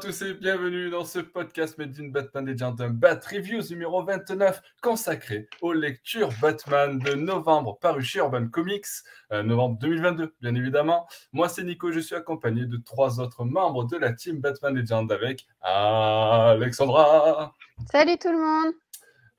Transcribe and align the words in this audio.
Bonjour 0.00 0.12
à 0.12 0.12
tous 0.12 0.22
et 0.22 0.32
bienvenue 0.32 0.88
dans 0.88 1.04
ce 1.04 1.18
podcast 1.18 1.76
Made 1.76 1.94
in 2.00 2.08
Batman 2.08 2.46
Legend, 2.46 2.80
un 2.80 2.88
Bat 2.88 3.20
Reviews 3.30 3.68
numéro 3.68 4.02
29 4.02 4.62
consacré 4.80 5.46
aux 5.60 5.74
lectures 5.74 6.30
Batman 6.40 6.98
de 6.98 7.12
novembre 7.12 7.78
paru 7.78 8.02
chez 8.02 8.20
Urban 8.20 8.48
Comics, 8.48 8.86
euh, 9.30 9.42
novembre 9.42 9.78
2022 9.78 10.34
bien 10.40 10.54
évidemment. 10.54 11.06
Moi 11.34 11.50
c'est 11.50 11.64
Nico, 11.64 11.92
je 11.92 12.00
suis 12.00 12.14
accompagné 12.14 12.64
de 12.64 12.78
trois 12.78 13.20
autres 13.20 13.44
membres 13.44 13.84
de 13.84 13.98
la 13.98 14.14
team 14.14 14.40
Batman 14.40 14.74
Legend 14.74 15.12
avec 15.12 15.46
Alexandra. 15.60 17.54
Salut 17.92 18.16
tout 18.16 18.32
le 18.32 18.38
monde 18.38 18.72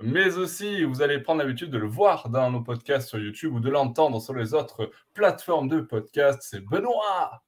mais 0.04 0.38
aussi 0.38 0.84
vous 0.84 1.02
allez 1.02 1.20
prendre 1.20 1.40
l'habitude 1.40 1.72
de 1.72 1.80
le 1.80 1.88
voir 1.88 2.30
dans 2.30 2.52
nos 2.52 2.62
podcasts 2.62 3.10
sur 3.10 3.18
YouTube 3.18 3.56
ou 3.56 3.60
de 3.60 3.70
l'entendre 3.72 4.22
sur 4.22 4.36
les 4.36 4.54
autres 4.54 4.92
plateformes 5.16 5.70
de 5.70 5.82
podcasts. 5.82 6.44
C'est 6.44 6.60
Benoît. 6.60 7.42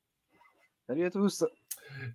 Salut 0.87 1.05
à 1.05 1.11
tous. 1.11 1.45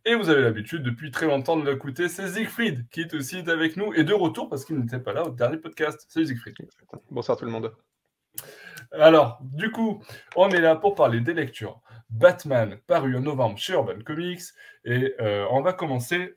Et 0.05 0.15
vous 0.15 0.29
avez 0.29 0.43
l'habitude 0.43 0.83
depuis 0.83 1.11
très 1.11 1.27
longtemps 1.27 1.57
de 1.57 1.69
l'écouter, 1.69 2.09
c'est 2.09 2.29
Siegfried 2.29 2.89
qui 2.91 3.03
est 3.03 3.15
aussi 3.15 3.39
avec 3.49 3.77
nous 3.77 3.93
et 3.95 4.05
de 4.05 4.13
retour 4.13 4.49
parce 4.49 4.65
qu'il 4.65 4.79
n'était 4.79 5.01
pas 5.01 5.13
là 5.13 5.27
au 5.27 5.31
dernier 5.31 5.59
podcast. 5.59 6.07
Salut 6.09 6.27
Siegfried. 6.27 6.57
Bonsoir 7.11 7.37
tout 7.37 7.45
le 7.45 7.51
monde. 7.51 7.75
Alors, 8.93 9.39
du 9.43 9.71
coup, 9.71 10.03
on 10.37 10.49
est 10.51 10.61
là 10.61 10.77
pour 10.77 10.95
parler 10.95 11.21
des 11.21 11.35
lectures 11.35 11.81
Batman 12.11 12.79
paru 12.87 13.17
en 13.17 13.21
novembre 13.21 13.59
chez 13.59 13.75
Urban 13.75 14.01
Comics 14.05 14.43
et 14.85 15.15
euh, 15.21 15.47
on 15.51 15.61
va 15.61 15.73
commencer 15.73 16.37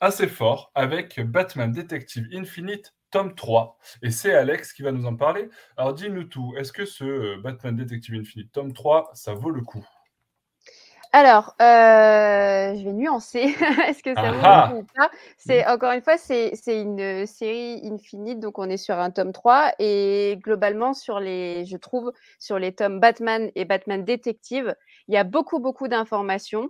assez 0.00 0.26
fort 0.26 0.72
avec 0.74 1.20
Batman 1.20 1.70
Detective 1.70 2.28
Infinite 2.32 2.94
tome 3.10 3.34
3. 3.34 3.78
Et 4.02 4.10
c'est 4.10 4.34
Alex 4.34 4.72
qui 4.72 4.82
va 4.82 4.92
nous 4.92 5.06
en 5.06 5.16
parler. 5.16 5.48
Alors 5.76 5.94
dis-nous 5.94 6.24
tout, 6.24 6.54
est-ce 6.58 6.72
que 6.72 6.84
ce 6.84 7.04
euh, 7.04 7.40
Batman 7.42 7.76
Detective 7.76 8.14
Infinite 8.14 8.52
tome 8.52 8.72
3, 8.72 9.10
ça 9.14 9.34
vaut 9.34 9.50
le 9.50 9.62
coup? 9.62 9.86
Alors, 11.16 11.56
euh, 11.62 12.76
je 12.76 12.84
vais 12.84 12.92
nuancer. 12.92 13.38
Est-ce 13.88 14.02
que 14.02 14.14
ça 14.14 14.30
le 14.30 14.68
coup 14.68 14.80
ou 14.80 14.86
pas? 14.94 15.10
C'est 15.38 15.64
mmh. 15.64 15.70
encore 15.70 15.92
une 15.92 16.02
fois, 16.02 16.18
c'est 16.18 16.52
une 16.66 17.24
série 17.24 17.80
infinite, 17.90 18.38
donc 18.38 18.58
on 18.58 18.68
est 18.68 18.76
sur 18.76 18.98
un 18.98 19.10
tome 19.10 19.32
3 19.32 19.72
et 19.78 20.38
globalement 20.42 20.92
sur 20.92 21.18
les, 21.18 21.64
je 21.64 21.78
trouve, 21.78 22.12
sur 22.38 22.58
les 22.58 22.74
tomes 22.74 23.00
Batman 23.00 23.50
et 23.54 23.64
Batman 23.64 24.04
Détective, 24.04 24.74
il 25.08 25.14
y 25.14 25.16
a 25.16 25.24
beaucoup 25.24 25.58
beaucoup 25.58 25.88
d'informations. 25.88 26.68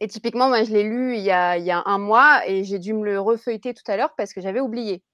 Et 0.00 0.08
typiquement, 0.08 0.48
moi, 0.48 0.64
je 0.64 0.72
l'ai 0.72 0.82
lu 0.82 1.14
il 1.14 1.22
y, 1.22 1.30
a, 1.30 1.56
il 1.56 1.62
y, 1.62 1.70
a, 1.70 1.80
un 1.86 1.98
mois 1.98 2.40
et 2.48 2.64
j'ai 2.64 2.80
dû 2.80 2.92
me 2.92 3.04
le 3.04 3.20
refeuilleter 3.20 3.72
tout 3.72 3.88
à 3.88 3.96
l'heure 3.96 4.14
parce 4.16 4.34
que 4.34 4.40
j'avais 4.40 4.58
oublié. 4.58 5.04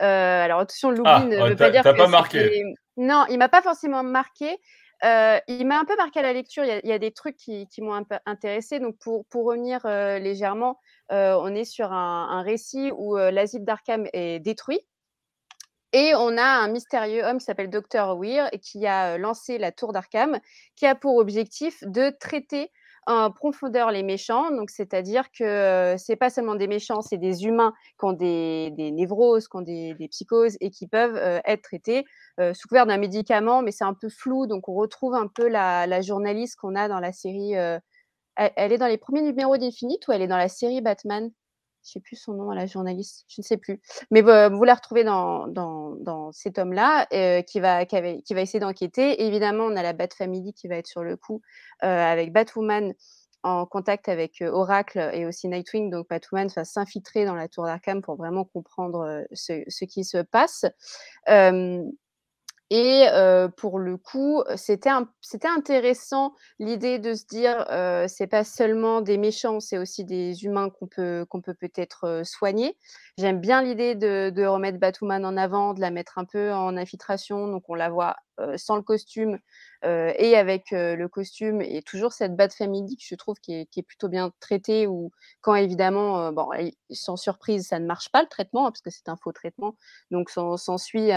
Euh, 0.00 0.42
alors 0.42 0.60
attention, 0.60 0.90
l'oubli 0.90 1.12
ah, 1.12 1.22
ne 1.22 1.50
veut 1.50 1.54
pas 1.54 1.68
dire 1.68 1.82
que 1.82 1.90
pas 1.90 2.08
marqué. 2.08 2.64
Non, 2.96 3.26
il 3.28 3.36
m'a 3.36 3.50
pas 3.50 3.60
forcément 3.60 4.02
marqué. 4.02 4.56
Euh, 5.04 5.38
il 5.48 5.66
m'a 5.66 5.78
un 5.80 5.84
peu 5.84 5.96
marqué 5.96 6.18
à 6.20 6.22
la 6.22 6.32
lecture. 6.32 6.64
Il 6.64 6.88
y 6.88 6.92
a, 6.92 6.98
des 6.98 7.12
trucs 7.12 7.36
qui, 7.36 7.66
m'ont 7.78 7.94
un 7.94 8.04
peu 8.04 8.16
intéressé. 8.26 8.80
Donc, 8.80 8.96
pour, 8.98 9.24
revenir 9.32 9.80
euh, 9.86 10.18
légèrement, 10.18 10.78
euh, 11.12 11.38
on 11.40 11.54
est 11.54 11.64
sur 11.64 11.92
un, 11.92 12.42
récit 12.42 12.92
où 12.96 13.16
l'asile 13.16 13.64
d'Arkham 13.64 14.06
est 14.12 14.40
détruit. 14.40 14.80
Et 15.92 16.14
on 16.14 16.38
a 16.38 16.44
un 16.44 16.68
mystérieux 16.68 17.24
homme 17.24 17.38
qui 17.38 17.44
s'appelle 17.44 17.70
Dr. 17.70 18.16
Weir 18.16 18.48
et 18.52 18.60
qui 18.60 18.86
a 18.86 19.18
lancé 19.18 19.58
la 19.58 19.72
tour 19.72 19.92
d'Arkham, 19.92 20.38
qui 20.76 20.86
a 20.86 20.94
pour 20.94 21.16
objectif 21.16 21.82
de 21.82 22.10
traiter 22.10 22.70
en 23.10 23.30
profondeur 23.30 23.90
les 23.90 24.02
méchants. 24.02 24.50
Donc, 24.50 24.70
c'est-à-dire 24.70 25.30
que 25.32 25.94
c'est 25.98 26.16
pas 26.16 26.30
seulement 26.30 26.54
des 26.54 26.68
méchants, 26.68 27.02
c'est 27.02 27.18
des 27.18 27.44
humains 27.44 27.72
qui 27.98 28.06
ont 28.06 28.12
des, 28.12 28.72
névroses, 28.92 29.48
qui 29.48 29.56
ont 29.56 29.62
des, 29.62 29.94
psychoses 30.10 30.56
et 30.60 30.70
qui 30.70 30.86
peuvent 30.86 31.16
être 31.44 31.62
traités 31.62 32.04
sous 32.54 32.68
couvert 32.68 32.86
d'un 32.86 32.98
médicament, 32.98 33.62
mais 33.62 33.72
c'est 33.72 33.84
un 33.84 33.94
peu 33.94 34.08
flou. 34.08 34.46
Donc, 34.46 34.68
on 34.68 34.74
retrouve 34.74 35.14
un 35.14 35.26
peu 35.26 35.48
la, 35.48 36.00
journaliste 36.00 36.56
qu'on 36.56 36.74
a 36.74 36.88
dans 36.88 37.00
la 37.00 37.12
série. 37.12 37.54
Elle, 38.36 38.72
est 38.72 38.78
dans 38.78 38.86
les 38.86 38.98
premiers 38.98 39.22
numéros 39.22 39.56
d'Infinite 39.56 40.06
ou 40.08 40.12
elle 40.12 40.22
est 40.22 40.28
dans 40.28 40.36
la 40.36 40.48
série 40.48 40.80
Batman? 40.80 41.30
Je 41.84 41.92
sais 41.92 42.00
plus 42.00 42.16
son 42.16 42.34
nom, 42.34 42.50
la 42.50 42.66
journaliste, 42.66 43.24
je 43.28 43.40
ne 43.40 43.44
sais 43.44 43.56
plus. 43.56 43.80
Mais 44.10 44.20
vous 44.20 44.64
la 44.64 44.74
retrouvez 44.74 45.04
dans, 45.04 45.46
dans, 45.46 45.94
dans 45.96 46.32
cet 46.32 46.58
homme-là 46.58 47.06
qui, 47.42 47.60
va, 47.60 47.84
qui, 47.86 48.34
va 48.34 48.40
essayer 48.40 48.60
d'enquêter. 48.60 49.24
Évidemment, 49.24 49.64
on 49.64 49.76
a 49.76 49.82
la 49.82 49.92
Bat 49.92 50.08
Family 50.16 50.52
qui 50.52 50.68
va 50.68 50.76
être 50.76 50.86
sur 50.86 51.02
le 51.02 51.16
coup 51.16 51.40
avec 51.80 52.32
Batwoman 52.32 52.94
en 53.42 53.64
contact 53.64 54.08
avec 54.08 54.42
Oracle 54.46 55.10
et 55.14 55.26
aussi 55.26 55.48
Nightwing. 55.48 55.90
Donc 55.90 56.08
Batwoman 56.08 56.48
va 56.54 56.64
s'infiltrer 56.64 57.24
dans 57.24 57.34
la 57.34 57.48
tour 57.48 57.64
d'Arkham 57.64 58.02
pour 58.02 58.16
vraiment 58.16 58.44
comprendre 58.44 59.24
ce, 59.32 59.84
qui 59.84 60.04
se 60.04 60.18
passe. 60.18 60.66
Et 62.72 63.06
pour 63.56 63.80
le 63.80 63.96
coup, 63.96 64.44
c'était 64.54 64.90
intéressant 65.48 66.34
l'idée 66.60 67.00
de 67.00 67.14
se 67.14 67.26
dire, 67.26 67.66
euh, 67.70 68.06
c'est 68.06 68.28
pas 68.28 68.44
seulement 68.44 69.00
des 69.00 69.18
méchants, 69.18 69.58
c'est 69.58 69.76
aussi 69.76 70.04
des 70.04 70.44
humains 70.44 70.70
qu'on 70.70 70.86
peut 70.86 71.26
qu'on 71.28 71.40
peut 71.40 71.54
peut-être 71.54 72.22
soigner. 72.24 72.76
J'aime 73.18 73.40
bien 73.40 73.60
l'idée 73.60 73.96
de, 73.96 74.30
de, 74.30 74.44
remettre 74.46 74.78
Batwoman 74.78 75.24
en 75.24 75.36
avant, 75.36 75.74
de 75.74 75.80
la 75.80 75.90
mettre 75.90 76.18
un 76.18 76.24
peu 76.24 76.52
en 76.52 76.76
infiltration, 76.76 77.48
donc 77.48 77.64
on 77.68 77.74
la 77.74 77.90
voit 77.90 78.16
sans 78.56 78.76
le 78.76 78.82
costume 78.82 79.38
et 79.82 80.36
avec 80.36 80.70
le 80.72 81.06
costume, 81.06 81.60
et 81.62 81.82
toujours 81.82 82.12
cette 82.12 82.36
Bat 82.36 82.50
Family 82.50 82.96
que 82.96 83.02
je 83.04 83.14
trouve 83.14 83.36
qui 83.40 83.54
est, 83.54 83.82
plutôt 83.82 84.08
bien 84.08 84.32
traitée, 84.40 84.86
ou 84.86 85.10
quand 85.40 85.54
évidemment, 85.54 86.32
bon, 86.32 86.48
sans 86.90 87.16
surprise, 87.16 87.68
ça 87.68 87.78
ne 87.78 87.86
marche 87.86 88.10
pas 88.10 88.22
le 88.22 88.28
traitement, 88.28 88.66
hein, 88.66 88.70
parce 88.70 88.82
que 88.82 88.90
c'est 88.90 89.08
un 89.08 89.16
faux 89.16 89.32
traitement, 89.32 89.76
donc 90.10 90.30
s'ensuit 90.30 91.10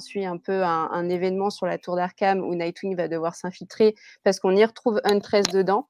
suit 0.00 0.24
un 0.24 0.38
peu 0.38 0.62
un, 0.62 0.90
un, 0.92 1.08
événement 1.08 1.50
sur 1.50 1.66
la 1.66 1.78
tour 1.78 1.96
d'Arkham 1.96 2.40
où 2.40 2.54
Nightwing 2.54 2.96
va 2.96 3.08
devoir 3.08 3.34
s'infiltrer 3.34 3.94
parce 4.22 4.40
qu'on 4.40 4.54
y 4.56 4.64
retrouve 4.64 5.00
Huntress 5.04 5.46
dedans. 5.48 5.88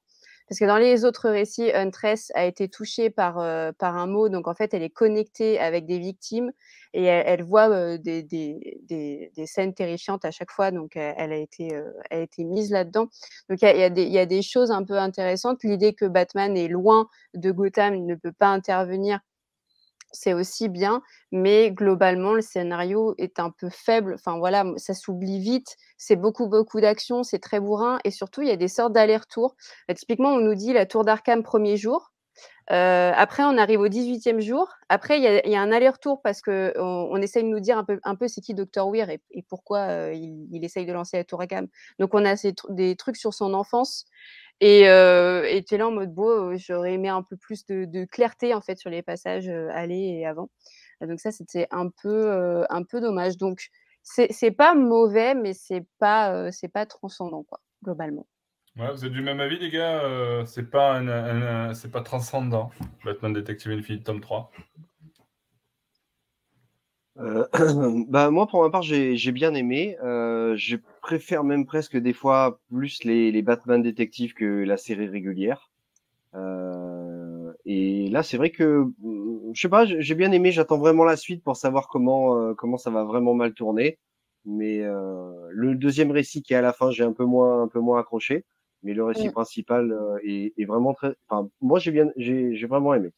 Parce 0.49 0.57
que 0.57 0.65
dans 0.65 0.77
les 0.77 1.05
autres 1.05 1.29
récits, 1.29 1.71
Huntress 1.71 2.31
a 2.33 2.45
été 2.45 2.69
touchée 2.69 3.11
par, 3.11 3.37
euh, 3.37 3.71
par 3.77 3.95
un 3.95 4.07
mot, 4.07 4.29
donc 4.29 4.47
en 4.47 4.55
fait, 4.55 4.73
elle 4.73 4.81
est 4.81 4.89
connectée 4.89 5.59
avec 5.59 5.85
des 5.85 5.99
victimes 5.99 6.51
et 6.93 7.03
elle, 7.03 7.43
voit 7.43 7.69
euh, 7.69 7.99
des, 7.99 8.23
des, 8.23 8.79
des, 8.81 9.31
des, 9.35 9.45
scènes 9.45 9.75
terrifiantes 9.75 10.25
à 10.25 10.31
chaque 10.31 10.49
fois, 10.49 10.71
donc 10.71 10.95
elle, 10.95 11.31
a, 11.31 11.37
été, 11.37 11.75
euh, 11.75 11.91
elle 12.09 12.21
a 12.21 12.23
été 12.23 12.43
mise 12.45 12.71
là-dedans. 12.71 13.09
Donc 13.47 13.61
il 13.61 13.69
y, 13.69 14.01
y, 14.01 14.09
y 14.09 14.17
a, 14.17 14.25
des 14.25 14.41
choses 14.41 14.71
un 14.71 14.83
peu 14.83 14.97
intéressantes. 14.97 15.59
L'idée 15.63 15.93
que 15.93 16.05
Batman 16.05 16.57
est 16.57 16.67
loin 16.67 17.07
de 17.35 17.51
Gotham, 17.51 17.93
il 17.93 18.07
ne 18.07 18.15
peut 18.15 18.33
pas 18.33 18.47
intervenir 18.47 19.19
c'est 20.11 20.33
aussi 20.33 20.69
bien, 20.69 21.01
mais 21.31 21.71
globalement, 21.71 22.33
le 22.33 22.41
scénario 22.41 23.15
est 23.17 23.39
un 23.39 23.51
peu 23.51 23.69
faible. 23.69 24.15
Enfin 24.15 24.37
voilà, 24.37 24.65
ça 24.77 24.93
s'oublie 24.93 25.39
vite. 25.39 25.75
C'est 25.97 26.15
beaucoup, 26.15 26.47
beaucoup 26.47 26.81
d'action, 26.81 27.23
c'est 27.23 27.39
très 27.39 27.59
bourrin, 27.59 27.99
et 28.03 28.11
surtout, 28.11 28.41
il 28.41 28.47
y 28.47 28.51
a 28.51 28.55
des 28.55 28.67
sortes 28.67 28.93
d'allers-retours. 28.93 29.55
Bah, 29.87 29.93
typiquement, 29.93 30.29
on 30.29 30.39
nous 30.39 30.55
dit 30.55 30.73
la 30.73 30.85
tour 30.85 31.03
d'Arkham 31.05 31.43
premier 31.43 31.77
jour. 31.77 32.11
Euh, 32.71 33.11
après, 33.15 33.43
on 33.43 33.57
arrive 33.57 33.79
au 33.79 33.87
18e 33.87 34.39
jour. 34.39 34.69
Après, 34.89 35.17
il 35.17 35.51
y 35.51 35.55
a, 35.55 35.61
un 35.61 35.71
aller-retour 35.71 36.21
parce 36.21 36.41
qu'on 36.41 36.71
on 36.75 37.17
essaye 37.17 37.43
de 37.43 37.49
nous 37.49 37.59
dire 37.59 37.77
un 37.77 37.83
peu, 37.83 37.99
un 38.03 38.15
peu 38.15 38.27
c'est 38.27 38.41
qui 38.41 38.53
Dr. 38.53 38.87
Weir 38.87 39.09
et, 39.09 39.21
pourquoi 39.49 39.79
euh, 39.79 40.13
il, 40.13 40.63
essaye 40.63 40.85
de 40.85 40.93
lancer 40.93 41.17
la 41.17 41.23
tour 41.23 41.39
d'Arkham. 41.39 41.67
Donc, 41.97 42.13
on 42.13 42.25
a 42.25 42.35
des 42.69 42.95
trucs 42.95 43.17
sur 43.17 43.33
son 43.33 43.53
enfance. 43.53 44.05
Et 44.61 44.89
euh, 44.89 45.43
es 45.43 45.77
là 45.77 45.87
en 45.87 45.91
mode, 45.91 46.13
beau, 46.13 46.55
j'aurais 46.57 46.93
aimé 46.93 47.07
un 47.09 47.23
peu 47.23 47.37
plus 47.37 47.65
de, 47.65 48.05
clarté 48.05 48.53
en 48.53 48.61
fait 48.61 48.77
sur 48.77 48.89
les 48.89 49.01
passages 49.01 49.47
aller 49.47 49.99
et 49.99 50.25
avant. 50.25 50.49
Donc 51.01 51.19
ça, 51.19 51.31
c'était 51.31 51.67
un 51.71 51.89
peu, 51.89 52.65
un 52.69 52.83
peu 52.83 52.99
dommage. 52.99 53.37
Donc 53.37 53.67
c'est 54.03 54.51
pas 54.51 54.75
mauvais, 54.75 55.33
mais 55.33 55.53
c'est 55.53 55.85
pas, 55.97 56.51
c'est 56.51 56.67
pas 56.67 56.85
transcendant 56.85 57.43
quoi, 57.43 57.61
globalement. 57.83 58.27
Ouais, 58.77 58.91
vous 58.91 59.05
êtes 59.05 59.11
du 59.11 59.21
même 59.21 59.39
avis, 59.39 59.59
les 59.59 59.69
gars 59.69 60.43
C'est 60.45 60.69
pas, 60.69 61.01
c'est 61.73 61.91
pas 61.91 62.01
transcendant, 62.01 62.71
Batman 63.05 63.31
Detective 63.31 63.71
Infinite 63.71 64.03
tome 64.03 64.19
3 64.19 64.51
euh, 67.19 67.45
bah 68.07 68.31
moi 68.31 68.47
pour 68.47 68.63
ma 68.63 68.69
part 68.69 68.81
j'ai 68.81 69.31
bien 69.31 69.53
aimé. 69.53 69.97
Euh, 70.03 70.55
je 70.55 70.77
préfère 71.01 71.43
même 71.43 71.65
presque 71.65 71.97
des 71.97 72.13
fois 72.13 72.59
plus 72.69 73.03
les, 73.03 73.31
les 73.31 73.41
Batman 73.41 73.81
détectives 73.81 74.33
que 74.33 74.63
la 74.63 74.77
série 74.77 75.07
régulière. 75.07 75.69
Euh, 76.35 77.51
et 77.65 78.07
là 78.09 78.21
c'est 78.23 78.37
vrai 78.37 78.51
que 78.51 78.85
mm, 78.99 79.51
je 79.53 79.61
sais 79.61 79.69
pas, 79.69 79.85
j'ai 79.85 80.15
bien 80.15 80.31
aimé. 80.31 80.51
J'attends 80.51 80.77
vraiment 80.77 81.03
la 81.03 81.17
suite 81.17 81.43
pour 81.43 81.57
savoir 81.57 81.87
comment 81.89 82.37
euh, 82.37 82.53
comment 82.53 82.77
ça 82.77 82.91
va 82.91 83.03
vraiment 83.03 83.33
mal 83.33 83.53
tourner. 83.53 83.97
Mais 84.45 84.81
euh, 84.81 85.31
le 85.51 85.75
deuxième 85.75 86.11
récit 86.11 86.41
qui 86.41 86.53
est 86.53 86.57
à 86.57 86.61
la 86.61 86.73
fin 86.73 86.91
j'ai 86.91 87.03
un 87.03 87.13
peu 87.13 87.25
moins 87.25 87.63
un 87.63 87.67
peu 87.67 87.79
moins 87.79 87.99
accroché. 87.99 88.45
Mais 88.83 88.93
le 88.93 89.03
récit 89.03 89.29
principal 89.29 89.93
est, 90.23 90.53
est, 90.57 90.65
vraiment 90.65 90.93
très. 90.93 91.13
Enfin 91.27 91.49
moi 91.59 91.79
j'ai 91.79 91.91
bien 91.91 92.09
j'ai 92.15 92.65
vraiment 92.65 92.93
aimé. 92.93 93.11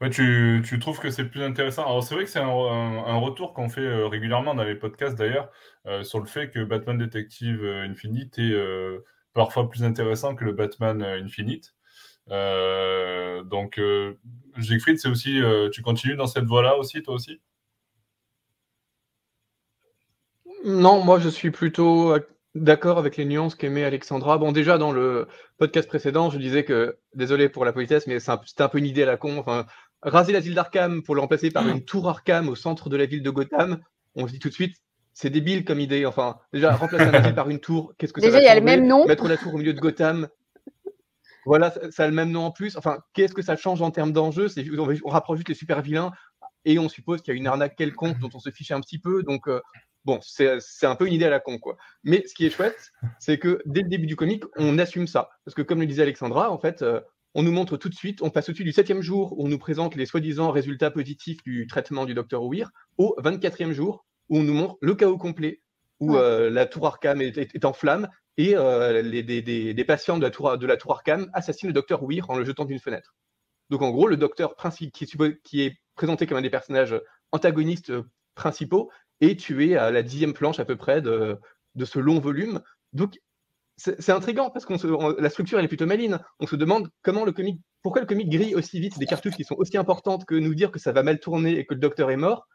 Ouais, 0.00 0.10
tu, 0.10 0.62
tu, 0.66 0.78
trouves 0.78 0.98
que 0.98 1.10
c'est 1.10 1.24
plus 1.24 1.42
intéressant? 1.42 1.84
Alors, 1.84 2.02
c'est 2.02 2.14
vrai 2.14 2.24
que 2.24 2.30
c'est 2.30 2.40
un, 2.40 2.48
un, 2.48 3.16
retour 3.16 3.54
qu'on 3.54 3.68
fait 3.68 3.80
euh, 3.80 4.08
régulièrement 4.08 4.54
dans 4.54 4.64
les 4.64 4.74
podcasts 4.74 5.16
d'ailleurs, 5.16 5.50
euh, 5.86 6.02
sur 6.02 6.18
le 6.18 6.26
fait 6.26 6.50
que 6.50 6.64
Batman 6.64 6.98
Detective 6.98 7.64
euh, 7.64 7.84
Infinite 7.88 8.38
est 8.38 8.54
parfois 9.34 9.68
plus 9.68 9.84
intéressant 9.84 10.34
que 10.34 10.44
le 10.44 10.52
Batman 10.52 11.02
Infinite. 11.02 11.74
donc, 12.28 13.80
Siegfried, 14.60 14.98
c'est 14.98 15.08
aussi, 15.08 15.40
tu 15.72 15.82
continues 15.82 16.16
dans 16.16 16.26
cette 16.26 16.44
voie-là 16.44 16.76
aussi, 16.76 17.02
toi 17.02 17.14
aussi? 17.14 17.40
Non, 20.64 21.04
moi 21.04 21.18
je 21.18 21.28
suis 21.28 21.50
plutôt 21.50 22.16
d'accord 22.54 22.98
avec 22.98 23.16
les 23.16 23.24
nuances 23.24 23.54
qu'aimait 23.54 23.84
Alexandra. 23.84 24.38
Bon, 24.38 24.52
déjà, 24.52 24.78
dans 24.78 24.92
le 24.92 25.26
podcast 25.58 25.88
précédent, 25.88 26.30
je 26.30 26.38
disais 26.38 26.64
que, 26.64 26.98
désolé 27.14 27.48
pour 27.48 27.64
la 27.64 27.72
politesse, 27.72 28.06
mais 28.06 28.20
c'était 28.20 28.62
un, 28.62 28.68
peu 28.68 28.78
une 28.78 28.86
idée 28.86 29.02
à 29.02 29.06
la 29.06 29.16
con. 29.16 29.38
Enfin, 29.38 29.66
raser 30.04 30.32
la 30.32 30.40
ville 30.40 30.54
d'Arkham 30.54 31.02
pour 31.02 31.14
le 31.14 31.20
remplacer 31.20 31.50
par 31.50 31.66
une 31.68 31.84
tour 31.84 32.08
Arkham 32.08 32.48
au 32.48 32.54
centre 32.54 32.88
de 32.88 32.96
la 32.96 33.06
ville 33.06 33.22
de 33.22 33.30
Gotham, 33.30 33.78
on 34.14 34.26
se 34.26 34.32
dit 34.32 34.38
tout 34.38 34.48
de 34.48 34.54
suite, 34.54 34.76
c'est 35.12 35.30
débile 35.30 35.64
comme 35.64 35.80
idée. 35.80 36.06
Enfin, 36.06 36.38
déjà, 36.52 36.74
remplacer 36.74 37.04
un 37.04 37.14
asile 37.14 37.34
par 37.34 37.50
une 37.50 37.60
tour, 37.60 37.94
qu'est-ce 37.98 38.12
que 38.12 38.20
ça 38.20 38.26
Déjà, 38.26 38.40
il 38.40 38.44
y 38.44 38.48
a 38.48 38.54
le 38.54 38.60
même 38.60 38.86
nom. 38.86 39.06
Mettre 39.06 39.28
la 39.28 39.36
tour 39.36 39.54
au 39.54 39.58
milieu 39.58 39.74
de 39.74 39.80
Gotham, 39.80 40.28
voilà, 41.46 41.72
ça, 41.90 42.04
a 42.04 42.06
le 42.06 42.14
même 42.14 42.30
nom 42.30 42.44
en 42.44 42.50
plus. 42.50 42.76
Enfin, 42.76 42.98
qu'est-ce 43.12 43.34
que 43.34 43.42
ça 43.42 43.56
change 43.56 43.82
en 43.82 43.90
termes 43.90 44.12
d'enjeu? 44.12 44.48
On, 44.78 44.88
on, 45.04 45.10
rapproche 45.10 45.38
juste 45.38 45.48
les 45.48 45.54
super 45.54 45.82
vilains 45.82 46.12
et 46.64 46.78
on 46.78 46.88
suppose 46.88 47.20
qu'il 47.20 47.34
y 47.34 47.36
a 47.36 47.38
une 47.38 47.46
arnaque 47.46 47.76
quelconque 47.76 48.18
dont 48.18 48.30
on 48.34 48.40
se 48.40 48.50
fiche 48.50 48.70
un 48.70 48.80
petit 48.80 48.98
peu. 48.98 49.22
Donc, 49.22 49.48
euh, 49.48 49.60
bon, 50.04 50.18
c'est 50.22 50.60
un 50.82 50.96
peu 50.96 51.06
une 51.06 51.12
idée 51.12 51.26
à 51.26 51.30
la 51.30 51.40
con, 51.40 51.58
quoi. 51.58 51.76
Mais 52.02 52.24
ce 52.26 52.34
qui 52.34 52.46
est 52.46 52.50
chouette, 52.50 52.92
c'est 53.18 53.38
que 53.38 53.60
dès 53.66 53.82
le 53.82 53.88
début 53.88 54.06
du 54.06 54.16
comic, 54.16 54.44
on 54.56 54.78
assume 54.78 55.06
ça. 55.06 55.28
Parce 55.44 55.54
que, 55.54 55.62
comme 55.62 55.80
le 55.80 55.86
disait 55.86 56.02
Alexandra, 56.02 56.50
en 56.50 56.58
fait, 56.58 56.82
euh, 56.82 57.00
on 57.34 57.42
nous 57.42 57.52
montre 57.52 57.76
tout 57.76 57.88
de 57.88 57.94
suite, 57.94 58.22
on 58.22 58.30
passe 58.30 58.48
au-dessus 58.48 58.64
du 58.64 58.72
septième 58.72 59.02
jour 59.02 59.32
où 59.38 59.44
on 59.44 59.48
nous 59.48 59.58
présente 59.58 59.96
les 59.96 60.06
soi-disant 60.06 60.50
résultats 60.50 60.90
positifs 60.90 61.42
du 61.42 61.66
traitement 61.66 62.04
du 62.04 62.14
docteur 62.14 62.44
Weir, 62.44 62.70
au 62.96 63.16
24e 63.18 63.72
jour 63.72 64.06
où 64.28 64.38
on 64.38 64.42
nous 64.42 64.54
montre 64.54 64.76
le 64.80 64.94
chaos 64.94 65.18
complet, 65.18 65.60
où 66.00 66.16
euh, 66.16 66.48
la 66.48 66.66
tour 66.66 66.86
Arkham 66.86 67.20
est, 67.20 67.64
en 67.64 67.72
flammes 67.72 68.08
et 68.36 68.56
euh, 68.56 69.02
les, 69.02 69.22
des, 69.22 69.84
patients 69.84 70.16
de 70.16 70.22
la, 70.22 70.30
tour, 70.30 70.56
de 70.56 70.66
la 70.66 70.76
tour 70.76 70.92
Arkham 70.92 71.28
assassinent 71.34 71.68
le 71.68 71.74
docteur 71.74 72.04
Weir 72.04 72.30
en 72.30 72.36
le 72.36 72.44
jetant 72.44 72.64
d'une 72.64 72.78
fenêtre. 72.78 73.14
Donc 73.70 73.82
en 73.82 73.90
gros, 73.90 74.06
le 74.06 74.16
docteur 74.16 74.54
principal 74.54 74.90
qui, 74.92 75.40
qui 75.42 75.62
est 75.62 75.76
présenté 75.96 76.26
comme 76.26 76.38
un 76.38 76.42
des 76.42 76.50
personnages 76.50 77.00
antagonistes 77.32 77.92
principaux 78.34 78.90
est 79.20 79.38
tué 79.38 79.76
à 79.76 79.90
la 79.90 80.02
dixième 80.02 80.34
planche 80.34 80.60
à 80.60 80.64
peu 80.64 80.76
près 80.76 81.00
de, 81.00 81.38
de 81.74 81.84
ce 81.84 81.98
long 81.98 82.20
volume. 82.20 82.60
Donc 82.92 83.18
c'est 83.76 84.10
intriguant 84.10 84.50
parce 84.50 84.66
que 84.66 85.20
la 85.20 85.30
structure 85.30 85.58
est 85.58 85.68
plutôt 85.68 85.86
maline. 85.86 86.20
On 86.38 86.46
se 86.46 86.56
demande 86.56 86.88
comment 87.02 87.24
le 87.24 87.32
comic, 87.32 87.60
pourquoi 87.82 88.00
le 88.00 88.06
comic 88.06 88.28
grille 88.28 88.54
aussi 88.54 88.78
vite 88.78 88.98
des 88.98 89.06
cartouches 89.06 89.34
qui 89.34 89.44
sont 89.44 89.56
aussi 89.56 89.76
importantes 89.76 90.24
que 90.24 90.34
nous 90.34 90.54
dire 90.54 90.70
que 90.70 90.78
ça 90.78 90.92
va 90.92 91.02
mal 91.02 91.18
tourner 91.18 91.58
et 91.58 91.66
que 91.66 91.74
le 91.74 91.80
docteur 91.80 92.10
est 92.10 92.16
mort. 92.16 92.46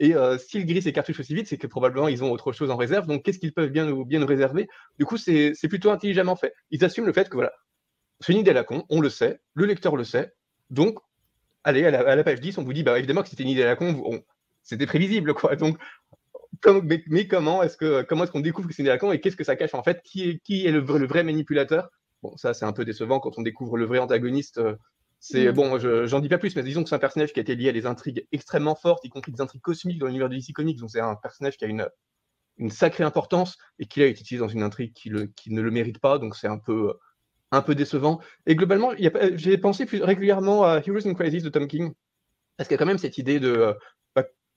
Et 0.00 0.16
euh, 0.16 0.36
s'ils 0.36 0.66
grillent 0.66 0.82
ces 0.82 0.92
cartouches 0.92 1.20
aussi 1.20 1.34
vite, 1.34 1.46
c'est 1.46 1.58
que 1.58 1.68
probablement 1.68 2.08
ils 2.08 2.24
ont 2.24 2.32
autre 2.32 2.52
chose 2.52 2.70
en 2.70 2.76
réserve. 2.76 3.06
Donc 3.06 3.22
qu'est-ce 3.22 3.38
qu'ils 3.38 3.54
peuvent 3.54 3.70
bien 3.70 3.86
nous, 3.86 4.04
bien 4.04 4.18
nous 4.18 4.26
réserver? 4.26 4.68
Du 4.98 5.06
coup, 5.06 5.16
c'est 5.16 5.54
plutôt 5.68 5.90
intelligemment 5.90 6.34
fait. 6.34 6.52
Ils 6.70 6.84
assument 6.84 7.06
le 7.06 7.12
fait 7.12 7.28
que 7.28 7.34
voilà, 7.34 7.52
c'est 8.20 8.32
une 8.32 8.40
idée 8.40 8.50
à 8.50 8.54
la 8.54 8.64
con, 8.64 8.84
on 8.90 9.00
le 9.00 9.10
sait, 9.10 9.40
le 9.54 9.66
lecteur 9.66 9.94
le 9.96 10.04
sait. 10.04 10.32
Donc, 10.70 10.98
allez, 11.62 11.84
à 11.84 12.16
la, 12.16 12.24
page 12.24 12.40
10, 12.40 12.58
on 12.58 12.64
vous 12.64 12.72
dit 12.72 12.82
bah, 12.82 12.98
évidemment 12.98 13.22
que 13.22 13.28
c'était 13.28 13.44
une 13.44 13.50
idée 13.50 13.62
à 13.62 13.66
la 13.66 13.76
con, 13.76 14.22
c'était 14.64 14.86
prévisible. 14.86 15.34
quoi. 15.34 15.54
Donc 15.54 15.78
mais, 17.06 17.28
comment 17.28 17.62
est-ce 17.62 17.76
que 17.76 18.02
comment 18.02 18.24
est-ce 18.24 18.32
qu'on 18.32 18.40
découvre 18.40 18.68
que 18.68 18.74
c'est 18.74 18.82
Lacan 18.82 19.12
et 19.12 19.20
qu'est-ce 19.20 19.36
que 19.36 19.44
ça 19.44 19.56
cache 19.56 19.74
en 19.74 19.82
fait? 19.82 20.02
Qui 20.02 20.28
est, 20.28 20.38
qui 20.40 20.66
est 20.66 20.72
le, 20.72 20.80
vrai 20.80 21.22
manipulateur? 21.22 21.90
Bon, 22.22 22.36
ça 22.36 22.54
c'est 22.54 22.64
un 22.64 22.72
peu 22.72 22.84
décevant 22.84 23.20
quand 23.20 23.38
on 23.38 23.42
découvre 23.42 23.76
le 23.76 23.86
vrai 23.86 23.98
antagoniste. 23.98 24.58
Euh, 24.58 24.76
c'est 25.20 25.48
mm. 25.48 25.52
bon, 25.52 25.78
j'en 26.06 26.20
dis 26.20 26.28
pas 26.28 26.38
plus, 26.38 26.54
mais 26.56 26.62
disons 26.62 26.82
que 26.82 26.88
c'est 26.88 26.94
un 26.94 26.98
personnage 26.98 27.32
qui 27.32 27.40
a 27.40 27.42
été 27.42 27.54
lié 27.54 27.70
à 27.70 27.72
des 27.72 27.86
intrigues 27.86 28.26
extrêmement 28.32 28.74
fortes, 28.74 29.04
y 29.04 29.08
compris 29.08 29.32
des 29.32 29.40
intrigues 29.40 29.62
cosmiques 29.62 29.98
dans 29.98 30.06
l'univers 30.06 30.28
de 30.28 30.36
DC 30.36 30.52
Comics. 30.52 30.78
Donc 30.78 30.90
c'est 30.90 31.00
un 31.00 31.14
personnage 31.16 31.56
qui 31.56 31.64
a 31.64 31.68
une, 31.68 31.88
une 32.58 32.70
sacrée 32.70 33.04
importance 33.04 33.56
et 33.78 33.86
qui 33.86 34.02
a 34.02 34.06
été 34.06 34.20
utilisé 34.20 34.44
dans 34.44 34.48
une 34.48 34.62
intrigue 34.62 34.92
qui, 34.92 35.08
le, 35.08 35.26
qui 35.26 35.52
ne 35.52 35.62
le 35.62 35.70
mérite 35.70 35.98
pas. 35.98 36.18
Donc 36.18 36.36
c'est 36.36 36.48
un 36.48 36.58
peu 36.58 36.94
un 37.52 37.62
peu 37.62 37.74
décevant. 37.74 38.20
Et 38.46 38.56
globalement, 38.56 38.92
j'ai 39.34 39.58
pensé 39.58 39.86
plus 39.86 40.02
régulièrement 40.02 40.64
à 40.64 40.82
Heroes 40.84 41.06
in 41.06 41.14
Crisis 41.14 41.42
de 41.42 41.48
Tom 41.48 41.68
King 41.68 41.92
parce 42.56 42.68
qu'il 42.68 42.74
y 42.74 42.78
a 42.78 42.78
quand 42.78 42.86
même 42.86 42.98
cette 42.98 43.18
idée 43.18 43.40
de 43.40 43.74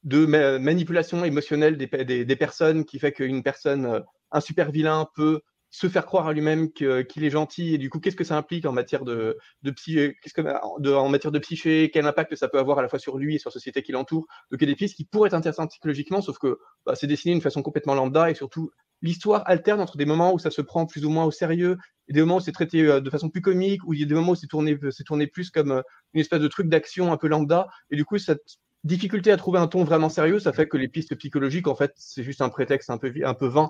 de 0.03 0.25
manipulation 0.57 1.25
émotionnelle 1.25 1.77
des, 1.77 2.35
personnes 2.35 2.85
qui 2.85 2.99
fait 2.99 3.11
qu'une 3.11 3.43
personne, 3.43 3.85
euh, 3.85 3.99
un 4.31 4.39
super 4.39 4.71
vilain, 4.71 5.07
peut 5.15 5.41
se 5.69 5.87
faire 5.89 6.05
croire 6.05 6.27
à 6.27 6.33
lui-même 6.33 6.71
qu'il 6.71 7.23
est 7.23 7.29
gentil 7.29 7.73
et 7.73 7.77
du 7.77 7.89
coup 7.89 7.99
qu'est-ce 7.99 8.15
que 8.15 8.23
ça 8.23 8.37
implique 8.37 8.65
en 8.65 8.71
matière 8.71 9.03
de, 9.03 9.37
de, 9.63 9.71
que, 9.71 10.93
en 10.95 11.09
matière 11.09 11.31
de 11.31 11.39
psyché 11.39 11.91
quel 11.93 12.05
impact 12.05 12.35
ça 12.35 12.47
peut 12.47 12.57
avoir 12.57 12.79
à 12.79 12.81
la 12.81 12.87
fois 12.87 12.99
sur 12.99 13.17
lui 13.17 13.35
et 13.35 13.39
sur 13.39 13.49
la 13.49 13.53
société 13.53 13.83
qui 13.83 13.91
l'entoure. 13.91 14.25
Donc 14.49 14.61
il 14.61 14.67
y 14.67 14.71
a 14.71 14.73
des 14.73 14.77
pistes 14.77 14.95
qui 14.95 15.05
pourraient 15.05 15.27
être 15.27 15.33
intéressantes 15.33 15.71
psychologiquement 15.71 16.21
sauf 16.21 16.37
que 16.37 16.57
bah, 16.85 16.95
c'est 16.95 17.07
dessiné 17.07 17.33
d'une 17.33 17.41
façon 17.41 17.61
complètement 17.61 17.95
lambda 17.95 18.31
et 18.31 18.33
surtout 18.33 18.71
l'histoire 19.01 19.43
alterne 19.45 19.81
entre 19.81 19.97
des 19.97 20.05
moments 20.05 20.33
où 20.33 20.39
ça 20.39 20.51
se 20.51 20.61
prend 20.61 20.85
plus 20.85 21.05
ou 21.05 21.09
moins 21.09 21.25
au 21.25 21.31
sérieux 21.31 21.77
et 22.07 22.13
des 22.13 22.21
moments 22.21 22.37
où 22.37 22.41
c'est 22.41 22.51
traité 22.51 22.81
euh, 22.83 23.01
de 23.01 23.09
façon 23.09 23.29
plus 23.29 23.41
comique 23.41 23.81
où 23.85 23.93
il 23.93 23.99
y 23.99 24.03
a 24.03 24.07
des 24.07 24.15
moments 24.15 24.31
où 24.31 24.35
c'est 24.35 24.47
tourné 24.47 24.77
tourné 25.05 25.27
plus 25.27 25.49
comme 25.51 25.71
euh, 25.71 25.81
une 26.13 26.21
espèce 26.21 26.39
de 26.39 26.47
truc 26.47 26.69
d'action 26.69 27.11
un 27.11 27.17
peu 27.17 27.27
lambda 27.27 27.67
et 27.91 27.95
du 27.95 28.05
coup 28.05 28.17
ça 28.17 28.35
difficulté 28.83 29.31
à 29.31 29.37
trouver 29.37 29.59
un 29.59 29.67
ton 29.67 29.83
vraiment 29.83 30.09
sérieux, 30.09 30.39
ça 30.39 30.53
fait 30.53 30.67
que 30.67 30.77
les 30.77 30.87
pistes 30.87 31.15
psychologiques, 31.15 31.67
en 31.67 31.75
fait, 31.75 31.91
c'est 31.95 32.23
juste 32.23 32.41
un 32.41 32.49
prétexte 32.49 32.89
un 32.89 32.97
peu, 32.97 33.11
un 33.23 33.33
peu 33.33 33.47
vain. 33.47 33.69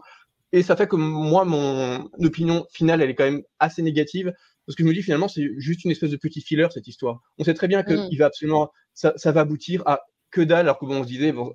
Et 0.54 0.63
ça 0.63 0.75
fait 0.75 0.88
que 0.88 0.95
moi, 0.95 1.44
mon 1.45 2.09
opinion 2.19 2.65
finale, 2.71 3.01
elle 3.01 3.09
est 3.09 3.15
quand 3.15 3.25
même 3.25 3.44
assez 3.59 3.81
négative, 3.81 4.33
parce 4.65 4.75
que 4.75 4.83
je 4.83 4.88
me 4.88 4.94
dis 4.94 5.01
finalement, 5.01 5.27
c'est 5.27 5.50
juste 5.57 5.83
une 5.86 5.92
espèce 5.92 6.12
de 6.12 6.18
petit 6.18 6.42
filler, 6.42 6.68
cette 6.71 6.88
histoire. 6.88 7.21
On 7.38 7.44
sait 7.44 7.54
très 7.54 7.68
bien 7.68 7.83
que 7.83 7.94
mm. 7.94 8.07
il 8.12 8.18
va 8.18 8.25
absolument, 8.25 8.71
ça, 8.94 9.13
ça, 9.15 9.31
va 9.31 9.42
aboutir 9.42 9.83
à 9.86 10.01
que 10.31 10.42
dalle, 10.42 10.62
alors 10.62 10.80
que 10.80 10.86
bon, 10.86 11.00
on 11.00 11.04
se 11.04 11.07
disait, 11.07 11.31
bon, 11.31 11.54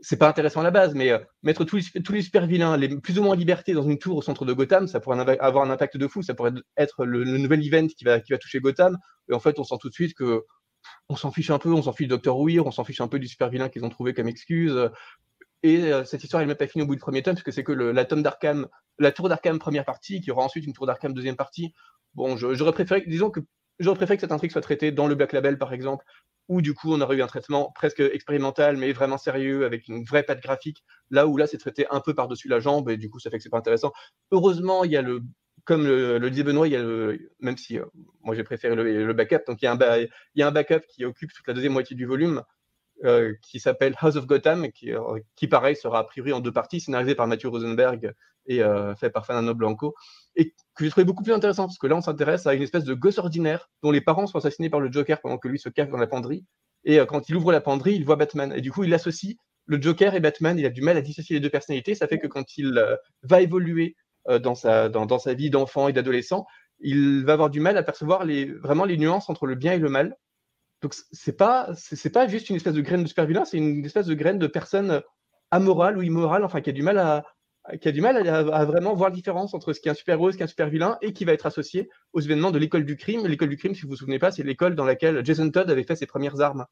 c'est 0.00 0.16
pas 0.16 0.28
intéressant 0.28 0.60
à 0.60 0.64
la 0.64 0.70
base, 0.72 0.94
mais 0.94 1.10
euh, 1.10 1.18
mettre 1.42 1.64
tous 1.64 1.76
les, 1.76 2.02
tous 2.02 2.12
les 2.12 2.22
super 2.22 2.46
vilains, 2.46 2.76
les 2.76 2.88
plus 2.88 3.18
ou 3.18 3.22
moins 3.22 3.36
liberté 3.36 3.72
dans 3.72 3.82
une 3.82 3.98
tour 3.98 4.16
au 4.16 4.22
centre 4.22 4.44
de 4.44 4.52
Gotham, 4.52 4.88
ça 4.88 4.98
pourrait 5.00 5.38
avoir 5.38 5.64
un 5.64 5.70
impact 5.70 5.96
de 5.96 6.08
fou, 6.08 6.22
ça 6.22 6.34
pourrait 6.34 6.52
être 6.76 7.04
le, 7.04 7.22
le 7.22 7.38
nouvel 7.38 7.64
event 7.64 7.86
qui 7.86 8.04
va, 8.04 8.20
qui 8.20 8.32
va 8.32 8.38
toucher 8.38 8.60
Gotham. 8.60 8.98
Et 9.30 9.34
en 9.34 9.40
fait, 9.40 9.58
on 9.60 9.64
sent 9.64 9.76
tout 9.80 9.88
de 9.88 9.94
suite 9.94 10.14
que 10.14 10.44
on 11.08 11.16
s'en 11.16 11.30
fiche 11.30 11.50
un 11.50 11.58
peu, 11.58 11.72
on 11.72 11.82
s'en 11.82 11.92
fiche 11.92 12.06
du 12.06 12.10
Docteur 12.10 12.38
Weir, 12.38 12.66
on 12.66 12.70
s'en 12.70 12.84
fiche 12.84 13.00
un 13.00 13.08
peu 13.08 13.18
du 13.18 13.28
super 13.28 13.48
vilain 13.48 13.68
qu'ils 13.68 13.84
ont 13.84 13.90
trouvé 13.90 14.14
comme 14.14 14.28
excuse. 14.28 14.90
Et 15.62 15.92
euh, 15.92 16.04
cette 16.04 16.24
histoire, 16.24 16.42
elle 16.42 16.48
n'est 16.48 16.54
pas 16.54 16.66
finie 16.66 16.82
au 16.82 16.86
bout 16.86 16.94
du 16.94 17.00
premier 17.00 17.22
tome, 17.22 17.34
puisque 17.34 17.52
c'est 17.52 17.64
que 17.64 17.72
la 17.72 18.04
tome 18.04 18.24
la 18.98 19.12
tour 19.12 19.28
d'Arkham 19.28 19.58
première 19.58 19.84
partie, 19.84 20.20
qui 20.20 20.30
aura 20.30 20.44
ensuite 20.44 20.66
une 20.66 20.72
tour 20.72 20.86
d'Arkham 20.86 21.14
deuxième 21.14 21.36
partie. 21.36 21.72
Bon, 22.14 22.36
j'aurais 22.36 22.72
préféré, 22.72 23.04
disons 23.06 23.30
que 23.30 23.40
j'aurais 23.78 23.96
préféré 23.96 24.16
que 24.16 24.22
cette 24.22 24.32
intrigue 24.32 24.50
soit 24.50 24.60
traitée 24.60 24.92
dans 24.92 25.06
le 25.06 25.14
Black 25.14 25.32
Label, 25.32 25.58
par 25.58 25.72
exemple, 25.72 26.04
où 26.48 26.60
du 26.60 26.74
coup 26.74 26.92
on 26.92 27.00
aurait 27.00 27.16
eu 27.16 27.22
un 27.22 27.26
traitement 27.26 27.70
presque 27.74 28.00
expérimental, 28.00 28.76
mais 28.76 28.92
vraiment 28.92 29.18
sérieux, 29.18 29.64
avec 29.64 29.88
une 29.88 30.04
vraie 30.04 30.24
patte 30.24 30.42
graphique. 30.42 30.84
Là 31.10 31.26
où 31.26 31.36
là, 31.36 31.46
c'est 31.46 31.58
traité 31.58 31.86
un 31.90 32.00
peu 32.00 32.14
par-dessus 32.14 32.48
la 32.48 32.58
jambe, 32.58 32.90
et 32.90 32.96
du 32.96 33.08
coup, 33.08 33.20
ça 33.20 33.30
fait 33.30 33.38
que 33.38 33.42
c'est 33.42 33.50
pas 33.50 33.58
intéressant. 33.58 33.92
Heureusement, 34.32 34.84
il 34.84 34.90
y 34.90 34.96
a 34.96 35.02
le 35.02 35.22
comme 35.64 35.86
le, 35.86 36.30
disait 36.30 36.42
Benoît, 36.42 36.66
il 36.66 36.72
y 36.72 36.76
a 36.76 36.82
même 37.40 37.56
si 37.56 37.78
euh, 37.78 37.84
moi 38.22 38.34
j'ai 38.34 38.44
préféré 38.44 38.74
le, 38.74 39.12
backup, 39.12 39.44
donc 39.46 39.62
il 39.62 39.64
y, 39.64 39.68
a 39.68 40.46
un 40.46 40.50
backup 40.50 40.80
qui 40.88 41.04
occupe 41.04 41.32
toute 41.32 41.46
la 41.46 41.54
deuxième 41.54 41.72
moitié 41.72 41.94
du 41.94 42.04
volume, 42.04 42.42
euh, 43.04 43.34
qui 43.42 43.60
s'appelle 43.60 43.94
House 44.00 44.16
of 44.16 44.26
Gotham, 44.26 44.70
qui, 44.72 44.92
euh, 44.92 45.18
qui, 45.36 45.46
pareil 45.46 45.76
sera 45.76 46.00
a 46.00 46.04
priori 46.04 46.32
en 46.32 46.40
deux 46.40 46.52
parties, 46.52 46.80
scénarisé 46.80 47.14
par 47.14 47.26
Mathieu 47.26 47.48
Rosenberg 47.48 48.12
et 48.46 48.60
fait 48.98 49.10
par 49.10 49.24
Fernando 49.24 49.54
Blanco, 49.54 49.94
et 50.34 50.52
que 50.74 50.84
j'ai 50.84 50.90
trouvé 50.90 51.04
beaucoup 51.04 51.22
plus 51.22 51.32
intéressant, 51.32 51.66
parce 51.66 51.78
que 51.78 51.86
là 51.86 51.94
on 51.94 52.00
s'intéresse 52.00 52.44
à 52.48 52.54
une 52.54 52.62
espèce 52.62 52.82
de 52.82 52.92
gosse 52.92 53.18
ordinaire 53.18 53.70
dont 53.84 53.92
les 53.92 54.00
parents 54.00 54.26
sont 54.26 54.38
assassinés 54.38 54.68
par 54.68 54.80
le 54.80 54.90
Joker 54.90 55.20
pendant 55.20 55.38
que 55.38 55.46
lui 55.46 55.60
se 55.60 55.68
cache 55.68 55.88
dans 55.90 55.96
la 55.96 56.08
penderie, 56.08 56.44
et 56.82 56.98
quand 57.06 57.28
il 57.28 57.36
ouvre 57.36 57.52
la 57.52 57.60
penderie, 57.60 57.94
il 57.94 58.04
voit 58.04 58.16
Batman, 58.16 58.52
et 58.52 58.60
du 58.60 58.72
coup 58.72 58.82
il 58.82 58.92
associe 58.92 59.36
le 59.66 59.80
Joker 59.80 60.16
et 60.16 60.20
Batman, 60.20 60.58
il 60.58 60.66
a 60.66 60.70
du 60.70 60.82
mal 60.82 60.96
à 60.96 61.02
dissocier 61.02 61.34
les 61.34 61.40
deux 61.40 61.50
personnalités, 61.50 61.94
ça 61.94 62.08
fait 62.08 62.18
que 62.18 62.26
quand 62.26 62.58
il 62.58 62.84
va 63.22 63.42
évoluer 63.42 63.94
dans, 64.28 64.54
sa, 64.54 64.88
dans, 64.88 65.06
dans 65.06 65.18
sa 65.18 65.34
vie 65.34 65.50
d'enfant 65.50 65.88
et 65.88 65.92
d'adolescent, 65.92 66.46
il 66.80 67.24
va 67.24 67.34
avoir 67.34 67.50
du 67.50 67.60
mal 67.60 67.76
à 67.76 67.82
percevoir 67.82 68.24
les, 68.24 68.46
vraiment 68.46 68.84
les 68.84 68.96
nuances 68.96 69.28
entre 69.30 69.46
le 69.46 69.54
bien 69.54 69.72
et 69.72 69.78
le 69.78 69.88
mal. 69.88 70.16
Donc 70.82 70.94
c'est 71.12 71.36
pas 71.36 71.70
c'est 71.76 72.10
pas 72.10 72.26
juste 72.26 72.50
une 72.50 72.56
espèce 72.56 72.74
de 72.74 72.80
graine 72.80 73.04
de 73.04 73.08
super 73.08 73.24
vilain, 73.24 73.44
c'est 73.44 73.56
une 73.56 73.84
espèce 73.84 74.06
de 74.06 74.14
graine 74.14 74.38
de 74.38 74.48
personne 74.48 75.00
amorale 75.52 75.96
ou 75.96 76.02
immorale, 76.02 76.44
enfin 76.44 76.60
qui 76.60 76.70
a 76.70 76.72
du 76.72 76.82
mal 76.82 76.98
à 76.98 77.24
qui 77.80 77.86
a 77.86 77.92
du 77.92 78.00
mal 78.00 78.26
à, 78.26 78.64
vraiment 78.64 78.92
voir 78.94 79.10
la 79.10 79.14
différence 79.14 79.54
entre 79.54 79.72
ce 79.72 79.80
qui 79.80 79.86
est 79.86 79.92
un 79.92 79.94
super 79.94 80.14
héros, 80.14 80.32
ce 80.32 80.36
qui 80.36 80.42
est 80.42 80.44
un 80.44 80.48
super 80.48 80.68
vilain, 80.68 80.98
et 81.00 81.12
qui 81.12 81.24
va 81.24 81.32
être 81.32 81.46
associé 81.46 81.88
aux 82.12 82.20
événements 82.20 82.50
de 82.50 82.58
l'école 82.58 82.84
du 82.84 82.96
crime. 82.96 83.24
L'école 83.24 83.50
du 83.50 83.56
crime, 83.56 83.74
si 83.76 83.82
vous 83.82 83.90
vous 83.90 83.96
souvenez 83.96 84.18
pas, 84.18 84.32
c'est 84.32 84.42
l'école 84.42 84.74
dans 84.74 84.84
laquelle 84.84 85.24
Jason 85.24 85.48
Todd 85.48 85.70
avait 85.70 85.84
fait 85.84 85.94
ses 85.94 86.06
premières 86.06 86.40
armes, 86.40 86.66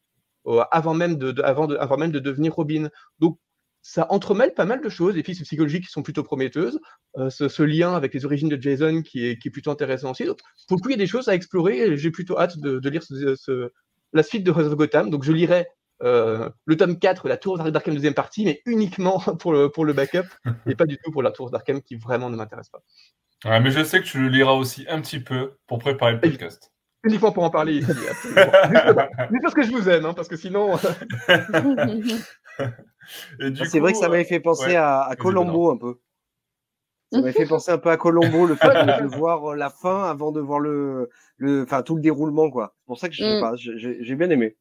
avant 0.72 0.94
même 0.94 1.16
de, 1.16 1.40
avant, 1.42 1.68
de, 1.68 1.76
avant 1.76 1.96
même 1.96 2.10
de 2.10 2.18
devenir 2.18 2.54
Robin. 2.54 2.88
Donc 3.20 3.38
ça 3.82 4.06
entremêle 4.10 4.54
pas 4.54 4.64
mal 4.64 4.82
de 4.82 4.88
choses, 4.88 5.14
des 5.14 5.22
pistes 5.22 5.42
psychologiques 5.42 5.84
qui 5.84 5.90
sont 5.90 6.02
plutôt 6.02 6.22
prometteuses, 6.22 6.78
euh, 7.16 7.30
ce, 7.30 7.62
lien 7.62 7.94
avec 7.94 8.12
les 8.14 8.24
origines 8.24 8.48
de 8.48 8.60
Jason 8.60 9.02
qui 9.02 9.26
est, 9.26 9.38
qui 9.38 9.48
est 9.48 9.50
plutôt 9.50 9.70
intéressant 9.70 10.10
aussi. 10.10 10.24
Donc, 10.24 10.38
pour 10.68 10.76
le 10.76 10.82
coup, 10.82 10.88
il 10.90 10.92
y 10.92 10.94
a 10.94 10.98
des 10.98 11.06
choses 11.06 11.28
à 11.28 11.34
explorer 11.34 11.78
et 11.78 11.96
j'ai 11.96 12.10
plutôt 12.10 12.38
hâte 12.38 12.58
de, 12.58 12.88
lire 12.88 13.02
ce, 13.02 13.70
la 14.12 14.22
suite 14.22 14.44
de 14.44 14.52
House 14.52 14.66
of 14.66 14.76
Gotham. 14.76 15.10
Donc, 15.10 15.24
je 15.24 15.32
lirai 15.32 15.66
euh, 16.02 16.48
le 16.64 16.76
tome 16.76 16.98
4, 16.98 17.28
la 17.28 17.36
tour 17.36 17.58
d'Arkham 17.58 17.94
deuxième 17.94 18.14
partie, 18.14 18.44
mais 18.44 18.62
uniquement 18.66 19.18
pour 19.38 19.52
le, 19.52 19.70
pour 19.70 19.84
le 19.84 19.92
backup 19.92 20.26
et 20.66 20.74
pas 20.74 20.86
du 20.86 20.98
tout 20.98 21.10
pour 21.10 21.22
la 21.22 21.30
tour 21.30 21.50
d'Arkham 21.50 21.80
qui 21.82 21.96
vraiment 21.96 22.30
ne 22.30 22.36
m'intéresse 22.36 22.68
pas. 22.68 22.82
Ouais, 23.44 23.60
mais 23.60 23.70
je 23.70 23.82
sais 23.82 24.00
que 24.00 24.06
tu 24.06 24.20
le 24.20 24.28
liras 24.28 24.52
aussi 24.52 24.84
un 24.88 25.00
petit 25.00 25.20
peu 25.20 25.56
pour 25.66 25.78
préparer 25.78 26.12
le 26.12 26.20
podcast. 26.20 26.70
Uniquement 27.02 27.32
pour 27.32 27.44
en 27.44 27.50
parler 27.50 27.76
ici. 27.78 27.86
Juste 27.86 29.42
parce 29.42 29.54
que 29.54 29.62
je 29.62 29.70
vous 29.70 29.88
aime, 29.88 30.04
hein, 30.04 30.12
parce 30.12 30.28
que 30.28 30.36
sinon. 30.36 30.78
C'est 33.38 33.80
vrai 33.80 33.92
que 33.92 33.98
ça 33.98 34.08
m'avait 34.08 34.24
fait 34.24 34.40
penser 34.40 34.76
à, 34.76 35.14
Colombo 35.18 35.70
un 35.70 35.76
peu. 35.76 36.00
Ça 37.12 37.20
m'avait 37.20 37.32
fait 37.32 37.46
penser 37.46 37.72
un 37.72 37.78
peu 37.78 37.90
à 37.90 37.96
Colombo, 37.96 38.46
le 38.46 38.54
fait 38.54 38.68
de, 38.68 39.06
voir 39.16 39.52
euh, 39.52 39.56
la 39.56 39.68
fin 39.68 40.04
avant 40.08 40.30
de 40.30 40.40
voir 40.40 40.60
le, 40.60 41.10
le, 41.38 41.64
enfin 41.64 41.82
tout 41.82 41.96
le 41.96 42.02
déroulement 42.02 42.50
quoi. 42.50 42.74
C'est 42.78 42.86
pour 42.86 42.98
ça 42.98 43.08
que 43.08 43.14
je 43.14 43.24
sais 43.24 43.38
mm. 43.38 43.40
pas, 43.40 43.52
j'ai 43.56 44.14
bien 44.14 44.30
aimé. 44.30 44.56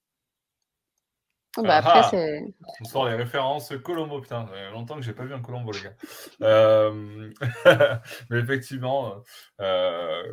Oh, 1.57 1.63
bah, 1.63 1.77
après, 1.77 1.91
Ah 1.95 2.01
ah. 2.03 2.07
c'est. 2.09 2.53
On 2.81 2.83
sort 2.85 3.07
les 3.09 3.15
références 3.15 3.73
Colombo, 3.83 4.21
putain, 4.21 4.45
ça 4.45 4.53
fait 4.53 4.71
longtemps 4.71 4.95
que 4.95 5.01
j'ai 5.01 5.13
pas 5.13 5.25
vu 5.25 5.33
un 5.33 5.41
Colombo, 5.41 5.71
les 5.71 5.81
gars. 5.81 5.93
Euh, 6.41 7.31
Mais 8.29 8.39
effectivement, 8.39 9.15
euh, 9.59 10.23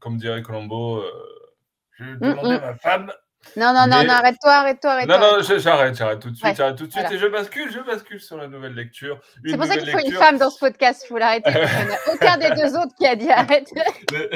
comme 0.00 0.18
dirait 0.18 0.42
Colombo, 0.42 0.98
euh, 0.98 1.10
je 1.92 2.04
vais 2.04 2.16
demander 2.16 2.54
à 2.56 2.60
ma 2.60 2.74
femme. 2.76 3.12
Non, 3.56 3.72
non, 3.72 3.86
non, 3.88 3.98
Mais- 4.00 4.04
non, 4.04 4.12
arrête-toi, 4.14 4.52
arrête-toi, 4.52 4.90
Non, 5.06 5.14
arrête-toi. 5.14 5.38
non, 5.38 5.42
je- 5.42 5.58
j'arrête, 5.58 5.96
j'arrête 5.96 6.20
tout 6.20 6.30
de 6.30 6.36
suite, 6.36 6.46
Ouais, 6.46 6.54
j'arrête 6.54 6.76
tout 6.76 6.86
de 6.86 6.90
suite 6.92 7.02
voilà. 7.02 7.16
et 7.16 7.18
je 7.18 7.26
bascule, 7.26 7.72
je 7.72 7.80
bascule 7.80 8.20
sur 8.20 8.36
la 8.36 8.46
nouvelle 8.48 8.74
lecture. 8.74 9.18
C'est 9.44 9.56
pour 9.56 9.66
ça 9.66 9.76
qu'il 9.78 9.90
faut 9.90 9.98
une 9.98 10.12
femme 10.12 10.38
dans 10.38 10.50
ce 10.50 10.58
podcast, 10.58 11.02
il 11.04 11.08
faut 11.08 11.18
l'arrêter. 11.18 11.50
parce 11.52 11.70
qu'il 11.70 11.86
n'y 11.86 11.90
en 11.90 11.94
a 11.94 11.98
aucun 12.14 12.36
des 12.36 12.50
deux 12.62 12.76
autres 12.76 12.94
qui 12.98 13.06
a 13.06 13.16
dit 13.16 13.30
arrête. 13.30 13.70
Les, 14.12 14.30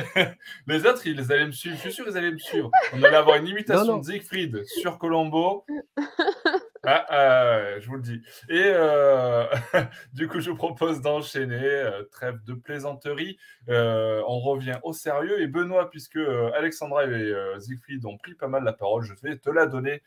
les 0.66 0.87
autres, 0.87 1.06
ils 1.06 1.32
allaient 1.32 1.46
me 1.46 1.52
suivre. 1.52 1.76
Je 1.76 1.80
suis 1.82 1.92
sûr 1.92 2.04
qu'ils 2.06 2.16
allaient 2.16 2.30
me 2.32 2.38
suivre. 2.38 2.70
On 2.92 3.02
allait 3.02 3.16
avoir 3.16 3.37
une 3.37 3.46
imitation 3.46 3.84
Non, 3.84 3.92
non. 3.94 3.99
de 3.99 4.04
Siegfried 4.06 4.64
sur 4.66 4.99
Colombo. 4.99 5.64
Ah, 6.86 7.06
ah, 7.08 7.80
je 7.80 7.86
vous 7.88 7.96
le 7.96 8.02
dis. 8.02 8.20
Et 8.50 8.62
euh, 8.64 9.46
du 10.12 10.28
coup, 10.28 10.40
je 10.40 10.50
vous 10.50 10.56
propose 10.56 11.00
d'enchaîner. 11.00 11.54
euh, 11.54 12.02
trêve 12.10 12.42
de 12.44 12.52
plaisanterie. 12.54 13.38
Euh, 13.68 14.22
on 14.26 14.38
revient 14.40 14.78
au 14.82 14.92
sérieux. 14.92 15.40
Et 15.40 15.46
Benoît, 15.46 15.88
puisque 15.88 16.16
euh, 16.16 16.50
Alexandra 16.54 17.04
et 17.06 17.34
Siegfried 17.58 18.04
ont 18.04 18.18
pris 18.18 18.34
pas 18.34 18.48
mal 18.48 18.64
la 18.64 18.72
parole, 18.72 19.02
je 19.02 19.14
vais 19.22 19.38
te 19.38 19.50
la 19.50 19.66
donner 19.66 20.02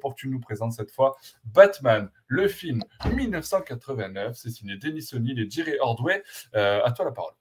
pour 0.00 0.14
que 0.14 0.20
tu 0.20 0.28
nous 0.28 0.40
présentes 0.40 0.72
cette 0.72 0.90
fois 0.90 1.16
Batman, 1.44 2.10
le 2.26 2.48
film 2.48 2.82
1989. 3.14 4.36
C'est 4.36 4.50
signé 4.50 4.76
Denis 4.76 5.08
O'Neill 5.14 5.38
et 5.40 5.48
Jerry 5.50 5.76
Ordway. 5.80 6.22
À 6.52 6.90
toi 6.92 7.04
la 7.04 7.12
parole. 7.12 7.34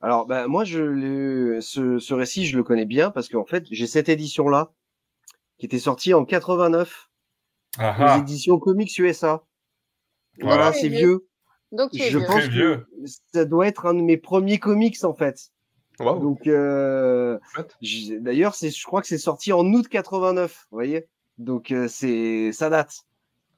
Alors, 0.00 0.26
ben, 0.26 0.46
moi, 0.46 0.64
je 0.64 1.58
ce, 1.60 1.98
ce 1.98 2.14
récit, 2.14 2.46
je 2.46 2.56
le 2.56 2.64
connais 2.64 2.86
bien 2.86 3.10
parce 3.10 3.28
qu'en 3.28 3.44
fait, 3.44 3.66
j'ai 3.70 3.86
cette 3.86 4.08
édition-là 4.08 4.72
qui 5.58 5.66
était 5.66 5.78
sortie 5.78 6.14
en 6.14 6.24
89 6.24 7.09
Ah. 7.78 8.18
éditions 8.20 8.58
Comics 8.58 8.96
USA. 8.98 9.44
Voilà. 10.40 10.72
C'est 10.72 10.88
vieux. 10.88 10.98
vieux. 10.98 11.26
Donc 11.72 11.90
Je 11.92 12.18
vieux. 12.18 12.26
pense 12.26 12.44
vieux. 12.48 12.76
que 12.78 13.10
ça 13.32 13.44
doit 13.44 13.66
être 13.68 13.86
un 13.86 13.94
de 13.94 14.00
mes 14.02 14.16
premiers 14.16 14.58
comics 14.58 15.02
en 15.04 15.14
fait. 15.14 15.50
Waouh. 16.00 16.18
Donc, 16.18 16.46
euh, 16.46 17.38
d'ailleurs, 18.20 18.54
c'est, 18.54 18.70
je 18.70 18.84
crois 18.86 19.02
que 19.02 19.06
c'est 19.06 19.18
sorti 19.18 19.52
en 19.52 19.66
août 19.66 19.86
89, 19.86 20.66
vous 20.70 20.74
voyez. 20.76 21.06
Donc, 21.36 21.70
euh, 21.72 21.88
c'est, 21.88 22.52
ça 22.52 22.70
date. 22.70 23.00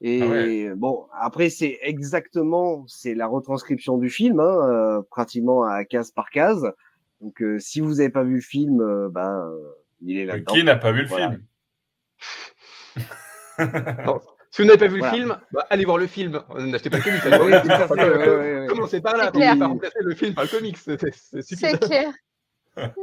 Et 0.01 0.21
Ah 0.21 0.27
ouais. 0.27 0.73
bon, 0.75 1.07
après, 1.17 1.49
c'est 1.49 1.79
exactement, 1.81 2.83
c'est 2.87 3.15
la 3.15 3.27
retranscription 3.27 3.97
du 3.97 4.09
film, 4.09 4.41
hein, 4.41 4.57
euh, 4.69 5.01
pratiquement 5.09 5.63
à 5.63 5.85
case 5.85 6.11
par 6.11 6.29
case. 6.31 6.67
Donc, 7.21 7.41
euh, 7.41 7.57
si 7.59 7.79
vous 7.79 7.95
n'avez 7.95 8.09
pas 8.09 8.23
vu 8.23 8.35
le 8.35 8.41
film, 8.41 8.81
euh, 8.81 9.07
ben, 9.09 9.47
euh, 9.49 9.57
il 10.01 10.17
est 10.17 10.25
là-dedans. 10.25 10.53
Qui 10.53 10.63
n'a 10.65 10.75
pas 10.75 10.91
vu 10.91 11.03
le 11.03 11.07
Voilà. 11.07 11.29
film? 11.31 11.45
Non, 14.05 14.19
Si 14.51 14.61
vous 14.61 14.67
n'avez 14.67 14.77
pas 14.79 14.87
vu 14.87 14.99
Voilà. 14.99 15.13
le 15.13 15.17
film, 15.19 15.37
bah, 15.51 15.65
allez 15.69 15.85
voir 15.85 15.97
le 15.97 16.07
film. 16.07 16.41
Euh, 16.55 16.65
N'achetez 16.67 16.89
pas 16.89 16.97
le 16.97 17.03
comics. 17.03 17.21
Oui, 17.25 17.31
allez 17.31 17.37
voir 17.37 17.49
le 17.49 17.59
tout 17.61 17.61
film. 17.69 17.81
à 17.81 17.87
fait, 17.87 17.93
ouais, 17.93 18.29
ouais, 18.29 18.59
ouais. 18.61 18.67
Commencez 18.67 19.01
par 19.01 19.17
là, 19.17 19.31
pour 19.31 19.41
pas 19.41 19.67
remplacer 19.67 19.99
le 20.01 20.15
film 20.15 20.33
par 20.33 20.43
le 20.45 20.49
comics. 20.49 20.77
C'est- 20.77 21.79
clair. 21.79 22.11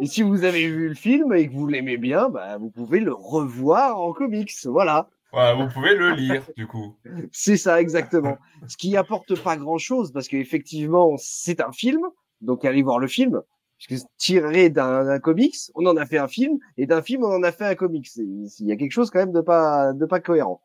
Et 0.01 0.07
si 0.07 0.23
vous 0.23 0.43
avez 0.45 0.67
vu 0.69 0.89
le 0.89 0.95
film 0.95 1.33
et 1.33 1.49
que 1.49 1.53
vous 1.53 1.67
l'aimez 1.69 1.97
bien, 1.97 2.29
bah, 2.29 2.57
vous 2.59 2.71
pouvez 2.71 2.99
le 3.01 3.13
revoir 3.13 4.01
en 4.01 4.13
comics. 4.13 4.53
Voilà. 4.65 5.09
Vous 5.33 5.69
pouvez 5.73 5.95
le 5.95 6.11
lire, 6.13 6.43
du 6.57 6.67
coup. 6.67 6.97
C'est 7.33 7.57
ça, 7.57 7.81
exactement. 7.81 8.37
Ce 8.67 8.77
qui 8.77 8.97
apporte 8.97 9.41
pas 9.41 9.57
grand 9.57 9.79
chose 9.79 10.13
parce 10.13 10.27
qu'effectivement, 10.27 11.15
c'est 11.19 11.61
un 11.61 11.71
film. 11.71 12.01
Donc, 12.41 12.65
allez 12.65 12.83
voir 12.83 12.99
le 12.99 13.07
film. 13.07 13.43
Puisque 13.87 14.07
tiré 14.19 14.69
d'un 14.71 15.19
comics, 15.21 15.57
on 15.75 15.87
en 15.87 15.97
a 15.97 16.05
fait 16.07 16.19
un 16.19 16.29
film. 16.29 16.59
Et 16.77 16.87
d'un 16.87 17.03
film, 17.03 17.25
on 17.25 17.33
en 17.35 17.43
a 17.43 17.51
fait 17.53 17.65
un 17.65 17.75
comics. 17.75 18.09
Il 18.17 18.49
y 18.61 18.73
a 18.73 18.77
quelque 18.77 18.93
chose 18.93 19.11
quand 19.11 19.19
même 19.21 19.33
de 19.33 19.41
pas, 19.41 19.93
de 19.95 20.05
pas 20.07 20.21
cohérent. 20.21 20.61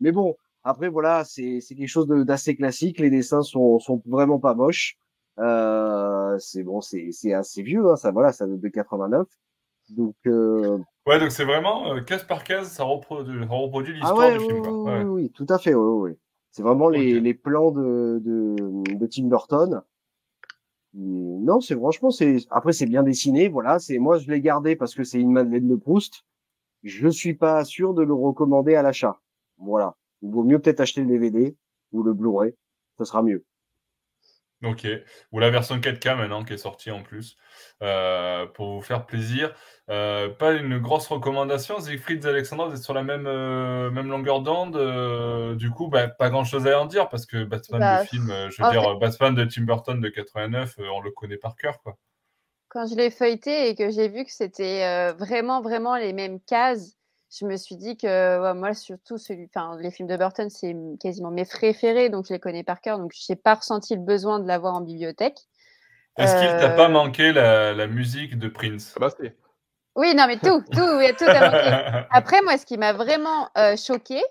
Mais 0.00 0.12
bon, 0.12 0.36
après, 0.62 0.88
voilà, 0.88 1.24
c'est 1.24 1.60
c'est 1.60 1.74
quelque 1.74 1.88
chose 1.88 2.06
d'assez 2.06 2.54
classique. 2.56 3.00
Les 3.00 3.10
dessins 3.10 3.42
sont, 3.42 3.78
sont 3.80 4.00
vraiment 4.06 4.38
pas 4.38 4.54
moches. 4.54 4.96
Euh, 5.38 6.36
c'est 6.38 6.62
bon, 6.62 6.80
c'est 6.80 7.08
c'est 7.12 7.32
assez 7.32 7.62
vieux. 7.62 7.90
Hein, 7.90 7.96
ça, 7.96 8.10
voilà, 8.12 8.32
ça 8.32 8.46
date 8.46 8.60
de 8.60 8.68
89. 8.68 9.26
Donc, 9.90 10.14
euh, 10.26 10.78
Ouais, 11.06 11.18
donc 11.18 11.32
c'est 11.32 11.44
vraiment 11.44 11.94
euh, 11.94 12.00
case 12.02 12.22
par 12.24 12.44
case, 12.44 12.68
ça 12.70 12.84
reproduit, 12.84 13.42
reproduit 13.48 13.94
Ah 14.02 14.12
l'histoire 14.12 14.18
ouais, 14.28 14.32
du 14.38 14.44
oui, 14.44 14.46
film. 14.48 14.62
quoi. 14.62 14.72
oui, 14.72 14.90
Ouais. 14.90 15.02
oui, 15.04 15.22
oui, 15.24 15.30
tout 15.30 15.46
à 15.48 15.58
fait. 15.58 15.74
Oui, 15.74 16.10
oui. 16.10 16.16
C'est 16.52 16.62
vraiment 16.62 16.88
les, 16.88 17.18
les 17.20 17.34
plans 17.34 17.70
de, 17.72 18.20
de, 18.24 18.54
de 18.94 19.06
Tim 19.06 19.24
Burton. 19.28 19.82
Et 20.94 20.98
Non, 20.98 21.60
c'est 21.60 21.76
franchement, 21.76 22.10
c'est 22.10 22.38
après 22.50 22.72
c'est 22.72 22.86
bien 22.86 23.02
dessiné. 23.02 23.48
Voilà, 23.48 23.78
c'est 23.78 23.98
moi 23.98 24.18
je 24.18 24.30
l'ai 24.30 24.40
gardé 24.40 24.76
parce 24.76 24.94
que 24.94 25.04
c'est 25.04 25.20
une 25.20 25.32
Madeleine 25.32 25.68
de 25.68 25.76
Proust. 25.76 26.24
Je 26.82 27.08
suis 27.08 27.34
pas 27.34 27.64
sûr 27.64 27.94
de 27.94 28.02
le 28.02 28.14
recommander 28.14 28.74
à 28.74 28.82
l'achat. 28.82 29.20
Voilà, 29.58 29.96
il 30.22 30.30
vaut 30.30 30.44
mieux 30.44 30.58
peut-être 30.58 30.80
acheter 30.80 31.02
le 31.02 31.06
DVD 31.08 31.56
ou 31.92 32.02
le 32.02 32.14
Blu-ray, 32.14 32.54
ça 32.98 33.04
sera 33.04 33.22
mieux. 33.22 33.44
Ok. 34.62 34.86
Ou 35.32 35.38
la 35.38 35.50
version 35.50 35.78
4K 35.78 36.16
maintenant 36.16 36.44
qui 36.44 36.52
est 36.52 36.58
sortie 36.58 36.90
en 36.90 37.02
plus. 37.02 37.36
Euh, 37.82 38.46
pour 38.46 38.74
vous 38.74 38.82
faire 38.82 39.06
plaisir. 39.06 39.54
Euh, 39.88 40.28
pas 40.28 40.52
une 40.52 40.78
grosse 40.78 41.06
recommandation. 41.08 41.80
Siegfried 41.80 42.22
et 42.24 42.28
Alexandra, 42.28 42.68
vous 42.68 42.76
êtes 42.76 42.82
sur 42.82 42.92
la 42.92 43.02
même, 43.02 43.26
euh, 43.26 43.90
même 43.90 44.08
longueur 44.08 44.40
d'onde. 44.40 45.56
du 45.56 45.70
coup, 45.70 45.88
bah, 45.88 46.08
pas 46.08 46.28
grand 46.28 46.44
chose 46.44 46.66
à 46.66 46.78
en 46.78 46.84
dire 46.84 47.08
parce 47.08 47.24
que 47.24 47.42
Batman, 47.42 47.80
Bah, 47.80 48.00
le 48.00 48.06
film, 48.06 48.26
je 48.50 48.62
veux 48.62 48.68
en 48.68 48.70
dire, 48.70 48.98
Batman 48.98 49.34
de 49.34 49.44
Tim 49.44 49.62
Burton 49.62 49.98
de 49.98 50.08
89, 50.10 50.78
euh, 50.78 50.88
on 50.92 51.00
le 51.00 51.10
connaît 51.10 51.38
par 51.38 51.56
cœur. 51.56 51.80
Quoi. 51.82 51.96
Quand 52.68 52.86
je 52.86 52.94
l'ai 52.94 53.10
feuilleté 53.10 53.68
et 53.68 53.74
que 53.74 53.90
j'ai 53.90 54.08
vu 54.08 54.24
que 54.24 54.30
c'était 54.30 55.12
vraiment, 55.12 55.62
vraiment 55.62 55.96
les 55.96 56.12
mêmes 56.12 56.38
cases, 56.40 56.99
je 57.30 57.46
me 57.46 57.56
suis 57.56 57.76
dit 57.76 57.96
que 57.96 58.40
ouais, 58.42 58.54
moi, 58.54 58.74
surtout, 58.74 59.18
celui, 59.18 59.48
les 59.78 59.90
films 59.90 60.08
de 60.08 60.16
Burton, 60.16 60.50
c'est 60.50 60.74
quasiment 61.00 61.30
mes 61.30 61.44
préférés, 61.44 62.08
donc 62.10 62.26
je 62.28 62.32
les 62.32 62.40
connais 62.40 62.64
par 62.64 62.80
cœur, 62.80 62.98
donc 62.98 63.12
je 63.14 63.32
n'ai 63.32 63.36
pas 63.36 63.54
ressenti 63.54 63.94
le 63.94 64.02
besoin 64.02 64.40
de 64.40 64.46
l'avoir 64.48 64.74
en 64.74 64.80
bibliothèque. 64.80 65.38
Est-ce 66.18 66.34
qu'il 66.36 66.56
t'a 66.56 66.68
Euh, 66.68 66.76
pas 66.76 66.88
manqué 66.88 67.32
la, 67.32 67.72
la 67.72 67.86
musique 67.86 68.38
de 68.38 68.48
Prince? 68.48 68.92
Ah 68.96 69.00
bah, 69.00 69.10
Oui, 69.96 70.14
non, 70.14 70.26
mais 70.26 70.38
tout, 70.38 70.62
tout, 70.72 70.80
oui, 70.98 71.14
tout 71.16 71.24
a 71.24 71.42
manqué. 71.42 71.76
Après, 72.10 72.40
moi, 72.42 72.56
ce 72.58 72.66
qui 72.66 72.78
m'a 72.78 72.92
vraiment 72.92 73.48
euh, 73.58 73.76
choqué 73.76 74.22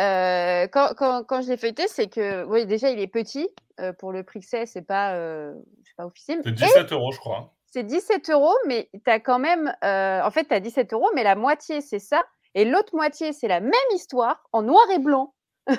euh, 0.00 0.66
quand, 0.68 0.94
quand, 0.96 1.24
quand 1.24 1.42
je 1.42 1.48
l'ai 1.48 1.56
feuilleté, 1.56 1.88
c'est 1.88 2.08
que, 2.08 2.44
oui, 2.44 2.66
déjà, 2.66 2.90
il 2.90 3.00
est 3.00 3.08
petit. 3.08 3.48
euh, 3.80 3.92
pour 3.92 4.12
le 4.12 4.22
prix 4.22 4.40
que 4.40 4.46
c'est, 4.46 4.66
c'est 4.66 4.82
pas, 4.82 5.14
euh, 5.14 5.54
c'est 5.84 5.96
pas 5.96 6.06
officiel. 6.06 6.40
C'est 6.44 6.50
Et 6.50 6.52
17 6.52 6.92
euros, 6.92 7.12
je 7.12 7.18
crois. 7.18 7.54
c'est 7.66 7.84
17 7.84 8.30
euros, 8.30 8.54
mais 8.66 8.88
tu 8.92 9.10
as 9.10 9.20
quand 9.20 9.38
même. 9.38 9.74
euh, 9.84 10.22
en 10.22 10.30
fait, 10.30 10.44
tu 10.46 10.54
as 10.54 10.60
17 10.60 10.92
euros, 10.92 11.08
mais 11.14 11.22
la 11.24 11.34
moitié, 11.36 11.80
c'est 11.80 11.98
ça. 11.98 12.24
Et 12.54 12.64
l'autre 12.64 12.94
moitié, 12.94 13.32
c'est 13.32 13.48
la 13.48 13.60
même 13.60 13.72
histoire 13.94 14.42
en 14.52 14.62
noir 14.62 14.84
et 14.90 14.98
blanc. 14.98 15.34
Euh, 15.68 15.74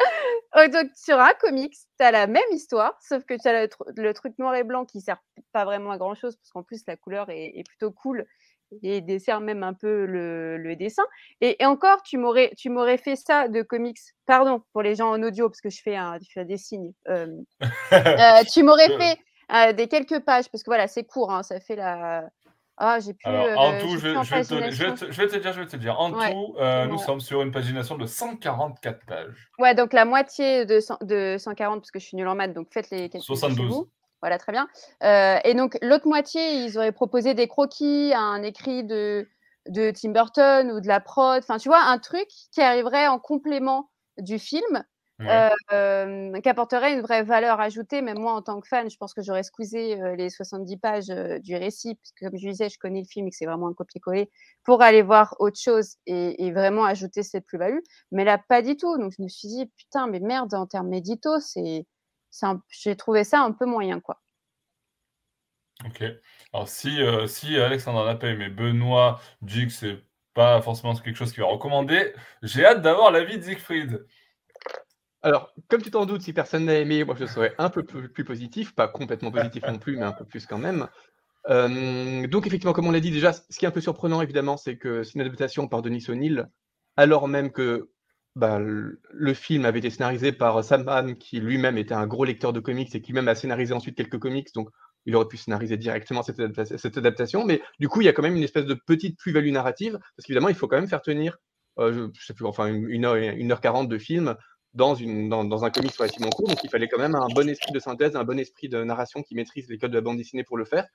Donc, 0.72 0.90
sur 0.96 1.18
un 1.18 1.32
comics, 1.40 1.74
tu 1.98 2.04
as 2.04 2.10
la 2.10 2.26
même 2.26 2.42
histoire, 2.50 2.98
sauf 3.00 3.24
que 3.24 3.34
tu 3.40 3.48
as 3.48 3.62
le, 3.62 3.66
tr- 3.68 3.92
le 3.96 4.12
truc 4.14 4.38
noir 4.38 4.54
et 4.54 4.64
blanc 4.64 4.84
qui 4.84 5.00
sert 5.00 5.22
pas 5.52 5.64
vraiment 5.64 5.92
à 5.92 5.98
grand 5.98 6.14
chose, 6.14 6.36
parce 6.36 6.50
qu'en 6.50 6.62
plus, 6.62 6.82
la 6.86 6.96
couleur 6.96 7.30
est, 7.30 7.52
est 7.56 7.64
plutôt 7.66 7.90
cool 7.92 8.26
et 8.82 9.02
dessert 9.02 9.40
même 9.40 9.62
un 9.62 9.74
peu 9.74 10.06
le, 10.06 10.56
le 10.56 10.76
dessin. 10.76 11.04
Et, 11.42 11.62
et 11.62 11.66
encore, 11.66 12.02
tu 12.02 12.16
m'aurais 12.16 12.50
fait 12.96 13.16
ça 13.16 13.48
de 13.48 13.60
comics, 13.62 13.98
pardon 14.26 14.62
pour 14.72 14.82
les 14.82 14.94
gens 14.94 15.10
en 15.10 15.22
audio, 15.22 15.48
parce 15.48 15.60
que 15.60 15.68
je 15.70 15.82
fais, 15.82 15.94
un, 15.94 16.18
je 16.20 16.30
fais 16.32 16.44
des 16.46 16.56
signes. 16.56 16.92
euh, 17.08 17.26
euh, 17.92 18.42
tu 18.50 18.62
m'aurais 18.62 18.88
fait 18.98 19.18
euh, 19.54 19.72
des 19.74 19.88
quelques 19.88 20.20
pages, 20.20 20.48
parce 20.50 20.62
que 20.62 20.70
voilà, 20.70 20.88
c'est 20.88 21.04
court, 21.04 21.30
hein, 21.32 21.42
ça 21.42 21.60
fait 21.60 21.76
la. 21.76 22.28
Ah, 22.84 22.98
j'ai. 22.98 23.14
Alors, 23.22 23.44
euh, 23.46 23.54
en 23.54 23.72
j'ai 23.72 23.78
tout, 23.78 23.88
je 23.90 24.08
vais, 24.08 24.16
en 24.16 24.24
je, 24.24 24.34
vais 24.34 24.42
te, 24.42 24.70
je, 24.72 24.84
vais 24.84 24.94
te, 24.94 25.12
je 25.12 25.22
vais 25.22 25.28
te 25.28 25.36
dire, 25.36 25.52
je 25.52 25.60
vais 25.60 25.66
te 25.68 25.76
dire. 25.76 26.00
En 26.00 26.12
Ouais, 26.12 26.32
tout, 26.32 26.56
euh, 26.58 26.86
nous 26.86 26.98
sommes 26.98 27.20
sur 27.20 27.40
une 27.40 27.52
pagination 27.52 27.96
de 27.96 28.06
144 28.06 29.06
pages. 29.06 29.50
Ouais, 29.60 29.76
donc 29.76 29.92
la 29.92 30.04
moitié 30.04 30.66
de, 30.66 30.80
100 30.80 30.98
de 31.02 31.36
140, 31.38 31.78
parce 31.80 31.92
que 31.92 32.00
je 32.00 32.06
suis 32.06 32.16
nulle 32.16 32.26
en 32.26 32.34
maths, 32.34 32.52
donc 32.52 32.66
faites 32.72 32.90
les 32.90 33.08
calculs. 33.08 33.20
chez 33.20 33.36
72. 33.36 33.68
vous. 33.68 33.88
Voilà, 34.20 34.36
très 34.38 34.50
bien. 34.50 34.66
Euh, 35.04 35.38
et 35.44 35.54
donc, 35.54 35.78
l'autre 35.80 36.08
moitié, 36.08 36.64
ils 36.64 36.76
auraient 36.76 36.90
proposé 36.90 37.34
des 37.34 37.46
croquis, 37.46 38.12
un 38.16 38.42
écrit 38.42 38.82
de, 38.82 39.28
de 39.68 39.92
Tim 39.92 40.10
Burton 40.10 40.72
ou 40.72 40.80
de 40.80 40.88
la 40.88 40.98
prod. 40.98 41.38
Enfin, 41.38 41.58
tu 41.58 41.68
vois, 41.68 41.82
un 41.84 41.98
truc 41.98 42.26
qui 42.52 42.60
arriverait 42.60 43.06
en 43.06 43.20
complément 43.20 43.90
du 44.18 44.40
film, 44.40 44.84
Ouais. 45.22 45.50
euh, 45.72 46.32
euh, 46.34 46.40
qui 46.40 46.48
apporterait 46.48 46.94
une 46.94 47.00
vraie 47.00 47.22
valeur 47.22 47.60
ajoutée. 47.60 48.02
Même 48.02 48.18
moi, 48.18 48.32
en 48.32 48.42
tant 48.42 48.60
que 48.60 48.68
fan, 48.68 48.90
je 48.90 48.96
pense 48.96 49.14
que 49.14 49.22
j'aurais 49.22 49.42
squeezé 49.42 50.00
euh, 50.00 50.16
les 50.16 50.30
70 50.30 50.76
pages 50.78 51.10
euh, 51.10 51.38
du 51.38 51.56
récit, 51.56 51.94
parce 51.94 52.12
que 52.12 52.24
comme 52.26 52.38
je 52.38 52.48
disais, 52.48 52.68
je 52.68 52.78
connais 52.78 53.00
le 53.00 53.06
film 53.06 53.26
et 53.26 53.30
que 53.30 53.36
c'est 53.36 53.46
vraiment 53.46 53.68
un 53.68 53.74
copier-coller, 53.74 54.30
pour 54.64 54.82
aller 54.82 55.02
voir 55.02 55.36
autre 55.38 55.58
chose 55.60 55.96
et, 56.06 56.44
et 56.44 56.52
vraiment 56.52 56.84
ajouter 56.84 57.22
cette 57.22 57.46
plus-value. 57.46 57.80
Mais 58.10 58.24
là, 58.24 58.38
pas 58.38 58.62
du 58.62 58.76
tout. 58.76 58.98
Donc, 58.98 59.12
je 59.16 59.22
me 59.22 59.28
suis 59.28 59.48
dit, 59.48 59.66
putain, 59.76 60.06
mais 60.06 60.20
merde, 60.20 60.54
en 60.54 60.66
termes 60.66 60.92
édito, 60.92 61.38
c'est, 61.40 61.86
j'ai 62.70 62.96
trouvé 62.96 63.24
ça 63.24 63.40
un 63.40 63.52
peu 63.52 63.66
moyen, 63.66 64.00
quoi. 64.00 64.20
Ok. 65.84 66.02
Alors, 66.52 66.68
si, 66.68 67.02
euh, 67.02 67.26
si 67.26 67.58
Alexandre 67.58 68.04
n'a 68.04 68.14
pas 68.14 68.28
aimé, 68.28 68.48
Benoît 68.48 69.20
dit 69.40 69.66
que 69.66 69.72
c'est 69.72 70.04
pas 70.34 70.62
forcément 70.62 70.94
quelque 70.94 71.16
chose 71.16 71.32
qu'il 71.32 71.42
va 71.42 71.48
recommander, 71.48 72.14
j'ai 72.42 72.64
hâte 72.64 72.82
d'avoir 72.82 73.10
l'avis 73.10 73.38
de 73.38 73.42
Siegfried. 73.42 74.06
Alors, 75.22 75.54
comme 75.68 75.82
tu 75.82 75.90
t'en 75.90 76.04
doutes, 76.04 76.22
si 76.22 76.32
personne 76.32 76.64
n'a 76.64 76.78
aimé, 76.78 77.04
moi 77.04 77.14
je 77.18 77.26
serais 77.26 77.54
un 77.58 77.70
peu 77.70 77.84
plus, 77.84 78.24
positif, 78.24 78.74
pas 78.74 78.88
complètement 78.88 79.30
positif 79.30 79.62
non 79.66 79.78
plus, 79.78 79.96
mais 79.96 80.04
un 80.04 80.12
peu 80.12 80.24
plus 80.24 80.46
quand 80.46 80.58
même. 80.58 80.88
Euh, 81.48 82.26
donc 82.26 82.46
effectivement, 82.46 82.72
comme 82.72 82.86
on 82.86 82.92
l'a 82.92 83.00
dit 83.00 83.10
déjà, 83.10 83.32
ce 83.32 83.58
qui 83.58 83.64
est 83.64 83.68
un 83.68 83.72
peu 83.72 83.80
surprenant 83.80 84.20
évidemment, 84.20 84.56
c'est 84.56 84.76
que 84.76 85.02
c'est 85.02 85.14
une 85.14 85.20
adaptation 85.20 85.68
par 85.68 85.82
Denis 85.82 86.04
O'Neill, 86.08 86.48
alors 86.96 87.28
même 87.28 87.52
que 87.52 87.90
bah, 88.34 88.58
le, 88.58 89.34
film 89.34 89.64
avait 89.64 89.80
été 89.80 89.90
scénarisé 89.90 90.32
par 90.32 90.64
Sam 90.64 90.88
Hamm, 90.88 91.16
qui 91.16 91.40
lui-même 91.40 91.78
était 91.78 91.94
un 91.94 92.06
gros 92.06 92.24
lecteur 92.24 92.52
de 92.52 92.60
comics 92.60 92.94
et 92.94 93.02
qui 93.02 93.12
même 93.12 93.28
a 93.28 93.34
scénarisé 93.34 93.74
ensuite 93.74 93.96
quelques 93.96 94.18
comics, 94.18 94.48
donc 94.54 94.70
il 95.04 95.14
aurait 95.16 95.28
pu 95.28 95.36
scénariser 95.36 95.76
directement 95.76 96.22
cette, 96.22 96.40
adaptation. 96.40 97.44
Mais 97.44 97.60
du 97.80 97.88
coup, 97.88 98.00
il 98.00 98.04
y 98.04 98.08
a 98.08 98.12
quand 98.12 98.22
même 98.22 98.36
une 98.36 98.42
espèce 98.42 98.64
de 98.64 98.74
petite 98.74 99.18
plus-value 99.18 99.50
narrative, 99.50 99.98
parce 100.16 100.26
qu'évidemment, 100.26 100.48
il 100.48 100.54
faut 100.54 100.68
quand 100.68 100.76
même 100.76 100.88
faire 100.88 101.02
tenir, 101.02 101.38
euh, 101.78 102.08
je, 102.14 102.24
sais 102.24 102.34
plus, 102.34 102.46
enfin 102.46 102.66
une, 102.66 103.04
heure, 103.04 103.16
une 103.16 103.52
heure 103.52 103.60
40 103.60 103.88
de 103.88 103.98
film 103.98 104.36
dans, 104.74 104.94
une, 104.94 105.28
dans, 105.28 105.44
dans 105.44 105.64
un 105.64 105.70
comics 105.70 105.94
relativement 105.94 106.30
court. 106.30 106.48
Donc 106.48 106.62
il 106.64 106.70
fallait 106.70 106.88
quand 106.88 107.00
même 107.00 107.14
un 107.14 107.28
bon 107.34 107.48
esprit 107.48 107.72
de 107.72 107.78
synthèse, 107.78 108.16
un 108.16 108.24
bon 108.24 108.38
esprit 108.38 108.68
de 108.68 108.82
narration 108.82 109.22
qui 109.22 109.34
maîtrise 109.34 109.68
les 109.68 109.78
codes 109.78 109.90
de 109.90 109.96
la 109.96 110.00
bande 110.00 110.16
dessinée 110.16 110.44
pour 110.44 110.56
le 110.56 110.64
faire. 110.64 110.86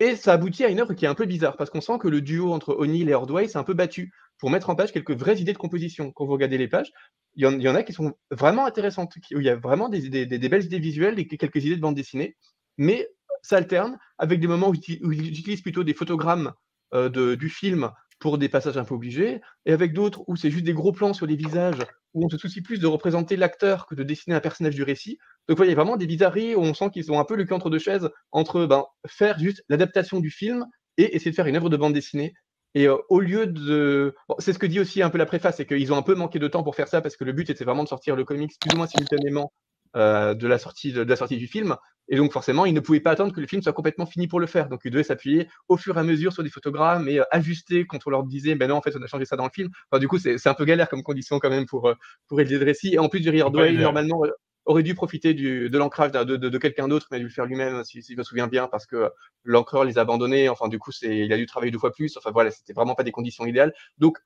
Et 0.00 0.16
ça 0.16 0.32
aboutit 0.32 0.64
à 0.64 0.68
une 0.68 0.80
œuvre 0.80 0.94
qui 0.94 1.04
est 1.04 1.08
un 1.08 1.14
peu 1.14 1.26
bizarre, 1.26 1.58
parce 1.58 1.68
qu'on 1.68 1.82
sent 1.82 1.98
que 2.00 2.08
le 2.08 2.22
duo 2.22 2.54
entre 2.54 2.74
O'Neill 2.74 3.10
et 3.10 3.14
Ordway 3.14 3.48
s'est 3.48 3.58
un 3.58 3.64
peu 3.64 3.74
battu 3.74 4.12
pour 4.38 4.50
mettre 4.50 4.70
en 4.70 4.74
page 4.74 4.92
quelques 4.92 5.12
vraies 5.12 5.38
idées 5.38 5.52
de 5.52 5.58
composition. 5.58 6.10
Quand 6.10 6.24
vous 6.24 6.32
regardez 6.32 6.56
les 6.56 6.68
pages, 6.68 6.90
il 7.36 7.44
y, 7.44 7.68
en, 7.68 7.74
a 7.74 7.82
qui 7.82 7.92
sont 7.92 8.14
vraiment 8.30 8.64
intéressantes, 8.64 9.14
où 9.34 9.40
il 9.40 9.44
y 9.44 9.50
a 9.50 9.56
vraiment 9.56 9.90
des, 9.90 10.08
belles 10.26 10.64
idées 10.64 10.78
visuelles 10.78 11.18
et 11.18 11.26
quelques 11.26 11.62
idées 11.64 11.76
de 11.76 11.82
bande 11.82 11.94
dessinée, 11.94 12.34
mais 12.78 13.08
ça 13.42 13.58
alterne 13.58 13.98
avec 14.16 14.40
des 14.40 14.46
moments 14.46 14.70
où, 14.70 14.74
j'utilise 14.74 15.60
plutôt 15.60 15.84
des 15.84 15.94
photogrammes 15.94 16.52
euh, 16.94 17.36
du 17.36 17.50
film 17.50 17.90
pour 18.18 18.38
des 18.38 18.48
passages 18.48 18.78
un 18.78 18.84
peu 18.84 18.94
obligés, 18.94 19.42
et 19.66 19.72
avec 19.72 19.92
d'autres 19.92 20.24
où 20.26 20.34
c'est 20.34 20.50
juste 20.50 20.64
des 20.64 20.74
gros 20.74 20.92
plans 20.92 21.12
sur 21.12 21.26
les 21.26 21.36
visages, 21.36 21.86
où 22.14 22.24
on 22.24 22.28
se 22.28 22.38
soucie 22.38 22.62
plus 22.62 22.80
de 22.80 22.86
représenter 22.86 23.36
l'acteur 23.36 23.86
que 23.86 23.94
de 23.94 24.02
dessiner 24.02 24.36
un 24.36 24.40
personnage 24.40 24.74
du 24.74 24.82
récit. 24.82 25.18
Donc 25.48 25.58
il 25.60 25.68
y 25.68 25.72
a 25.72 25.74
vraiment 25.74 25.96
des 25.96 26.06
bizarreries 26.06 26.54
où 26.54 26.60
on 26.60 26.74
sent 26.74 26.90
qu'ils 26.90 27.10
ont 27.12 27.20
un 27.20 27.24
peu 27.24 27.36
le 27.36 27.44
cul 27.44 27.54
entre 27.54 27.70
deux 27.70 27.78
chaises, 27.78 28.10
entre 28.32 28.66
ben, 28.66 28.84
faire 29.06 29.38
juste 29.38 29.62
l'adaptation 29.68 30.20
du 30.20 30.30
film 30.30 30.66
et 30.96 31.14
essayer 31.14 31.30
de 31.30 31.36
faire 31.36 31.46
une 31.46 31.56
œuvre 31.56 31.70
de 31.70 31.76
bande 31.76 31.94
dessinée. 31.94 32.34
Et 32.74 32.86
euh, 32.86 32.96
au 33.08 33.20
lieu 33.20 33.46
de... 33.46 34.14
c'est 34.38 34.52
ce 34.52 34.58
que 34.58 34.66
dit 34.66 34.80
aussi 34.80 35.02
un 35.02 35.10
peu 35.10 35.18
la 35.18 35.26
préface, 35.26 35.56
c'est 35.56 35.66
qu'ils 35.66 35.92
ont 35.92 35.96
un 35.96 36.02
peu 36.02 36.14
manqué 36.14 36.38
de 36.38 36.46
temps 36.46 36.62
pour 36.62 36.76
faire 36.76 36.88
ça, 36.88 37.00
parce 37.00 37.16
que 37.16 37.24
le 37.24 37.32
but 37.32 37.50
était 37.50 37.64
vraiment 37.64 37.82
de 37.82 37.88
sortir 37.88 38.14
le 38.14 38.24
comics 38.24 38.52
plus 38.60 38.72
ou 38.74 38.76
moins 38.76 38.86
simultanément 38.86 39.52
euh, 39.96 40.34
de, 40.34 40.46
la 40.46 40.58
sortie, 40.58 40.92
de, 40.92 41.02
la 41.02 41.16
sortie 41.16 41.36
du 41.36 41.46
film. 41.46 41.76
Et 42.08 42.16
donc, 42.16 42.32
forcément, 42.32 42.64
ils 42.64 42.74
ne 42.74 42.80
pouvaient 42.80 43.00
pas 43.00 43.12
attendre 43.12 43.32
que 43.32 43.40
le 43.40 43.46
film 43.46 43.62
soit 43.62 43.72
complètement 43.72 44.06
fini 44.06 44.28
pour 44.28 44.40
le 44.40 44.46
faire. 44.46 44.68
Donc, 44.68 44.80
ils 44.84 44.90
devaient 44.90 45.04
s'appuyer 45.04 45.48
au 45.68 45.76
fur 45.76 45.96
et 45.96 46.00
à 46.00 46.02
mesure 46.02 46.32
sur 46.32 46.42
des 46.42 46.50
photogrammes 46.50 47.08
et 47.08 47.20
euh, 47.20 47.24
ajuster 47.30 47.86
quand 47.86 47.98
on 48.06 48.10
leur 48.10 48.24
disait, 48.24 48.54
ben 48.54 48.68
non, 48.68 48.76
en 48.76 48.82
fait, 48.82 48.94
on 48.96 49.02
a 49.02 49.06
changé 49.06 49.24
ça 49.24 49.36
dans 49.36 49.44
le 49.44 49.50
film. 49.52 49.68
Enfin, 49.90 50.00
du 50.00 50.08
coup, 50.08 50.18
c'est 50.18 50.46
un 50.46 50.54
peu 50.54 50.64
galère 50.64 50.88
comme 50.88 51.02
condition 51.02 51.38
quand 51.38 51.50
même 51.50 51.66
pour, 51.66 51.88
euh, 51.88 51.94
pour 52.28 52.40
aider 52.40 52.58
le 52.58 52.64
récit. 52.64 52.94
Et 52.94 52.98
en 52.98 53.08
plus, 53.08 53.22
Jerry 53.22 53.42
Ordway, 53.42 53.72
normalement, 53.72 54.22
aurait 54.64 54.82
dû 54.82 54.94
profiter 54.94 55.34
de 55.34 55.78
l'ancrage 55.78 56.12
de, 56.12 56.36
de, 56.36 56.58
quelqu'un 56.58 56.88
d'autre, 56.88 57.08
mais 57.10 57.16
il 57.16 57.20
a 57.20 57.22
dû 57.22 57.28
le 57.28 57.32
faire 57.32 57.46
lui-même, 57.46 57.82
si, 57.84 58.02
je 58.02 58.16
me 58.16 58.22
souviens 58.22 58.46
bien, 58.46 58.68
parce 58.68 58.86
que 58.86 59.10
l'encreur 59.44 59.84
les 59.84 59.98
a 59.98 60.02
abandonnés. 60.02 60.48
Enfin, 60.48 60.68
du 60.68 60.78
coup, 60.78 60.92
il 61.02 61.32
a 61.32 61.36
dû 61.36 61.46
travailler 61.46 61.72
deux 61.72 61.78
fois 61.78 61.92
plus. 61.92 62.16
Enfin, 62.16 62.30
voilà, 62.30 62.50
c'était 62.50 62.72
vraiment 62.72 62.94
pas 62.94 63.02
des 63.02 63.12
conditions 63.12 63.46
idéales. 63.46 63.72
Donc, 63.98 64.18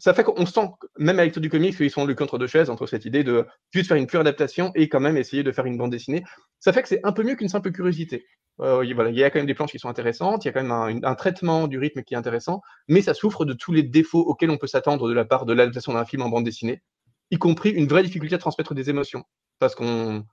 ça 0.00 0.14
fait 0.14 0.24
qu'on 0.24 0.46
sent, 0.46 0.68
même 0.98 1.18
à 1.18 1.24
lecture 1.24 1.42
du 1.42 1.50
comics, 1.50 1.76
qu'ils 1.76 1.90
sont 1.90 2.06
le 2.06 2.14
contre 2.14 2.38
deux 2.38 2.46
chaises 2.46 2.70
entre 2.70 2.86
cette 2.86 3.04
idée 3.04 3.22
de 3.22 3.46
juste 3.70 3.88
faire 3.88 3.96
une 3.96 4.06
pure 4.06 4.20
adaptation 4.20 4.72
et 4.74 4.88
quand 4.88 5.00
même 5.00 5.16
essayer 5.16 5.42
de 5.42 5.52
faire 5.52 5.66
une 5.66 5.76
bande 5.76 5.90
dessinée. 5.90 6.24
Ça 6.58 6.72
fait 6.72 6.82
que 6.82 6.88
c'est 6.88 7.00
un 7.04 7.12
peu 7.12 7.22
mieux 7.22 7.34
qu'une 7.36 7.48
simple 7.48 7.70
curiosité. 7.70 8.26
Euh, 8.60 8.84
il 8.84 9.16
y 9.16 9.24
a 9.24 9.30
quand 9.30 9.38
même 9.38 9.46
des 9.46 9.54
planches 9.54 9.70
qui 9.72 9.78
sont 9.78 9.88
intéressantes, 9.88 10.44
il 10.44 10.48
y 10.48 10.50
a 10.50 10.52
quand 10.52 10.62
même 10.62 11.00
un, 11.04 11.14
traitement 11.14 11.66
du 11.68 11.78
rythme 11.78 12.02
qui 12.02 12.14
est 12.14 12.16
intéressant, 12.16 12.62
mais 12.88 13.02
ça 13.02 13.14
souffre 13.14 13.44
de 13.44 13.52
tous 13.52 13.72
les 13.72 13.82
défauts 13.82 14.20
auxquels 14.20 14.50
on 14.50 14.58
peut 14.58 14.66
s'attendre 14.66 15.08
de 15.08 15.14
la 15.14 15.24
part 15.24 15.46
de 15.46 15.52
l'adaptation 15.52 15.92
d'un 15.92 16.04
film 16.04 16.22
en 16.22 16.28
bande 16.28 16.44
dessinée, 16.44 16.82
y 17.30 17.38
compris 17.38 17.70
une 17.70 17.86
vraie 17.86 18.02
difficulté 18.02 18.34
à 18.34 18.38
transmettre 18.38 18.74
des 18.74 18.90
émotions. 18.90 19.24
Parce 19.58 19.74
qu'on 19.74 20.24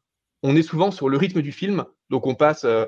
on 0.44 0.56
est 0.56 0.64
souvent 0.64 0.92
sur 0.92 1.10
le 1.10 1.18
rythme 1.18 1.42
du 1.42 1.52
film, 1.52 1.86
donc 2.10 2.28
on 2.28 2.36
passe, 2.36 2.64
euh, 2.64 2.86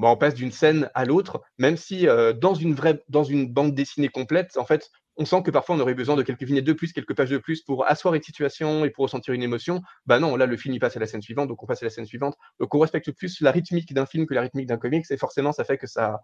on 0.00 0.16
passe 0.16 0.34
d'une 0.34 0.52
scène 0.52 0.90
à 0.94 1.04
l'autre, 1.04 1.42
même 1.58 1.76
si 1.76 2.08
euh, 2.08 2.32
dans 2.32 2.54
une 2.54 2.74
vraie, 2.74 3.02
dans 3.08 3.24
une 3.24 3.52
bande 3.52 3.74
dessinée 3.74 4.08
complète, 4.08 4.56
en 4.56 4.64
fait, 4.64 4.90
on 5.16 5.24
sent 5.24 5.42
que 5.42 5.50
parfois 5.50 5.76
on 5.76 5.80
aurait 5.80 5.94
besoin 5.94 6.16
de 6.16 6.22
quelques 6.22 6.42
vignettes 6.42 6.64
de 6.64 6.72
plus, 6.72 6.92
quelques 6.92 7.14
pages 7.14 7.30
de 7.30 7.38
plus 7.38 7.62
pour 7.62 7.86
asseoir 7.86 8.14
une 8.14 8.22
situation 8.22 8.84
et 8.84 8.90
pour 8.90 9.04
ressentir 9.04 9.34
une 9.34 9.42
émotion. 9.42 9.82
Bah 10.06 10.18
non, 10.18 10.36
là 10.36 10.46
le 10.46 10.56
film 10.56 10.74
il 10.74 10.78
passe 10.78 10.96
à 10.96 11.00
la 11.00 11.06
scène 11.06 11.22
suivante, 11.22 11.48
donc 11.48 11.62
on 11.62 11.66
passe 11.66 11.82
à 11.82 11.86
la 11.86 11.90
scène 11.90 12.06
suivante. 12.06 12.36
Donc 12.60 12.74
on 12.74 12.78
respecte 12.78 13.10
plus 13.12 13.40
la 13.40 13.50
rythmique 13.50 13.92
d'un 13.94 14.06
film 14.06 14.26
que 14.26 14.34
la 14.34 14.42
rythmique 14.42 14.66
d'un 14.66 14.76
comics, 14.76 15.04
et 15.10 15.16
forcément 15.16 15.52
ça 15.52 15.64
fait 15.64 15.78
que 15.78 15.86
ça, 15.86 16.20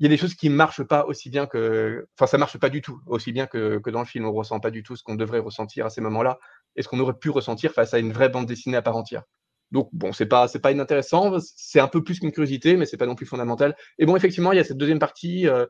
il 0.00 0.04
y 0.04 0.06
a 0.06 0.08
des 0.08 0.16
choses 0.16 0.34
qui 0.34 0.48
marchent 0.48 0.82
pas 0.82 1.04
aussi 1.04 1.28
bien 1.28 1.46
que, 1.46 2.06
enfin 2.18 2.26
ça 2.26 2.38
marche 2.38 2.56
pas 2.58 2.70
du 2.70 2.80
tout 2.80 3.00
aussi 3.06 3.32
bien 3.32 3.46
que, 3.46 3.80
dans 3.90 4.00
le 4.00 4.06
film. 4.06 4.24
On 4.24 4.32
ressent 4.32 4.58
pas 4.58 4.70
du 4.70 4.82
tout 4.82 4.96
ce 4.96 5.02
qu'on 5.02 5.14
devrait 5.14 5.40
ressentir 5.40 5.84
à 5.84 5.90
ces 5.90 6.00
moments-là 6.00 6.38
et 6.74 6.82
ce 6.82 6.88
qu'on 6.88 6.98
aurait 7.00 7.18
pu 7.18 7.28
ressentir 7.28 7.72
face 7.72 7.92
à 7.92 7.98
une 7.98 8.12
vraie 8.12 8.30
bande 8.30 8.46
dessinée 8.46 8.78
à 8.78 8.82
part 8.82 8.96
entière. 8.96 9.24
Donc 9.72 9.90
bon, 9.92 10.12
c'est 10.12 10.26
pas 10.26 10.48
c'est 10.48 10.58
pas 10.58 10.72
inintéressant, 10.72 11.36
c'est 11.40 11.80
un 11.80 11.86
peu 11.86 12.02
plus 12.02 12.18
qu'une 12.18 12.32
curiosité, 12.32 12.76
mais 12.76 12.86
c'est 12.86 12.96
pas 12.96 13.06
non 13.06 13.14
plus 13.14 13.26
fondamental. 13.26 13.76
Et 13.98 14.06
bon, 14.06 14.16
effectivement, 14.16 14.52
il 14.52 14.56
y 14.56 14.60
a 14.60 14.64
cette 14.64 14.78
deuxième 14.78 14.98
partie 14.98 15.46
euh, 15.46 15.66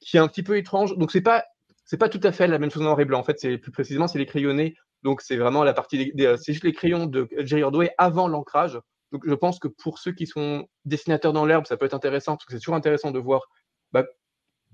qui 0.00 0.16
est 0.16 0.20
un 0.20 0.28
petit 0.28 0.42
peu 0.42 0.56
étrange. 0.56 0.96
Donc 0.98 1.12
c'est 1.12 1.22
pas 1.22 1.44
c'est 1.88 1.96
pas 1.96 2.10
tout 2.10 2.20
à 2.22 2.32
fait 2.32 2.46
la 2.46 2.58
même 2.58 2.70
chose 2.70 2.82
en 2.82 2.84
noir 2.84 3.00
et 3.00 3.06
blanc. 3.06 3.18
En 3.18 3.24
fait, 3.24 3.40
c'est 3.40 3.56
plus 3.56 3.72
précisément, 3.72 4.06
c'est 4.06 4.18
les 4.18 4.26
crayonnés. 4.26 4.76
Donc, 5.02 5.22
c'est 5.22 5.36
vraiment 5.36 5.64
la 5.64 5.72
partie, 5.72 6.12
des, 6.12 6.36
c'est 6.36 6.62
les 6.62 6.72
crayons 6.74 7.06
de 7.06 7.26
Jerry 7.38 7.62
Ordway 7.62 7.94
avant 7.96 8.28
l'ancrage. 8.28 8.78
Donc, 9.10 9.22
je 9.26 9.32
pense 9.32 9.58
que 9.58 9.68
pour 9.68 9.98
ceux 9.98 10.12
qui 10.12 10.26
sont 10.26 10.66
dessinateurs 10.84 11.32
dans 11.32 11.46
l'herbe, 11.46 11.66
ça 11.66 11.78
peut 11.78 11.86
être 11.86 11.94
intéressant 11.94 12.36
parce 12.36 12.44
que 12.44 12.52
c'est 12.52 12.58
toujours 12.58 12.74
intéressant 12.74 13.10
de 13.10 13.18
voir 13.18 13.40
bah, 13.92 14.04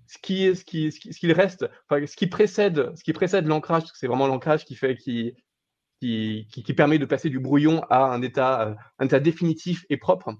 ce 0.08 0.18
qui 0.18 0.48
reste, 0.48 0.68
ce 0.68 2.16
qui 2.16 2.26
précède, 2.26 2.92
ce 2.96 3.04
qui 3.04 3.12
précède 3.12 3.46
l'ancrage, 3.46 3.84
c'est 3.94 4.08
vraiment 4.08 4.26
l'ancrage 4.26 4.64
qui 4.64 4.74
fait, 4.74 4.98
permet 6.76 6.98
de 6.98 7.06
passer 7.06 7.30
du 7.30 7.38
brouillon 7.38 7.80
à 7.90 8.06
un 8.06 8.22
état, 8.22 8.74
un 8.98 9.06
état 9.06 9.20
définitif 9.20 9.84
et 9.88 9.98
propre. 9.98 10.34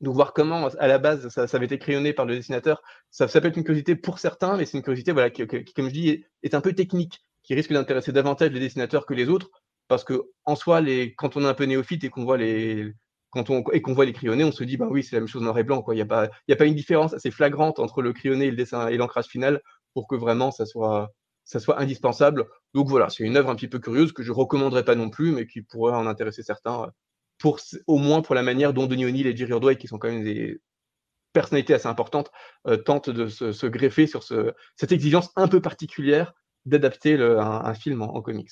Donc 0.00 0.14
voir 0.14 0.32
comment, 0.34 0.68
à 0.78 0.86
la 0.86 0.98
base, 0.98 1.28
ça, 1.28 1.46
avait 1.50 1.66
été 1.66 1.78
crayonné 1.78 2.12
par 2.12 2.26
le 2.26 2.36
dessinateur, 2.36 2.82
ça, 3.10 3.26
peut 3.28 3.48
être 3.48 3.56
une 3.56 3.64
curiosité 3.64 3.96
pour 3.96 4.18
certains, 4.18 4.56
mais 4.56 4.66
c'est 4.66 4.76
une 4.76 4.82
curiosité 4.82 5.12
voilà, 5.12 5.30
qui, 5.30 5.46
comme 5.46 5.88
je 5.88 5.92
dis, 5.92 6.24
est, 6.42 6.54
un 6.54 6.60
peu 6.60 6.74
technique, 6.74 7.24
qui 7.42 7.54
risque 7.54 7.72
d'intéresser 7.72 8.12
davantage 8.12 8.50
les 8.50 8.60
dessinateurs 8.60 9.06
que 9.06 9.14
les 9.14 9.28
autres, 9.28 9.50
parce 9.88 10.04
que 10.04 10.30
en 10.44 10.56
soi, 10.56 10.80
les, 10.80 11.14
quand 11.14 11.36
on 11.36 11.44
est 11.44 11.48
un 11.48 11.54
peu 11.54 11.64
néophyte 11.64 12.04
et 12.04 12.10
qu'on 12.10 12.24
voit 12.24 12.36
les 12.36 12.92
quand 13.30 13.50
on, 13.50 13.62
et 13.72 13.82
qu'on 13.82 13.92
voit 13.92 14.04
les 14.04 14.12
crayonnés, 14.12 14.44
on 14.44 14.52
se 14.52 14.64
dit 14.64 14.76
bah 14.76 14.88
oui, 14.90 15.02
c'est 15.02 15.16
la 15.16 15.20
même 15.20 15.28
chose 15.28 15.42
noir 15.42 15.58
et 15.58 15.64
blanc. 15.64 15.84
Il 15.88 15.94
n'y 15.94 16.00
a, 16.00 16.06
pas, 16.06 16.28
a 16.50 16.56
pas 16.56 16.64
une 16.64 16.74
différence 16.74 17.12
assez 17.14 17.30
flagrante 17.30 17.78
entre 17.78 18.02
le 18.02 18.12
crayonné 18.12 18.46
et 18.46 18.50
le 18.50 18.56
dessin 18.56 18.88
et 18.88 18.96
l'ancrage 18.96 19.26
final 19.26 19.60
pour 19.94 20.08
que 20.08 20.14
vraiment 20.14 20.50
ça 20.50 20.66
soit, 20.66 21.12
ça 21.44 21.60
soit 21.60 21.80
indispensable. 21.80 22.46
Donc 22.74 22.88
voilà, 22.88 23.08
c'est 23.10 23.24
une 23.24 23.36
œuvre 23.36 23.50
un 23.50 23.54
petit 23.54 23.68
peu 23.68 23.78
curieuse 23.78 24.12
que 24.12 24.22
je 24.22 24.32
recommanderais 24.32 24.84
pas 24.84 24.94
non 24.94 25.10
plus, 25.10 25.32
mais 25.32 25.46
qui 25.46 25.62
pourrait 25.62 25.94
en 25.94 26.06
intéresser 26.06 26.42
certains 26.42 26.90
pour, 27.38 27.60
au 27.86 27.98
moins 27.98 28.22
pour 28.22 28.34
la 28.34 28.42
manière 28.42 28.72
dont 28.72 28.86
Denis 28.86 29.06
O'Neill 29.06 29.26
et 29.26 29.36
Jerry 29.36 29.52
Ordway, 29.52 29.76
qui 29.76 29.88
sont 29.88 29.98
quand 29.98 30.08
même 30.08 30.24
des 30.24 30.60
personnalités 31.32 31.74
assez 31.74 31.88
importantes, 31.88 32.30
euh, 32.66 32.76
tentent 32.76 33.10
de 33.10 33.26
se, 33.26 33.66
greffer 33.66 34.06
sur 34.06 34.22
ce, 34.22 34.54
cette 34.74 34.92
exigence 34.92 35.30
un 35.36 35.48
peu 35.48 35.60
particulière 35.60 36.32
d'adapter 36.64 37.14
un, 37.14 37.74
film 37.74 38.02
en, 38.02 38.20
comics. 38.22 38.50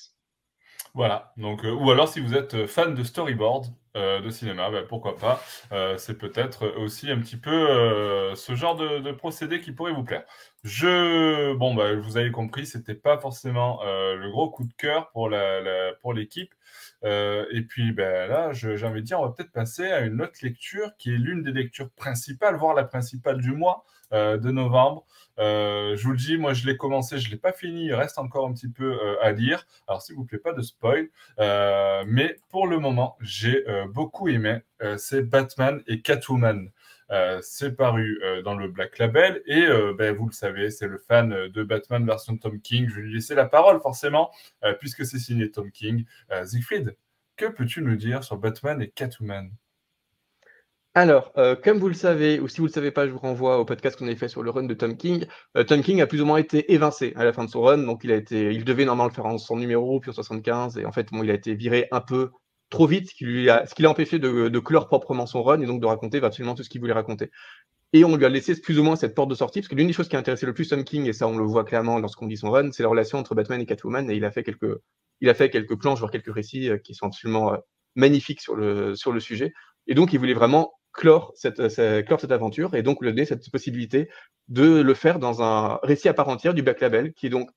Voilà, 0.93 1.33
donc, 1.35 1.65
euh, 1.65 1.71
ou 1.71 1.91
alors 1.91 2.07
si 2.07 2.21
vous 2.21 2.33
êtes 2.33 2.65
fan 2.67 2.95
de 2.95 3.03
storyboard 3.03 3.65
euh, 3.95 4.21
de 4.21 4.29
cinéma, 4.29 4.69
ben, 4.69 4.85
pourquoi 4.87 5.17
pas. 5.17 5.41
c'est 5.97 6.17
peut-être 6.17 6.67
aussi 6.77 7.11
un 7.11 7.19
petit 7.19 7.37
peu 7.37 8.33
ce 8.35 8.55
genre 8.55 8.75
de, 8.75 9.11
procédé 9.11 9.61
qui 9.61 9.71
pourrait 9.71 9.93
vous 9.93 10.03
plaire. 10.03 10.23
Je, 10.63 11.53
bon, 11.53 11.75
bah, 11.75 11.95
vous 11.95 12.17
avez 12.17 12.31
compris, 12.31 12.65
c'était 12.65 12.95
pas 12.95 13.17
forcément 13.17 13.81
le 13.83 14.29
gros 14.31 14.49
coup 14.49 14.65
de 14.65 14.73
cœur 14.73 15.11
pour 15.11 15.29
l'équipe. 15.29 16.51
La, 16.51 16.57
euh, 17.03 17.45
et 17.51 17.61
puis 17.61 17.91
ben, 17.91 18.27
là, 18.27 18.51
j'ai 18.53 18.83
envie 18.85 19.01
de 19.01 19.05
dire, 19.05 19.19
on 19.19 19.25
va 19.25 19.31
peut-être 19.31 19.51
passer 19.51 19.91
à 19.91 20.01
une 20.01 20.21
autre 20.21 20.39
lecture 20.41 20.91
qui 20.97 21.13
est 21.13 21.17
l'une 21.17 21.43
des 21.43 21.51
lectures 21.51 21.91
principales, 21.91 22.55
voire 22.55 22.73
la 22.73 22.83
principale 22.83 23.41
du 23.41 23.51
mois 23.51 23.85
euh, 23.85 23.94
de 24.11 24.51
novembre. 24.51 25.05
Euh, 25.39 25.95
je 25.95 26.03
vous 26.03 26.11
le 26.11 26.17
dis, 26.17 26.37
moi 26.37 26.53
je 26.53 26.65
l'ai 26.65 26.77
commencé, 26.77 27.17
je 27.19 27.27
ne 27.27 27.31
l'ai 27.31 27.39
pas 27.39 27.51
fini, 27.51 27.85
il 27.85 27.93
reste 27.93 28.17
encore 28.17 28.47
un 28.47 28.53
petit 28.53 28.69
peu 28.69 28.97
à 29.21 29.31
lire. 29.31 29.65
Alors 29.87 30.01
s'il 30.01 30.15
vous 30.15 30.25
plaît, 30.25 30.37
pas 30.37 30.53
de 30.53 30.61
spoil. 30.61 31.09
mais 32.07 32.37
pour 32.49 32.67
le 32.67 32.79
moment, 32.79 33.17
j'ai 33.21 33.63
beaucoup 33.89 34.27
aimé. 34.27 34.61
c'est 34.97 35.23
Batman 35.23 35.81
et 35.87 36.01
Catwoman. 36.01 36.71
c'est 37.41 37.75
paru 37.75 38.19
dans 38.43 38.55
le 38.55 38.67
Black 38.69 38.97
Label 38.97 39.41
et 39.45 39.65
ben, 39.97 40.15
vous 40.15 40.27
le 40.27 40.33
savez, 40.33 40.71
c'est 40.71 40.87
le 40.87 40.97
fan 40.97 41.29
de 41.29 41.63
Batman 41.63 42.05
version 42.05 42.37
Tom 42.37 42.61
King. 42.61 42.87
Je 42.89 42.95
vais 42.95 43.01
lui 43.01 43.13
laisser 43.15 43.35
la 43.35 43.45
parole 43.45 43.81
forcément, 43.81 44.31
puisque 44.79 45.05
c'est 45.05 45.19
signé 45.19 45.51
Tom 45.51 45.71
King. 45.71 46.05
Siegfried, 46.45 46.95
que 47.35 47.45
peux-tu 47.45 47.81
nous 47.81 47.95
dire 47.97 48.23
sur 48.23 48.37
Batman 48.37 48.81
et 48.81 48.89
Catwoman? 48.89 49.51
Alors, 50.95 51.33
comme 51.63 51.77
vous 51.77 51.89
le 51.89 51.93
savez, 51.93 52.39
ou 52.39 52.47
si 52.47 52.57
vous 52.57 52.63
ne 52.63 52.69
le 52.69 52.73
savez 52.73 52.91
pas, 52.91 53.05
je 53.05 53.11
vous 53.11 53.19
renvoie 53.19 53.59
au 53.59 53.65
podcast 53.65 53.97
qu'on 53.97 54.05
avait 54.05 54.15
fait 54.15 54.29
sur 54.29 54.43
le 54.43 54.49
run 54.49 54.63
de 54.63 54.73
Tom 54.73 54.95
King. 54.95 55.25
Tom 55.67 55.81
King 55.81 56.01
a 56.01 56.07
plus 56.07 56.21
ou 56.21 56.25
moins 56.25 56.37
été 56.37 56.73
évincé 56.73 57.13
à 57.17 57.25
la 57.25 57.33
fin 57.33 57.43
de 57.43 57.49
son 57.49 57.61
run, 57.61 57.79
donc 57.79 58.03
il 58.03 58.11
a 58.11 58.15
été, 58.15 58.53
il 58.53 58.63
devait 58.63 58.85
normalement 58.85 59.09
le 59.09 59.13
faire 59.13 59.25
en 59.25 59.37
son 59.37 59.57
numéro, 59.57 59.99
puis 59.99 60.09
en 60.09 60.13
75, 60.13 60.77
et 60.77 60.85
en 60.85 60.91
fait, 60.91 61.09
bon, 61.11 61.21
il 61.23 61.29
a 61.29 61.33
été 61.33 61.53
viré 61.53 61.87
un 61.91 62.01
peu 62.01 62.31
trop 62.69 62.87
vite, 62.87 63.09
ce 63.09 63.15
qui, 63.15 63.25
lui 63.25 63.49
a, 63.49 63.65
qui 63.65 63.81
l'a 63.81 63.89
empêché 63.89 64.19
de, 64.19 64.49
de, 64.49 64.59
clore 64.59 64.87
proprement 64.87 65.25
son 65.25 65.43
run 65.43 65.61
et 65.61 65.65
donc 65.65 65.81
de 65.81 65.85
raconter 65.85 66.23
absolument 66.23 66.55
tout 66.55 66.63
ce 66.63 66.69
qu'il 66.69 66.81
voulait 66.81 66.93
raconter. 66.93 67.31
Et 67.93 68.03
on 68.03 68.15
lui 68.15 68.25
a 68.25 68.29
laissé 68.29 68.59
plus 68.59 68.79
ou 68.79 68.83
moins 68.83 68.95
cette 68.95 69.15
porte 69.15 69.29
de 69.29 69.35
sortie, 69.35 69.61
parce 69.61 69.69
que 69.69 69.75
l'une 69.75 69.87
des 69.87 69.93
choses 69.93 70.09
qui 70.09 70.15
a 70.15 70.19
intéressé 70.19 70.45
le 70.45 70.53
plus 70.53 70.67
Tom 70.67 70.83
King, 70.83 71.05
et 71.07 71.13
ça 71.13 71.27
on 71.27 71.37
le 71.37 71.45
voit 71.45 71.63
clairement 71.63 71.99
lorsqu'on 71.99 72.27
dit 72.27 72.37
son 72.37 72.51
run, 72.51 72.71
c'est 72.71 72.83
la 72.83 72.89
relation 72.89 73.17
entre 73.17 73.35
Batman 73.35 73.61
et 73.61 73.65
Catwoman, 73.65 74.09
et 74.09 74.15
il 74.15 74.25
a 74.25 74.31
fait 74.31 74.43
quelques, 74.43 74.79
il 75.21 75.29
a 75.29 75.33
fait 75.33 75.49
quelques 75.49 75.79
planches, 75.79 75.99
voire 75.99 76.11
quelques 76.11 76.33
récits 76.33 76.69
euh, 76.69 76.77
qui 76.77 76.93
sont 76.93 77.07
absolument 77.07 77.53
euh, 77.53 77.57
magnifiques 77.95 78.41
sur 78.41 78.55
le, 78.55 78.95
sur 78.95 79.11
le 79.11 79.19
sujet. 79.19 79.53
Et 79.87 79.93
donc 79.93 80.13
il 80.13 80.19
voulait 80.19 80.33
vraiment 80.33 80.73
clore 80.95 81.31
cette, 81.35 81.61
clore 82.05 82.19
cette 82.21 82.31
aventure, 82.31 82.73
et 82.75 82.81
donc 82.83 83.01
lui 83.01 83.09
donner 83.09 83.25
cette 83.25 83.49
possibilité 83.51 84.09
de 84.47 84.81
le 84.81 84.93
faire 84.93 85.19
dans 85.19 85.41
un 85.43 85.79
récit 85.83 86.07
à 86.09 86.13
part 86.13 86.29
entière 86.29 86.53
du 86.53 86.61
Back 86.63 86.79
Label, 86.81 87.13
qui 87.13 87.27
est 87.27 87.29
donc 87.29 87.49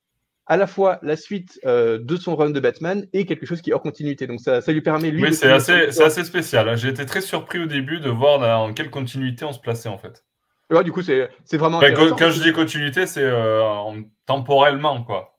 à 0.51 0.57
la 0.57 0.65
fois 0.65 0.97
la 1.03 1.15
suite 1.15 1.59
euh, 1.65 1.99
de 2.01 2.15
son 2.15 2.35
run 2.35 2.49
de 2.49 2.59
Batman 2.59 3.05
et 3.13 3.25
quelque 3.27 3.45
chose 3.45 3.61
qui 3.61 3.69
est 3.69 3.73
hors 3.73 3.83
continuité. 3.83 4.25
Donc 4.25 4.39
ça, 4.41 4.61
ça 4.61 4.71
lui 4.71 4.81
permet 4.81 5.11
lui. 5.11 5.21
Oui, 5.23 5.33
c'est 5.33 5.51
assez, 5.51 5.91
c'est 5.91 6.03
assez 6.03 6.23
spécial. 6.23 6.67
hein. 6.67 6.75
J'ai 6.75 6.89
été 6.89 7.05
très 7.05 7.21
surpris 7.21 7.59
au 7.59 7.67
début 7.67 7.99
de 7.99 8.09
voir 8.09 8.39
dans 8.39 8.73
quelle 8.73 8.89
continuité 8.89 9.45
on 9.45 9.53
se 9.53 9.59
plaçait 9.59 9.89
en 9.89 9.99
fait. 9.99 10.23
Ouais, 10.71 10.83
du 10.83 10.91
coup, 10.91 11.01
c'est 11.03 11.29
c'est 11.45 11.57
vraiment. 11.57 11.79
Quand, 12.17 12.29
je 12.31 12.41
dis 12.41 12.51
continuité, 12.51 13.05
c'est 13.05 13.23
euh, 13.23 13.61
en- 13.63 14.01
temporellement 14.25 15.03
quoi. 15.03 15.35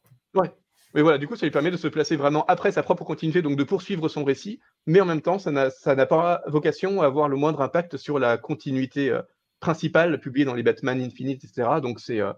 Mais 0.94 1.02
voilà, 1.02 1.18
du 1.18 1.28
coup, 1.28 1.36
ça 1.36 1.46
lui 1.46 1.52
permet 1.52 1.70
de 1.70 1.76
se 1.76 1.88
placer 1.88 2.16
vraiment 2.16 2.44
après 2.46 2.72
sa 2.72 2.82
propre 2.82 3.04
continuité, 3.04 3.42
donc 3.42 3.56
de 3.56 3.64
poursuivre 3.64 4.08
son 4.08 4.24
récit, 4.24 4.60
mais 4.86 5.00
en 5.00 5.04
même 5.04 5.22
temps, 5.22 5.38
ça 5.38 5.50
n'a 5.50 6.06
pas 6.06 6.42
vocation 6.46 7.02
à 7.02 7.06
avoir 7.06 7.28
le 7.28 7.36
moindre 7.36 7.60
impact 7.60 7.96
sur 7.96 8.18
la 8.18 8.38
continuité 8.38 9.10
euh, 9.10 9.22
principale 9.60 10.18
publiée 10.20 10.44
dans 10.44 10.54
les 10.54 10.62
Batman 10.62 11.00
Infinite, 11.00 11.44
etc. 11.44 11.80
Donc 11.82 12.00
c'est 12.00 12.20
euh, 12.20 12.32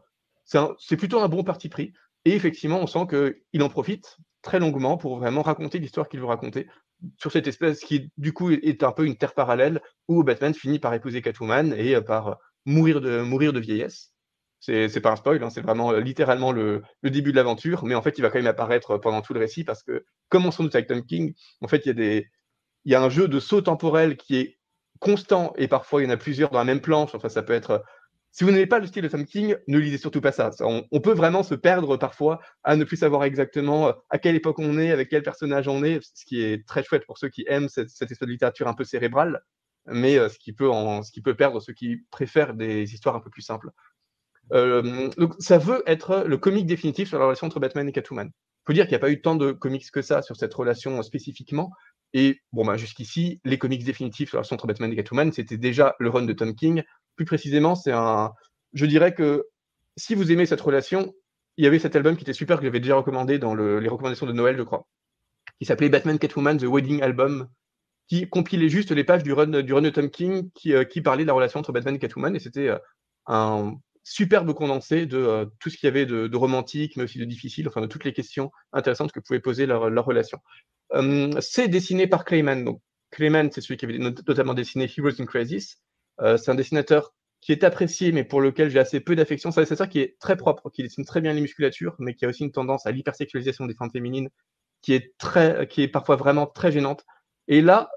c'est 0.78 0.96
plutôt 0.96 1.20
un 1.20 1.28
bon 1.28 1.44
parti 1.44 1.68
pris. 1.68 1.92
Et 2.24 2.34
effectivement, 2.34 2.80
on 2.80 2.86
sent 2.86 3.06
qu'il 3.08 3.62
en 3.62 3.68
profite 3.68 4.18
très 4.42 4.58
longuement 4.58 4.96
pour 4.96 5.18
vraiment 5.18 5.42
raconter 5.42 5.78
l'histoire 5.78 6.08
qu'il 6.08 6.20
veut 6.20 6.26
raconter 6.26 6.66
sur 7.16 7.32
cette 7.32 7.46
espèce 7.46 7.80
qui, 7.80 8.10
du 8.16 8.32
coup, 8.32 8.50
est 8.50 8.82
un 8.82 8.92
peu 8.92 9.06
une 9.06 9.16
terre 9.16 9.34
parallèle 9.34 9.80
où 10.08 10.22
Batman 10.22 10.54
finit 10.54 10.78
par 10.78 10.94
épouser 10.94 11.22
Catwoman 11.22 11.72
et 11.72 11.94
euh, 11.94 12.00
par 12.00 12.38
mourir 12.64 13.00
de 13.00 13.58
vieillesse. 13.58 14.11
C'est 14.64 15.00
pas 15.00 15.10
un 15.10 15.16
spoil, 15.16 15.42
hein, 15.42 15.50
c'est 15.50 15.60
vraiment 15.60 15.90
euh, 15.92 15.98
littéralement 15.98 16.52
le, 16.52 16.82
début 17.02 17.32
de 17.32 17.36
l'aventure, 17.36 17.84
mais 17.84 17.96
en 17.96 18.02
fait, 18.02 18.16
il 18.18 18.22
va 18.22 18.30
quand 18.30 18.38
même 18.38 18.46
apparaître 18.46 18.96
pendant 18.96 19.20
tout 19.20 19.34
le 19.34 19.40
récit 19.40 19.64
parce 19.64 19.82
que, 19.82 20.04
comme 20.28 20.46
on 20.46 20.52
s'en 20.52 20.62
doute 20.62 20.74
avec 20.76 20.86
Tom 20.86 21.04
King, 21.04 21.34
en 21.62 21.66
fait, 21.66 21.84
il 21.86 22.24
y 22.84 22.94
a 22.94 23.02
un 23.02 23.08
jeu 23.08 23.26
de 23.26 23.40
saut 23.40 23.60
temporel 23.60 24.16
qui 24.16 24.36
est 24.36 24.58
constant 25.00 25.52
et 25.56 25.66
parfois 25.66 26.00
il 26.00 26.04
y 26.04 26.08
en 26.08 26.14
a 26.14 26.16
plusieurs 26.16 26.50
dans 26.50 26.58
la 26.58 26.64
même 26.64 26.80
planche. 26.80 27.12
Enfin, 27.14 27.28
ça 27.28 27.42
peut 27.42 27.52
être. 27.52 27.82
Si 28.30 28.44
vous 28.44 28.52
n'avez 28.52 28.68
pas 28.68 28.78
le 28.78 28.86
style 28.86 29.02
de 29.02 29.08
Tom 29.08 29.26
King, 29.26 29.56
ne 29.66 29.78
lisez 29.78 29.98
surtout 29.98 30.20
pas 30.20 30.32
ça. 30.32 30.50
On, 30.60 31.00
peut 31.00 31.12
vraiment 31.12 31.42
se 31.42 31.54
perdre 31.56 31.96
parfois 31.96 32.40
à 32.62 32.76
ne 32.76 32.84
plus 32.84 32.98
savoir 32.98 33.24
exactement 33.24 33.88
euh, 33.88 33.92
à 34.10 34.18
quelle 34.18 34.36
époque 34.36 34.60
on 34.60 34.78
est, 34.78 34.92
avec 34.92 35.08
quel 35.10 35.22
personnage 35.22 35.66
on 35.68 35.82
est, 35.82 36.00
ce 36.02 36.24
qui 36.24 36.40
est 36.40 36.66
très 36.66 36.84
chouette 36.84 37.04
pour 37.04 37.18
ceux 37.18 37.28
qui 37.28 37.44
aiment 37.48 37.68
cette, 37.68 37.90
cette 37.90 38.10
espèce 38.12 38.28
de 38.28 38.32
littérature 38.32 38.68
un 38.68 38.74
peu 38.74 38.84
cérébrale, 38.84 39.42
mais 39.86 40.16
euh, 40.16 40.28
ce 40.28 40.38
qui 40.38 40.52
peut 40.52 41.34
perdre 41.36 41.60
ceux 41.60 41.74
qui 41.74 42.06
préfèrent 42.10 42.54
des 42.54 42.94
histoires 42.94 43.16
un 43.16 43.20
peu 43.20 43.28
plus 43.28 43.42
simples. 43.42 43.70
Euh, 44.52 45.08
donc 45.16 45.34
ça 45.38 45.58
veut 45.58 45.82
être 45.86 46.24
le 46.26 46.36
comic 46.36 46.66
définitif 46.66 47.08
sur 47.08 47.18
la 47.18 47.24
relation 47.24 47.46
entre 47.46 47.60
Batman 47.60 47.88
et 47.88 47.92
Catwoman. 47.92 48.28
Il 48.28 48.66
faut 48.66 48.72
dire 48.72 48.84
qu'il 48.84 48.92
n'y 48.92 48.96
a 48.96 49.00
pas 49.00 49.10
eu 49.10 49.20
tant 49.20 49.34
de 49.34 49.52
comics 49.52 49.90
que 49.90 50.02
ça 50.02 50.22
sur 50.22 50.36
cette 50.36 50.54
relation 50.54 50.98
euh, 50.98 51.02
spécifiquement. 51.02 51.70
Et 52.12 52.40
bon, 52.52 52.64
bah, 52.64 52.76
jusqu'ici, 52.76 53.40
les 53.44 53.58
comics 53.58 53.84
définitifs 53.84 54.28
sur 54.28 54.36
la 54.36 54.40
relation 54.40 54.54
entre 54.54 54.66
Batman 54.66 54.92
et 54.92 54.96
Catwoman, 54.96 55.32
c'était 55.32 55.56
déjà 55.56 55.96
le 55.98 56.10
run 56.10 56.22
de 56.22 56.32
Tom 56.32 56.54
King. 56.54 56.82
Plus 57.16 57.24
précisément, 57.24 57.74
c'est 57.74 57.92
un. 57.92 58.32
Je 58.74 58.86
dirais 58.86 59.14
que 59.14 59.46
si 59.96 60.14
vous 60.14 60.30
aimez 60.30 60.46
cette 60.46 60.60
relation, 60.60 61.14
il 61.56 61.64
y 61.64 61.66
avait 61.66 61.78
cet 61.78 61.96
album 61.96 62.16
qui 62.16 62.22
était 62.22 62.32
super, 62.32 62.58
que 62.58 62.64
j'avais 62.64 62.80
déjà 62.80 62.96
recommandé 62.96 63.38
dans 63.38 63.54
le- 63.54 63.78
les 63.80 63.88
recommandations 63.88 64.26
de 64.26 64.32
Noël, 64.32 64.56
je 64.56 64.62
crois, 64.62 64.86
qui 65.58 65.66
s'appelait 65.66 65.88
Batman 65.88 66.18
Catwoman 66.18 66.56
The 66.56 66.64
Wedding 66.64 67.02
Album, 67.02 67.48
qui 68.08 68.28
compilait 68.28 68.68
juste 68.68 68.90
les 68.90 69.04
pages 69.04 69.22
du 69.22 69.32
run, 69.32 69.62
du 69.62 69.72
run 69.72 69.82
de 69.82 69.90
Tom 69.90 70.10
King 70.10 70.50
qui, 70.54 70.74
euh, 70.74 70.84
parlait 71.02 71.24
de 71.24 71.28
la 71.28 71.34
relation 71.34 71.60
entre 71.60 71.72
Batman 71.72 71.94
et 71.94 71.98
Catwoman. 71.98 72.34
Et 72.36 72.38
c'était 72.40 72.70
un 73.26 73.74
superbe 74.04 74.52
condensé 74.52 75.06
de 75.06 75.18
euh, 75.18 75.46
tout 75.60 75.70
ce 75.70 75.76
qu'il 75.76 75.86
y 75.86 75.90
avait 75.90 76.06
de, 76.06 76.36
romantique, 76.36 76.96
mais 76.96 77.04
aussi 77.04 77.18
de 77.18 77.24
difficile, 77.24 77.68
enfin 77.68 77.80
de 77.80 77.86
toutes 77.86 78.04
les 78.04 78.12
questions 78.12 78.50
intéressantes 78.72 79.12
que 79.12 79.20
pouvait 79.20 79.40
poser 79.40 79.66
leur, 79.66 80.04
relation. 80.04 80.38
Euh, 80.94 81.30
c'est 81.40 81.68
dessiné 81.68 82.06
par 82.06 82.24
Clayman. 82.24 82.64
Donc, 82.64 82.80
Clayman, 83.10 83.50
c'est 83.52 83.60
celui 83.60 83.76
qui 83.76 83.84
avait 83.84 83.98
not- 83.98 84.14
notamment 84.26 84.54
dessiné 84.54 84.90
Heroes 84.96 85.20
in 85.20 85.26
Crisis. 85.26 85.76
Euh, 86.20 86.36
c'est 86.36 86.50
un 86.50 86.54
dessinateur 86.54 87.14
qui 87.40 87.52
est 87.52 87.64
apprécié, 87.64 88.12
mais 88.12 88.24
pour 88.24 88.40
lequel 88.40 88.70
j'ai 88.70 88.78
assez 88.78 89.00
peu 89.00 89.16
d'affection. 89.16 89.50
C'est 89.50 89.60
un 89.60 89.62
dessinateur 89.62 89.88
qui 89.88 90.00
est 90.00 90.16
très 90.20 90.36
propre, 90.36 90.70
qui 90.70 90.82
dessine 90.82 91.04
très 91.04 91.20
bien 91.20 91.32
les 91.32 91.40
musculatures, 91.40 91.96
mais 91.98 92.14
qui 92.14 92.24
a 92.24 92.28
aussi 92.28 92.44
une 92.44 92.52
tendance 92.52 92.86
à 92.86 92.92
l'hypersexualisation 92.92 93.66
des 93.66 93.74
femmes 93.74 93.90
féminines, 93.90 94.28
qui 94.80 94.94
est, 94.94 95.16
très, 95.18 95.66
qui 95.68 95.82
est 95.82 95.88
parfois 95.88 96.16
vraiment 96.16 96.46
très 96.46 96.72
gênante. 96.72 97.04
Et 97.48 97.60
là, 97.60 97.90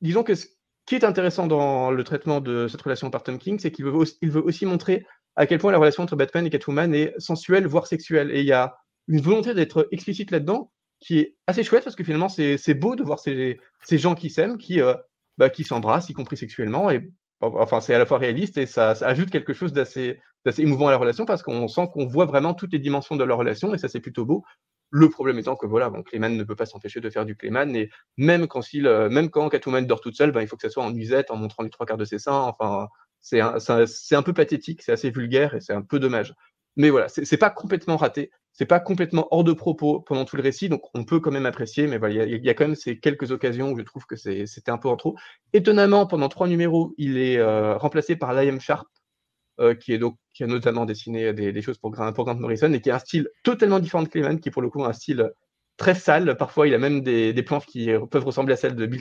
disons 0.00 0.22
que 0.22 0.34
ce 0.34 0.46
qui 0.86 0.94
est 0.94 1.04
intéressant 1.04 1.46
dans 1.46 1.90
le 1.90 2.04
traitement 2.04 2.40
de 2.40 2.68
cette 2.68 2.82
relation 2.82 3.10
par 3.10 3.22
Tom 3.22 3.38
King, 3.38 3.58
c'est 3.58 3.70
qu'il 3.70 3.86
veut, 3.86 3.92
veut 4.22 4.44
aussi 4.44 4.66
montrer 4.66 5.06
à 5.36 5.46
quel 5.46 5.58
point 5.58 5.72
la 5.72 5.78
relation 5.78 6.02
entre 6.02 6.16
Batman 6.16 6.46
et 6.46 6.50
Catwoman 6.50 6.94
est 6.94 7.14
sensuelle, 7.18 7.66
voire 7.66 7.86
sexuelle. 7.86 8.30
Et 8.30 8.40
il 8.40 8.46
y 8.46 8.52
a 8.52 8.76
une 9.08 9.20
volonté 9.20 9.54
d'être 9.54 9.88
explicite 9.90 10.30
là-dedans 10.30 10.70
qui 11.00 11.18
est 11.18 11.36
assez 11.46 11.62
chouette 11.62 11.84
parce 11.84 11.96
que 11.96 12.04
finalement, 12.04 12.28
c'est 12.28 12.74
beau 12.74 12.96
de 12.96 13.02
voir 13.02 13.18
ces, 13.18 13.60
ces 13.82 13.98
gens 13.98 14.14
qui 14.14 14.30
s'aiment, 14.30 14.56
qui, 14.56 14.80
euh, 14.80 14.94
bah, 15.36 15.50
qui 15.50 15.64
s'embrassent, 15.64 16.08
y 16.08 16.14
compris 16.14 16.36
sexuellement. 16.36 16.90
Et 16.90 17.10
enfin, 17.40 17.80
c'est 17.80 17.94
à 17.94 17.98
la 17.98 18.06
fois 18.06 18.18
réaliste 18.18 18.56
et 18.56 18.66
ça, 18.66 18.90
ajoute 19.02 19.30
quelque 19.30 19.52
chose 19.52 19.72
d'assez 19.72 20.20
émouvant 20.58 20.88
à 20.88 20.90
la 20.90 20.96
relation 20.96 21.26
parce 21.26 21.42
qu'on 21.42 21.68
sent 21.68 21.88
qu'on 21.92 22.06
voit 22.06 22.26
vraiment 22.26 22.54
toutes 22.54 22.72
les 22.72 22.78
dimensions 22.78 23.16
de 23.16 23.24
leur 23.24 23.38
relation 23.38 23.74
et 23.74 23.78
ça, 23.78 23.88
c'est 23.88 24.00
plutôt 24.00 24.24
beau. 24.24 24.44
Le 24.90 25.08
problème 25.08 25.38
étant 25.38 25.56
que 25.56 25.66
voilà, 25.66 25.90
bon, 25.90 26.04
ne 26.12 26.44
peut 26.44 26.54
pas 26.54 26.66
s'empêcher 26.66 27.00
de 27.00 27.10
faire 27.10 27.26
du 27.26 27.36
Clayman 27.36 27.74
et 27.74 27.90
même 28.16 28.46
quand, 28.46 28.72
il, 28.72 28.86
euh, 28.86 29.10
même 29.10 29.28
quand 29.28 29.48
Catwoman 29.48 29.86
dort 29.86 30.00
toute 30.00 30.16
seule, 30.16 30.30
ben, 30.30 30.40
il 30.40 30.46
faut 30.46 30.56
que 30.56 30.62
ça 30.62 30.70
soit 30.70 30.84
en 30.84 30.92
nuisette, 30.92 31.30
en 31.30 31.36
montrant 31.36 31.64
les 31.64 31.70
trois 31.70 31.84
quarts 31.84 31.98
de 31.98 32.04
ses 32.04 32.18
seins. 32.18 32.42
Enfin, 32.42 32.88
c'est 33.24 33.40
un, 33.40 34.22
peu 34.22 34.34
pathétique, 34.34 34.82
c'est 34.82 34.92
assez 34.92 35.10
vulgaire 35.10 35.54
et 35.54 35.60
c'est 35.60 35.72
un 35.72 35.80
peu 35.82 35.98
dommage. 35.98 36.34
Mais 36.76 36.90
voilà, 36.90 37.08
c'est 37.08 37.36
pas 37.38 37.50
complètement 37.50 37.96
raté, 37.96 38.30
c'est 38.52 38.66
pas 38.66 38.80
complètement 38.80 39.28
hors 39.30 39.44
de 39.44 39.52
propos 39.52 40.00
pendant 40.00 40.24
tout 40.24 40.36
le 40.36 40.42
récit, 40.42 40.68
donc 40.68 40.82
on 40.94 41.04
peut 41.04 41.20
quand 41.20 41.30
même 41.30 41.46
apprécier, 41.46 41.86
mais 41.86 41.98
voilà, 41.98 42.26
il 42.26 42.44
y, 42.44 42.50
a- 42.50 42.54
quand 42.54 42.66
même 42.66 42.74
ces 42.74 42.98
quelques 42.98 43.30
occasions 43.30 43.70
où 43.72 43.78
je 43.78 43.82
trouve 43.82 44.06
que 44.06 44.16
c'était 44.16 44.70
un 44.70 44.78
peu 44.78 44.88
en 44.88 44.96
trop. 44.96 45.16
Étonnamment, 45.52 46.06
pendant 46.06 46.28
trois 46.28 46.48
numéros, 46.48 46.92
il 46.98 47.16
est 47.16 47.38
euh, 47.38 47.76
remplacé 47.78 48.16
par 48.16 48.34
Liam 48.34 48.60
Sharp, 48.60 48.88
euh, 49.60 49.74
qui, 49.74 49.92
est 49.92 49.98
donc, 49.98 50.18
qui 50.34 50.42
a 50.44 50.48
notamment 50.48 50.84
dessiné 50.84 51.32
des, 51.32 51.52
des 51.52 51.62
choses 51.62 51.78
pour, 51.78 51.92
pour 51.92 52.24
Grant 52.24 52.34
Morrison 52.34 52.72
et 52.72 52.80
qui 52.80 52.90
a 52.90 52.96
un 52.96 52.98
style 52.98 53.28
totalement 53.44 53.78
différent 53.78 54.02
de 54.02 54.08
Clayman, 54.08 54.40
qui 54.40 54.50
pour 54.50 54.62
le 54.62 54.68
coup 54.68 54.82
a 54.84 54.88
un 54.88 54.92
style 54.92 55.30
très 55.76 55.94
sale. 55.94 56.36
Parfois, 56.36 56.68
il 56.68 56.74
a 56.74 56.78
même 56.78 57.02
des, 57.02 57.32
des 57.32 57.42
planches 57.42 57.66
qui 57.66 57.90
peuvent 58.10 58.24
ressembler 58.24 58.54
à 58.54 58.56
celles 58.56 58.76
de 58.76 58.86
Bill 58.86 59.00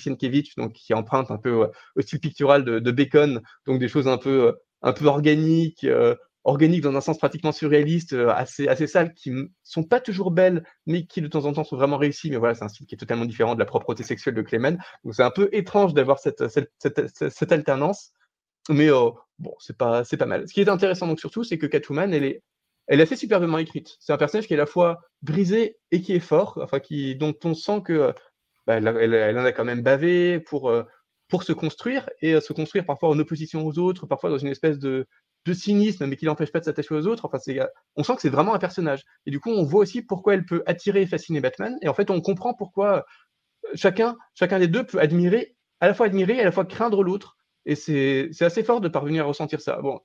donc 0.58 0.74
qui 0.74 0.94
empruntent 0.94 1.32
un 1.32 1.38
peu 1.38 1.68
au 1.96 2.02
style 2.02 2.20
pictural 2.20 2.64
de, 2.64 2.92
Bacon, 2.92 3.42
donc 3.66 3.80
des 3.80 3.88
choses 3.88 4.08
un 4.08 4.18
peu, 4.18 4.48
euh, 4.48 4.52
un 4.82 4.94
peu 4.94 5.06
organiques, 5.06 5.84
euh, 5.84 6.16
organiques 6.44 6.82
dans 6.82 6.96
un 6.96 7.02
sens 7.02 7.18
pratiquement 7.18 7.52
surréaliste, 7.52 8.14
euh, 8.14 8.30
assez, 8.30 8.68
assez 8.68 8.88
sales, 8.88 9.14
qui 9.14 9.32
ne 9.32 9.46
sont 9.64 9.84
pas 9.84 10.00
toujours 10.00 10.32
belles, 10.32 10.66
mais 10.86 11.06
qui 11.06 11.22
de 11.22 11.28
temps 11.28 11.46
en 11.46 11.54
temps 11.54 11.64
sont 11.64 11.78
vraiment 11.78 11.98
réussies. 11.98 12.30
Mais 12.32 12.38
voilà, 12.38 12.56
c'est 12.56 12.64
un 12.64 12.70
style 12.70 12.86
qui 12.86 12.96
est 12.96 12.98
totalement 12.98 13.26
différent 13.26 13.56
de 13.56 13.60
la 13.60 13.66
propreté 13.66 14.04
sexuelle 14.04 14.36
de 14.36 14.42
Clayman. 14.42 14.78
Donc 15.04 15.16
c'est 15.16 15.24
un 15.24 15.32
peu 15.32 15.50
étrange 15.52 15.94
d'avoir 15.94 16.20
cette, 16.20 16.48
cette, 16.48 16.72
cette, 16.80 17.52
alternance. 17.52 18.12
Mais 18.70 18.90
bon, 19.40 19.54
c'est 19.60 19.78
pas, 19.78 20.04
pas 20.04 20.26
mal. 20.26 20.48
Ce 20.48 20.54
qui 20.54 20.62
est 20.62 20.70
intéressant 20.70 21.08
donc 21.08 21.20
surtout, 21.20 21.44
c'est 21.44 21.58
que 21.58 21.66
Catwoman, 21.66 22.14
elle 22.14 22.24
est, 22.24 22.44
elle 22.88 23.00
est 23.00 23.04
assez 23.04 23.16
superbement 23.16 23.58
écrite. 23.58 23.98
C'est 24.00 24.14
un 24.14 24.18
personnage 24.18 24.48
qui 24.48 24.54
est 24.54 24.58
à 24.58 24.60
la 24.60 24.66
fois 24.66 25.02
brisé 25.22 25.78
et 25.92 26.02
qui 26.02 26.14
est 26.14 26.20
fort, 26.20 26.60
enfin 26.62 26.80
qui, 26.80 27.16
dont 27.16 27.36
on 27.44 27.54
sent 27.54 27.82
que 27.86 27.94
euh, 27.94 28.12
bah, 28.68 28.76
elle, 28.78 29.38
en 29.38 29.46
a 29.46 29.52
quand 29.52 29.66
même 29.66 29.82
bavé 29.82 30.40
pour, 30.40 30.70
euh, 30.70 30.84
pour 31.30 31.44
se 31.44 31.54
construire 31.54 32.10
et 32.22 32.36
euh, 32.36 32.42
se 32.42 32.54
construire 32.54 32.86
parfois 32.86 33.10
en 33.10 33.20
opposition 33.20 33.66
aux 33.66 33.80
autres, 33.80 34.06
parfois 34.06 34.30
dans 34.30 34.38
une 34.38 34.50
espèce 34.50 34.80
de, 34.80 35.08
de 35.46 35.54
cynisme, 35.54 36.06
mais 36.08 36.16
qui 36.16 36.26
l'empêche 36.26 36.52
pas 36.52 36.60
de 36.60 36.66
s'attacher 36.66 36.94
aux 36.94 37.08
autres. 37.08 37.26
Enfin, 37.26 37.40
on 37.96 38.04
sent 38.04 38.16
que 38.16 38.22
c'est 38.22 38.30
vraiment 38.30 38.54
un 38.54 38.60
personnage. 38.60 39.04
Et 39.26 39.32
du 39.32 39.40
coup, 39.40 39.50
on 39.50 39.64
voit 39.64 39.82
aussi 39.82 40.02
pourquoi 40.02 40.34
elle 40.34 40.46
peut 40.46 40.64
attirer 40.66 41.04
et 41.04 41.08
fasciner 41.08 41.42
Batman. 41.42 41.78
Et 41.82 41.88
en 41.88 41.94
fait, 41.94 42.10
on 42.10 42.22
comprend 42.22 42.54
pourquoi 42.54 43.06
chacun, 43.76 44.18
chacun 44.34 44.60
des 44.60 44.68
deux 44.68 44.86
peut 44.86 45.00
admirer, 45.00 45.56
à 45.80 45.88
la 45.88 45.94
fois 45.94 46.06
admirer 46.06 46.36
et 46.36 46.42
à 46.42 46.46
la 46.46 46.52
fois 46.52 46.66
craindre 46.66 47.04
l'autre. 47.04 47.38
Et 47.66 47.76
c'est 47.76 48.30
assez 48.42 48.64
fort 48.64 48.82
de 48.82 48.90
parvenir 48.90 49.24
à 49.24 49.28
ressentir 49.28 49.62
ça. 49.62 49.82
Bon, 49.82 50.02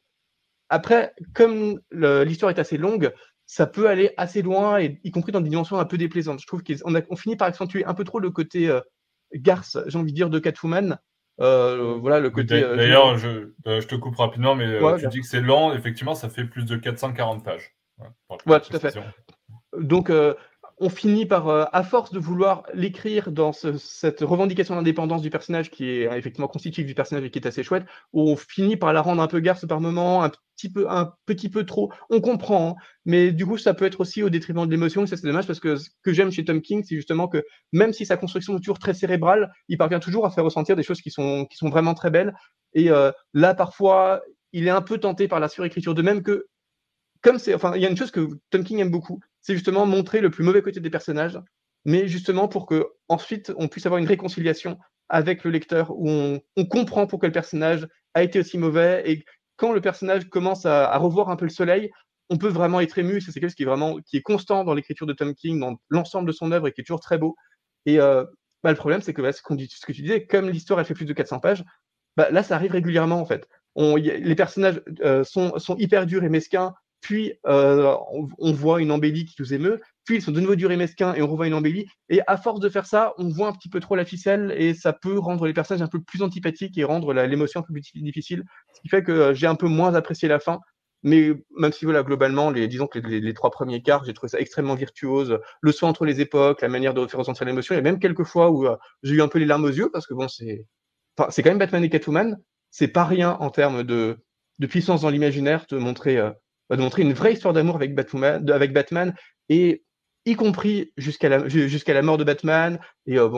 après, 0.68 1.12
comme 1.34 1.80
l'histoire 1.90 2.50
est 2.50 2.58
assez 2.58 2.76
longue, 2.78 3.12
ça 3.46 3.66
peut 3.66 3.88
aller 3.88 4.12
assez 4.16 4.42
loin, 4.42 4.78
et, 4.78 5.00
y 5.04 5.10
compris 5.10 5.32
dans 5.32 5.40
des 5.40 5.48
dimensions 5.48 5.78
un 5.78 5.84
peu 5.86 5.96
déplaisantes. 5.96 6.40
Je 6.40 6.46
trouve 6.46 6.62
qu'on 6.62 7.02
on 7.08 7.16
finit 7.16 7.36
par 7.36 7.48
accentuer 7.48 7.84
un 7.86 7.94
peu 7.94 8.04
trop 8.04 8.20
le 8.20 8.30
côté 8.30 8.68
euh, 8.68 8.80
garce, 9.34 9.78
j'ai 9.86 9.98
envie 9.98 10.12
de 10.12 10.16
dire, 10.16 10.28
de 10.30 10.38
Catwoman. 10.38 10.98
Euh, 11.40 11.96
voilà, 12.00 12.20
le 12.20 12.30
côté. 12.30 12.62
euh, 12.62 12.76
D'ailleurs, 12.76 13.16
je, 13.16 13.52
euh, 13.66 13.80
je 13.80 13.86
te 13.86 13.94
coupe 13.94 14.16
rapidement, 14.16 14.54
mais 14.54 14.80
Ouais, 14.80 14.94
tu 14.94 15.00
bien. 15.02 15.08
dis 15.08 15.20
que 15.20 15.26
c'est 15.26 15.40
lent. 15.40 15.72
Effectivement, 15.72 16.14
ça 16.14 16.28
fait 16.28 16.44
plus 16.44 16.64
de 16.64 16.76
440 16.76 17.44
pages. 17.44 17.74
Ouais, 18.46 18.60
tout 18.60 18.76
à 18.76 18.78
fait. 18.80 18.98
Donc, 19.78 20.10
euh, 20.10 20.34
on 20.80 20.88
finit 20.88 21.26
par, 21.26 21.48
euh, 21.48 21.64
à 21.72 21.82
force 21.82 22.12
de 22.12 22.18
vouloir 22.18 22.62
l'écrire 22.74 23.32
dans 23.32 23.52
ce- 23.52 23.76
cette 23.78 24.20
revendication 24.20 24.76
d'indépendance 24.76 25.22
du 25.22 25.30
personnage 25.30 25.70
qui 25.70 25.88
est 25.88 26.04
effectivement 26.16 26.48
constitutive 26.48 26.86
du 26.86 26.94
personnage 26.94 27.24
et 27.24 27.30
qui 27.30 27.38
est 27.38 27.46
assez 27.46 27.62
chouette, 27.62 27.84
on 28.12 28.36
finit 28.36 28.76
par 28.76 28.92
la 28.92 29.00
rendre 29.02 29.22
un 29.22 29.26
peu 29.26 29.40
garce 29.40 29.66
par 29.66 29.80
moment, 29.80 30.22
un 30.22 30.30
petit 30.56 30.70
peu, 30.72 30.88
un 30.90 31.12
petit 31.26 31.48
peu 31.48 31.64
trop. 31.66 31.92
On 32.10 32.20
comprend, 32.20 32.70
hein, 32.70 32.82
mais 33.04 33.32
du 33.32 33.46
coup, 33.46 33.58
ça 33.58 33.74
peut 33.74 33.84
être 33.86 34.00
aussi 34.00 34.22
au 34.22 34.30
détriment 34.30 34.66
de 34.66 34.70
l'émotion. 34.70 35.04
Et 35.04 35.06
ça, 35.06 35.16
c'est 35.16 35.26
dommage 35.26 35.46
parce 35.46 35.60
que 35.60 35.76
ce 35.76 35.90
que 36.02 36.12
j'aime 36.12 36.30
chez 36.30 36.44
Tom 36.44 36.60
King, 36.62 36.84
c'est 36.84 36.96
justement 36.96 37.28
que 37.28 37.42
même 37.72 37.92
si 37.92 38.06
sa 38.06 38.16
construction 38.16 38.56
est 38.56 38.60
toujours 38.60 38.78
très 38.78 38.94
cérébrale, 38.94 39.52
il 39.68 39.78
parvient 39.78 40.00
toujours 40.00 40.26
à 40.26 40.30
faire 40.30 40.44
ressentir 40.44 40.76
des 40.76 40.82
choses 40.82 41.00
qui 41.00 41.10
sont, 41.10 41.46
qui 41.46 41.56
sont 41.56 41.70
vraiment 41.70 41.94
très 41.94 42.10
belles. 42.10 42.34
Et 42.74 42.90
euh, 42.90 43.10
là, 43.34 43.54
parfois, 43.54 44.22
il 44.52 44.66
est 44.66 44.70
un 44.70 44.82
peu 44.82 44.98
tenté 44.98 45.28
par 45.28 45.40
la 45.40 45.48
surécriture, 45.48 45.94
de 45.94 46.02
même 46.02 46.22
que 46.22 46.46
comme 47.22 47.38
c'est, 47.38 47.54
enfin, 47.54 47.72
il 47.74 47.82
y 47.82 47.86
a 47.86 47.90
une 47.90 47.96
chose 47.96 48.10
que 48.10 48.28
Tom 48.50 48.64
King 48.64 48.78
aime 48.78 48.90
beaucoup, 48.90 49.20
c'est 49.48 49.54
justement 49.54 49.86
montrer 49.86 50.20
le 50.20 50.28
plus 50.28 50.44
mauvais 50.44 50.60
côté 50.60 50.78
des 50.78 50.90
personnages, 50.90 51.40
mais 51.86 52.06
justement 52.06 52.48
pour 52.48 52.66
que 52.66 52.86
ensuite 53.08 53.50
on 53.56 53.66
puisse 53.66 53.86
avoir 53.86 53.98
une 53.98 54.06
réconciliation 54.06 54.78
avec 55.08 55.42
le 55.42 55.50
lecteur 55.50 55.90
où 55.90 56.06
on, 56.06 56.64
comprend 56.66 57.06
pourquoi 57.06 57.28
le 57.28 57.32
personnage 57.32 57.88
a 58.12 58.22
été 58.22 58.40
aussi 58.40 58.58
mauvais 58.58 59.10
et 59.10 59.24
quand 59.56 59.72
le 59.72 59.80
personnage 59.80 60.28
commence 60.28 60.66
à, 60.66 60.94
revoir 60.98 61.30
un 61.30 61.36
peu 61.36 61.46
le 61.46 61.50
soleil, 61.50 61.90
on 62.28 62.36
peut 62.36 62.48
vraiment 62.48 62.80
être 62.80 62.98
ému. 62.98 63.22
C'est 63.22 63.32
quelque 63.32 63.44
chose 63.44 63.54
qui 63.54 63.62
est 63.62 63.66
vraiment 63.66 63.96
qui 64.02 64.18
est 64.18 64.22
constant 64.22 64.64
dans 64.64 64.74
l'écriture 64.74 65.06
de 65.06 65.14
Tom 65.14 65.34
King, 65.34 65.60
dans 65.60 65.80
l'ensemble 65.88 66.26
de 66.26 66.32
son 66.32 66.52
œuvre 66.52 66.68
et 66.68 66.72
qui 66.72 66.82
est 66.82 66.84
toujours 66.84 67.00
très 67.00 67.16
beau. 67.16 67.34
Et 67.86 67.98
euh, 68.00 68.24
bah, 68.62 68.70
le 68.70 68.76
problème, 68.76 69.00
c'est 69.00 69.14
que 69.14 69.22
bah, 69.22 69.32
ce, 69.32 69.40
que 69.40 69.92
tu 69.92 70.02
disais, 70.02 70.26
comme 70.26 70.50
l'histoire 70.50 70.78
elle 70.78 70.84
fait 70.84 70.92
plus 70.92 71.06
de 71.06 71.14
400 71.14 71.40
pages, 71.40 71.64
bah, 72.18 72.28
là, 72.30 72.42
ça 72.42 72.54
arrive 72.54 72.72
régulièrement 72.72 73.18
en 73.18 73.24
fait. 73.24 73.48
Les 73.76 74.34
personnages 74.34 74.82
euh, 75.00 75.24
sont, 75.24 75.58
sont, 75.58 75.76
hyper 75.78 76.04
durs 76.04 76.22
et 76.22 76.28
mesquins, 76.28 76.74
puis 77.00 77.32
euh, 77.46 77.94
on, 78.38 78.52
voit 78.52 78.80
une 78.80 78.90
embellie 78.90 79.24
qui 79.24 79.36
nous 79.38 79.54
émeut, 79.54 79.80
puis 80.04 80.16
ils 80.16 80.22
sont 80.22 80.32
de 80.32 80.40
nouveau 80.40 80.56
durs 80.56 80.72
et 80.72 80.76
mesquins 80.76 81.14
et 81.14 81.22
on 81.22 81.28
revoit 81.28 81.46
une 81.46 81.54
embellie. 81.54 81.86
Et 82.08 82.20
à 82.26 82.36
force 82.36 82.60
de 82.60 82.68
faire 82.68 82.86
ça, 82.86 83.14
on 83.18 83.28
voit 83.28 83.48
un 83.48 83.52
petit 83.52 83.68
peu 83.68 83.80
trop 83.80 83.94
la 83.94 84.04
ficelle 84.04 84.54
et 84.56 84.74
ça 84.74 84.92
peut 84.92 85.18
rendre 85.18 85.46
les 85.46 85.52
personnages 85.52 85.82
un 85.82 85.88
peu 85.88 86.00
plus 86.00 86.22
antipathiques 86.22 86.76
et 86.78 86.84
rendre 86.84 87.12
l'émotion 87.12 87.60
un 87.60 87.62
peu 87.62 87.72
plus 87.72 88.02
difficile. 88.02 88.44
Ce 88.74 88.80
qui 88.80 88.88
fait 88.88 89.02
que 89.02 89.12
euh, 89.12 89.34
j'ai 89.34 89.46
un 89.46 89.54
peu 89.54 89.68
moins 89.68 89.94
apprécié 89.94 90.28
la 90.28 90.40
fin. 90.40 90.60
Mais 91.04 91.30
même 91.56 91.72
si 91.72 91.84
voilà, 91.84 92.02
globalement, 92.02 92.50
les, 92.50 92.66
disons 92.66 92.88
que 92.88 92.98
les, 92.98 93.34
trois 93.34 93.50
premiers 93.50 93.82
quarts, 93.82 94.04
j'ai 94.04 94.12
trouvé 94.12 94.30
ça 94.30 94.40
extrêmement 94.40 94.74
virtuose. 94.74 95.38
Le 95.60 95.72
soin 95.72 95.88
entre 95.88 96.04
les 96.04 96.20
époques, 96.20 96.60
la 96.60 96.68
manière 96.68 96.92
de 96.92 97.06
faire 97.06 97.20
ressentir 97.20 97.46
l'émotion. 97.46 97.74
Il 97.74 97.78
y 97.78 97.80
a 97.80 97.82
même 97.82 98.00
quelques 98.00 98.24
fois 98.24 98.50
où 98.50 98.66
euh, 98.66 98.76
j'ai 99.04 99.14
eu 99.14 99.22
un 99.22 99.28
peu 99.28 99.38
les 99.38 99.46
larmes 99.46 99.64
aux 99.64 99.68
yeux 99.68 99.90
parce 99.92 100.08
que 100.08 100.14
bon, 100.14 100.26
c'est, 100.26 100.66
enfin, 101.16 101.30
quand 101.30 101.50
même 101.50 101.58
Batman 101.58 101.84
et 101.84 101.90
Catwoman. 101.90 102.36
C'est 102.70 102.88
pas 102.88 103.04
rien 103.04 103.36
en 103.40 103.50
termes 103.50 103.84
de, 103.84 104.18
de 104.58 104.66
puissance 104.66 105.02
dans 105.02 105.10
l'imaginaire 105.10 105.66
de 105.70 105.78
montrer, 105.78 106.18
de 106.76 106.82
montrer 106.82 107.02
une 107.02 107.12
vraie 107.12 107.32
histoire 107.32 107.54
d'amour 107.54 107.76
avec 107.76 107.94
Batman, 107.94 109.14
et 109.48 109.84
y 110.26 110.34
compris 110.34 110.92
jusqu'à 110.96 111.28
la, 111.28 111.38
la 111.46 112.02
mort 112.02 112.18
de 112.18 112.24
Batman. 112.24 112.78
Et 113.06 113.18
euh, 113.18 113.28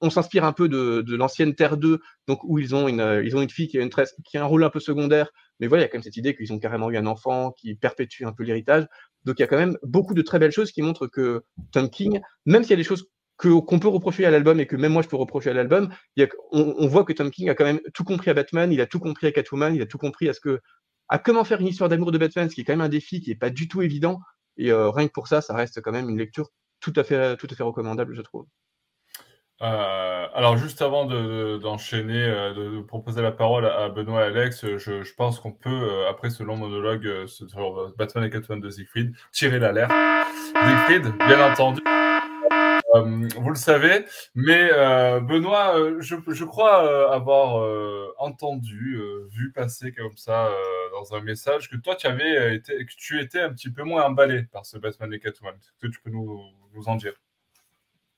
on 0.00 0.10
s'inspire 0.10 0.44
un 0.44 0.52
peu 0.52 0.68
de, 0.68 1.02
de 1.02 1.16
l'ancienne 1.16 1.54
Terre 1.54 1.76
2, 1.76 2.00
donc 2.26 2.40
où 2.44 2.58
ils 2.58 2.74
ont 2.74 2.88
une, 2.88 3.22
ils 3.24 3.36
ont 3.36 3.42
une 3.42 3.50
fille 3.50 3.68
qui 3.68 3.78
a, 3.78 3.82
une 3.82 3.90
qui 4.24 4.38
a 4.38 4.42
un 4.42 4.46
rôle 4.46 4.64
un 4.64 4.70
peu 4.70 4.80
secondaire, 4.80 5.30
mais 5.60 5.66
voilà, 5.66 5.82
il 5.82 5.86
y 5.86 5.88
a 5.88 5.88
quand 5.88 5.98
même 5.98 6.02
cette 6.02 6.16
idée 6.16 6.34
qu'ils 6.34 6.52
ont 6.52 6.58
carrément 6.58 6.90
eu 6.90 6.96
un 6.96 7.06
enfant 7.06 7.52
qui 7.52 7.74
perpétue 7.74 8.24
un 8.24 8.32
peu 8.32 8.42
l'héritage. 8.42 8.86
Donc 9.24 9.38
il 9.38 9.42
y 9.42 9.44
a 9.44 9.48
quand 9.48 9.56
même 9.56 9.78
beaucoup 9.82 10.14
de 10.14 10.22
très 10.22 10.38
belles 10.38 10.52
choses 10.52 10.70
qui 10.70 10.82
montrent 10.82 11.06
que 11.06 11.42
Tom 11.72 11.90
King, 11.90 12.20
même 12.44 12.62
s'il 12.62 12.70
y 12.70 12.74
a 12.74 12.76
des 12.76 12.84
choses 12.84 13.08
qu'on 13.38 13.78
peut 13.78 13.88
reprocher 13.88 14.24
à 14.24 14.30
l'album 14.30 14.60
et 14.60 14.66
que 14.66 14.76
même 14.76 14.92
moi 14.92 15.02
je 15.02 15.08
peux 15.08 15.16
reprocher 15.16 15.50
à 15.50 15.52
l'album, 15.52 15.90
on, 16.52 16.74
on, 16.78 16.86
voit 16.86 17.04
que 17.04 17.12
Tom 17.12 17.30
King 17.30 17.50
a 17.50 17.54
quand 17.54 17.64
même 17.64 17.80
tout 17.92 18.04
compris 18.04 18.30
à 18.30 18.34
Batman, 18.34 18.72
il 18.72 18.80
a 18.80 18.86
tout 18.86 18.98
compris 18.98 19.26
à 19.26 19.32
Catwoman, 19.32 19.74
il 19.74 19.82
a 19.82 19.86
tout 19.86 19.98
compris 19.98 20.28
à 20.28 20.32
ce 20.32 20.40
que 20.40 20.60
à 21.08 21.18
comment 21.18 21.44
faire 21.44 21.60
une 21.60 21.68
histoire 21.68 21.88
d'amour 21.88 22.12
de 22.12 22.18
Batman, 22.18 22.48
ce 22.48 22.54
qui 22.54 22.62
est 22.62 22.64
quand 22.64 22.72
même 22.72 22.80
un 22.80 22.88
défi 22.88 23.20
qui 23.20 23.30
est 23.30 23.36
pas 23.36 23.50
du 23.50 23.68
tout 23.68 23.82
évident. 23.82 24.20
Et 24.56 24.72
euh, 24.72 24.90
rien 24.90 25.06
que 25.06 25.12
pour 25.12 25.28
ça, 25.28 25.40
ça 25.40 25.54
reste 25.54 25.80
quand 25.80 25.92
même 25.92 26.08
une 26.08 26.18
lecture 26.18 26.48
tout 26.80 26.92
à 26.96 27.04
fait, 27.04 27.36
tout 27.36 27.46
à 27.50 27.54
fait 27.54 27.62
recommandable, 27.62 28.14
je 28.14 28.22
trouve. 28.22 28.46
Euh, 29.62 30.26
alors 30.34 30.58
juste 30.58 30.82
avant 30.82 31.06
d'enchaîner, 31.06 32.26
de, 32.26 32.76
de, 32.76 32.82
proposer 32.82 33.22
la 33.22 33.32
parole 33.32 33.64
à 33.64 33.88
Benoît 33.88 34.24
et 34.24 34.26
Alex, 34.26 34.66
je, 34.76 35.14
pense 35.14 35.40
qu'on 35.40 35.52
peut, 35.52 35.70
euh, 35.70 36.10
après 36.10 36.28
ce 36.28 36.42
long 36.42 36.58
monologue 36.58 37.06
euh, 37.06 37.26
sur 37.26 37.94
Batman 37.96 38.24
et 38.24 38.30
Catwoman 38.30 38.60
de 38.60 38.68
Siegfried, 38.68 39.14
tirer 39.32 39.58
l'alerte. 39.58 39.92
Siegfried, 40.52 41.10
bien 41.26 41.50
entendu, 41.50 41.80
euh, 42.94 43.28
vous 43.38 43.48
le 43.48 43.56
savez, 43.56 44.04
mais 44.34 44.68
euh, 44.72 45.20
Benoît, 45.20 45.74
je, 46.00 46.44
crois 46.44 47.12
avoir 47.14 47.66
entendu, 48.18 49.00
vu 49.30 49.52
passer 49.52 49.92
comme 49.92 50.16
ça 50.16 50.50
un 51.14 51.20
message 51.20 51.70
que 51.70 51.76
toi, 51.76 51.94
tu 51.94 52.06
avais 52.06 52.56
été, 52.56 52.72
que 52.84 52.92
tu 52.96 53.20
étais 53.20 53.40
un 53.40 53.50
petit 53.52 53.70
peu 53.70 53.82
moins 53.82 54.04
emballé 54.04 54.44
par 54.44 54.66
ce 54.66 54.78
Batman 54.78 55.12
et 55.12 55.18
Catwoman. 55.18 55.54
Est-ce 55.54 55.86
que 55.86 55.92
tu 55.92 56.00
peux 56.00 56.10
nous, 56.10 56.40
nous 56.74 56.88
en 56.88 56.96
dire? 56.96 57.14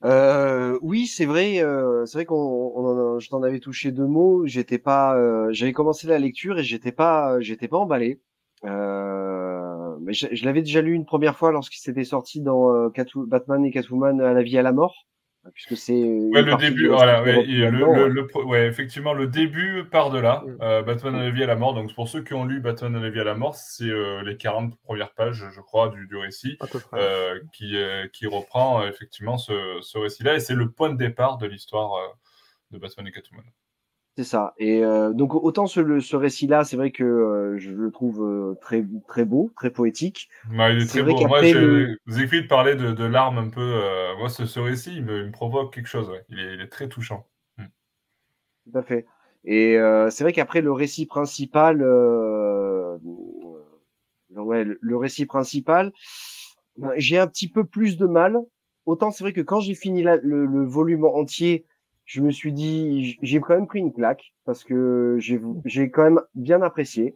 Euh, 0.04 0.78
oui, 0.80 1.06
c'est 1.06 1.26
vrai. 1.26 1.62
Euh, 1.62 2.06
c'est 2.06 2.18
vrai 2.18 2.24
qu'on, 2.24 3.18
je 3.18 3.28
t'en 3.28 3.42
avais 3.42 3.60
touché 3.60 3.90
deux 3.90 4.06
mots. 4.06 4.46
J'étais 4.46 4.78
pas, 4.78 5.16
euh, 5.16 5.48
j'avais 5.52 5.72
commencé 5.72 6.06
la 6.06 6.18
lecture 6.18 6.58
et 6.58 6.64
j'étais 6.64 6.92
pas, 6.92 7.40
j'étais 7.40 7.68
pas 7.68 7.78
emballé. 7.78 8.20
Euh, 8.64 9.96
mais 10.00 10.12
je, 10.12 10.44
l'avais 10.44 10.62
déjà 10.62 10.80
lu 10.82 10.94
une 10.94 11.04
première 11.04 11.36
fois 11.36 11.52
lorsqu'il 11.52 11.80
s'était 11.80 12.04
sorti 12.04 12.40
dans 12.40 12.72
euh, 12.74 12.90
Batman 13.26 13.64
et 13.64 13.70
Catwoman 13.70 14.20
à 14.20 14.32
la 14.32 14.42
vie 14.42 14.58
à 14.58 14.62
la 14.62 14.72
mort 14.72 15.06
puisque 15.54 15.76
c'est 15.76 15.92
ouais, 15.92 16.42
le 16.42 16.56
début 16.56 16.88
voilà 16.88 17.22
ouais, 17.22 17.44
le, 17.44 17.70
le, 17.70 18.08
le, 18.08 18.44
ouais, 18.44 18.66
effectivement 18.66 19.12
le 19.12 19.26
début 19.26 19.84
part 19.90 20.10
de 20.10 20.18
là. 20.18 20.42
Mm. 20.46 20.58
euh, 20.62 20.82
Batman 20.82 21.14
à 21.14 21.24
la 21.24 21.30
vie 21.30 21.42
à 21.42 21.46
la 21.46 21.56
mort. 21.56 21.74
Donc 21.74 21.94
pour 21.94 22.08
ceux 22.08 22.22
qui 22.22 22.34
ont 22.34 22.44
lu 22.44 22.60
Batman 22.60 22.94
à 22.96 23.00
la 23.00 23.10
vie 23.10 23.20
à 23.20 23.24
la 23.24 23.34
mort 23.34 23.54
c'est 23.54 23.88
euh, 23.88 24.22
les 24.22 24.36
40 24.36 24.78
premières 24.80 25.14
pages 25.14 25.44
je 25.50 25.60
crois 25.60 25.88
du, 25.88 26.06
du 26.06 26.16
récit 26.16 26.58
euh, 26.94 27.40
qui, 27.52 27.76
euh, 27.76 28.06
qui 28.12 28.26
reprend 28.26 28.86
effectivement 28.86 29.38
ce, 29.38 29.78
ce 29.80 29.98
récit 29.98 30.22
là 30.22 30.34
et 30.34 30.40
c'est 30.40 30.54
le 30.54 30.70
point 30.70 30.90
de 30.90 30.98
départ 30.98 31.38
de 31.38 31.46
l'histoire 31.46 31.92
de 32.70 32.78
Batman 32.78 33.06
et 33.06 33.12
Catwoman 33.12 33.44
c'est 34.18 34.24
ça. 34.24 34.52
Et 34.58 34.84
euh, 34.84 35.12
donc 35.12 35.32
autant 35.32 35.68
ce, 35.68 36.00
ce 36.00 36.16
récit-là, 36.16 36.64
c'est 36.64 36.76
vrai 36.76 36.90
que 36.90 37.04
euh, 37.04 37.56
je 37.56 37.70
le 37.70 37.92
trouve 37.92 38.24
euh, 38.24 38.58
très 38.60 38.84
très 39.06 39.24
beau, 39.24 39.52
très 39.54 39.70
poétique. 39.70 40.28
Ouais, 40.50 40.74
il 40.74 40.82
est, 40.82 40.86
très 40.86 41.04
beau. 41.04 41.16
Moi, 41.28 41.40
le... 41.42 41.96
vous 42.04 42.18
de 42.18 42.48
parler 42.48 42.74
de, 42.74 42.90
de 42.90 43.04
larmes 43.04 43.38
un 43.38 43.48
peu. 43.48 43.60
Euh, 43.60 44.16
moi, 44.16 44.28
ce, 44.28 44.44
ce 44.44 44.58
récit, 44.58 44.96
il 44.96 45.04
me, 45.04 45.20
il 45.20 45.26
me, 45.26 45.30
provoque 45.30 45.72
quelque 45.72 45.86
chose. 45.86 46.10
Ouais. 46.10 46.24
Il, 46.30 46.40
est, 46.40 46.54
il, 46.54 46.60
est, 46.60 46.66
très 46.66 46.88
touchant. 46.88 47.28
Hmm. 47.58 47.66
Tout 48.64 48.78
à 48.78 48.82
fait. 48.82 49.06
Et 49.44 49.78
c'est 50.10 50.24
vrai 50.24 50.32
qu'après 50.32 50.62
le 50.62 50.72
récit 50.72 51.06
principal, 51.06 51.76
ouais, 51.76 51.84
le, 54.64 54.78
le, 54.80 54.96
récit 54.96 55.26
principal, 55.26 55.92
ben, 56.76 56.90
j'ai 56.96 57.18
un 57.18 57.28
petit 57.28 57.48
peu 57.48 57.64
plus 57.64 57.96
de 57.96 58.06
mal. 58.06 58.36
Autant 58.84 59.12
c'est 59.12 59.22
vrai 59.22 59.32
que 59.32 59.42
quand 59.42 59.60
j'ai 59.60 59.76
fini 59.76 60.02
la, 60.02 60.16
le, 60.16 60.44
le 60.44 60.64
volume 60.64 61.04
entier, 61.04 61.66
je 62.08 62.22
me 62.22 62.30
suis 62.30 62.54
dit, 62.54 63.18
j'ai 63.20 63.38
quand 63.38 63.54
même 63.54 63.66
pris 63.66 63.80
une 63.80 63.92
claque 63.92 64.32
parce 64.46 64.64
que 64.64 65.18
j'ai 65.18 65.90
quand 65.90 66.04
même 66.04 66.20
bien 66.34 66.62
apprécié. 66.62 67.14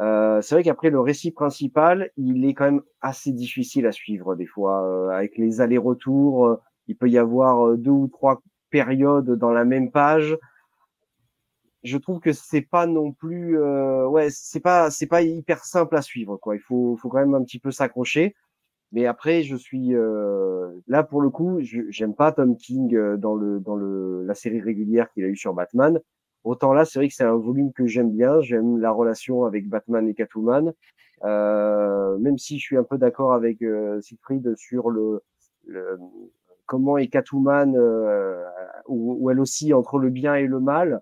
Euh, 0.00 0.40
c'est 0.40 0.54
vrai 0.54 0.64
qu'après 0.64 0.88
le 0.88 1.00
récit 1.00 1.32
principal, 1.32 2.10
il 2.16 2.46
est 2.46 2.54
quand 2.54 2.64
même 2.64 2.82
assez 3.02 3.30
difficile 3.30 3.86
à 3.86 3.92
suivre 3.92 4.34
des 4.34 4.46
fois 4.46 4.86
euh, 4.86 5.10
avec 5.10 5.36
les 5.36 5.60
allers-retours. 5.60 6.46
Euh, 6.46 6.56
il 6.86 6.96
peut 6.96 7.10
y 7.10 7.18
avoir 7.18 7.68
euh, 7.68 7.76
deux 7.76 7.90
ou 7.90 8.08
trois 8.08 8.42
périodes 8.70 9.32
dans 9.32 9.50
la 9.52 9.66
même 9.66 9.90
page. 9.92 10.38
Je 11.82 11.98
trouve 11.98 12.18
que 12.20 12.32
c'est 12.32 12.62
pas 12.62 12.86
non 12.86 13.12
plus, 13.12 13.58
euh, 13.60 14.06
ouais, 14.08 14.28
c'est 14.30 14.60
pas 14.60 14.90
c'est 14.90 15.06
pas 15.06 15.20
hyper 15.20 15.62
simple 15.62 15.94
à 15.96 16.00
suivre 16.00 16.38
quoi. 16.38 16.56
Il 16.56 16.60
faut 16.60 16.96
faut 16.96 17.10
quand 17.10 17.18
même 17.18 17.34
un 17.34 17.44
petit 17.44 17.58
peu 17.58 17.70
s'accrocher. 17.70 18.34
Mais 18.92 19.06
après, 19.06 19.42
je 19.42 19.56
suis 19.56 19.94
euh, 19.94 20.70
là 20.86 21.02
pour 21.02 21.22
le 21.22 21.30
coup, 21.30 21.60
j'aime 21.60 22.14
pas 22.14 22.32
Tom 22.32 22.56
King 22.56 22.94
euh, 22.94 23.16
dans 23.16 23.34
le 23.34 23.58
dans 23.60 23.74
le 23.74 24.24
la 24.24 24.34
série 24.34 24.60
régulière 24.60 25.10
qu'il 25.12 25.24
a 25.24 25.28
eu 25.28 25.36
sur 25.36 25.54
Batman. 25.54 25.98
Autant 26.44 26.72
là, 26.72 26.84
c'est 26.84 26.98
vrai 26.98 27.08
que 27.08 27.14
c'est 27.14 27.24
un 27.24 27.36
volume 27.36 27.72
que 27.72 27.86
j'aime 27.86 28.10
bien. 28.10 28.40
J'aime 28.40 28.78
la 28.78 28.90
relation 28.90 29.44
avec 29.44 29.68
Batman 29.68 30.08
et 30.08 30.14
Catwoman, 30.14 30.72
euh, 31.24 32.18
même 32.18 32.38
si 32.38 32.58
je 32.58 32.64
suis 32.64 32.76
un 32.76 32.82
peu 32.84 32.98
d'accord 32.98 33.32
avec 33.32 33.62
euh, 33.62 34.00
Siegfried 34.00 34.54
sur 34.56 34.90
le, 34.90 35.22
le, 35.66 35.98
comment 36.66 36.98
est 36.98 37.08
Catwoman, 37.08 37.76
euh, 37.76 38.44
où, 38.88 39.30
elle 39.30 39.40
aussi 39.40 39.72
entre 39.72 39.98
le 39.98 40.10
bien 40.10 40.34
et 40.34 40.46
le 40.46 40.60
mal. 40.60 41.00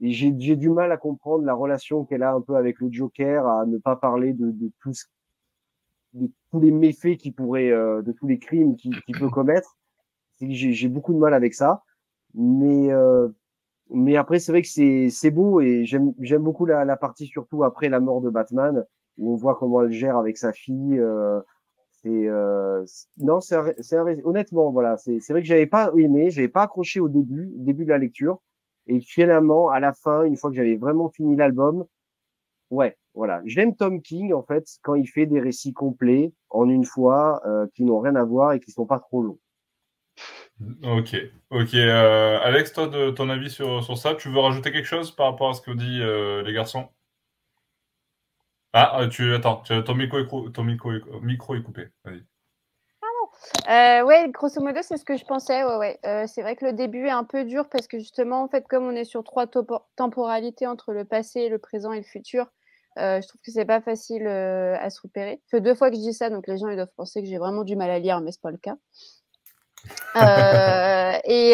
Et 0.00 0.10
j'ai 0.10 0.32
du 0.32 0.68
mal 0.70 0.90
à 0.90 0.96
comprendre 0.96 1.44
la 1.44 1.54
relation 1.54 2.04
qu'elle 2.04 2.24
a 2.24 2.32
un 2.34 2.40
peu 2.40 2.56
avec 2.56 2.80
le 2.80 2.90
Joker, 2.90 3.46
à 3.46 3.66
ne 3.66 3.78
pas 3.78 3.94
parler 3.94 4.32
de, 4.32 4.50
de 4.50 4.70
tout 4.80 4.92
ce 4.92 5.04
de 6.14 6.30
tous 6.50 6.60
les 6.60 6.70
méfaits 6.70 7.16
qui 7.16 7.32
pourrait, 7.32 7.70
euh, 7.70 8.02
de 8.02 8.12
tous 8.12 8.26
les 8.26 8.38
crimes 8.38 8.76
qu'il 8.76 9.00
qui 9.02 9.12
peut 9.12 9.30
commettre. 9.30 9.76
J'ai 10.40 10.88
beaucoup 10.88 11.12
de 11.12 11.18
mal 11.18 11.34
avec 11.34 11.54
ça. 11.54 11.82
Mais, 12.34 12.92
euh, 12.92 13.28
mais 13.90 14.16
après, 14.16 14.38
c'est 14.38 14.52
vrai 14.52 14.62
que 14.62 15.08
c'est 15.10 15.30
beau 15.30 15.60
et 15.60 15.84
j'aime 15.84 16.42
beaucoup 16.42 16.66
la, 16.66 16.84
la, 16.84 16.96
partie 16.96 17.26
surtout 17.26 17.64
après 17.64 17.88
la 17.88 18.00
mort 18.00 18.20
de 18.22 18.30
Batman, 18.30 18.84
où 19.18 19.32
on 19.32 19.36
voit 19.36 19.56
comment 19.56 19.82
elle 19.82 19.92
gère 19.92 20.16
avec 20.16 20.38
sa 20.38 20.52
fille. 20.52 20.98
Euh, 20.98 21.40
c'est 22.02 22.28
euh, 22.28 22.84
non, 23.18 23.40
c'est 23.40 23.56
honnêtement 24.24 24.72
voilà, 24.72 24.96
c'est 24.96 25.20
vrai 25.30 25.40
que 25.40 25.46
j'avais 25.46 25.66
pas 25.66 25.92
aimé, 25.96 26.30
j'avais 26.30 26.48
pas 26.48 26.62
accroché 26.62 26.98
au 26.98 27.08
début, 27.08 27.52
début 27.54 27.84
de 27.84 27.90
la 27.90 27.98
lecture, 27.98 28.40
et 28.88 29.00
finalement 29.00 29.68
à 29.68 29.78
la 29.78 29.92
fin, 29.92 30.24
une 30.24 30.36
fois 30.36 30.50
que 30.50 30.56
j'avais 30.56 30.76
vraiment 30.76 31.10
fini 31.10 31.36
l'album, 31.36 31.84
ouais, 32.70 32.96
voilà, 33.14 33.42
j'aime 33.44 33.76
Tom 33.76 34.00
King 34.00 34.32
en 34.32 34.42
fait 34.42 34.66
quand 34.82 34.94
il 34.94 35.06
fait 35.06 35.26
des 35.26 35.40
récits 35.40 35.72
complets 35.72 36.32
en 36.50 36.68
une 36.68 36.84
fois 36.84 37.42
euh, 37.46 37.66
qui 37.74 37.84
n'ont 37.84 38.00
rien 38.00 38.16
à 38.16 38.24
voir 38.24 38.52
et 38.52 38.60
qui 38.60 38.70
sont 38.70 38.86
pas 38.86 38.98
trop 38.98 39.22
longs. 39.22 39.38
Ok, 40.84 41.16
ok. 41.50 41.74
Euh, 41.74 42.38
Alex, 42.40 42.72
toi, 42.72 42.86
de 42.86 43.10
ton 43.10 43.28
avis 43.30 43.50
sur, 43.50 43.82
sur 43.82 43.98
ça, 43.98 44.14
tu 44.14 44.28
veux 44.28 44.38
rajouter 44.38 44.70
quelque 44.70 44.86
chose 44.86 45.10
par 45.10 45.26
rapport 45.26 45.50
à 45.50 45.54
ce 45.54 45.60
que 45.60 45.72
dit 45.72 46.00
euh, 46.00 46.42
les 46.42 46.52
garçons? 46.52 46.88
Ah, 48.72 49.00
euh, 49.00 49.08
tu 49.08 49.34
attends, 49.34 49.62
ton 49.84 49.94
micro 49.94 50.18
est, 50.20 50.52
ton 50.52 50.62
micro 50.62 50.92
est, 50.92 51.02
micro 51.20 51.56
est 51.56 51.62
coupé. 51.62 51.88
Vas-y. 52.04 52.24
Euh, 53.68 54.02
ouais, 54.04 54.30
grosso 54.30 54.60
modo, 54.60 54.80
c'est 54.82 54.96
ce 54.96 55.04
que 55.04 55.16
je 55.16 55.24
pensais. 55.24 55.64
Ouais, 55.64 55.76
ouais. 55.76 55.98
Euh, 56.06 56.26
c'est 56.26 56.42
vrai 56.42 56.56
que 56.56 56.64
le 56.64 56.72
début 56.72 57.06
est 57.06 57.10
un 57.10 57.24
peu 57.24 57.44
dur 57.44 57.68
parce 57.68 57.86
que 57.86 57.98
justement, 57.98 58.42
en 58.42 58.48
fait, 58.48 58.66
comme 58.68 58.84
on 58.84 58.92
est 58.92 59.04
sur 59.04 59.24
trois 59.24 59.46
temporalités 59.96 60.66
entre 60.66 60.92
le 60.92 61.04
passé, 61.04 61.48
le 61.48 61.58
présent 61.58 61.92
et 61.92 61.98
le 61.98 62.04
futur, 62.04 62.46
euh, 62.98 63.20
je 63.22 63.28
trouve 63.28 63.40
que 63.40 63.50
c'est 63.50 63.64
pas 63.64 63.80
facile 63.80 64.26
euh, 64.26 64.76
à 64.78 64.90
se 64.90 65.00
repérer. 65.00 65.40
Ça 65.46 65.56
fait 65.56 65.60
deux 65.62 65.74
fois 65.74 65.90
que 65.90 65.96
je 65.96 66.02
dis 66.02 66.12
ça, 66.12 66.28
donc 66.28 66.46
les 66.46 66.58
gens 66.58 66.68
ils 66.68 66.76
doivent 66.76 66.92
penser 66.96 67.22
que 67.22 67.28
j'ai 67.28 67.38
vraiment 67.38 67.64
du 67.64 67.74
mal 67.74 67.90
à 67.90 67.98
lire, 67.98 68.20
mais 68.20 68.32
c'est 68.32 68.42
pas 68.42 68.50
le 68.50 68.58
cas. 68.58 68.76
Euh, 70.16 71.18
et, 71.24 71.52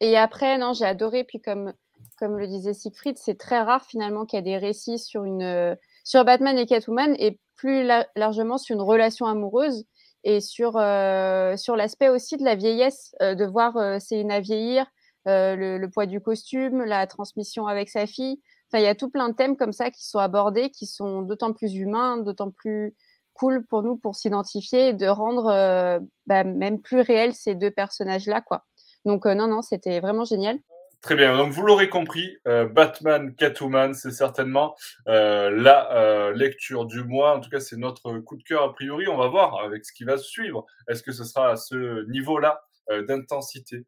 et 0.00 0.16
après, 0.16 0.58
non, 0.58 0.72
j'ai 0.72 0.84
adoré. 0.84 1.24
Puis 1.24 1.40
comme 1.40 1.72
comme 2.18 2.38
le 2.38 2.46
disait 2.46 2.74
Siegfried, 2.74 3.16
c'est 3.16 3.38
très 3.38 3.60
rare 3.62 3.84
finalement 3.86 4.26
qu'il 4.26 4.36
y 4.36 4.40
a 4.40 4.42
des 4.42 4.58
récits 4.58 4.98
sur 4.98 5.24
une 5.24 5.76
sur 6.04 6.24
Batman 6.24 6.56
et 6.58 6.66
Catwoman 6.66 7.16
et 7.18 7.40
plus 7.56 7.86
largement 8.14 8.58
sur 8.58 8.74
une 8.74 8.82
relation 8.82 9.26
amoureuse 9.26 9.84
et 10.22 10.40
sur, 10.40 10.72
sur 10.72 11.76
l'aspect 11.76 12.10
aussi 12.10 12.36
de 12.36 12.44
la 12.44 12.56
vieillesse, 12.56 13.14
de 13.20 13.44
voir 13.46 14.00
Céline 14.00 14.38
vieillir, 14.40 14.86
le, 15.24 15.78
le, 15.78 15.90
poids 15.90 16.04
du 16.04 16.20
costume, 16.20 16.84
la 16.84 17.06
transmission 17.06 17.66
avec 17.66 17.88
sa 17.88 18.06
fille. 18.06 18.38
Enfin, 18.70 18.82
il 18.82 18.84
y 18.84 18.88
a 18.88 18.94
tout 18.94 19.10
plein 19.10 19.28
de 19.28 19.34
thèmes 19.34 19.56
comme 19.56 19.72
ça 19.72 19.90
qui 19.90 20.06
sont 20.06 20.18
abordés, 20.18 20.70
qui 20.70 20.86
sont 20.86 21.22
d'autant 21.22 21.52
plus 21.52 21.74
humains, 21.74 22.18
d'autant 22.18 22.50
plus 22.50 22.94
cool 23.34 23.64
pour 23.66 23.82
nous 23.82 23.96
pour 23.96 24.14
s'identifier 24.16 24.88
et 24.88 24.92
de 24.92 25.06
rendre 25.06 26.00
bah, 26.26 26.44
même 26.44 26.80
plus 26.80 27.00
réel 27.00 27.34
ces 27.34 27.54
deux 27.54 27.70
personnages-là, 27.70 28.40
quoi. 28.42 28.64
Donc 29.04 29.24
non, 29.26 29.48
non, 29.48 29.62
c'était 29.62 30.00
vraiment 30.00 30.24
génial. 30.24 30.58
Très 31.02 31.14
bien. 31.14 31.34
Donc 31.34 31.52
vous 31.52 31.62
l'aurez 31.62 31.88
compris, 31.88 32.36
euh, 32.46 32.66
Batman, 32.66 33.34
Catwoman, 33.34 33.94
c'est 33.94 34.10
certainement 34.10 34.76
euh, 35.08 35.48
la 35.50 35.90
euh, 35.96 36.32
lecture 36.34 36.84
du 36.84 37.02
mois. 37.02 37.36
En 37.36 37.40
tout 37.40 37.48
cas, 37.48 37.60
c'est 37.60 37.78
notre 37.78 38.18
coup 38.18 38.36
de 38.36 38.42
cœur 38.42 38.64
a 38.64 38.72
priori. 38.74 39.08
On 39.08 39.16
va 39.16 39.28
voir 39.28 39.60
avec 39.60 39.86
ce 39.86 39.94
qui 39.94 40.04
va 40.04 40.18
suivre. 40.18 40.66
Est-ce 40.88 41.02
que 41.02 41.12
ce 41.12 41.24
sera 41.24 41.52
à 41.52 41.56
ce 41.56 42.06
niveau-là 42.10 42.62
d'intensité? 43.08 43.86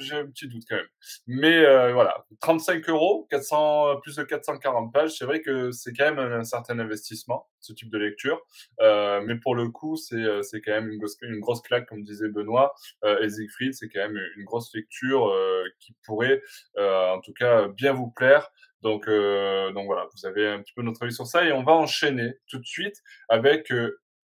J'ai 0.00 0.14
un 0.14 0.26
petit 0.26 0.48
doute 0.48 0.62
quand 0.68 0.76
même. 0.76 0.86
Mais 1.26 1.58
euh, 1.58 1.92
voilà, 1.92 2.26
35 2.40 2.88
euros, 2.88 3.26
400, 3.30 4.00
plus 4.02 4.16
de 4.16 4.22
440 4.22 4.92
pages, 4.92 5.16
c'est 5.16 5.24
vrai 5.24 5.40
que 5.40 5.70
c'est 5.70 5.92
quand 5.92 6.12
même 6.12 6.18
un, 6.18 6.44
certain 6.44 6.78
investissement, 6.78 7.48
ce 7.60 7.72
type 7.72 7.90
de 7.90 7.98
lecture. 7.98 8.40
Euh, 8.80 9.20
mais 9.24 9.36
pour 9.36 9.54
le 9.54 9.68
coup, 9.68 9.96
c'est, 9.96 10.16
euh, 10.16 10.42
c'est 10.42 10.60
quand 10.60 10.72
même 10.72 10.90
une 10.90 10.98
grosse, 10.98 11.16
une 11.22 11.40
grosse 11.40 11.60
claque, 11.62 11.86
comme 11.88 12.02
disait 12.02 12.28
Benoît. 12.28 12.74
Euh, 13.04 13.20
et 13.20 13.28
Siegfried, 13.28 13.74
c'est 13.74 13.88
quand 13.88 14.00
même 14.00 14.18
une 14.36 14.44
grosse 14.44 14.74
lecture 14.74 15.28
euh, 15.28 15.64
qui 15.80 15.94
pourrait, 16.04 16.42
euh, 16.76 17.10
en 17.10 17.20
tout 17.20 17.32
cas, 17.32 17.68
bien 17.68 17.92
vous 17.92 18.10
plaire. 18.10 18.50
Donc, 18.82 19.06
donc 19.08 19.86
voilà, 19.86 20.06
vous 20.14 20.24
avez 20.24 20.46
un 20.46 20.62
petit 20.62 20.72
peu 20.72 20.82
notre 20.82 21.02
avis 21.02 21.12
sur 21.12 21.26
ça. 21.26 21.44
Et 21.44 21.50
on 21.50 21.64
va 21.64 21.72
enchaîner 21.72 22.34
tout 22.46 22.58
de 22.58 22.64
suite 22.64 23.02
avec 23.28 23.72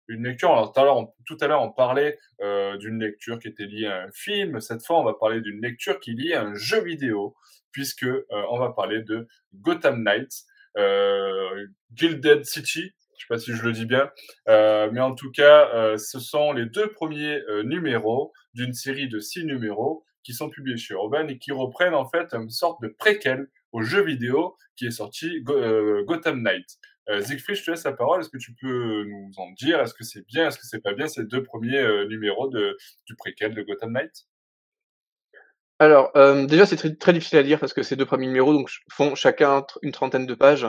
une 0.08 0.24
lecture. 0.24 0.52
Alors 0.52 0.72
tout 0.72 1.36
à 1.40 1.46
l'heure, 1.46 1.62
on, 1.62 1.72
parlait 1.72 2.18
euh, 2.40 2.76
d'une 2.76 3.00
lecture 3.00 3.38
qui 3.38 3.48
était 3.48 3.66
liée 3.66 3.86
à 3.86 4.02
un 4.02 4.10
film. 4.12 4.60
Cette 4.60 4.84
fois, 4.84 5.00
on 5.00 5.04
va 5.04 5.14
parler 5.14 5.40
d'une 5.40 5.60
lecture 5.60 6.00
qui 6.00 6.12
est 6.12 6.14
liée 6.14 6.34
à 6.34 6.42
un 6.42 6.54
jeu 6.54 6.82
vidéo, 6.82 7.34
puisque 7.72 8.04
euh, 8.04 8.22
on 8.50 8.58
va 8.58 8.70
parler 8.70 9.02
de 9.02 9.26
Gotham 9.54 10.02
Knights, 10.02 10.44
euh, 10.78 11.66
Gilded 11.94 12.44
City. 12.44 12.92
Je 13.18 13.26
sais 13.26 13.28
pas 13.28 13.38
si 13.38 13.52
je 13.52 13.62
le 13.62 13.72
dis 13.72 13.86
bien, 13.86 14.10
euh, 14.48 14.90
mais 14.92 15.00
en 15.00 15.14
tout 15.14 15.30
cas, 15.30 15.96
ce 15.96 16.18
sont 16.18 16.52
les 16.52 16.66
deux 16.66 16.90
premiers 16.92 17.40
numéros 17.64 18.32
d'une 18.54 18.74
série 18.74 19.08
de 19.08 19.20
six 19.20 19.44
numéros 19.44 20.04
qui 20.24 20.34
sont 20.34 20.50
publiés 20.50 20.76
chez 20.76 20.94
Urban 20.94 21.28
et 21.28 21.38
qui 21.38 21.52
reprennent 21.52 21.94
en 21.94 22.08
fait 22.10 22.34
une 22.34 22.50
sorte 22.50 22.82
de 22.82 22.88
préquel 22.88 23.46
au 23.72 23.82
jeu 23.82 24.02
vidéo 24.02 24.56
qui 24.76 24.86
est 24.86 24.90
sorti 24.90 25.42
Gotham 25.42 26.42
Knights. 26.42 26.78
Euh, 27.10 27.22
Siegfried, 27.22 27.56
je 27.56 27.64
te 27.64 27.70
laisse 27.70 27.84
la 27.84 27.92
parole. 27.92 28.20
Est-ce 28.20 28.30
que 28.30 28.38
tu 28.38 28.54
peux 28.54 29.04
nous 29.04 29.30
en 29.36 29.50
dire? 29.52 29.80
Est-ce 29.80 29.94
que 29.94 30.04
c'est 30.04 30.26
bien? 30.26 30.48
Est-ce 30.48 30.58
que 30.58 30.66
c'est 30.66 30.80
pas 30.80 30.94
bien 30.94 31.06
ces 31.06 31.24
deux 31.24 31.42
premiers 31.42 31.78
euh, 31.78 32.06
numéros 32.06 32.48
de, 32.48 32.76
du 33.06 33.14
préquel 33.14 33.54
de 33.54 33.62
Gotham 33.62 33.92
Knight 33.92 34.26
Alors, 35.78 36.10
euh, 36.16 36.46
déjà, 36.46 36.64
c'est 36.64 36.76
très, 36.76 36.94
très, 36.94 37.12
difficile 37.12 37.38
à 37.38 37.42
dire 37.42 37.60
parce 37.60 37.74
que 37.74 37.82
ces 37.82 37.96
deux 37.96 38.06
premiers 38.06 38.26
numéros 38.26 38.54
donc, 38.54 38.70
font 38.90 39.14
chacun 39.14 39.66
une 39.82 39.92
trentaine 39.92 40.26
de 40.26 40.34
pages. 40.34 40.66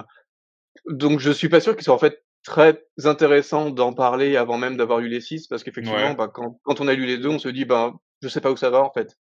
Donc, 0.87 1.19
je 1.19 1.31
suis 1.31 1.49
pas 1.49 1.61
sûr 1.61 1.75
qu'ils 1.75 1.85
soient 1.85 1.95
en 1.95 1.99
fait 1.99 2.25
très 2.43 2.85
intéressants 3.05 3.71
d'en 3.71 3.93
parler 3.93 4.35
avant 4.35 4.57
même 4.57 4.77
d'avoir 4.77 4.99
lu 4.99 5.07
les 5.07 5.21
six 5.21 5.47
parce 5.47 5.63
qu'effectivement, 5.63 5.97
ouais. 5.97 6.15
bah, 6.15 6.29
quand, 6.31 6.59
quand, 6.63 6.81
on 6.81 6.87
a 6.87 6.93
lu 6.93 7.05
les 7.05 7.17
deux, 7.17 7.29
on 7.29 7.39
se 7.39 7.49
dit, 7.49 7.65
ben, 7.65 7.97
je 8.21 8.27
sais 8.27 8.41
pas 8.41 8.51
où 8.51 8.57
ça 8.57 8.69
va 8.69 8.81
en 8.81 8.91
fait. 8.91 9.17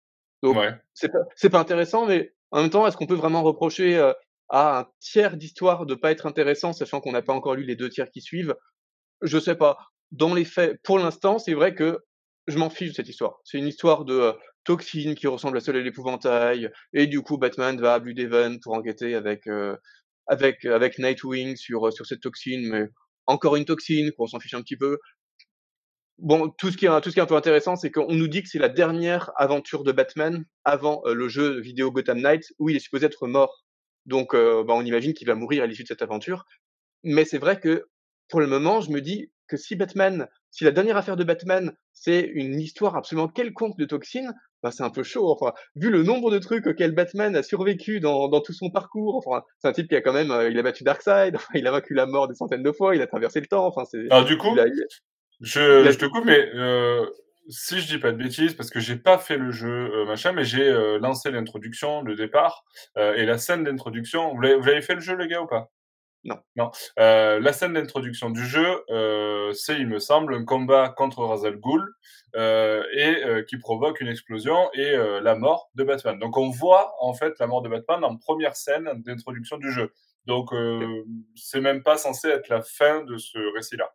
Donc, 0.43 0.57
ouais. 0.57 0.73
c'est 0.93 1.09
pas, 1.09 1.19
pas 1.51 1.59
intéressant, 1.59 2.05
mais 2.05 2.33
en 2.51 2.61
même 2.61 2.69
temps, 2.69 2.87
est-ce 2.87 2.97
qu'on 2.97 3.05
peut 3.05 3.15
vraiment 3.15 3.43
reprocher 3.43 3.97
euh, 3.97 4.13
à 4.51 4.79
un 4.79 4.87
tiers 4.99 5.37
d'histoire 5.37 5.85
de 5.85 5.95
pas 5.95 6.11
être 6.11 6.27
intéressant, 6.27 6.73
sachant 6.73 6.99
qu'on 6.99 7.13
n'a 7.13 7.21
pas 7.21 7.33
encore 7.33 7.55
lu 7.55 7.63
les 7.63 7.77
deux 7.77 7.89
tiers 7.89 8.11
qui 8.11 8.21
suivent, 8.21 8.53
je 9.21 9.39
sais 9.39 9.55
pas. 9.55 9.77
Dans 10.11 10.33
les 10.33 10.43
faits, 10.43 10.77
pour 10.83 10.99
l'instant, 10.99 11.39
c'est 11.39 11.53
vrai 11.53 11.73
que 11.73 11.99
je 12.47 12.57
m'en 12.57 12.69
fiche 12.69 12.89
de 12.89 12.95
cette 12.95 13.07
histoire. 13.07 13.39
C'est 13.45 13.57
une 13.57 13.67
histoire 13.67 14.03
de 14.03 14.33
toxine 14.65 15.15
qui 15.15 15.27
ressemble 15.27 15.57
à 15.57 15.61
celle 15.61 15.75
de 15.75 15.79
l'épouvantail, 15.79 16.69
et 16.93 17.07
du 17.07 17.21
coup 17.21 17.37
Batman 17.37 17.79
va 17.79 17.95
à 17.95 17.99
Blue 17.99 18.13
Devon 18.13 18.57
pour 18.61 18.73
enquêter 18.73 19.15
avec 19.15 19.47
avec 20.27 20.65
avec 20.65 20.99
Nightwing 20.99 21.55
sur 21.55 21.91
sur 21.93 22.05
cette 22.05 22.21
toxine, 22.21 22.67
mais 22.69 22.87
encore 23.27 23.55
une 23.55 23.65
toxine, 23.65 24.11
qu'on 24.11 24.27
s'en 24.27 24.39
fiche 24.39 24.53
un 24.53 24.61
petit 24.61 24.77
peu. 24.77 24.99
Bon, 26.17 26.49
tout 26.49 26.71
ce 26.71 26.77
qui 26.77 26.85
est 26.85 27.01
tout 27.01 27.09
ce 27.09 27.13
qui 27.13 27.19
est 27.19 27.23
un 27.23 27.25
peu 27.25 27.35
intéressant, 27.35 27.77
c'est 27.77 27.89
qu'on 27.89 28.13
nous 28.13 28.27
dit 28.27 28.43
que 28.43 28.49
c'est 28.49 28.59
la 28.59 28.69
dernière 28.69 29.31
aventure 29.37 29.83
de 29.83 29.93
Batman 29.93 30.43
avant 30.65 31.01
le 31.05 31.29
jeu 31.29 31.61
vidéo 31.61 31.89
Gotham 31.91 32.19
Knights 32.19 32.53
où 32.59 32.69
il 32.69 32.75
est 32.75 32.79
supposé 32.79 33.05
être 33.05 33.27
mort 33.27 33.63
donc, 34.05 34.33
euh, 34.33 34.63
bah, 34.63 34.73
on 34.75 34.83
imagine 34.83 35.13
qu'il 35.13 35.27
va 35.27 35.35
mourir 35.35 35.63
à 35.63 35.67
l'issue 35.67 35.83
de 35.83 35.87
cette 35.87 36.01
aventure. 36.01 36.45
Mais 37.03 37.25
c'est 37.25 37.37
vrai 37.37 37.59
que, 37.59 37.87
pour 38.29 38.39
le 38.39 38.47
moment, 38.47 38.81
je 38.81 38.91
me 38.91 39.01
dis 39.01 39.31
que 39.47 39.57
si 39.57 39.75
Batman, 39.75 40.27
si 40.49 40.63
la 40.63 40.71
dernière 40.71 40.97
affaire 40.97 41.17
de 41.17 41.23
Batman, 41.23 41.73
c'est 41.93 42.21
une 42.21 42.59
histoire 42.59 42.95
absolument 42.95 43.27
quelconque 43.27 43.77
de 43.77 43.85
toxines, 43.85 44.33
bah, 44.63 44.71
c'est 44.71 44.83
un 44.83 44.89
peu 44.89 45.03
chaud. 45.03 45.29
Enfin, 45.29 45.53
vu 45.75 45.89
le 45.89 46.03
nombre 46.03 46.31
de 46.31 46.39
trucs 46.39 46.67
auxquels 46.67 46.93
Batman 46.93 47.35
a 47.35 47.43
survécu 47.43 47.99
dans, 47.99 48.29
dans 48.29 48.41
tout 48.41 48.53
son 48.53 48.69
parcours, 48.69 49.15
enfin, 49.17 49.43
c'est 49.59 49.67
un 49.67 49.73
type 49.73 49.87
qui 49.89 49.95
a 49.95 50.01
quand 50.01 50.13
même, 50.13 50.31
euh, 50.31 50.49
il 50.49 50.57
a 50.57 50.63
battu 50.63 50.83
Darkseid, 50.83 51.35
enfin, 51.35 51.53
il 51.55 51.67
a 51.67 51.71
vaincu 51.71 51.93
la 51.93 52.05
mort 52.05 52.27
des 52.27 52.35
centaines 52.35 52.63
de 52.63 52.71
fois, 52.71 52.95
il 52.95 53.01
a 53.01 53.07
traversé 53.07 53.39
le 53.39 53.47
temps. 53.47 53.65
Enfin, 53.65 53.83
c'est. 53.85 54.09
Alors, 54.09 54.25
du 54.25 54.37
coup, 54.37 54.57
a, 54.57 54.65
je, 55.41 55.89
je, 55.91 55.97
te 55.97 56.05
coupe, 56.05 56.25
mais 56.25 56.49
euh, 56.53 57.05
si 57.49 57.79
je 57.79 57.87
dis 57.87 57.99
pas 57.99 58.11
de 58.11 58.17
bêtises, 58.17 58.53
parce 58.53 58.69
que 58.69 58.79
j'ai 58.79 58.95
pas 58.95 59.17
fait 59.17 59.37
le 59.37 59.51
jeu 59.51 59.91
euh, 59.93 60.05
machin, 60.05 60.31
mais 60.31 60.43
j'ai 60.43 60.67
euh, 60.67 60.99
lancé 60.99 61.31
l'introduction, 61.31 62.01
le 62.01 62.15
départ 62.15 62.63
euh, 62.97 63.15
et 63.15 63.25
la 63.25 63.37
scène 63.37 63.63
d'introduction. 63.63 64.33
Vous 64.33 64.41
l'avez 64.41 64.81
fait 64.81 64.95
le 64.95 65.01
jeu, 65.01 65.15
les 65.15 65.27
gars, 65.27 65.41
ou 65.41 65.47
pas? 65.47 65.71
Non. 66.23 66.37
Non. 66.55 66.69
la 66.97 67.51
scène 67.51 67.73
d'introduction 67.73 68.29
du 68.29 68.45
jeu, 68.45 68.83
c'est, 69.55 69.79
il 69.79 69.87
me 69.87 69.97
semble, 69.97 70.35
un 70.35 70.45
combat 70.45 70.89
contre 70.89 71.23
Razal 71.23 71.57
Ghul 71.57 71.83
et 72.35 73.43
qui 73.47 73.57
provoque 73.57 74.01
une 74.01 74.07
explosion 74.07 74.69
et 74.75 74.95
la 74.95 75.33
mort 75.33 75.71
de 75.73 75.83
Batman. 75.83 76.19
Donc 76.19 76.37
on 76.37 76.51
voit 76.51 76.93
en 76.99 77.15
fait 77.15 77.33
la 77.39 77.47
mort 77.47 77.63
de 77.63 77.69
Batman 77.69 78.03
en 78.03 78.17
première 78.17 78.55
scène 78.55 78.87
d'introduction 78.97 79.57
du 79.57 79.71
jeu. 79.71 79.91
Donc 80.27 80.51
c'est 81.35 81.59
même 81.59 81.81
pas 81.81 81.97
censé 81.97 82.27
être 82.27 82.49
la 82.49 82.61
fin 82.61 83.03
de 83.03 83.17
ce 83.17 83.39
récit-là. 83.55 83.91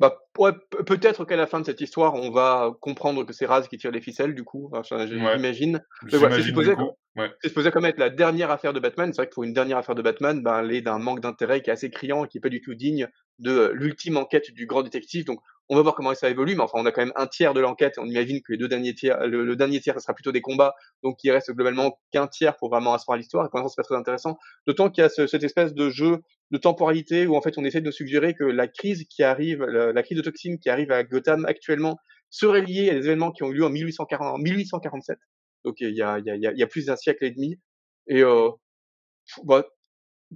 Bah, 0.00 0.18
ouais, 0.38 0.52
peut-être 0.86 1.26
qu'à 1.26 1.36
la 1.36 1.46
fin 1.46 1.60
de 1.60 1.66
cette 1.66 1.82
histoire, 1.82 2.14
on 2.14 2.30
va 2.30 2.72
comprendre 2.80 3.24
que 3.24 3.34
c'est 3.34 3.44
Raz 3.44 3.68
qui 3.68 3.76
tire 3.76 3.90
les 3.90 4.00
ficelles, 4.00 4.34
du 4.34 4.44
coup. 4.44 4.70
Enfin, 4.72 5.06
j'imagine. 5.06 5.82
Ouais. 6.02 6.18
Voilà, 6.18 6.36
c'est 6.36 6.42
supposé, 6.42 6.74
ouais. 7.16 7.30
supposé 7.44 7.70
comme 7.70 7.84
être 7.84 7.98
la 7.98 8.08
dernière 8.08 8.50
affaire 8.50 8.72
de 8.72 8.80
Batman. 8.80 9.12
C'est 9.12 9.20
vrai 9.20 9.28
que 9.28 9.34
pour 9.34 9.44
une 9.44 9.52
dernière 9.52 9.76
affaire 9.76 9.94
de 9.94 10.00
Batman, 10.00 10.42
ben, 10.42 10.60
elle 10.64 10.72
est 10.72 10.80
d'un 10.80 10.98
manque 10.98 11.20
d'intérêt 11.20 11.60
qui 11.60 11.68
est 11.68 11.74
assez 11.74 11.90
criant 11.90 12.24
et 12.24 12.28
qui 12.28 12.38
est 12.38 12.40
pas 12.40 12.48
du 12.48 12.62
tout 12.62 12.74
digne 12.74 13.08
de 13.40 13.72
l'ultime 13.74 14.16
enquête 14.16 14.50
du 14.52 14.64
grand 14.64 14.82
détective. 14.82 15.26
Donc, 15.26 15.40
on 15.70 15.76
va 15.76 15.82
voir 15.82 15.94
comment 15.94 16.12
ça 16.14 16.28
évolue, 16.28 16.56
mais 16.56 16.62
enfin, 16.62 16.78
on 16.80 16.84
a 16.84 16.90
quand 16.90 17.00
même 17.00 17.12
un 17.14 17.28
tiers 17.28 17.54
de 17.54 17.60
l'enquête. 17.60 17.94
On 17.98 18.04
imagine 18.04 18.42
que 18.42 18.50
les 18.50 18.58
deux 18.58 18.66
derniers 18.66 18.92
tiers, 18.92 19.24
le, 19.28 19.44
le, 19.44 19.54
dernier 19.54 19.78
tiers, 19.80 19.94
ça 19.94 20.00
sera 20.00 20.14
plutôt 20.14 20.32
des 20.32 20.40
combats. 20.40 20.74
Donc, 21.04 21.18
il 21.22 21.30
reste 21.30 21.52
globalement 21.52 22.00
qu'un 22.10 22.26
tiers 22.26 22.56
pour 22.56 22.70
vraiment 22.70 22.92
asseoir 22.92 23.16
l'histoire. 23.16 23.46
Et 23.46 23.48
pour 23.48 23.60
l'instant, 23.60 23.68
c'est 23.68 23.82
pas 23.82 23.86
très 23.86 23.96
intéressant. 23.96 24.36
D'autant 24.66 24.90
qu'il 24.90 25.02
y 25.02 25.04
a 25.04 25.08
ce, 25.08 25.28
cette 25.28 25.44
espèce 25.44 25.72
de 25.72 25.88
jeu 25.88 26.18
de 26.50 26.58
temporalité 26.58 27.28
où, 27.28 27.36
en 27.36 27.40
fait, 27.40 27.56
on 27.56 27.64
essaie 27.64 27.80
de 27.80 27.90
suggérer 27.92 28.34
que 28.34 28.42
la 28.42 28.66
crise 28.66 29.04
qui 29.08 29.22
arrive, 29.22 29.62
la, 29.62 29.92
la 29.92 30.02
crise 30.02 30.18
de 30.18 30.22
toxine 30.22 30.58
qui 30.58 30.70
arrive 30.70 30.90
à 30.90 31.04
Gotham 31.04 31.44
actuellement 31.44 31.98
serait 32.30 32.62
liée 32.62 32.90
à 32.90 32.94
des 32.94 33.06
événements 33.06 33.30
qui 33.30 33.44
ont 33.44 33.50
eu 33.50 33.54
lieu 33.54 33.64
en, 33.64 33.70
1840, 33.70 34.34
en 34.34 34.38
1847. 34.38 35.18
Donc, 35.64 35.76
il 35.78 35.94
y 35.94 36.02
a, 36.02 36.18
il 36.18 36.26
y 36.26 36.30
a, 36.30 36.34
il 36.34 36.58
y 36.58 36.62
a 36.64 36.66
plus 36.66 36.86
d'un 36.86 36.96
siècle 36.96 37.24
et 37.24 37.30
demi. 37.30 37.60
Et, 38.08 38.24
euh, 38.24 38.50
bah, 39.44 39.64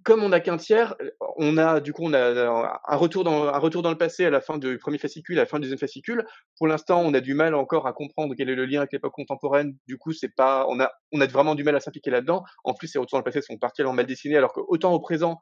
comme 0.03 0.25
on 0.25 0.31
n'a 0.31 0.41
qu'un 0.41 0.57
tiers, 0.57 0.97
on 1.37 1.57
a 1.57 1.81
du 1.81 1.93
coup 1.93 2.03
on 2.05 2.15
a 2.15 2.81
un 2.89 2.97
retour 2.97 3.23
dans 3.23 3.45
un 3.47 3.59
retour 3.59 3.83
dans 3.83 3.91
le 3.91 3.97
passé 3.97 4.25
à 4.25 4.31
la 4.31 4.41
fin 4.41 4.59
du 4.59 4.79
premier 4.79 4.99
fascicule, 4.99 5.39
à 5.39 5.43
la 5.43 5.47
fin 5.47 5.59
du 5.59 5.63
deuxième 5.63 5.79
fascicule. 5.79 6.25
Pour 6.59 6.67
l'instant, 6.67 7.01
on 7.01 7.15
a 7.15 7.21
du 7.21 7.35
mal 7.35 7.55
encore 7.55 7.87
à 7.87 7.93
comprendre 7.93 8.35
quel 8.37 8.51
est 8.51 8.57
le 8.57 8.67
lien 8.67 8.81
avec 8.81 8.93
l'époque 8.93 9.13
contemporaine. 9.13 9.77
Du 9.87 9.97
coup, 9.97 10.13
c'est 10.13 10.35
pas 10.35 10.67
on 10.69 10.81
a 10.81 10.91
on 11.13 11.21
a 11.21 11.27
vraiment 11.27 11.55
du 11.55 11.63
mal 11.63 11.77
à 11.77 11.81
s'impliquer 11.81 12.11
là-dedans. 12.11 12.43
En 12.65 12.75
plus, 12.75 12.89
ces 12.89 12.99
retours 12.99 13.19
dans 13.19 13.21
le 13.21 13.25
passé 13.25 13.41
sont 13.41 13.57
partiellement 13.57 13.93
mal 13.93 14.07
dessinés, 14.07 14.37
alors 14.37 14.53
que 14.53 14.61
autant 14.67 14.93
au 14.93 15.01
présent 15.01 15.39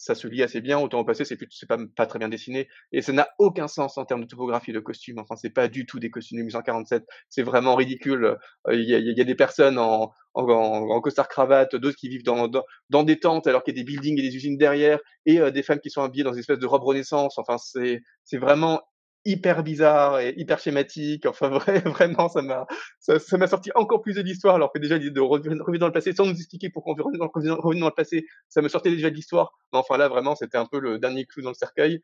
ça 0.00 0.14
se 0.14 0.26
lit 0.26 0.42
assez 0.42 0.60
bien, 0.60 0.78
autant 0.78 1.00
au 1.00 1.04
passé 1.04 1.24
c'est 1.24 1.38
c'est 1.50 1.68
pas 1.68 2.06
très 2.06 2.18
bien 2.18 2.28
dessiné 2.28 2.68
et 2.92 3.02
ça 3.02 3.12
n'a 3.12 3.28
aucun 3.38 3.68
sens 3.68 3.98
en 3.98 4.04
termes 4.04 4.22
de 4.22 4.26
topographie 4.26 4.72
de 4.72 4.80
costumes. 4.80 5.18
Enfin, 5.18 5.36
c'est 5.36 5.50
pas 5.50 5.68
du 5.68 5.84
tout 5.84 5.98
des 5.98 6.10
costumes 6.10 6.38
de 6.38 6.42
1847, 6.44 7.04
c'est 7.28 7.42
vraiment 7.42 7.74
ridicule. 7.74 8.38
Il 8.70 8.82
y, 8.82 8.94
a, 8.94 8.98
y, 8.98 9.20
a, 9.20 9.24
des 9.24 9.34
personnes 9.34 9.78
en 9.78 10.12
en, 10.34 10.44
en 10.48 11.00
costard 11.00 11.28
cravate, 11.28 11.74
d'autres 11.76 11.96
qui 11.96 12.08
vivent 12.08 12.22
dans, 12.22 12.48
dans, 12.48 12.64
dans 12.88 13.02
des 13.02 13.18
tentes 13.18 13.46
alors 13.46 13.62
qu'il 13.62 13.76
y 13.76 13.80
a 13.80 13.82
des 13.82 13.84
buildings 13.84 14.18
et 14.18 14.22
des 14.22 14.36
usines 14.36 14.56
derrière 14.56 15.00
et 15.26 15.40
euh, 15.40 15.50
des 15.50 15.62
femmes 15.62 15.80
qui 15.80 15.90
sont 15.90 16.02
habillées 16.02 16.24
dans 16.24 16.32
une 16.32 16.38
espèce 16.38 16.58
de 16.58 16.66
robe 16.66 16.84
renaissance. 16.84 17.38
Enfin, 17.38 17.56
c'est 17.58 18.38
vraiment 18.38 18.80
hyper 19.24 19.62
bizarre 19.62 20.20
et 20.20 20.34
hyper 20.36 20.58
schématique. 20.58 21.26
Enfin, 21.26 21.48
vrai, 21.48 21.80
vraiment, 21.86 22.28
ça 22.28 22.42
m'a, 22.42 22.66
ça, 22.98 23.18
ça 23.18 23.36
m'a 23.38 23.46
sorti 23.46 23.70
encore 23.74 24.00
plus 24.02 24.14
de 24.14 24.22
l'histoire. 24.22 24.54
Alors 24.54 24.72
que 24.72 24.78
déjà, 24.78 24.98
de 24.98 25.20
revenir 25.20 25.64
dans 25.78 25.86
le 25.86 25.92
passé 25.92 26.12
sans 26.12 26.26
nous 26.26 26.34
expliquer 26.34 26.70
pourquoi 26.70 26.94
on 26.94 27.02
revenir 27.32 27.56
dans, 27.56 27.86
le 27.86 27.94
passé, 27.94 28.26
ça 28.48 28.62
me 28.62 28.68
sortait 28.68 28.90
déjà 28.90 29.10
de 29.10 29.14
l'histoire. 29.14 29.52
Mais 29.72 29.78
enfin, 29.78 29.96
là, 29.96 30.08
vraiment, 30.08 30.34
c'était 30.34 30.58
un 30.58 30.66
peu 30.66 30.80
le 30.80 30.98
dernier 30.98 31.26
clou 31.26 31.42
dans 31.42 31.50
le 31.50 31.54
cercueil. 31.54 32.00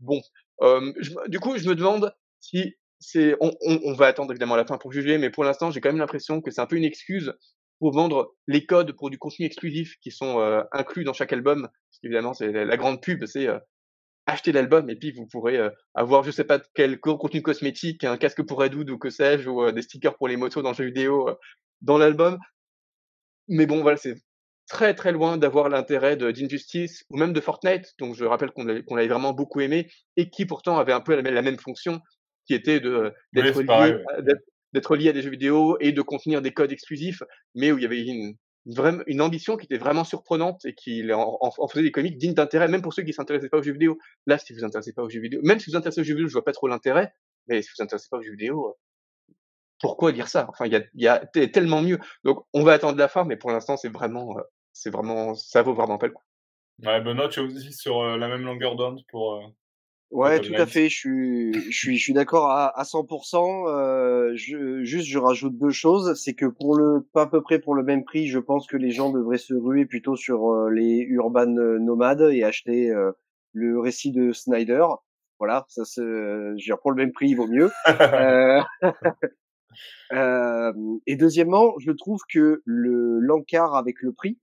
Bon. 0.00 0.20
Euh, 0.62 0.92
du 1.28 1.38
coup, 1.38 1.56
je 1.56 1.68
me 1.68 1.74
demande 1.74 2.12
si 2.40 2.74
c'est, 2.98 3.36
on, 3.40 3.52
on, 3.64 3.80
on, 3.84 3.92
va 3.92 4.06
attendre 4.06 4.32
évidemment 4.32 4.56
la 4.56 4.64
fin 4.64 4.76
pour 4.76 4.92
juger, 4.92 5.18
mais 5.18 5.30
pour 5.30 5.44
l'instant, 5.44 5.70
j'ai 5.70 5.80
quand 5.80 5.88
même 5.88 5.98
l'impression 5.98 6.40
que 6.40 6.50
c'est 6.50 6.60
un 6.60 6.66
peu 6.66 6.76
une 6.76 6.84
excuse 6.84 7.32
pour 7.78 7.92
vendre 7.92 8.34
les 8.46 8.66
codes 8.66 8.92
pour 8.92 9.10
du 9.10 9.18
contenu 9.18 9.46
exclusif 9.46 9.96
qui 10.00 10.10
sont 10.10 10.40
euh, 10.40 10.62
inclus 10.72 11.04
dans 11.04 11.12
chaque 11.12 11.32
album. 11.32 11.62
Parce 11.62 11.98
qu'évidemment, 12.02 12.34
c'est 12.34 12.50
la, 12.52 12.76
grande 12.76 13.00
pub, 13.00 13.24
c'est 13.26 13.46
euh, 13.46 13.58
acheter 14.28 14.52
l'album 14.52 14.88
et 14.90 14.96
puis 14.96 15.10
vous 15.10 15.26
pourrez 15.26 15.56
euh, 15.56 15.70
avoir, 15.94 16.22
je 16.22 16.30
sais 16.30 16.44
pas 16.44 16.60
quel 16.74 17.00
contenu 17.00 17.42
cosmétique, 17.42 18.04
un 18.04 18.18
casque 18.18 18.42
pour 18.42 18.62
Hadoud 18.62 18.88
ou 18.90 18.98
que 18.98 19.10
sais-je, 19.10 19.48
ou 19.48 19.72
des 19.72 19.82
stickers 19.82 20.16
pour 20.16 20.28
les 20.28 20.36
motos 20.36 20.62
dans 20.62 20.70
le 20.70 20.76
jeu 20.76 20.84
vidéo 20.84 21.30
dans 21.80 21.98
l'album. 21.98 22.38
Mais 23.48 23.66
bon, 23.66 23.80
voilà, 23.80 23.96
c'est 23.96 24.16
très 24.68 24.94
très 24.94 25.12
loin 25.12 25.38
d'avoir 25.38 25.70
l'intérêt 25.70 26.16
d'Injustice 26.16 27.04
ou 27.10 27.16
même 27.16 27.32
de 27.32 27.40
Fortnite, 27.40 27.94
donc 27.98 28.14
je 28.14 28.24
rappelle 28.24 28.50
qu'on 28.50 28.64
l'avait 28.64 29.08
vraiment 29.08 29.32
beaucoup 29.32 29.60
aimé 29.60 29.90
et 30.16 30.28
qui 30.28 30.44
pourtant 30.44 30.78
avait 30.78 30.92
un 30.92 31.00
peu 31.00 31.18
la, 31.18 31.42
même 31.42 31.58
fonction, 31.58 32.00
qui 32.46 32.54
était 32.54 32.80
de 32.80 33.14
d'être 33.32 33.62
lié, 33.62 33.96
d'être 34.74 34.96
lié 34.96 35.08
à 35.08 35.12
des 35.12 35.22
jeux 35.22 35.30
vidéo 35.30 35.78
et 35.80 35.92
de 35.92 36.02
contenir 36.02 36.42
des 36.42 36.52
codes 36.52 36.70
exclusifs, 36.70 37.22
mais 37.54 37.72
où 37.72 37.78
il 37.78 37.82
y 37.82 37.86
avait 37.86 38.04
une, 38.04 38.36
une 39.06 39.20
ambition 39.20 39.56
qui 39.56 39.64
était 39.64 39.78
vraiment 39.78 40.04
surprenante 40.04 40.64
et 40.64 40.74
qui 40.74 41.02
en, 41.12 41.68
faisait 41.68 41.82
des 41.82 41.92
comics 41.92 42.18
dignes 42.18 42.34
d'intérêt, 42.34 42.68
même 42.68 42.82
pour 42.82 42.92
ceux 42.92 43.02
qui 43.02 43.12
s'intéressaient 43.12 43.48
pas 43.48 43.58
aux 43.58 43.62
jeux 43.62 43.72
vidéo. 43.72 43.98
Là, 44.26 44.38
si 44.38 44.52
vous 44.52 44.64
intéressez 44.64 44.92
pas 44.92 45.02
aux 45.02 45.08
jeux 45.08 45.20
vidéo, 45.20 45.40
même 45.42 45.58
si 45.58 45.70
vous 45.70 45.76
intéressez 45.76 46.00
aux 46.00 46.04
jeux 46.04 46.14
vidéo, 46.14 46.28
je 46.28 46.32
vois 46.34 46.44
pas 46.44 46.52
trop 46.52 46.68
l'intérêt, 46.68 47.12
mais 47.46 47.62
si 47.62 47.70
vous 47.76 47.82
intéressez 47.82 48.08
pas 48.10 48.18
aux 48.18 48.22
jeux 48.22 48.32
vidéo, 48.32 48.76
pourquoi 49.80 50.12
dire 50.12 50.28
ça? 50.28 50.46
Enfin, 50.48 50.66
il 50.66 50.72
y 50.72 50.76
a, 50.76 50.82
y 50.94 51.08
a 51.08 51.48
tellement 51.48 51.82
mieux. 51.82 51.98
Donc, 52.24 52.44
on 52.52 52.62
va 52.62 52.72
attendre 52.72 52.98
la 52.98 53.08
fin, 53.08 53.24
mais 53.24 53.36
pour 53.36 53.50
l'instant, 53.50 53.76
c'est 53.76 53.88
vraiment, 53.88 54.36
euh, 54.38 54.42
c'est 54.72 54.90
vraiment, 54.90 55.34
ça 55.34 55.62
vaut 55.62 55.74
vraiment 55.74 55.98
pas 55.98 56.06
le 56.06 56.12
coup. 56.12 56.24
Ouais, 56.84 57.00
Benoît, 57.00 57.28
tu 57.28 57.40
es 57.40 57.42
aussi 57.42 57.72
sur 57.72 58.00
euh, 58.00 58.16
la 58.16 58.28
même 58.28 58.42
longueur 58.42 58.76
d'onde 58.76 59.02
pour, 59.08 59.34
euh, 59.34 59.42
Ouais, 60.10 60.40
tout 60.40 60.54
à 60.56 60.66
fait. 60.66 60.88
Je 60.88 60.96
suis, 60.96 61.52
je 61.70 61.76
suis, 61.76 61.98
je 61.98 62.02
suis 62.02 62.12
d'accord 62.14 62.50
à, 62.50 62.68
à 62.78 62.84
100%. 62.84 63.68
Euh, 63.68 64.32
je, 64.34 64.82
juste, 64.82 65.06
je 65.06 65.18
rajoute 65.18 65.58
deux 65.58 65.70
choses. 65.70 66.18
C'est 66.20 66.34
que 66.34 66.46
pour 66.46 66.76
le, 66.76 67.06
pas 67.12 67.22
à 67.22 67.26
peu 67.26 67.42
près 67.42 67.58
pour 67.58 67.74
le 67.74 67.82
même 67.82 68.04
prix, 68.04 68.26
je 68.26 68.38
pense 68.38 68.66
que 68.66 68.76
les 68.76 68.90
gens 68.90 69.10
devraient 69.10 69.38
se 69.38 69.52
ruer 69.54 69.84
plutôt 69.84 70.16
sur 70.16 70.50
euh, 70.50 70.70
les 70.70 71.00
urban 71.08 71.46
nomades 71.46 72.28
et 72.32 72.42
acheter 72.42 72.90
euh, 72.90 73.12
le 73.52 73.78
récit 73.80 74.10
de 74.12 74.32
Snyder. 74.32 74.84
Voilà, 75.38 75.66
ça 75.68 75.84
se, 75.84 76.00
je 76.00 76.50
veux 76.50 76.56
dire, 76.56 76.78
pour 76.80 76.90
le 76.90 76.96
même 76.96 77.12
prix, 77.12 77.28
il 77.28 77.34
vaut 77.34 77.46
mieux. 77.46 77.70
euh, 77.88 78.60
euh, 80.12 80.72
et 81.06 81.16
deuxièmement, 81.16 81.74
je 81.78 81.92
trouve 81.92 82.20
que 82.32 82.62
le 82.64 83.20
l'encart 83.20 83.74
avec 83.76 84.00
le 84.00 84.12
prix, 84.12 84.38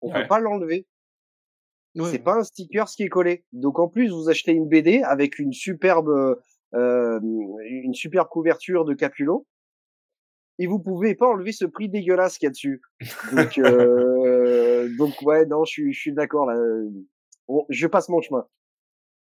on 0.00 0.10
peut 0.12 0.26
pas 0.26 0.40
l'enlever. 0.40 0.86
C'est 1.94 2.18
pas 2.18 2.36
un 2.36 2.44
sticker 2.44 2.88
ce 2.88 2.96
qui 2.96 3.02
est 3.02 3.08
collé. 3.08 3.44
Donc 3.52 3.78
en 3.78 3.88
plus, 3.88 4.10
vous 4.10 4.28
achetez 4.28 4.52
une 4.52 4.68
BD 4.68 5.02
avec 5.02 5.38
une 5.38 5.52
superbe, 5.52 6.38
euh, 6.74 7.20
une 7.22 7.94
superbe 7.94 8.28
couverture 8.28 8.84
de 8.84 8.94
Capulo. 8.94 9.46
Et 10.58 10.66
vous 10.66 10.78
pouvez 10.78 11.14
pas 11.14 11.26
enlever 11.26 11.52
ce 11.52 11.64
prix 11.64 11.88
dégueulasse 11.88 12.38
qu'il 12.38 12.46
y 12.46 12.48
a 12.48 12.50
dessus. 12.50 12.82
Donc, 13.32 13.58
euh, 13.58 14.88
donc 14.98 15.20
ouais, 15.22 15.46
non, 15.46 15.64
je 15.64 15.70
suis, 15.70 15.92
je 15.92 16.00
suis 16.00 16.12
d'accord 16.12 16.46
là. 16.46 16.56
Bon, 17.48 17.66
je 17.68 17.86
passe 17.86 18.08
mon 18.08 18.20
chemin. 18.20 18.46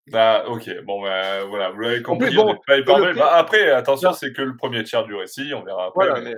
Bah, 0.09 0.45
ok, 0.49 0.69
bon, 0.85 1.01
bah, 1.01 1.45
voilà, 1.45 1.71
vous 1.71 1.81
l'avez 1.81 2.03
compris. 2.03 2.35
Bon, 2.35 2.57
pas 2.67 2.81
bah, 2.83 3.37
après, 3.37 3.71
attention, 3.71 4.13
c'est 4.13 4.33
que 4.33 4.43
le 4.43 4.57
premier 4.57 4.83
tiers 4.83 5.05
du 5.05 5.15
récit, 5.15 5.53
on 5.55 5.63
verra 5.63 5.87
après. 5.87 6.09
Voilà, 6.09 6.21
mais... 6.21 6.35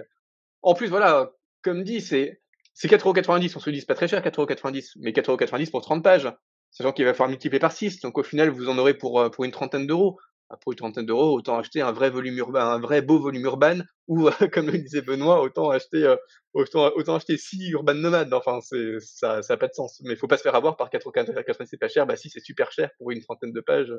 En 0.62 0.74
plus, 0.74 0.88
voilà, 0.88 1.32
comme 1.62 1.82
dit, 1.82 2.00
c'est 2.00 2.40
c'est 2.74 2.88
4,90€, 2.88 3.56
on 3.56 3.60
se 3.60 3.70
dit, 3.70 3.80
c'est 3.80 3.86
pas 3.86 3.94
très 3.94 4.08
cher, 4.08 4.22
4,90€, 4.22 4.92
mais 4.96 5.12
4,90€ 5.12 5.70
pour 5.70 5.80
30 5.80 6.02
pages. 6.02 6.30
Sachant 6.70 6.92
qu'il 6.92 7.04
va 7.04 7.14
falloir 7.14 7.28
multiplier 7.28 7.60
par 7.60 7.70
6, 7.70 8.00
donc 8.00 8.18
au 8.18 8.24
final, 8.24 8.50
vous 8.50 8.68
en 8.68 8.76
aurez 8.78 8.94
pour, 8.94 9.20
euh, 9.20 9.30
pour 9.30 9.44
une 9.44 9.52
trentaine 9.52 9.86
d'euros. 9.86 10.18
Ah, 10.50 10.56
pour 10.58 10.72
une 10.72 10.76
trentaine 10.76 11.06
d'euros, 11.06 11.32
autant 11.38 11.58
acheter 11.58 11.80
un 11.80 11.92
vrai 11.92 12.10
volume 12.10 12.36
urbain, 12.36 12.66
un 12.66 12.78
vrai 12.78 13.00
beau 13.00 13.18
volume 13.18 13.44
urbain, 13.44 13.82
ou, 14.08 14.28
comme 14.52 14.66
le 14.66 14.78
disait 14.78 15.00
Benoît, 15.00 15.40
autant 15.40 15.70
acheter, 15.70 16.04
euh, 16.04 16.16
autant, 16.52 16.90
autant 16.96 17.14
acheter 17.14 17.38
6 17.38 17.70
urban 17.70 17.94
nomades. 17.94 18.34
Enfin, 18.34 18.60
c'est, 18.60 18.98
ça, 19.00 19.40
ça 19.42 19.54
a 19.54 19.56
pas 19.56 19.68
de 19.68 19.72
sens. 19.72 20.02
Mais 20.04 20.12
il 20.12 20.16
faut 20.18 20.26
pas 20.26 20.36
se 20.36 20.42
faire 20.42 20.54
avoir 20.54 20.76
par 20.76 20.90
4,90€, 20.90 21.66
c'est 21.66 21.78
pas 21.78 21.88
cher. 21.88 22.06
Bah 22.06 22.16
si, 22.16 22.28
c'est 22.28 22.40
super 22.40 22.72
cher 22.72 22.90
pour 22.98 23.10
une 23.10 23.22
trentaine 23.22 23.52
de 23.52 23.60
pages, 23.60 23.92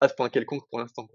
à 0.00 0.08
ce 0.08 0.14
point 0.14 0.30
quelconque 0.30 0.66
pour 0.70 0.78
l'instant. 0.78 1.08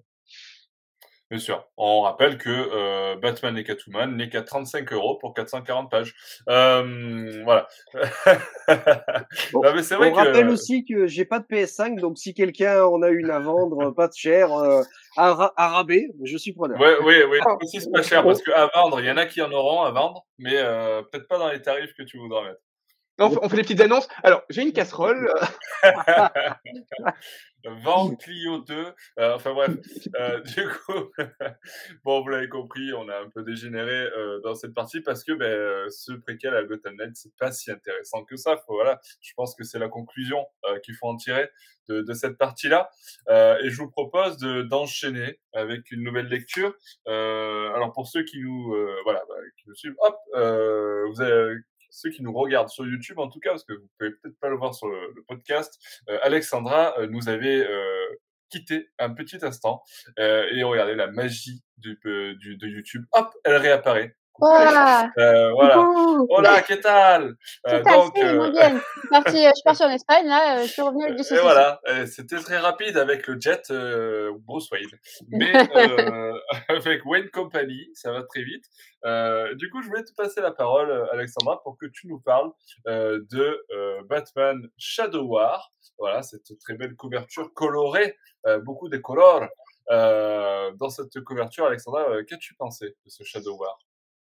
Bien 1.31 1.39
sûr. 1.39 1.67
On 1.75 2.01
rappelle 2.01 2.37
que 2.37 2.49
euh, 2.49 3.15
Batman 3.15 3.57
et 3.57 3.63
Catwoman 3.63 4.15
n'est 4.15 4.29
qu'à 4.29 4.43
35 4.43 4.93
euros 4.93 5.17
pour 5.17 5.33
440 5.33 5.89
pages. 5.89 6.13
Euh, 6.49 7.41
voilà. 7.43 7.67
mais 9.73 9.81
c'est 9.81 9.95
vrai 9.95 10.11
on 10.11 10.13
rappelle 10.13 10.49
aussi 10.49 10.85
que 10.85 11.07
j'ai 11.07 11.25
pas 11.25 11.39
de 11.39 11.45
PS5, 11.45 11.99
donc 11.99 12.19
si 12.19 12.35
quelqu'un 12.35 12.83
en 12.83 13.01
a 13.01 13.09
une 13.09 13.31
à 13.31 13.39
vendre, 13.39 13.89
pas 13.91 14.07
de 14.07 14.13
cher, 14.15 14.53
euh, 14.53 14.83
à, 15.17 15.51
à, 15.57 15.67
rabais, 15.69 16.09
je 16.23 16.37
suis 16.37 16.53
preneur. 16.53 16.77
Oui, 16.79 16.89
oui, 17.03 17.15
oui. 17.29 17.39
Aussi, 17.61 17.81
c'est 17.81 17.91
pas 17.91 18.03
cher 18.03 18.23
parce 18.23 18.43
qu'à 18.43 18.69
vendre, 18.75 18.99
il 18.99 19.07
y 19.07 19.11
en 19.11 19.17
a 19.17 19.25
qui 19.25 19.41
en 19.41 19.51
auront 19.51 19.81
à 19.81 19.91
vendre, 19.91 20.25
mais 20.37 20.55
euh, 20.55 21.01
peut-être 21.01 21.27
pas 21.27 21.39
dans 21.39 21.49
les 21.49 21.61
tarifs 21.61 21.93
que 21.97 22.03
tu 22.03 22.17
voudras 22.19 22.43
mettre. 22.43 22.59
On 23.17 23.49
fait, 23.49 23.55
des 23.55 23.61
petites 23.63 23.81
annonces. 23.81 24.07
Alors, 24.23 24.43
j'ai 24.49 24.61
une 24.61 24.73
casserole. 24.73 25.31
Vente 27.83 28.19
Clio 28.21 28.59
2. 28.59 28.93
Euh, 29.19 29.35
enfin 29.35 29.53
bref, 29.53 29.71
euh, 30.19 30.41
du 30.55 30.67
coup, 30.67 31.11
bon, 32.03 32.21
vous 32.21 32.29
l'avez 32.29 32.49
compris, 32.49 32.93
on 32.93 33.07
a 33.09 33.17
un 33.17 33.29
peu 33.29 33.43
dégénéré 33.43 34.07
euh, 34.17 34.39
dans 34.43 34.55
cette 34.55 34.73
partie 34.73 35.01
parce 35.01 35.23
que 35.23 35.33
ben, 35.33 35.89
ce 35.89 36.13
préquel 36.13 36.55
à 36.55 36.63
Gotham 36.63 36.95
c'est 37.13 37.35
pas 37.37 37.51
si 37.51 37.71
intéressant 37.71 38.23
que 38.23 38.35
ça. 38.35 38.61
Voilà, 38.67 38.99
je 39.21 39.33
pense 39.35 39.55
que 39.55 39.63
c'est 39.63 39.79
la 39.79 39.89
conclusion 39.89 40.45
qu'il 40.83 40.95
faut 40.95 41.07
en 41.07 41.15
tirer 41.15 41.49
de, 41.89 42.01
de 42.01 42.13
cette 42.13 42.37
partie-là. 42.37 42.89
et 43.29 43.69
je 43.69 43.77
vous 43.77 43.89
propose 43.89 44.37
d'enchaîner 44.37 45.39
avec 45.53 45.91
une 45.91 46.03
nouvelle 46.03 46.27
lecture. 46.27 46.73
alors 47.05 47.91
pour 47.93 48.07
ceux 48.07 48.23
qui 48.23 48.39
nous, 48.39 48.75
voilà, 49.03 49.21
bah, 49.27 49.35
qui 49.57 49.69
nous 49.69 49.75
suivent, 49.75 49.95
hop, 49.99 50.17
vous 50.33 51.21
avez 51.21 51.55
ceux 51.95 52.09
qui 52.09 52.21
nous 52.21 52.33
regardent 52.33 52.69
sur 52.69 52.85
YouTube 52.85 53.19
en 53.19 53.29
tout 53.29 53.39
cas, 53.39 53.51
parce 53.51 53.63
que 53.63 53.73
vous 53.73 53.87
pouvez 53.97 54.11
peut-être 54.11 54.37
pas 54.39 54.49
le 54.49 54.57
voir 54.57 54.75
sur 54.75 54.87
le, 54.87 55.23
podcast, 55.27 55.79
euh, 56.09 56.19
Alexandra 56.23 56.93
euh, 56.99 57.07
nous 57.07 57.29
avait 57.29 57.65
euh, 57.65 58.05
quitté 58.49 58.89
un 58.99 59.13
petit 59.13 59.43
instant 59.43 59.81
et 60.17 60.63
regardez 60.63 60.93
la 60.93 61.07
magie 61.07 61.63
du, 61.77 61.97
de 62.03 62.67
YouTube. 62.67 63.05
Hop, 63.13 63.33
elle 63.43 63.55
réapparaît. 63.55 64.15
Voilà. 64.39 65.11
Euh, 65.17 65.51
voilà. 65.53 65.87
Hola, 66.29 66.61
¿qué 66.61 66.79
tal? 66.79 67.35
Euh, 67.67 67.81
donc, 67.83 68.17
euh... 68.17 68.51
bien. 68.51 68.81
Parti, 69.09 69.43
je 69.43 69.63
pars 69.63 69.75
sur 69.75 69.87
Espagne, 69.87 70.27
là, 70.27 70.61
je 70.61 70.67
suis 70.67 70.81
revenu 70.81 71.05
avec 71.05 71.15
du 71.15 71.23
Et 71.33 71.39
voilà, 71.39 71.79
c'était 72.05 72.37
très 72.37 72.57
rapide 72.57 72.97
avec 72.97 73.27
le 73.27 73.39
jet 73.39 73.61
euh, 73.71 74.33
Bruce 74.39 74.69
Wayne. 74.71 74.89
Mais 75.29 75.53
avec 76.69 77.05
Wayne 77.05 77.29
Company, 77.29 77.89
ça 77.93 78.11
va 78.11 78.23
très 78.23 78.43
vite. 78.43 78.65
du 79.57 79.69
coup, 79.69 79.81
je 79.81 79.87
voulais 79.87 80.03
te 80.03 80.13
passer 80.13 80.41
la 80.41 80.51
parole, 80.51 80.91
Alexandra, 81.11 81.61
pour 81.63 81.77
que 81.77 81.85
tu 81.85 82.07
nous 82.07 82.19
parles 82.19 82.51
de 82.85 83.65
Batman 84.07 84.67
Shadow 84.77 85.23
War. 85.23 85.71
Voilà, 85.97 86.23
cette 86.23 86.59
très 86.59 86.73
belle 86.73 86.95
couverture 86.95 87.53
colorée, 87.53 88.17
beaucoup 88.63 88.89
de 88.89 88.97
couleurs. 88.97 89.47
dans 89.89 90.89
cette 90.89 91.21
couverture, 91.21 91.65
Alexandra, 91.65 92.05
qu'as-tu 92.27 92.55
pensé 92.55 92.87
de 93.05 93.09
ce 93.09 93.23
Shadow 93.23 93.55
War? 93.55 93.77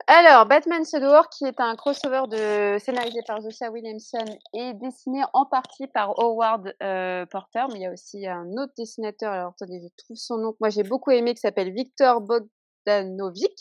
Alors, 0.08 0.46
Batman 0.46 0.86
Shadow 0.86 1.22
qui 1.38 1.44
est 1.44 1.60
un 1.60 1.76
crossover 1.76 2.24
de 2.30 2.78
scénarisé 2.80 3.20
par 3.28 3.42
Joshua 3.42 3.70
Williamson 3.70 4.24
et 4.54 4.74
dessiné 4.76 5.22
en 5.34 5.46
partie 5.46 5.88
par 5.88 6.18
Howard 6.18 6.74
euh, 6.82 7.26
Porter, 7.26 7.66
mais 7.70 7.80
il 7.80 7.82
y 7.82 7.86
a 7.86 7.92
aussi 7.92 8.26
un 8.26 8.48
autre 8.54 8.72
dessinateur. 8.78 9.34
Alors 9.34 9.50
attendez, 9.50 9.82
je 9.84 9.90
trouve 9.98 10.16
son 10.16 10.38
nom. 10.38 10.56
Moi, 10.62 10.70
j'ai 10.70 10.84
beaucoup 10.84 11.12
aimé, 11.12 11.34
qui 11.34 11.42
s'appelle 11.42 11.74
Victor 11.74 12.22
Bogdanovic. 12.22 13.60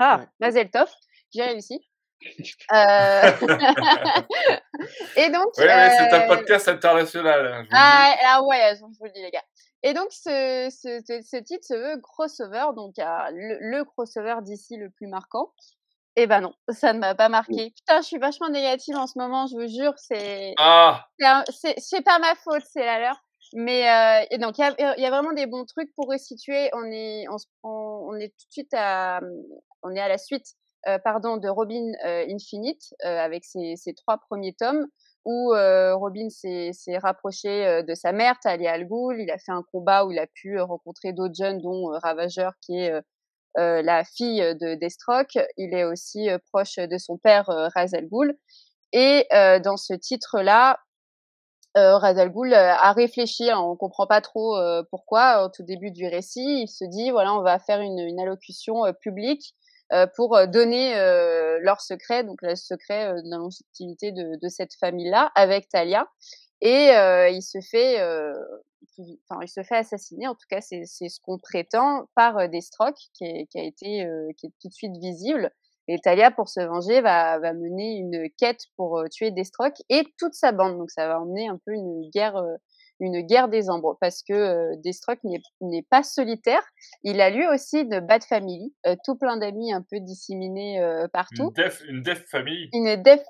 Ah, 0.00 0.26
Mazel 0.40 0.68
Tov, 0.70 0.90
j'ai 1.32 1.42
réussi. 1.42 1.80
Euh... 2.72 3.30
et 5.16 5.28
donc, 5.30 5.52
euh... 5.58 5.88
c'est 5.98 6.12
un 6.12 6.26
podcast 6.26 6.68
international. 6.68 7.46
Hein, 7.46 7.66
ah, 7.70 8.14
ah, 8.24 8.42
ouais, 8.44 8.76
je 8.76 8.80
vous 8.80 9.04
le 9.04 9.10
dis 9.10 9.20
les 9.20 9.30
gars. 9.30 9.44
Et 9.82 9.92
donc 9.92 10.10
ce, 10.10 10.68
ce, 10.70 11.02
ce, 11.04 11.36
titre 11.42 11.66
se 11.66 11.74
veut 11.74 12.00
crossover, 12.00 12.68
donc 12.74 12.94
le, 12.96 13.58
le 13.60 13.84
crossover 13.84 14.36
d'ici 14.40 14.78
le 14.78 14.88
plus 14.88 15.06
marquant. 15.06 15.52
Eh 16.16 16.26
ben 16.26 16.40
non, 16.40 16.54
ça 16.68 16.92
ne 16.92 17.00
m'a 17.00 17.14
pas 17.14 17.28
marqué. 17.28 17.72
Putain, 17.76 18.00
je 18.00 18.06
suis 18.06 18.18
vachement 18.18 18.48
négative 18.48 18.96
en 18.96 19.06
ce 19.06 19.18
moment, 19.18 19.46
je 19.46 19.56
vous 19.56 19.66
jure, 19.66 19.94
c'est 19.96 20.54
ah. 20.58 21.04
c'est 21.48 22.04
pas 22.04 22.18
ma 22.20 22.34
faute, 22.36 22.62
c'est 22.72 22.84
la 22.84 23.00
leur. 23.00 23.16
Mais 23.52 23.88
euh, 23.88 24.26
et 24.30 24.38
donc 24.38 24.58
il 24.58 24.62
y 24.62 24.64
a, 24.64 24.98
y 24.98 25.04
a, 25.04 25.10
vraiment 25.10 25.32
des 25.32 25.46
bons 25.46 25.64
trucs 25.64 25.92
pour 25.94 26.08
resituer. 26.08 26.70
On 26.72 26.84
est 26.84 27.26
on, 27.28 27.36
on, 27.62 28.16
est 28.16 28.28
tout 28.28 28.46
de 28.46 28.52
suite 28.52 28.74
à 28.74 29.20
on 29.82 29.94
est 29.94 30.00
à 30.00 30.08
la 30.08 30.18
suite 30.18 30.46
euh, 30.86 30.98
pardon 30.98 31.38
de 31.38 31.48
Robin 31.48 31.92
euh, 32.04 32.26
Infinite 32.28 32.94
euh, 33.04 33.18
avec 33.18 33.44
ses, 33.44 33.76
ses, 33.76 33.94
trois 33.94 34.18
premiers 34.18 34.52
tomes 34.52 34.86
où 35.24 35.54
euh, 35.54 35.94
Robin 35.96 36.28
s'est 36.28 36.98
rapproché 36.98 37.82
de 37.82 37.94
sa 37.94 38.12
mère, 38.12 38.38
Talia 38.42 38.72
Al 38.72 38.86
Ghul. 38.86 39.18
Il 39.18 39.30
a 39.30 39.38
fait 39.38 39.52
un 39.52 39.64
combat 39.72 40.04
où 40.04 40.12
il 40.12 40.18
a 40.18 40.26
pu 40.26 40.60
rencontrer 40.60 41.14
d'autres 41.14 41.34
jeunes, 41.34 41.62
dont 41.62 41.86
Ravageur, 42.02 42.52
qui 42.60 42.78
est 42.78 42.92
euh, 43.56 43.82
la 43.82 44.02
fille 44.04 44.40
de 44.40 44.74
Deathstroke. 44.74 45.38
Il 45.56 45.74
est 45.74 45.84
aussi 45.84 46.28
euh, 46.28 46.38
proche 46.50 46.76
de 46.76 46.98
son 46.98 47.18
père 47.18 47.48
euh, 47.50 47.68
Ra's 47.74 47.94
al 47.94 48.08
Ghul. 48.08 48.36
Et 48.92 49.26
dans 49.64 49.76
ce 49.76 49.92
titre-là, 49.92 50.78
euh, 51.76 51.96
Ra's 51.96 52.16
al 52.16 52.30
Ghul 52.30 52.54
a 52.54 52.92
réfléchi, 52.92 53.50
on 53.52 53.72
on 53.72 53.76
comprend 53.76 54.06
pas 54.06 54.20
trop 54.20 54.56
pourquoi, 54.88 55.44
au 55.44 55.48
tout 55.48 55.64
début 55.64 55.90
du 55.90 56.06
récit, 56.06 56.62
il 56.62 56.68
se 56.68 56.84
dit, 56.84 57.10
voilà, 57.10 57.34
on 57.34 57.42
va 57.42 57.58
faire 57.58 57.80
une, 57.80 58.20
allocution 58.20 58.84
publique 59.00 59.56
pour 60.14 60.38
donner 60.46 60.94
leur 61.60 61.80
secret, 61.80 62.22
donc 62.22 62.40
le 62.40 62.54
secret 62.54 63.14
de 63.14 63.28
la 63.28 63.38
de, 64.12 64.40
de 64.40 64.48
cette 64.48 64.74
famille-là, 64.74 65.32
avec 65.34 65.68
Talia. 65.68 66.06
Et 66.60 66.90
il 67.32 67.42
se 67.42 67.58
fait, 67.68 67.98
enfin, 69.28 69.40
il 69.42 69.48
se 69.48 69.62
fait 69.62 69.76
assassiner. 69.76 70.26
En 70.28 70.34
tout 70.34 70.46
cas, 70.48 70.60
c'est 70.60 70.84
ce 70.84 71.20
qu'on 71.20 71.38
prétend 71.38 72.06
par 72.14 72.48
Deathstroke, 72.48 72.96
qui, 73.14 73.46
qui 73.48 73.58
a 73.58 73.62
été, 73.62 74.06
qui 74.36 74.46
est 74.46 74.52
tout 74.60 74.68
de 74.68 74.72
suite 74.72 74.96
visible. 74.96 75.50
Et 75.86 75.98
Talia, 75.98 76.30
pour 76.30 76.48
se 76.48 76.60
venger, 76.60 77.02
va, 77.02 77.38
va 77.38 77.52
mener 77.52 77.96
une 77.96 78.28
quête 78.38 78.64
pour 78.76 79.02
tuer 79.10 79.30
Deathstroke 79.30 79.82
et 79.90 80.04
toute 80.18 80.34
sa 80.34 80.52
bande. 80.52 80.78
Donc, 80.78 80.90
ça 80.90 81.06
va 81.06 81.20
emmener 81.20 81.48
un 81.48 81.58
peu 81.64 81.72
une 81.72 82.08
guerre 82.10 82.42
une 83.00 83.20
guerre 83.22 83.48
des 83.48 83.70
ombres 83.70 83.96
parce 84.00 84.22
que 84.22 84.32
euh, 84.32 84.74
n'est 85.60 85.82
pas 85.82 86.02
solitaire. 86.02 86.62
Il 87.02 87.20
a 87.20 87.30
lui 87.30 87.46
aussi 87.46 87.80
une 87.80 88.00
bad 88.00 88.22
family, 88.24 88.74
euh, 88.86 88.96
tout 89.04 89.16
plein 89.16 89.36
d'amis 89.36 89.72
un 89.72 89.82
peu 89.82 90.00
disséminés 90.00 90.80
euh, 90.80 91.08
partout. 91.08 91.52
Une 91.88 92.02
death, 92.02 92.24
family. 92.30 92.68
Une 92.72 93.02
death, 93.02 93.24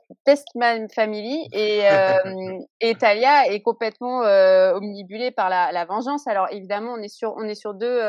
family 0.94 1.48
et, 1.52 1.82
et 2.80 2.94
Talia 2.94 3.46
est 3.48 3.62
complètement 3.62 4.20
omnibulée 4.74 5.30
par 5.30 5.48
la, 5.48 5.72
la, 5.72 5.84
vengeance. 5.84 6.26
Alors 6.26 6.48
évidemment, 6.50 6.92
on 6.92 7.02
est 7.02 7.08
sur 7.08 7.34
on 7.36 7.44
est 7.44 7.54
sur 7.54 7.74
deux 7.74 8.00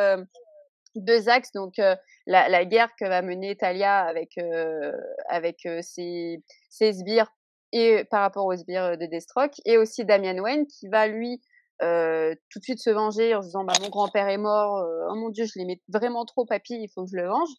deux 0.96 1.30
axes. 1.30 1.52
Donc 1.54 1.74
la, 1.78 2.50
la, 2.50 2.66
guerre 2.66 2.90
que 3.00 3.06
va 3.06 3.22
mener 3.22 3.56
Talia 3.56 4.02
avec 4.02 4.38
avec 5.30 5.68
ses, 5.82 6.44
ses 6.70 6.94
sbires 6.94 7.32
et 7.76 8.06
par 8.06 8.22
rapport 8.22 8.46
aux 8.46 8.56
sbires 8.56 8.98
de 8.98 9.06
Deathstroke, 9.06 9.62
et 9.66 9.78
aussi 9.78 10.06
Damian 10.06 10.42
Wayne 10.42 10.66
qui 10.66 10.88
va 10.88 11.08
lui 11.08 11.42
euh, 11.82 12.34
tout 12.50 12.60
de 12.60 12.64
suite 12.64 12.80
se 12.80 12.90
venger 12.90 13.36
en 13.36 13.42
se 13.42 13.48
disant 13.48 13.66
bah 13.66 13.74
mon 13.82 13.90
grand-père 13.90 14.30
est 14.30 14.38
mort, 14.38 14.78
euh, 14.78 15.08
oh 15.12 15.16
mon 15.16 15.30
dieu 15.30 15.46
je 15.46 15.60
l'aimais 15.60 15.82
vraiment 15.90 16.24
trop 16.24 16.46
papy, 16.46 16.76
il 16.76 16.88
faut 16.88 17.04
que 17.04 17.12
je 17.12 17.18
le 17.18 17.28
venge. 17.28 17.50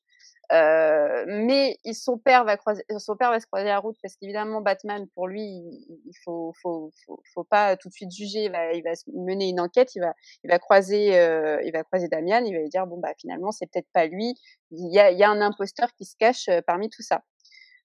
Euh, 0.53 1.25
mais 1.27 1.77
son 1.93 2.19
père 2.19 2.45
va 2.45 2.57
croiser, 2.57 2.85
son 2.99 3.17
père 3.17 3.31
va 3.31 3.41
se 3.41 3.47
croiser 3.47 3.67
la 3.67 3.81
route 3.81 3.97
parce 4.01 4.15
qu'évidemment 4.15 4.61
Batman 4.61 5.09
pour 5.13 5.27
lui 5.27 5.43
il, 5.43 6.13
faut, 6.25 6.53
faut, 6.63 7.45
pas 7.51 7.77
tout 7.77 7.89
de 7.89 7.93
suite 7.93 8.13
juger, 8.13 8.45
il 8.45 8.83
va, 8.85 8.93
mener 9.13 9.49
une 9.49 9.59
enquête, 9.59 9.97
il 9.97 10.03
va 10.49 10.59
croiser 10.61 11.19
euh, 11.19 11.61
il 11.65 11.73
va 11.73 11.83
croiser 11.83 12.07
Damian, 12.07 12.45
il 12.45 12.55
va 12.55 12.61
lui 12.61 12.69
dire 12.69 12.87
bon 12.87 12.99
bah 12.99 13.13
finalement 13.19 13.51
c'est 13.51 13.67
peut-être 13.67 13.89
pas 13.93 14.07
lui, 14.07 14.35
il 14.71 14.95
y 14.95 15.01
a, 15.01 15.31
un 15.31 15.41
imposteur 15.41 15.93
qui 15.95 16.05
se 16.05 16.15
cache 16.17 16.49
euh, 16.49 16.61
parmi 16.65 16.91
tout 16.91 17.03
ça. 17.03 17.23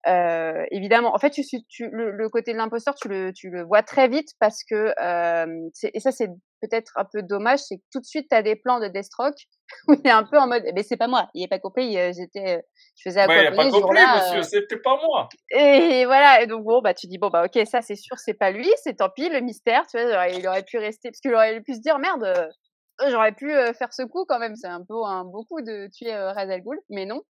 Euh, 0.07 0.65
évidemment, 0.71 1.13
en 1.13 1.19
fait, 1.19 1.29
tu, 1.29 1.43
tu, 1.69 1.89
le, 1.91 2.11
le, 2.11 2.29
côté 2.29 2.53
de 2.53 2.57
l'imposteur, 2.57 2.95
tu 2.95 3.07
le, 3.07 3.31
tu 3.33 3.51
le 3.51 3.63
vois 3.63 3.83
très 3.83 4.07
vite 4.07 4.29
parce 4.39 4.63
que, 4.63 4.93
euh, 4.99 5.69
et 5.93 5.99
ça 5.99 6.11
c'est 6.11 6.27
peut-être 6.59 6.91
un 6.95 7.05
peu 7.05 7.21
dommage, 7.21 7.59
c'est 7.59 7.77
que 7.77 7.83
tout 7.91 7.99
de 7.99 8.05
suite 8.05 8.27
tu 8.29 8.35
as 8.35 8.41
des 8.41 8.55
plans 8.55 8.79
de 8.79 8.87
Deathstroke 8.87 9.35
où 9.87 9.93
il 9.93 10.07
est 10.07 10.11
un 10.11 10.23
peu 10.23 10.39
en 10.39 10.47
mode, 10.47 10.63
mais 10.75 10.81
c'est 10.81 10.97
pas 10.97 11.07
moi, 11.07 11.29
il 11.35 11.43
est 11.43 11.47
pas 11.47 11.59
compris, 11.59 11.93
j'étais, 12.13 12.63
je 12.97 13.09
faisais 13.09 13.21
à 13.21 13.27
ouais, 13.27 13.43
il 13.43 13.47
a 13.47 13.51
pas 13.51 13.69
compris, 13.69 13.99
monsieur, 14.15 14.39
euh. 14.39 14.41
c'était 14.41 14.77
pas 14.77 14.99
moi. 15.05 15.29
Et 15.51 16.05
voilà, 16.05 16.41
et 16.41 16.47
donc 16.47 16.63
bon, 16.63 16.81
bah 16.81 16.95
tu 16.95 17.05
dis 17.05 17.19
bon 17.19 17.29
bah 17.29 17.45
ok, 17.45 17.63
ça 17.67 17.81
c'est 17.81 17.95
sûr, 17.95 18.17
c'est 18.17 18.33
pas 18.33 18.49
lui, 18.49 18.69
c'est 18.83 18.95
tant 18.95 19.09
pis, 19.09 19.29
le 19.29 19.39
mystère, 19.39 19.85
tu 19.85 20.01
vois, 20.01 20.29
il 20.29 20.47
aurait 20.47 20.63
pu 20.63 20.79
rester, 20.79 21.09
parce 21.09 21.19
qu'il 21.19 21.33
aurait 21.35 21.61
pu 21.61 21.75
se 21.75 21.79
dire 21.79 21.99
merde, 21.99 22.23
euh, 22.23 23.09
j'aurais 23.11 23.33
pu 23.33 23.51
faire 23.77 23.93
ce 23.93 24.01
coup 24.01 24.25
quand 24.27 24.39
même, 24.39 24.55
c'est 24.55 24.67
un 24.67 24.83
peu 24.83 24.95
un 25.05 25.25
beau 25.25 25.43
coup 25.43 25.61
de 25.61 25.89
tuer 25.93 26.13
euh, 26.13 26.31
Razal 26.31 26.63
mais 26.89 27.05
non. 27.05 27.21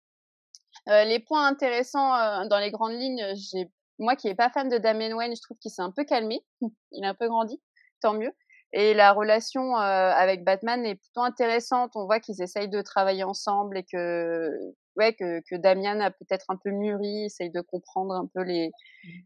Euh, 0.88 1.04
les 1.04 1.20
points 1.20 1.46
intéressants 1.46 2.14
euh, 2.14 2.46
dans 2.48 2.58
les 2.58 2.70
grandes 2.70 2.94
lignes, 2.94 3.24
j'ai 3.34 3.70
moi 3.98 4.16
qui 4.16 4.28
est 4.28 4.34
pas 4.34 4.50
fan 4.50 4.68
de 4.68 4.78
Damien 4.78 5.14
Wayne, 5.14 5.34
je 5.36 5.40
trouve 5.42 5.58
qu'il 5.58 5.70
s'est 5.70 5.82
un 5.82 5.92
peu 5.92 6.04
calmé, 6.04 6.44
il 6.92 7.04
a 7.04 7.10
un 7.10 7.14
peu 7.14 7.28
grandi, 7.28 7.60
tant 8.00 8.14
mieux. 8.14 8.32
Et 8.72 8.94
la 8.94 9.12
relation 9.12 9.76
euh, 9.76 10.10
avec 10.12 10.44
Batman 10.44 10.84
est 10.86 10.94
plutôt 10.94 11.20
intéressante. 11.20 11.92
On 11.94 12.06
voit 12.06 12.20
qu'ils 12.20 12.40
essayent 12.40 12.70
de 12.70 12.80
travailler 12.80 13.22
ensemble 13.22 13.76
et 13.76 13.84
que 13.84 14.50
ouais 14.96 15.12
que, 15.12 15.40
que 15.40 15.56
Damian 15.56 16.00
a 16.00 16.10
peut-être 16.10 16.46
un 16.48 16.56
peu 16.56 16.70
mûri, 16.70 17.26
essaye 17.26 17.50
de 17.50 17.60
comprendre 17.60 18.14
un 18.14 18.26
peu 18.34 18.42
les 18.42 18.70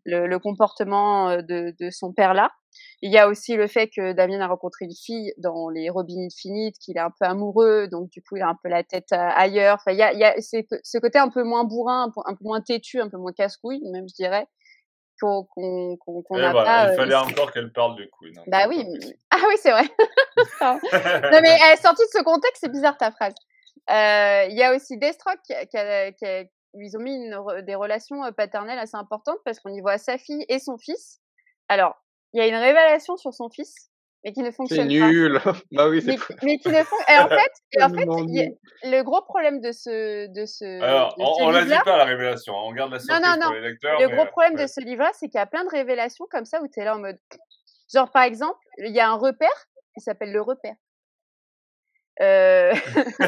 le, 0.05 0.27
le 0.27 0.39
comportement 0.41 1.37
de, 1.37 1.75
de 1.79 1.91
son 1.91 2.13
père 2.13 2.35
là. 2.35 2.51
Il 3.03 3.13
y 3.13 3.19
a 3.19 3.29
aussi 3.29 3.57
le 3.57 3.67
fait 3.67 3.89
que 3.89 4.13
Damien 4.13 4.41
a 4.41 4.47
rencontré 4.47 4.87
une 4.87 4.95
fille 4.95 5.33
dans 5.39 5.69
les 5.69 5.91
Robins 5.91 6.27
Infinites, 6.27 6.77
qu'il 6.79 6.97
est 6.97 7.01
un 7.01 7.11
peu 7.11 7.27
amoureux, 7.27 7.89
donc 7.89 8.11
du 8.11 8.23
coup 8.23 8.37
il 8.37 8.43
a 8.43 8.49
un 8.49 8.57
peu 8.63 8.69
la 8.69 8.83
tête 8.85 9.13
ailleurs. 9.13 9.77
Enfin, 9.77 9.93
il 9.93 9.99
y 9.99 10.03
a, 10.03 10.13
il 10.13 10.19
y 10.19 10.25
a 10.25 10.35
ce 10.41 10.99
côté 10.99 11.19
un 11.19 11.29
peu 11.29 11.43
moins 11.43 11.65
bourrin, 11.65 12.05
un 12.05 12.11
peu, 12.11 12.21
un 12.25 12.35
peu 12.35 12.45
moins 12.45 12.61
têtu, 12.61 13.01
un 13.01 13.09
peu 13.09 13.19
moins 13.19 13.33
casse-couille, 13.33 13.83
même 13.93 14.09
je 14.09 14.15
dirais, 14.15 14.47
qu'on 15.21 15.49
pas. 16.29 16.93
Il 16.93 16.97
fallait 16.97 17.15
encore 17.15 17.53
qu'elle 17.53 17.73
parle 17.73 17.97
de 17.97 18.09
Queen. 18.19 18.41
Bah 18.47 18.67
oui, 18.69 18.85
ah 19.31 19.39
oui 19.49 19.55
c'est 19.61 19.71
vrai. 19.71 19.85
non 20.61 21.41
mais 21.43 21.59
est 21.73 21.83
sortie 21.83 22.03
de 22.03 22.19
ce 22.19 22.23
contexte, 22.23 22.63
c'est 22.63 22.73
bizarre 22.73 22.97
ta 22.97 23.11
phrase. 23.11 23.35
Euh, 23.91 24.47
il 24.51 24.57
y 24.57 24.63
a 24.63 24.75
aussi 24.75 24.99
Deathstroke 24.99 25.39
qui, 25.47 25.55
qui, 25.69 25.77
a, 25.77 26.11
qui 26.13 26.25
a, 26.25 26.45
ils 26.75 26.97
ont 26.97 27.01
mis 27.01 27.15
une, 27.15 27.63
des 27.63 27.75
relations 27.75 28.21
paternelles 28.33 28.79
assez 28.79 28.97
importantes 28.97 29.39
parce 29.45 29.61
qu'on 29.61 29.73
y 29.73 29.81
voit 29.81 29.99
sa 29.99 30.19
fille 30.19 30.45
et 30.49 30.59
son 30.59 30.77
fils. 30.79 31.21
Alors, 31.69 31.97
il 32.33 32.39
y 32.39 32.41
a 32.41 32.47
une 32.47 32.55
révélation 32.55 33.17
sur 33.17 33.33
son 33.33 33.49
fils, 33.49 33.91
mais 34.25 34.33
qui 34.33 34.43
ne 34.43 34.51
fonctionne 34.51 34.89
pas. 34.89 34.93
C'est 34.93 34.99
nul. 34.99 35.41
bah 35.73 35.89
oui, 35.89 36.03
mais, 36.05 36.17
mais, 36.43 36.59
qui 36.59 36.69
ne 36.69 36.83
font... 36.83 36.97
Et 37.09 37.19
en 37.19 37.29
fait, 37.29 37.53
et 37.73 37.83
en 37.83 37.89
fait 37.91 38.05
le 38.85 39.03
gros 39.03 39.23
problème 39.23 39.61
de 39.61 39.73
ce, 39.73 40.27
de 40.27 40.45
ce. 40.45 40.83
Alors, 40.83 41.15
de 41.17 41.25
ce 41.25 41.43
on, 41.43 41.51
la 41.51 41.65
dit 41.65 41.71
pas 41.85 41.97
la 41.97 42.05
révélation. 42.05 42.55
Hein. 42.55 42.63
On 42.65 42.73
garde 42.73 42.93
la 42.93 42.99
surprise 42.99 43.23
non, 43.25 43.31
non, 43.31 43.37
non. 43.37 43.47
pour 43.47 43.55
les 43.55 43.69
lecteurs. 43.69 44.01
Le 44.01 44.09
gros 44.09 44.27
problème 44.27 44.57
de 44.57 44.67
ce 44.67 44.81
livre-là, 44.81 45.11
c'est 45.15 45.29
qu'il 45.29 45.39
y 45.39 45.43
a 45.43 45.47
plein 45.47 45.65
de 45.65 45.71
révélations 45.71 46.27
comme 46.31 46.45
ça 46.45 46.61
où 46.61 46.69
tu 46.69 46.81
es 46.81 46.85
là 46.85 46.97
en 46.97 47.01
mode. 47.01 47.19
Genre, 47.95 48.11
par 48.11 48.25
exemple, 48.25 48.59
il 48.79 48.93
y 48.93 49.01
a 49.01 49.09
un 49.09 49.17
repère 49.17 49.49
qui 49.95 50.01
s'appelle 50.01 50.33
le 50.33 50.43
repère. 50.43 50.75
Euh... 52.21 52.73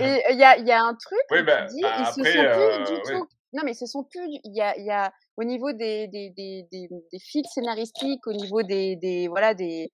et 0.00 0.22
il 0.30 0.38
y 0.38 0.44
a, 0.44 0.58
y 0.58 0.72
a 0.72 0.82
un 0.82 0.94
truc 0.94 1.20
oui, 1.30 1.42
ben, 1.42 1.66
qui 1.66 1.76
dit, 1.76 1.82
bah, 1.82 1.94
après, 1.98 2.12
ils 2.16 2.24
se 2.24 2.32
sont 2.32 2.38
euh, 2.38 2.76
plus 2.76 2.84
du 2.84 3.00
oui. 3.00 3.20
tout. 3.20 3.28
Non, 3.52 3.62
mais 3.64 3.74
ce 3.74 3.86
sont 3.86 4.04
plus. 4.04 4.20
Il 4.44 4.54
y 4.54 4.60
a, 4.60 4.78
y 4.78 4.90
a 4.90 5.12
au 5.36 5.44
niveau 5.44 5.72
des, 5.72 6.08
des, 6.08 6.30
des, 6.30 6.66
des, 6.70 6.88
des 7.12 7.18
fils 7.18 7.46
scénaristiques, 7.52 8.26
au 8.26 8.32
niveau 8.32 8.62
des, 8.62 8.96
des 8.96 9.28
voilà 9.28 9.54
des, 9.54 9.90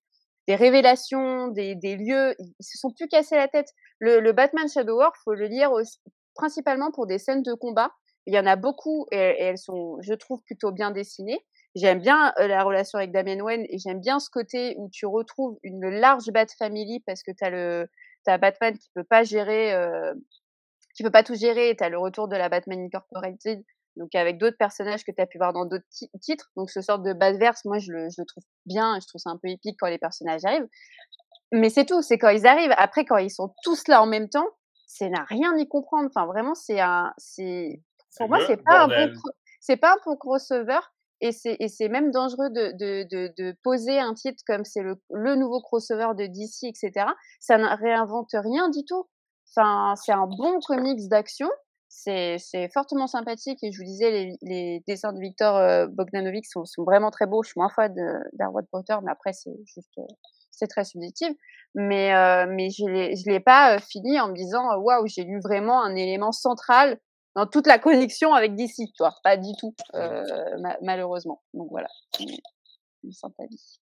des 0.48 0.56
révélations, 0.56 1.48
des, 1.48 1.74
des 1.74 1.96
lieux, 1.96 2.34
ils 2.38 2.54
se 2.60 2.78
sont 2.78 2.90
plus 2.90 3.08
cassés 3.08 3.36
la 3.36 3.48
tête. 3.48 3.68
Le, 3.98 4.20
le 4.20 4.32
Batman 4.32 4.68
Shadow 4.68 4.96
War, 4.98 5.12
faut 5.24 5.34
le 5.34 5.46
lire 5.46 5.72
aussi, 5.72 5.98
principalement 6.34 6.90
pour 6.90 7.06
des 7.06 7.18
scènes 7.18 7.42
de 7.42 7.54
combat. 7.54 7.90
Il 8.26 8.34
y 8.34 8.38
en 8.38 8.46
a 8.46 8.56
beaucoup 8.56 9.06
et, 9.12 9.16
elles 9.16 9.58
sont, 9.58 9.98
je 10.00 10.14
trouve, 10.14 10.40
plutôt 10.42 10.72
bien 10.72 10.90
dessinées. 10.90 11.44
J'aime 11.74 12.00
bien 12.00 12.32
euh, 12.38 12.46
la 12.46 12.62
relation 12.62 12.98
avec 12.98 13.12
Damien 13.12 13.40
Wayne 13.40 13.66
et 13.68 13.78
j'aime 13.78 14.00
bien 14.00 14.20
ce 14.20 14.30
côté 14.30 14.74
où 14.78 14.88
tu 14.92 15.06
retrouves 15.06 15.58
une 15.62 15.88
large 15.88 16.30
Bat 16.32 16.46
Family 16.58 17.00
parce 17.06 17.22
que 17.22 17.32
tu 17.32 17.44
as 17.44 17.50
le 17.50 17.88
as 18.26 18.38
Batman 18.38 18.78
qui 18.78 18.88
peut 18.94 19.04
pas 19.04 19.22
gérer 19.22 19.74
euh, 19.74 20.14
qui 20.94 21.02
peut 21.02 21.10
pas 21.10 21.22
tout 21.22 21.34
gérer, 21.34 21.74
tu 21.76 21.84
as 21.84 21.88
le 21.88 21.98
retour 21.98 22.28
de 22.28 22.36
la 22.36 22.48
Batman 22.48 22.80
Incorporated 22.80 23.62
donc 23.96 24.14
avec 24.14 24.38
d'autres 24.38 24.56
personnages 24.56 25.04
que 25.04 25.12
tu 25.12 25.20
as 25.20 25.26
pu 25.26 25.38
voir 25.38 25.52
dans 25.52 25.66
d'autres 25.66 25.84
titres. 26.20 26.50
Donc 26.56 26.70
ce 26.70 26.80
sort 26.80 26.98
de 26.98 27.12
Batverse, 27.12 27.64
moi 27.64 27.78
je 27.78 27.92
le, 27.92 28.08
je 28.10 28.20
le 28.20 28.26
trouve 28.26 28.42
bien, 28.66 28.98
je 29.00 29.06
trouve 29.06 29.20
ça 29.20 29.30
un 29.30 29.38
peu 29.38 29.48
épique 29.48 29.76
quand 29.78 29.88
les 29.88 29.98
personnages 29.98 30.44
arrivent. 30.44 30.68
Mais 31.52 31.70
c'est 31.70 31.84
tout, 31.84 32.02
c'est 32.02 32.18
quand 32.18 32.30
ils 32.30 32.46
arrivent. 32.46 32.74
Après, 32.76 33.04
quand 33.04 33.18
ils 33.18 33.30
sont 33.30 33.54
tous 33.62 33.86
là 33.86 34.02
en 34.02 34.06
même 34.06 34.28
temps, 34.28 34.48
c'est 34.86 35.08
n'a 35.08 35.24
rien 35.24 35.56
y 35.56 35.68
comprendre. 35.68 36.08
Enfin, 36.08 36.26
vraiment, 36.26 36.54
c'est 36.54 36.80
un, 36.80 37.12
c'est, 37.16 37.80
pour 38.18 38.28
moi, 38.28 38.38
c'est 38.46 38.56
pas 38.56 38.86
bordel. 38.86 39.10
un 39.10 39.12
bon, 39.12 39.30
c'est 39.60 39.76
pas 39.76 39.92
un 39.92 39.96
bon 40.04 40.16
crossover. 40.16 40.80
Et 41.20 41.30
c'est, 41.30 41.56
et 41.60 41.68
c'est 41.68 41.88
même 41.88 42.10
dangereux 42.10 42.50
de, 42.50 42.72
de, 42.72 43.06
de, 43.08 43.32
de 43.38 43.56
poser 43.62 43.98
un 43.98 44.14
titre 44.14 44.42
comme 44.46 44.64
c'est 44.64 44.82
le, 44.82 45.00
le 45.10 45.36
nouveau 45.36 45.60
crossover 45.60 46.08
de 46.18 46.26
DC, 46.26 46.64
etc. 46.64 47.06
Ça 47.40 47.56
ne 47.56 47.66
réinvente 47.66 48.30
rien 48.32 48.68
du 48.68 48.84
tout. 48.84 49.06
Enfin, 49.56 49.94
c'est 49.96 50.12
un 50.12 50.26
bon 50.26 50.60
comics 50.60 51.08
d'action 51.08 51.48
c'est 51.96 52.68
fortement 52.72 53.06
sympathique 53.06 53.62
et 53.62 53.72
je 53.72 53.78
vous 53.78 53.84
disais 53.84 54.36
les, 54.42 54.82
dessins 54.86 55.12
de 55.12 55.20
Victor 55.20 55.56
euh, 55.56 55.86
Bogdanovic 55.86 56.44
sont, 56.46 56.64
vraiment 56.84 57.10
très 57.10 57.26
beaux. 57.26 57.42
Je 57.42 57.50
suis 57.50 57.58
moins 57.58 57.70
fan 57.70 57.94
d'Arwood 58.34 58.66
Potter, 58.70 58.96
mais 59.02 59.12
après 59.12 59.32
c'est 59.32 59.54
juste 59.64 59.98
euh, 59.98 60.02
c'est 60.50 60.66
très 60.66 60.84
subjectif. 60.84 61.30
Mais 61.74 62.14
euh, 62.14 62.46
mais 62.48 62.70
je 62.70 62.84
je 62.84 63.30
l'ai 63.30 63.40
pas 63.40 63.76
euh, 63.76 63.78
fini 63.78 64.20
en 64.20 64.28
me 64.28 64.34
disant 64.34 64.76
waouh 64.78 65.06
j'ai 65.06 65.24
lu 65.24 65.40
vraiment 65.40 65.82
un 65.82 65.94
élément 65.94 66.32
central 66.32 66.98
dans 67.36 67.46
toute 67.46 67.66
la 67.66 67.78
connexion 67.78 68.32
avec 68.32 68.54
DC, 68.54 68.92
toi. 68.96 69.14
Pas 69.22 69.36
du 69.36 69.52
tout 69.58 69.74
ma 69.92 70.76
malheureusement. 70.82 71.42
Donc 71.52 71.68
voilà, 71.70 71.88
une 72.20 73.12
avis. 73.38 73.80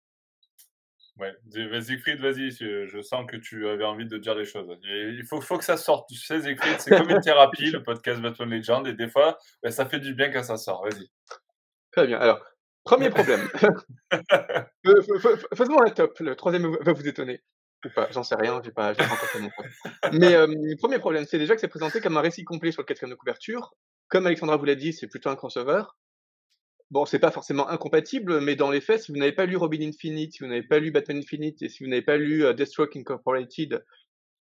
Ouais, 1.18 1.34
vas-y, 1.70 1.98
Fried, 1.98 2.20
vas-y, 2.20 2.50
je 2.50 3.00
sens 3.00 3.24
que 3.26 3.36
tu 3.36 3.66
avais 3.66 3.84
envie 3.84 4.06
de 4.06 4.18
dire 4.18 4.36
des 4.36 4.44
choses. 4.44 4.68
Il 4.82 5.24
faut, 5.26 5.40
faut 5.40 5.56
que 5.56 5.64
ça 5.64 5.78
sorte. 5.78 6.10
Tu 6.10 6.16
sais, 6.16 6.42
Siegfried, 6.42 6.78
c'est 6.78 6.90
comme 6.90 7.08
une 7.08 7.20
thérapie, 7.20 7.70
le 7.70 7.82
podcast 7.82 8.20
Batman 8.20 8.50
Legend, 8.50 8.86
et 8.86 8.92
des 8.92 9.08
fois, 9.08 9.38
ben, 9.62 9.70
ça 9.70 9.86
fait 9.86 9.98
du 9.98 10.14
bien 10.14 10.30
quand 10.30 10.42
ça 10.42 10.58
sort. 10.58 10.84
Vas-y. 10.84 11.08
Très 11.90 12.06
bien. 12.06 12.18
Alors, 12.18 12.44
premier 12.84 13.08
problème. 13.08 13.48
Faisons 15.56 15.80
un 15.80 15.90
top. 15.90 16.18
Le 16.20 16.36
troisième 16.36 16.76
va 16.82 16.92
vous 16.92 17.08
étonner. 17.08 17.42
Ou 17.84 17.90
pas, 17.90 18.08
j'en 18.10 18.22
sais 18.22 18.34
rien, 18.34 18.60
j'ai 18.64 18.72
pas, 18.72 18.94
pas 18.94 19.04
encore 19.04 19.18
fait 19.18 19.38
mon 19.38 19.50
point. 19.50 19.66
Mais 20.12 20.34
euh, 20.34 20.46
premier 20.78 20.98
problème, 20.98 21.24
c'est 21.26 21.38
déjà 21.38 21.54
que 21.54 21.60
c'est 21.60 21.68
présenté 21.68 22.00
comme 22.00 22.16
un 22.16 22.22
récit 22.22 22.44
complet 22.44 22.72
sur 22.72 22.82
le 22.82 22.86
quatrième 22.86 23.10
de 23.10 23.18
couverture. 23.18 23.74
Comme 24.08 24.26
Alexandra 24.26 24.56
vous 24.56 24.64
l'a 24.64 24.74
dit, 24.74 24.92
c'est 24.92 25.06
plutôt 25.06 25.30
un 25.30 25.36
crossover 25.36 25.82
bon, 26.90 27.04
c'est 27.06 27.18
pas 27.18 27.30
forcément 27.30 27.68
incompatible, 27.68 28.40
mais 28.40 28.56
dans 28.56 28.70
les 28.70 28.80
faits, 28.80 29.02
si 29.02 29.12
vous 29.12 29.18
n'avez 29.18 29.32
pas 29.32 29.46
lu 29.46 29.56
Robin 29.56 29.80
Infinite, 29.82 30.32
si 30.34 30.38
vous 30.40 30.48
n'avez 30.48 30.62
pas 30.62 30.78
lu 30.78 30.90
Batman 30.90 31.18
Infinite 31.18 31.62
et 31.62 31.68
si 31.68 31.82
vous 31.84 31.90
n'avez 31.90 32.02
pas 32.02 32.16
lu 32.16 32.48
uh, 32.48 32.54
Deathstroke 32.54 32.96
Incorporated, 32.96 33.84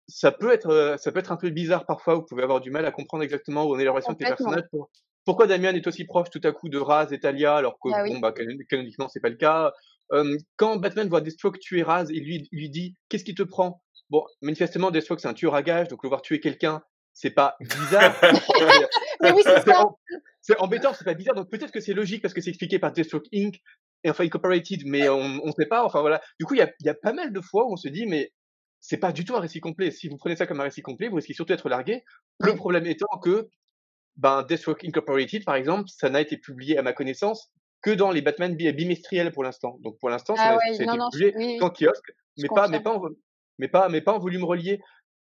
ça 0.08 0.32
peut 0.32 0.52
être, 0.52 0.70
euh, 0.70 0.98
ça 0.98 1.12
peut 1.12 1.20
être 1.20 1.32
un 1.32 1.38
peu 1.38 1.50
bizarre 1.50 1.86
parfois. 1.86 2.16
Vous 2.16 2.24
pouvez 2.26 2.44
avoir 2.44 2.60
du 2.62 2.72
mal 2.72 2.86
à 2.86 2.92
comprendre 2.92 3.24
exactement 3.24 3.66
où 3.66 3.76
on 3.76 3.80
est 3.80 3.86
la 3.86 3.92
relation 3.92 4.12
avec 4.12 4.22
les 4.22 4.28
personnages. 4.28 4.64
Pour- 4.72 4.89
Pourquoi 5.24 5.48
Damian 5.48 5.74
est 5.76 5.86
aussi 5.88 6.06
proche 6.06 6.30
tout 6.32 6.42
à 6.44 6.52
coup 6.52 6.68
de 6.68 6.78
Raz 6.80 7.10
et 7.12 7.20
Talia 7.20 7.56
alors 7.56 7.78
que 7.80 7.89
Ah 7.94 8.04
oui. 8.04 8.14
bon 8.14 8.20
bah 8.20 8.32
canon- 8.32 8.58
canoniquement 8.68 9.08
c'est 9.08 9.20
pas 9.22 9.30
le 9.30 9.36
cas. 9.38 9.72
Euh, 10.12 10.36
quand 10.58 10.76
Batman 10.78 11.08
voit 11.08 11.22
Deathstroke 11.22 11.60
tuer 11.60 11.84
Raz, 11.84 12.08
il 12.10 12.24
lui, 12.26 12.50
lui 12.52 12.70
dit 12.70 12.96
qu'est-ce 13.08 13.24
qui 13.24 13.36
te 13.36 13.44
prend? 13.44 13.82
Bon, 14.10 14.26
manifestement 14.42 14.92
Deathstroke 14.92 15.22
c'est 15.22 15.28
un 15.30 15.34
tueur 15.34 15.56
à 15.56 15.62
gages, 15.62 15.88
donc 15.88 16.04
le 16.04 16.10
voir 16.10 16.22
tuer 16.22 16.39
quelqu'un, 16.42 16.82
c'est 17.14 17.32
pas 17.32 17.55
bizarre. 17.59 18.16
Mais 19.22 19.32
oui, 19.32 19.41
c'est 19.43 19.55
c'est 19.62 19.72
ça. 19.72 19.82
em- 19.82 20.18
c'est 20.41 20.57
embêtant, 20.59 20.93
c'est 20.93 21.05
pas 21.05 21.14
bizarre. 21.14 21.36
Donc 21.36 21.49
peut-être 21.49 21.72
que 21.72 21.80
c'est 21.80 21.93
logique 21.93 22.22
parce 22.22 22.34
que 22.34 22.41
c'est 22.41 22.49
expliqué 22.49 22.80
par 22.80 22.91
Deathstroke 22.91 23.28
Inc. 23.34 23.59
et 24.03 24.09
enfin 24.09 24.24
Incorporated, 24.24 24.82
mais 24.86 25.07
on, 25.09 25.39
on 25.43 25.51
sait 25.51 25.68
pas. 25.68 25.86
Enfin 25.86 26.01
voilà. 26.01 26.22
Du 26.39 26.45
coup, 26.45 26.55
il 26.55 26.59
y 26.59 26.62
a, 26.64 26.72
il 26.80 26.86
y 26.86 26.89
a 26.89 26.95
pas 26.95 27.14
mal 27.14 27.32
de 27.32 27.41
fois 27.41 27.66
où 27.68 27.74
on 27.74 27.78
se 27.78 27.88
dit, 27.89 28.05
mais 28.07 28.32
c'est 28.80 28.97
pas 28.97 29.12
du 29.12 29.24
tout 29.26 29.36
un 29.36 29.39
récit 29.39 29.59
complet. 29.59 29.91
Si 29.91 30.09
vous 30.09 30.18
prenez 30.18 30.36
ça 30.36 30.47
comme 30.47 30.59
un 30.59 30.64
récit 30.64 30.82
complet, 30.82 31.07
vous 31.09 31.16
risquez 31.18 31.34
surtout 31.34 31.53
d'être 31.53 31.70
largué. 31.70 32.03
Le 32.39 32.55
problème 32.55 32.86
étant 32.88 33.20
que 33.22 33.49
ben, 34.18 34.43
Deathstroke 34.43 34.84
Incorporated, 34.86 35.45
par 35.45 35.55
exemple, 35.55 35.88
ça 35.89 36.09
n'a 36.09 36.22
été 36.22 36.38
publié 36.38 36.78
à 36.78 36.82
ma 36.82 36.93
connaissance 36.93 37.51
que 37.84 37.91
dans 37.91 38.12
les 38.12 38.22
Batman 38.22 38.55
bi- 38.55 38.72
bimestriels 38.74 39.32
pour 39.32 39.43
l'instant. 39.43 39.78
Donc 39.82 39.99
pour 39.99 40.09
l'instant, 40.09 40.36
ça, 40.36 40.43
Ah 40.45 40.57
ouais, 40.57 40.74
ça 40.76 40.84
a 40.84 40.86
non, 40.88 40.93
été 40.93 40.99
non, 40.99 41.09
publié 41.12 41.34
oui, 41.36 41.45
oui. 41.45 41.57
qu'en 41.59 41.70
kiosque, 41.70 42.12
mais 42.38 42.47
pas, 42.47 42.68
mais 42.68 42.80
pas, 42.80 42.91
en, 42.95 43.01
mais 43.59 43.68
pas, 43.68 43.89
mais 43.89 44.01
pas 44.01 44.14
en 44.14 44.20
volume 44.20 44.43
relié. 44.43 44.80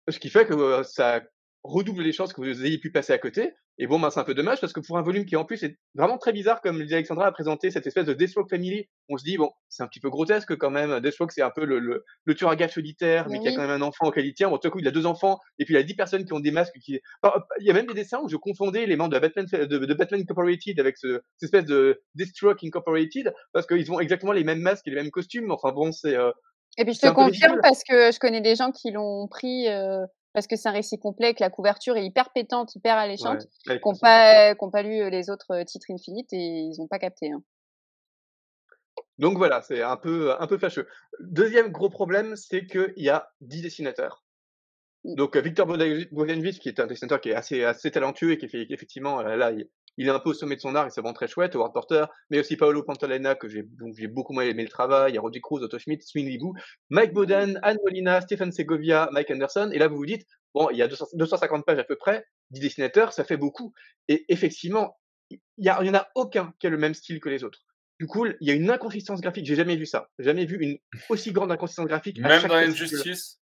Ce 0.09 0.17
qui 0.19 0.29
fait 0.29 0.45
que 0.47 0.53
euh, 0.53 0.83
ça 0.83 1.21
redouble 1.63 2.01
les 2.01 2.11
chances 2.11 2.33
que 2.33 2.41
vous 2.41 2.65
ayez 2.65 2.77
pu 2.79 2.91
passer 2.91 3.13
à 3.13 3.17
côté. 3.17 3.53
Et 3.77 3.87
bon, 3.87 3.99
ben, 3.99 4.09
c'est 4.09 4.19
un 4.19 4.23
peu 4.23 4.33
dommage 4.33 4.59
parce 4.61 4.73
que 4.73 4.79
pour 4.79 4.97
un 4.97 5.01
volume 5.01 5.25
qui 5.25 5.35
en 5.35 5.45
plus 5.45 5.63
est 5.63 5.77
vraiment 5.95 6.17
très 6.17 6.33
bizarre, 6.33 6.61
comme 6.61 6.77
le 6.77 6.85
dit 6.85 6.93
Alexandra 6.93 7.25
a 7.27 7.31
présenté 7.31 7.71
cette 7.71 7.87
espèce 7.87 8.05
de 8.05 8.13
Deathstroke 8.13 8.49
Family, 8.49 8.89
on 9.09 9.17
se 9.17 9.23
dit, 9.23 9.37
bon, 9.37 9.51
c'est 9.69 9.81
un 9.81 9.87
petit 9.87 9.99
peu 9.99 10.09
grotesque 10.09 10.55
quand 10.57 10.69
même. 10.69 10.99
Deathstroke, 10.99 11.31
c'est 11.31 11.41
un 11.41 11.49
peu 11.49 11.65
le, 11.65 11.79
le, 11.79 12.03
le 12.25 12.35
tueur 12.35 12.49
à 12.51 12.55
gages 12.55 12.73
solitaire, 12.73 13.27
mais 13.27 13.37
Mais 13.37 13.39
qui 13.39 13.47
a 13.47 13.51
oui. 13.51 13.55
quand 13.55 13.61
même 13.67 13.81
un 13.81 13.85
enfant 13.85 14.07
auquel 14.07 14.25
il 14.25 14.33
tient. 14.33 14.49
Bon, 14.49 14.57
tout 14.57 14.67
à 14.67 14.71
coup, 14.71 14.79
il 14.79 14.87
a 14.87 14.91
deux 14.91 15.05
enfants, 15.05 15.39
et 15.57 15.65
puis 15.65 15.73
il 15.73 15.77
a 15.77 15.83
dix 15.83 15.95
personnes 15.95 16.25
qui 16.25 16.33
ont 16.33 16.39
des 16.39 16.51
masques. 16.51 16.77
Qui... 16.79 16.99
Enfin, 17.23 17.41
il 17.59 17.65
y 17.65 17.71
a 17.71 17.73
même 17.73 17.87
des 17.87 17.93
dessins 17.93 18.19
où 18.21 18.29
je 18.29 18.37
confondais 18.37 18.85
les 18.85 18.95
membres 18.95 19.13
de, 19.13 19.19
Batman, 19.19 19.45
de, 19.45 19.65
de 19.65 19.93
Batman 19.93 20.21
Incorporated 20.21 20.79
avec 20.79 20.97
ce, 20.97 21.21
cette 21.37 21.43
espèce 21.53 21.65
de 21.65 22.01
Deathstroke 22.15 22.63
Incorporated, 22.63 23.33
parce 23.53 23.65
qu'ils 23.67 23.91
ont 23.91 23.99
exactement 23.99 24.31
les 24.33 24.43
mêmes 24.43 24.61
masques 24.61 24.87
et 24.87 24.91
les 24.91 24.97
mêmes 24.97 25.11
costumes. 25.11 25.51
Enfin 25.51 25.71
bon, 25.71 25.91
c'est. 25.91 26.15
euh, 26.15 26.31
Et 26.77 26.85
puis 26.85 26.93
je 26.93 26.99
te 27.01 27.11
confirme 27.11 27.59
parce 27.63 27.83
que 27.83 28.11
je 28.11 28.19
connais 28.19 28.41
des 28.41 28.55
gens 28.55 28.71
qui 28.71 28.91
l'ont 28.91 29.27
pris 29.27 29.67
euh, 29.69 30.05
parce 30.33 30.47
que 30.47 30.55
c'est 30.55 30.69
un 30.69 30.73
récit 30.73 30.97
complet, 30.99 31.33
que 31.33 31.43
la 31.43 31.49
couverture 31.49 31.97
est 31.97 32.05
hyper 32.05 32.31
pétante, 32.31 32.75
hyper 32.75 32.95
alléchante, 32.97 33.47
Ouais, 33.67 33.79
ça. 33.83 33.99
pas, 34.01 34.55
ont 34.59 34.71
pas 34.71 34.83
lu 34.83 35.01
euh, 35.01 35.09
les 35.09 35.29
autres 35.29 35.51
euh, 35.51 35.63
titres 35.63 35.87
Infinite 35.89 36.31
et 36.33 36.37
ils 36.37 36.75
n'ont 36.79 36.87
pas 36.87 36.99
capté. 36.99 37.31
hein. 37.31 37.43
Donc 39.17 39.37
voilà, 39.37 39.61
c'est 39.61 39.81
un 39.81 39.97
peu, 39.97 40.33
un 40.39 40.47
peu 40.47 40.57
fâcheux. 40.57 40.87
Deuxième 41.19 41.71
gros 41.71 41.89
problème, 41.89 42.35
c'est 42.35 42.65
qu'il 42.65 42.93
y 42.97 43.09
a 43.09 43.29
10 43.41 43.61
dessinateurs. 43.61 44.23
Mm. 45.03 45.15
Donc 45.15 45.35
euh, 45.35 45.41
Victor 45.41 45.67
Bogdanovich, 45.67 46.59
qui 46.59 46.69
est 46.69 46.79
un 46.79 46.87
dessinateur 46.87 47.21
qui 47.21 47.29
est 47.29 47.35
assez, 47.35 47.63
assez 47.63 47.91
talentueux 47.91 48.31
et 48.31 48.37
qui 48.37 48.47
fait 48.47 48.65
effectivement, 48.69 49.19
euh, 49.19 49.35
là, 49.35 49.51
il, 49.51 49.67
il 49.97 50.07
est 50.07 50.11
un 50.11 50.19
peu 50.19 50.29
au 50.29 50.33
sommet 50.33 50.55
de 50.55 50.61
son 50.61 50.75
art, 50.75 50.87
et 50.87 50.89
c'est 50.89 51.01
vraiment 51.01 51.13
très 51.13 51.27
chouette, 51.27 51.55
Howard 51.55 51.73
Porter, 51.73 52.05
mais 52.29 52.39
aussi 52.39 52.55
Paolo 52.57 52.83
Pantalena, 52.83 53.35
que 53.35 53.47
j'ai 53.49 53.65
j'ai 53.97 54.07
beaucoup 54.07 54.33
moins 54.33 54.43
aimé 54.43 54.63
le 54.63 54.69
travail, 54.69 55.11
il 55.11 55.15
y 55.15 55.17
a 55.17 55.21
Roger 55.21 55.41
Cruz, 55.41 55.61
Otto 55.63 55.77
Schmidt, 55.79 56.03
Swin 56.05 56.25
Libu, 56.25 56.47
Mike 56.89 57.13
Boden, 57.13 57.59
Anne 57.63 57.77
Molina, 57.83 58.21
Stephen 58.21 58.51
Segovia, 58.51 59.09
Mike 59.11 59.31
Anderson, 59.31 59.69
et 59.73 59.79
là 59.79 59.87
vous 59.87 59.97
vous 59.97 60.05
dites, 60.05 60.25
bon, 60.53 60.69
il 60.71 60.77
y 60.77 60.81
a 60.81 60.87
200 60.87 61.05
250 61.13 61.65
pages 61.65 61.79
à 61.79 61.83
peu 61.83 61.95
près, 61.97 62.25
10 62.51 62.59
dessinateurs, 62.61 63.13
ça 63.13 63.23
fait 63.23 63.37
beaucoup. 63.37 63.73
Et 64.07 64.25
effectivement, 64.29 64.97
il 65.29 65.39
y, 65.59 65.69
a- 65.69 65.79
il 65.81 65.87
y 65.87 65.89
en 65.89 65.93
a 65.95 66.07
aucun 66.15 66.53
qui 66.59 66.67
a 66.67 66.69
le 66.69 66.77
même 66.77 66.93
style 66.93 67.19
que 67.19 67.29
les 67.29 67.43
autres. 67.43 67.59
Du 67.99 68.07
coup, 68.07 68.25
il 68.25 68.35
y 68.41 68.49
a 68.51 68.53
une 68.55 68.69
inconsistance 68.71 69.21
graphique. 69.21 69.45
J'ai 69.45 69.55
jamais 69.55 69.75
vu 69.75 69.85
ça. 69.85 70.09
Jamais 70.17 70.45
vu 70.45 70.57
une 70.59 70.77
aussi 71.09 71.31
grande 71.31 71.51
inconsistance 71.51 71.85
graphique. 71.85 72.17
Même 72.29 72.41
dans. 72.47 72.55
Injustice. 73.03 73.40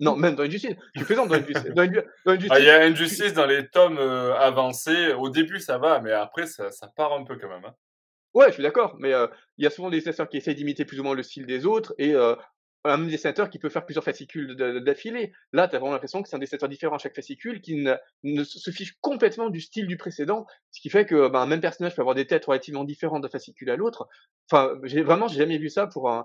Non, 0.00 0.16
même 0.16 0.34
dans 0.34 0.42
Injustice. 0.42 0.74
Tu 0.96 1.04
plaisante 1.04 1.28
dans 1.28 1.34
Injustice. 1.36 1.72
Dans, 1.74 1.86
dans 2.24 2.32
Injustice, 2.32 2.50
Ah, 2.50 2.58
il 2.58 2.66
y 2.66 2.70
a 2.70 2.82
Injustice 2.82 3.34
dans 3.34 3.46
les 3.46 3.68
tomes 3.68 3.98
euh, 3.98 4.34
avancés. 4.34 5.12
Au 5.12 5.28
début, 5.28 5.60
ça 5.60 5.78
va, 5.78 6.00
mais 6.00 6.12
après, 6.12 6.46
ça, 6.46 6.70
ça 6.70 6.88
part 6.88 7.12
un 7.12 7.24
peu 7.24 7.36
quand 7.36 7.48
même. 7.48 7.64
hein. 7.64 7.74
Ouais, 8.32 8.46
je 8.48 8.54
suis 8.54 8.62
d'accord, 8.62 8.96
mais 8.98 9.12
euh, 9.12 9.26
il 9.58 9.64
y 9.64 9.66
a 9.66 9.70
souvent 9.70 9.90
des 9.90 9.98
dessinateurs 9.98 10.28
qui 10.28 10.36
essayent 10.38 10.54
d'imiter 10.54 10.84
plus 10.84 11.00
ou 11.00 11.02
moins 11.02 11.14
le 11.14 11.22
style 11.22 11.46
des 11.46 11.66
autres, 11.66 11.94
et 11.98 12.14
euh, 12.14 12.34
un 12.84 12.96
même 12.96 13.08
dessinateur 13.08 13.50
qui 13.50 13.58
peut 13.58 13.68
faire 13.68 13.84
plusieurs 13.84 14.04
fascicules 14.04 14.54
d'affilée. 14.56 15.32
Là, 15.52 15.68
tu 15.68 15.76
as 15.76 15.78
vraiment 15.80 15.92
l'impression 15.92 16.22
que 16.22 16.28
c'est 16.28 16.36
un 16.36 16.38
dessinateur 16.38 16.68
différent 16.68 16.94
à 16.96 16.98
chaque 16.98 17.14
fascicule, 17.14 17.60
qui 17.60 17.74
ne, 17.74 17.94
ne 18.22 18.42
se 18.44 18.70
fiche 18.70 18.94
complètement 19.02 19.50
du 19.50 19.60
style 19.60 19.86
du 19.86 19.98
précédent, 19.98 20.46
ce 20.70 20.80
qui 20.80 20.88
fait 20.88 21.04
que 21.04 21.28
ben, 21.28 21.40
un 21.40 21.46
même 21.46 21.60
personnage 21.60 21.94
peut 21.94 22.00
avoir 22.00 22.14
des 22.14 22.26
têtes 22.26 22.46
relativement 22.46 22.84
différentes 22.84 23.22
d'un 23.22 23.28
fascicule 23.28 23.68
à 23.68 23.76
l'autre. 23.76 24.08
Enfin, 24.50 24.78
j'ai 24.84 25.02
vraiment, 25.02 25.28
j'ai 25.28 25.40
jamais 25.40 25.58
vu 25.58 25.68
ça 25.68 25.86
pour 25.88 26.08
un... 26.10 26.24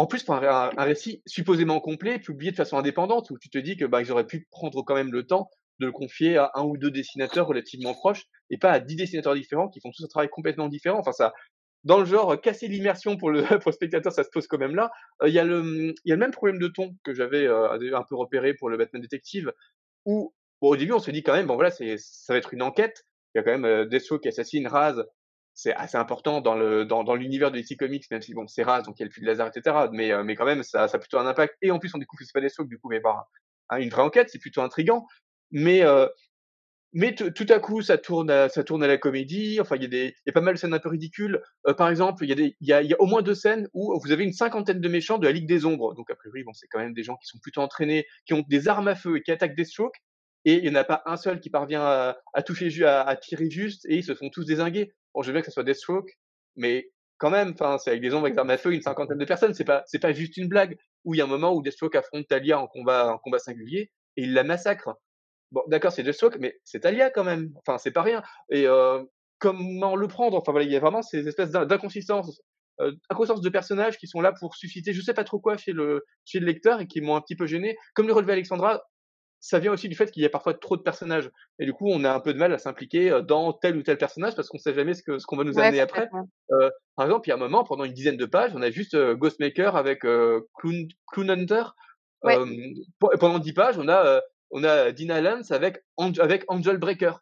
En 0.00 0.06
plus, 0.06 0.22
pour 0.22 0.34
un, 0.34 0.70
récit 0.78 1.22
supposément 1.26 1.78
complet, 1.78 2.18
publié 2.18 2.52
de 2.52 2.56
façon 2.56 2.78
indépendante, 2.78 3.28
où 3.28 3.38
tu 3.38 3.50
te 3.50 3.58
dis 3.58 3.76
que 3.76 3.84
ben, 3.84 4.00
ils 4.00 4.10
auraient 4.10 4.26
pu 4.26 4.48
prendre 4.50 4.82
quand 4.82 4.94
même 4.94 5.12
le 5.12 5.26
temps 5.26 5.50
de 5.78 5.84
le 5.84 5.92
confier 5.92 6.38
à 6.38 6.50
un 6.54 6.62
ou 6.62 6.78
deux 6.78 6.90
dessinateurs 6.90 7.46
relativement 7.46 7.92
proches, 7.92 8.24
et 8.48 8.56
pas 8.56 8.70
à 8.70 8.80
dix 8.80 8.96
dessinateurs 8.96 9.34
différents 9.34 9.68
qui 9.68 9.78
font 9.82 9.90
tous 9.94 10.02
un 10.02 10.08
travail 10.08 10.30
complètement 10.30 10.68
différent. 10.68 10.98
Enfin, 11.00 11.12
ça, 11.12 11.34
dans 11.84 11.98
le 11.98 12.06
genre 12.06 12.40
casser 12.40 12.66
l'immersion 12.66 13.18
pour 13.18 13.30
le, 13.30 13.44
spectateur, 13.72 14.10
ça 14.10 14.24
se 14.24 14.30
pose 14.30 14.46
quand 14.46 14.56
même 14.56 14.74
là. 14.74 14.90
Euh, 15.22 15.28
Il 15.28 15.34
y, 15.34 15.38
a 15.38 15.44
le, 15.44 15.94
même 16.06 16.30
problème 16.30 16.58
de 16.58 16.68
ton 16.68 16.96
que 17.04 17.12
j'avais 17.12 17.46
euh, 17.46 17.94
un 17.94 18.04
peu 18.08 18.16
repéré 18.16 18.54
pour 18.54 18.70
le 18.70 18.78
Batman 18.78 19.02
Detective, 19.02 19.52
où 20.06 20.32
au 20.62 20.76
début 20.76 20.92
on 20.92 20.98
se 20.98 21.10
dit 21.10 21.22
quand 21.22 21.34
même, 21.34 21.46
bon 21.46 21.56
voilà, 21.56 21.70
ça 21.70 21.84
va 22.30 22.38
être 22.38 22.54
une 22.54 22.62
enquête. 22.62 23.04
Il 23.34 23.38
y 23.38 23.40
a 23.42 23.44
quand 23.44 23.52
même 23.52 23.66
euh, 23.66 23.84
Deathstroke 23.84 24.22
qui 24.22 24.28
assassine 24.28 24.66
Raz. 24.66 25.04
C'est 25.62 25.74
assez 25.74 25.98
important 25.98 26.40
dans 26.40 26.54
le 26.54 26.86
dans, 26.86 27.04
dans 27.04 27.14
l'univers 27.14 27.50
de 27.50 27.58
DC 27.60 27.76
Comics, 27.78 28.04
même 28.10 28.22
si 28.22 28.32
bon 28.34 28.46
c'est 28.48 28.62
Raz, 28.62 28.82
donc 28.82 28.98
il 28.98 29.02
y 29.02 29.04
a 29.04 29.06
le 29.06 29.12
fil 29.12 29.24
de 29.24 29.28
laser, 29.28 29.46
etc. 29.46 29.88
Mais 29.92 30.10
euh, 30.10 30.24
mais 30.24 30.34
quand 30.34 30.46
même 30.46 30.62
ça, 30.62 30.88
ça 30.88 30.96
a 30.96 31.00
plutôt 31.00 31.18
un 31.18 31.26
impact. 31.26 31.54
Et 31.62 31.70
en 31.70 31.78
plus 31.78 31.94
on 31.94 31.98
découvre 31.98 32.18
que 32.20 32.24
c'est 32.24 32.32
pas 32.32 32.40
Deathstroke, 32.40 32.68
du 32.68 32.78
coup 32.78 32.90
avoir 32.92 33.26
un- 33.70 33.78
une 33.78 33.90
vraie 33.90 34.02
enquête, 34.02 34.30
c'est 34.30 34.38
plutôt 34.38 34.62
intriguant. 34.62 35.06
Mais 35.50 35.82
euh, 35.84 36.06
mais 36.92 37.14
tout 37.14 37.46
à 37.48 37.60
coup, 37.60 37.82
ça 37.82 37.98
tourne, 37.98 38.30
à, 38.30 38.48
ça 38.48 38.64
tourne 38.64 38.82
à 38.82 38.88
la 38.88 38.98
comédie. 38.98 39.60
Enfin, 39.60 39.76
il 39.76 39.82
y 39.82 39.84
a 39.84 39.88
des, 39.88 40.06
il 40.06 40.22
y 40.26 40.30
a 40.30 40.32
pas 40.32 40.40
mal 40.40 40.54
de 40.54 40.58
scènes 40.58 40.74
un 40.74 40.80
peu 40.80 40.88
ridicules. 40.88 41.40
Euh, 41.68 41.74
par 41.74 41.88
exemple, 41.88 42.24
il 42.24 42.30
y 42.30 42.32
a 42.32 42.34
des, 42.34 42.56
il 42.60 42.66
y 42.68 42.72
a, 42.72 42.82
au 42.98 43.06
moins 43.06 43.22
deux 43.22 43.34
scènes 43.36 43.68
où 43.74 43.96
vous 44.02 44.10
avez 44.10 44.24
une 44.24 44.32
cinquantaine 44.32 44.80
de 44.80 44.88
méchants 44.88 45.18
de 45.18 45.26
la 45.26 45.32
Ligue 45.32 45.46
des 45.46 45.66
Ombres. 45.66 45.94
Donc 45.94 46.10
a 46.10 46.16
priori, 46.16 46.42
bon, 46.42 46.52
c'est 46.52 46.66
quand 46.68 46.80
même 46.80 46.92
des 46.94 47.04
gens 47.04 47.16
qui 47.16 47.28
sont 47.28 47.38
plutôt 47.38 47.60
entraînés, 47.60 48.06
qui 48.26 48.34
ont 48.34 48.44
des 48.48 48.66
armes 48.68 48.88
à 48.88 48.96
feu 48.96 49.18
et 49.18 49.22
qui 49.22 49.30
attaquent 49.30 49.54
des 49.56 49.64
strokes. 49.64 49.98
Et 50.44 50.54
il 50.54 50.64
y 50.64 50.70
en 50.70 50.74
a 50.74 50.84
pas 50.84 51.02
un 51.06 51.16
seul 51.16 51.38
qui 51.38 51.50
parvient 51.50 51.82
à, 51.84 52.42
toucher, 52.44 52.84
à, 52.84 53.02
à 53.02 53.14
tirer 53.16 53.50
juste, 53.50 53.84
et 53.86 53.96
ils 53.96 54.04
se 54.04 54.14
font 54.14 54.30
tous 54.30 54.44
désinguer. 54.46 54.92
Bon, 55.14 55.22
je 55.22 55.28
veux 55.28 55.32
bien 55.32 55.40
que 55.42 55.46
ça 55.46 55.52
soit 55.52 55.64
Deathstroke, 55.64 56.18
mais 56.56 56.90
quand 57.18 57.30
même, 57.30 57.50
enfin, 57.52 57.78
c'est 57.78 57.90
avec 57.90 58.02
des 58.02 58.14
ombres 58.14 58.24
avec 58.26 58.34
des 58.34 58.40
armes 58.40 58.72
une 58.72 58.82
cinquantaine 58.82 59.18
de 59.18 59.24
personnes. 59.24 59.54
C'est 59.54 59.64
pas, 59.64 59.82
c'est 59.86 59.98
pas 59.98 60.12
juste 60.12 60.36
une 60.36 60.48
blague. 60.48 60.78
Où 61.04 61.14
il 61.14 61.18
y 61.18 61.20
a 61.20 61.24
un 61.24 61.28
moment 61.28 61.54
où 61.54 61.62
Deathstroke 61.62 61.94
affronte 61.96 62.26
Talia 62.28 62.58
en 62.60 62.66
combat, 62.66 63.12
en 63.12 63.18
combat 63.18 63.38
singulier, 63.38 63.90
et 64.16 64.22
il 64.22 64.34
la 64.34 64.44
massacre. 64.44 64.94
Bon, 65.50 65.62
d'accord, 65.68 65.92
c'est 65.92 66.02
Deathstroke, 66.02 66.36
mais 66.38 66.58
c'est 66.64 66.80
Talia 66.80 67.10
quand 67.10 67.24
même. 67.24 67.52
Enfin, 67.56 67.78
c'est 67.78 67.90
pas 67.90 68.02
rien. 68.02 68.22
Et 68.50 68.66
euh, 68.66 69.02
comment 69.38 69.96
le 69.96 70.08
prendre? 70.08 70.36
Enfin 70.36 70.52
voilà, 70.52 70.66
il 70.66 70.72
y 70.72 70.76
a 70.76 70.80
vraiment 70.80 71.02
ces 71.02 71.26
espèces 71.26 71.50
d'in- 71.50 71.66
d'inconsistances, 71.66 72.42
euh, 72.80 72.92
de 72.92 73.48
personnages 73.48 73.98
qui 73.98 74.06
sont 74.06 74.20
là 74.20 74.32
pour 74.32 74.54
susciter, 74.54 74.92
je 74.92 75.02
sais 75.02 75.14
pas 75.14 75.24
trop 75.24 75.40
quoi 75.40 75.56
chez 75.56 75.72
le 75.72 76.04
chez 76.24 76.40
le 76.40 76.46
lecteur 76.46 76.80
et 76.80 76.86
qui 76.86 77.00
m'ont 77.00 77.16
un 77.16 77.20
petit 77.20 77.36
peu 77.36 77.46
gêné. 77.46 77.76
Comme 77.94 78.06
le 78.06 78.12
relevait 78.12 78.34
Alexandra, 78.34 78.82
ça 79.40 79.58
vient 79.58 79.72
aussi 79.72 79.88
du 79.88 79.94
fait 79.96 80.10
qu'il 80.10 80.22
y 80.22 80.26
a 80.26 80.30
parfois 80.30 80.54
trop 80.54 80.76
de 80.76 80.82
personnages. 80.82 81.30
Et 81.58 81.64
du 81.64 81.72
coup, 81.72 81.88
on 81.88 82.04
a 82.04 82.12
un 82.12 82.20
peu 82.20 82.32
de 82.34 82.38
mal 82.38 82.52
à 82.52 82.58
s'impliquer 82.58 83.10
euh, 83.10 83.22
dans 83.22 83.52
tel 83.52 83.76
ou 83.76 83.82
tel 83.82 83.96
personnage 83.98 84.34
parce 84.36 84.48
qu'on 84.48 84.58
sait 84.58 84.74
jamais 84.74 84.94
ce 84.94 85.02
que 85.02 85.18
ce 85.18 85.26
qu'on 85.26 85.36
va 85.36 85.44
nous 85.44 85.54
Ouais, 85.54 85.64
amener 85.64 85.80
après. 85.80 86.08
Euh, 86.52 86.70
par 86.96 87.06
exemple, 87.06 87.26
il 87.26 87.30
y 87.30 87.32
a 87.32 87.36
un 87.36 87.38
moment, 87.38 87.64
pendant 87.64 87.84
une 87.84 87.92
dizaine 87.94 88.16
de 88.18 88.26
pages, 88.26 88.52
on 88.54 88.62
a 88.62 88.70
juste 88.70 88.94
euh, 88.94 89.14
Ghostmaker 89.14 89.76
avec 89.76 90.04
euh, 90.04 90.42
Clown, 90.58 90.86
Clown 91.12 91.30
Hunter. 91.30 91.62
Ouais. 92.22 92.36
Euh, 92.38 92.46
pe- 92.98 93.16
pendant 93.18 93.38
dix 93.38 93.54
pages, 93.54 93.78
on 93.78 93.88
a, 93.88 94.04
euh, 94.06 94.20
on 94.50 94.62
a 94.62 94.92
Dina 94.92 95.20
Lance 95.22 95.50
avec, 95.52 95.82
avec 96.18 96.44
Angel 96.48 96.76
Breaker. 96.76 97.12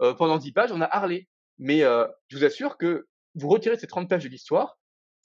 Euh, 0.00 0.14
pendant 0.14 0.38
dix 0.38 0.52
pages, 0.52 0.70
on 0.72 0.80
a 0.80 0.84
Harley. 0.86 1.26
Mais 1.58 1.82
euh, 1.82 2.06
je 2.28 2.36
vous 2.38 2.44
assure 2.44 2.76
que 2.78 3.08
vous 3.34 3.48
retirez 3.48 3.76
ces 3.76 3.88
30 3.88 4.08
pages 4.08 4.22
de 4.22 4.28
l'histoire, 4.28 4.77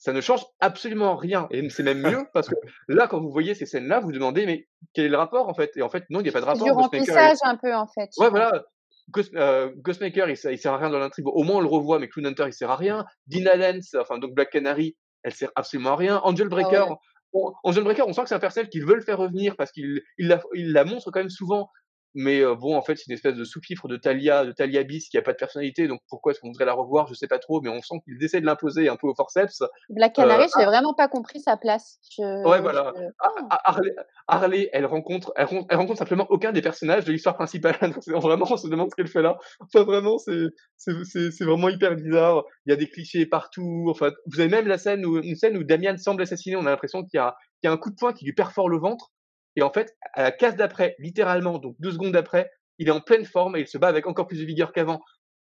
ça 0.04 0.12
ne 0.12 0.20
change 0.20 0.44
absolument 0.60 1.16
rien. 1.16 1.46
Et 1.50 1.66
c'est 1.70 1.82
même 1.82 2.02
mieux 2.02 2.26
parce 2.34 2.48
que 2.48 2.54
là, 2.88 3.06
quand 3.08 3.20
vous 3.20 3.30
voyez 3.30 3.54
ces 3.54 3.64
scènes-là, 3.64 4.00
vous 4.00 4.08
vous 4.08 4.12
demandez, 4.12 4.44
mais 4.44 4.68
quel 4.92 5.06
est 5.06 5.08
le 5.08 5.16
rapport 5.16 5.48
en 5.48 5.54
fait? 5.54 5.70
Et 5.76 5.82
en 5.82 5.88
fait, 5.88 6.04
non, 6.10 6.20
il 6.20 6.24
n'y 6.24 6.28
a 6.28 6.32
pas 6.32 6.40
de 6.40 6.44
C'est 6.44 6.50
rapport. 6.50 6.64
du 6.66 6.72
remplissage 6.72 7.38
un 7.42 7.56
peu 7.56 7.74
en 7.74 7.86
fait. 7.86 8.10
Ouais, 8.18 8.28
voilà. 8.28 8.64
Ghost, 9.10 9.34
euh, 9.34 9.70
Ghostmaker, 9.76 10.28
il, 10.28 10.36
sert- 10.36 10.50
il 10.52 10.58
sert 10.58 10.74
à 10.74 10.76
rien 10.78 10.90
dans 10.90 10.98
l'intrigue. 10.98 11.24
Bon, 11.24 11.30
au 11.32 11.42
moins, 11.42 11.56
on 11.56 11.60
le 11.60 11.68
revoit, 11.68 11.98
mais 11.98 12.08
Clown 12.08 12.26
Hunter, 12.26 12.44
il 12.48 12.52
sert 12.52 12.70
à 12.70 12.76
rien. 12.76 13.06
Dina 13.26 13.56
Lance, 13.56 13.94
enfin, 13.98 14.18
donc 14.18 14.34
Black 14.34 14.50
Canary, 14.50 14.94
elle 15.22 15.32
sert 15.32 15.50
absolument 15.56 15.92
à 15.92 15.96
rien. 15.96 16.20
Angel 16.24 16.48
Breaker, 16.48 16.84
Ah 16.86 16.90
ouais. 16.90 16.96
bon, 17.32 17.54
Angel 17.64 17.82
Breaker, 17.84 18.04
on 18.06 18.12
sent 18.12 18.22
que 18.24 18.28
c'est 18.28 18.34
un 18.34 18.38
personnage 18.40 18.68
qu'ils 18.70 18.84
veulent 18.84 19.02
faire 19.02 19.18
revenir 19.18 19.56
parce 19.56 19.72
qu'il 19.72 20.02
il 20.18 20.28
la, 20.28 20.40
il 20.54 20.72
la 20.72 20.84
montre 20.84 21.10
quand 21.10 21.20
même 21.20 21.30
souvent. 21.30 21.70
Mais 22.14 22.40
euh, 22.40 22.54
bon, 22.54 22.76
en 22.76 22.82
fait, 22.82 22.96
c'est 22.96 23.06
une 23.08 23.14
espèce 23.14 23.34
de 23.34 23.44
sous-fifre 23.44 23.88
de 23.88 23.96
Talia, 23.96 24.44
de 24.44 24.52
Talia 24.52 24.82
Bis 24.84 25.08
qui 25.08 25.18
a 25.18 25.22
pas 25.22 25.32
de 25.32 25.36
personnalité. 25.36 25.88
Donc, 25.88 26.00
pourquoi 26.08 26.32
est-ce 26.32 26.40
qu'on 26.40 26.48
voudrait 26.48 26.64
la 26.64 26.72
revoir? 26.72 27.06
Je 27.08 27.14
sais 27.14 27.26
pas 27.26 27.38
trop, 27.40 27.60
mais 27.60 27.68
on 27.70 27.82
sent 27.82 27.96
qu'ils 28.04 28.22
essaient 28.24 28.40
de 28.40 28.46
l'imposer 28.46 28.88
un 28.88 28.96
peu 28.96 29.06
au 29.08 29.14
forceps. 29.14 29.62
Black 29.90 30.14
Canary, 30.14 30.44
Euh, 30.44 30.46
j'ai 30.58 30.64
vraiment 30.64 30.94
pas 30.94 31.08
compris 31.08 31.40
sa 31.40 31.56
place. 31.56 31.98
Je, 32.16 32.22
Ouais, 32.48 32.60
voilà. 32.60 32.92
je- 32.96 33.02
Ah, 33.20 33.28
ah, 33.50 33.60
Harley, 33.64 33.94
Harley, 34.28 34.70
elle 34.72 34.86
rencontre, 34.86 35.32
elle, 35.36 35.46
ren- 35.46 35.66
elle 35.68 35.76
rencontre 35.76 35.98
simplement 35.98 36.26
aucun 36.30 36.52
des 36.52 36.62
personnages 36.62 37.04
de 37.04 37.12
l'histoire 37.12 37.34
principale. 37.34 37.76
Donc, 38.06 38.22
vraiment, 38.22 38.46
on 38.48 38.56
se 38.56 38.68
demande 38.68 38.90
ce 38.90 38.94
qu'elle 38.94 39.08
fait 39.08 39.22
là. 39.22 39.36
Enfin, 39.60 39.82
vraiment, 39.84 40.18
c'est, 40.18 40.46
c'est, 40.76 40.92
c'est, 41.04 41.30
c'est 41.32 41.44
vraiment 41.44 41.68
hyper 41.68 41.94
bizarre. 41.96 42.44
Il 42.66 42.70
y 42.70 42.72
a 42.72 42.76
des 42.76 42.88
clichés 42.88 43.26
partout. 43.26 43.86
Enfin, 43.90 44.10
vous 44.26 44.38
avez 44.40 44.48
même 44.48 44.68
la 44.68 44.78
scène 44.78 45.04
où, 45.04 45.18
une 45.18 45.36
scène 45.36 45.56
où 45.56 45.64
Damian 45.64 45.96
semble 45.96 46.22
assassiner. 46.22 46.56
On 46.56 46.66
a 46.66 46.70
l'impression 46.70 47.02
qu'il 47.02 47.18
y 47.18 47.20
a, 47.20 47.34
qu'il 47.60 47.68
y 47.68 47.70
a 47.70 47.72
un 47.72 47.76
coup 47.76 47.90
de 47.90 47.96
poing 47.96 48.12
qui 48.12 48.24
lui 48.24 48.34
perfore 48.34 48.68
le 48.68 48.78
ventre. 48.78 49.10
Et 49.56 49.62
en 49.62 49.72
fait, 49.72 49.96
à 50.14 50.22
la 50.22 50.32
case 50.32 50.56
d'après, 50.56 50.96
littéralement, 50.98 51.58
donc 51.58 51.76
deux 51.78 51.92
secondes 51.92 52.16
après, 52.16 52.50
il 52.78 52.88
est 52.88 52.92
en 52.92 53.00
pleine 53.00 53.24
forme 53.24 53.56
et 53.56 53.60
il 53.60 53.68
se 53.68 53.78
bat 53.78 53.88
avec 53.88 54.06
encore 54.06 54.26
plus 54.26 54.40
de 54.40 54.44
vigueur 54.44 54.72
qu'avant. 54.72 55.00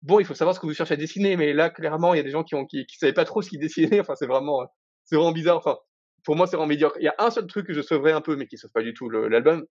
Bon, 0.01 0.19
il 0.19 0.25
faut 0.25 0.33
savoir 0.33 0.55
ce 0.55 0.59
que 0.59 0.65
vous 0.65 0.73
cherchez 0.73 0.95
à 0.95 0.97
dessiner, 0.97 1.37
mais 1.37 1.53
là, 1.53 1.69
clairement, 1.69 2.13
il 2.13 2.17
y 2.17 2.19
a 2.19 2.23
des 2.23 2.31
gens 2.31 2.43
qui 2.43 2.55
ont, 2.55 2.65
qui, 2.65 2.85
qui 2.87 2.97
savaient 2.97 3.13
pas 3.13 3.25
trop 3.25 3.41
ce 3.41 3.49
qu'ils 3.49 3.59
dessinaient. 3.59 3.99
Enfin, 3.99 4.15
c'est 4.15 4.25
vraiment, 4.25 4.67
c'est 5.05 5.15
vraiment 5.15 5.31
bizarre. 5.31 5.57
Enfin, 5.57 5.77
pour 6.23 6.35
moi, 6.35 6.47
c'est 6.47 6.55
vraiment 6.55 6.69
médiocre. 6.69 6.97
Il 6.99 7.03
y 7.03 7.07
a 7.07 7.15
un 7.19 7.29
seul 7.29 7.45
truc 7.47 7.67
que 7.67 7.73
je 7.73 7.81
sauverais 7.81 8.11
un 8.11 8.21
peu, 8.21 8.35
mais 8.35 8.47
qui 8.47 8.57
sauve 8.57 8.71
pas 8.71 8.81
du 8.81 8.93
tout 8.93 9.09
l'album. 9.09 9.65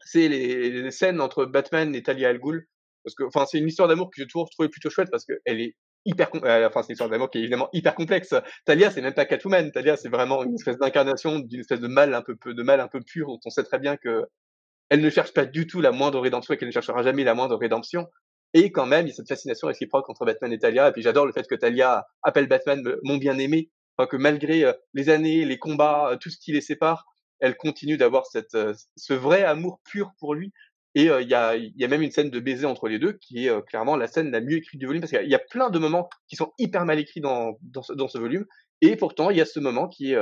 C'est 0.00 0.28
les, 0.28 0.70
les, 0.70 0.90
scènes 0.90 1.20
entre 1.20 1.46
Batman 1.46 1.94
et 1.94 2.02
Talia 2.02 2.28
Al 2.28 2.38
Ghul. 2.38 2.66
Parce 3.02 3.14
que, 3.14 3.24
enfin, 3.24 3.46
c'est 3.46 3.58
une 3.58 3.68
histoire 3.68 3.88
d'amour 3.88 4.10
que 4.10 4.16
j'ai 4.18 4.26
toujours 4.26 4.48
trouvé 4.50 4.68
plutôt 4.68 4.90
chouette 4.90 5.08
parce 5.10 5.24
qu'elle 5.24 5.60
est 5.60 5.76
hyper, 6.06 6.30
euh, 6.44 6.66
enfin, 6.68 6.82
c'est 6.82 6.88
une 6.88 6.94
histoire 6.94 7.10
d'amour 7.10 7.30
qui 7.30 7.38
est 7.38 7.42
évidemment 7.42 7.68
hyper 7.72 7.94
complexe. 7.94 8.34
Talia, 8.64 8.90
c'est 8.90 9.02
même 9.02 9.14
pas 9.14 9.26
Catwoman. 9.26 9.70
Talia, 9.70 9.96
c'est 9.96 10.08
vraiment 10.08 10.42
une 10.44 10.54
espèce 10.54 10.78
d'incarnation 10.78 11.40
d'une 11.40 11.60
espèce 11.60 11.80
de 11.80 11.88
mal 11.88 12.14
un 12.14 12.22
peu, 12.22 12.36
de 12.54 12.62
mal 12.62 12.80
un 12.80 12.88
peu 12.88 13.00
pur 13.00 13.26
dont 13.28 13.40
on 13.44 13.50
sait 13.50 13.64
très 13.64 13.78
bien 13.78 13.96
que 13.96 14.24
elle 14.88 15.00
ne 15.00 15.10
cherche 15.10 15.32
pas 15.34 15.44
du 15.44 15.66
tout 15.66 15.80
la 15.80 15.90
moindre 15.90 16.20
rédemption 16.20 16.54
et 16.54 16.56
qu'elle 16.56 16.68
ne 16.68 16.72
cherchera 16.72 17.02
jamais 17.02 17.24
la 17.24 17.34
moindre 17.34 17.56
rédemption. 17.56 18.06
Et 18.54 18.70
quand 18.70 18.86
même, 18.86 19.06
il 19.06 19.10
y 19.10 19.12
a 19.12 19.14
cette 19.14 19.28
fascination 19.28 19.66
réciproque 19.66 20.08
entre 20.08 20.24
Batman 20.24 20.52
et 20.52 20.58
Talia. 20.58 20.88
Et 20.88 20.92
puis 20.92 21.02
j'adore 21.02 21.26
le 21.26 21.32
fait 21.32 21.46
que 21.46 21.56
Talia 21.56 22.06
appelle 22.22 22.46
Batman 22.46 22.82
mon 23.02 23.16
bien-aimé. 23.16 23.70
Enfin, 23.98 24.06
que 24.06 24.16
malgré 24.16 24.64
euh, 24.64 24.72
les 24.94 25.08
années, 25.08 25.44
les 25.44 25.58
combats, 25.58 26.10
euh, 26.12 26.16
tout 26.16 26.30
ce 26.30 26.38
qui 26.38 26.52
les 26.52 26.60
sépare, 26.60 27.06
elle 27.40 27.56
continue 27.56 27.96
d'avoir 27.96 28.26
cette, 28.26 28.54
euh, 28.54 28.74
ce 28.96 29.14
vrai 29.14 29.42
amour 29.42 29.80
pur 29.84 30.12
pour 30.18 30.34
lui. 30.34 30.52
Et 30.96 31.04
il 31.04 31.28
y, 31.28 31.34
a, 31.34 31.56
y 31.56 31.84
a 31.84 31.88
même 31.88 32.00
une 32.00 32.10
scène 32.10 32.30
de 32.30 32.40
baiser 32.40 32.64
entre 32.64 32.88
les 32.88 32.98
deux 32.98 33.12
qui 33.12 33.46
est 33.46 33.66
clairement 33.66 33.96
la 33.96 34.06
scène 34.06 34.30
la 34.30 34.40
mieux 34.40 34.56
écrite 34.56 34.80
du 34.80 34.86
volume 34.86 35.02
parce 35.02 35.12
qu'il 35.12 35.28
y 35.28 35.34
a 35.34 35.38
plein 35.38 35.68
de 35.68 35.78
moments 35.78 36.08
qui 36.26 36.36
sont 36.36 36.52
hyper 36.58 36.86
mal 36.86 36.98
écrits 36.98 37.20
dans, 37.20 37.58
dans, 37.60 37.82
ce, 37.82 37.92
dans 37.92 38.08
ce 38.08 38.16
volume. 38.16 38.46
Et 38.80 38.96
pourtant, 38.96 39.28
il 39.28 39.36
y 39.36 39.42
a 39.42 39.44
ce 39.44 39.60
moment 39.60 39.88
qui 39.88 40.14
est 40.14 40.18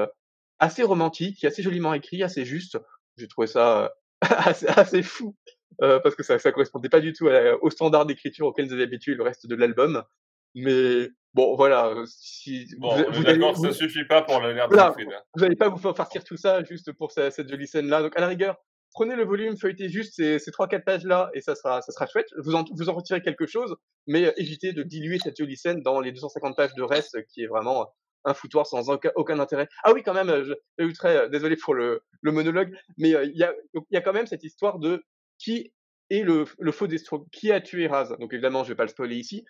assez 0.58 0.82
romantique, 0.82 1.36
qui 1.38 1.46
est 1.46 1.48
assez 1.48 1.62
joliment 1.62 1.94
écrit, 1.94 2.22
assez 2.22 2.44
juste. 2.44 2.76
J'ai 3.16 3.28
trouvé 3.28 3.46
ça 3.46 3.94
assez, 4.20 4.66
assez, 4.66 5.02
fou 5.02 5.36
euh, 5.82 6.00
parce 6.00 6.14
que 6.14 6.22
ça, 6.22 6.38
ça 6.38 6.52
correspondait 6.52 6.88
pas 6.88 7.00
du 7.00 7.12
tout 7.12 7.28
à, 7.28 7.62
au 7.62 7.70
standard 7.70 8.06
d'écriture 8.06 8.46
auquel 8.46 8.66
nous 8.66 8.72
avez 8.72 8.84
habitué 8.84 9.14
le 9.14 9.22
reste 9.22 9.46
de 9.46 9.54
l'album. 9.54 10.02
Mais 10.54 11.08
bon, 11.34 11.56
voilà. 11.56 11.94
Si 12.06 12.66
bon, 12.78 12.94
vous, 13.10 13.24
d'accord, 13.24 13.56
ça 13.56 13.72
suffit 13.72 14.04
pas 14.04 14.22
pour 14.22 14.40
de 14.40 14.52
voilà, 14.68 14.94
Vous 15.34 15.42
n'allez 15.42 15.56
pas 15.56 15.68
vous 15.68 15.78
faire 15.78 15.94
partir 15.94 16.22
tout 16.24 16.36
ça 16.36 16.62
juste 16.64 16.92
pour 16.92 17.10
cette, 17.10 17.32
cette 17.32 17.48
jolie 17.48 17.66
scène-là. 17.66 18.02
Donc, 18.02 18.16
à 18.16 18.20
la 18.20 18.28
rigueur, 18.28 18.56
prenez 18.94 19.16
le 19.16 19.24
volume, 19.24 19.56
feuilletez 19.58 19.88
juste 19.88 20.14
ces, 20.14 20.38
ces 20.38 20.50
3-4 20.50 20.84
pages-là 20.84 21.30
et 21.34 21.40
ça 21.40 21.54
sera, 21.54 21.82
ça 21.82 21.92
sera 21.92 22.06
chouette. 22.06 22.28
Vous 22.38 22.54
en, 22.54 22.64
vous 22.72 22.88
en 22.88 22.94
retirez 22.94 23.20
quelque 23.20 23.46
chose, 23.46 23.76
mais 24.06 24.32
évitez 24.36 24.72
de 24.72 24.82
diluer 24.82 25.18
cette 25.18 25.36
jolie 25.36 25.56
scène 25.56 25.82
dans 25.82 26.00
les 26.00 26.12
250 26.12 26.56
pages 26.56 26.74
de 26.74 26.82
reste 26.82 27.24
qui 27.26 27.42
est 27.42 27.46
vraiment 27.46 27.92
un 28.24 28.34
foutoir 28.34 28.66
sans 28.66 28.88
aucun, 28.88 29.10
aucun, 29.16 29.38
intérêt. 29.38 29.68
Ah 29.82 29.92
oui, 29.92 30.02
quand 30.02 30.14
même, 30.14 30.44
je, 30.44 30.54
je 30.78 30.92
très 30.92 31.28
désolé 31.28 31.56
pour 31.56 31.74
le, 31.74 32.02
le 32.22 32.32
monologue, 32.32 32.74
mais 32.96 33.10
il 33.10 33.36
y, 33.36 33.44
a, 33.44 33.52
y 33.90 33.96
a 33.96 34.00
quand 34.00 34.14
même 34.14 34.26
cette 34.26 34.44
histoire 34.44 34.78
de 34.78 35.04
qui 35.38 35.72
est 36.10 36.22
le, 36.22 36.44
le 36.58 36.72
faux 36.72 36.86
Destro, 36.86 37.26
qui 37.32 37.52
a 37.52 37.60
tué 37.60 37.86
Raz. 37.86 38.16
Donc 38.18 38.32
évidemment, 38.32 38.64
je 38.64 38.70
vais 38.70 38.76
pas 38.76 38.84
le 38.84 38.88
spoiler 38.88 39.16
ici, 39.16 39.44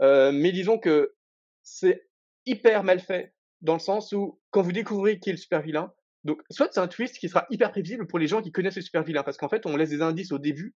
euh, 0.00 0.32
mais 0.32 0.52
disons 0.52 0.78
que 0.78 1.14
c'est 1.62 2.08
hyper 2.46 2.82
mal 2.82 3.00
fait 3.00 3.32
dans 3.60 3.74
le 3.74 3.80
sens 3.80 4.12
où 4.12 4.40
quand 4.50 4.62
vous 4.62 4.72
découvrez 4.72 5.18
qui 5.18 5.30
est 5.30 5.34
le 5.34 5.38
super 5.38 5.62
vilain, 5.62 5.92
donc 6.24 6.42
soit 6.50 6.68
c'est 6.72 6.80
un 6.80 6.88
twist 6.88 7.18
qui 7.18 7.28
sera 7.28 7.46
hyper 7.50 7.70
prévisible 7.70 8.06
pour 8.06 8.18
les 8.18 8.26
gens 8.26 8.42
qui 8.42 8.52
connaissent 8.52 8.76
le 8.76 8.82
super 8.82 9.02
vilain, 9.02 9.22
parce 9.22 9.36
qu'en 9.36 9.48
fait 9.48 9.66
on 9.66 9.76
laisse 9.76 9.90
des 9.90 10.02
indices 10.02 10.32
au 10.32 10.38
début 10.38 10.74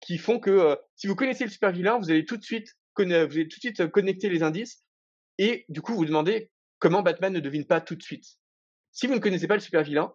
qui 0.00 0.18
font 0.18 0.38
que 0.38 0.50
euh, 0.50 0.76
si 0.94 1.06
vous 1.06 1.16
connaissez 1.16 1.44
le 1.44 1.50
super 1.50 1.72
vilain, 1.72 1.98
vous 1.98 2.10
allez 2.10 2.24
tout 2.24 2.36
de 2.36 2.42
suite 2.42 2.76
vous 3.04 3.12
allez 3.12 3.48
tout 3.48 3.56
de 3.56 3.60
suite 3.60 3.86
connecter 3.88 4.28
les 4.28 4.42
indices 4.42 4.84
et 5.38 5.66
du 5.68 5.82
coup 5.82 5.94
vous 5.94 6.04
demandez 6.04 6.50
comment 6.78 7.02
Batman 7.02 7.32
ne 7.32 7.40
devine 7.40 7.66
pas 7.66 7.80
tout 7.80 7.94
de 7.94 8.02
suite. 8.02 8.24
Si 8.92 9.06
vous 9.06 9.14
ne 9.14 9.18
connaissez 9.18 9.46
pas 9.46 9.54
le 9.54 9.60
super 9.60 9.82
vilain, 9.82 10.14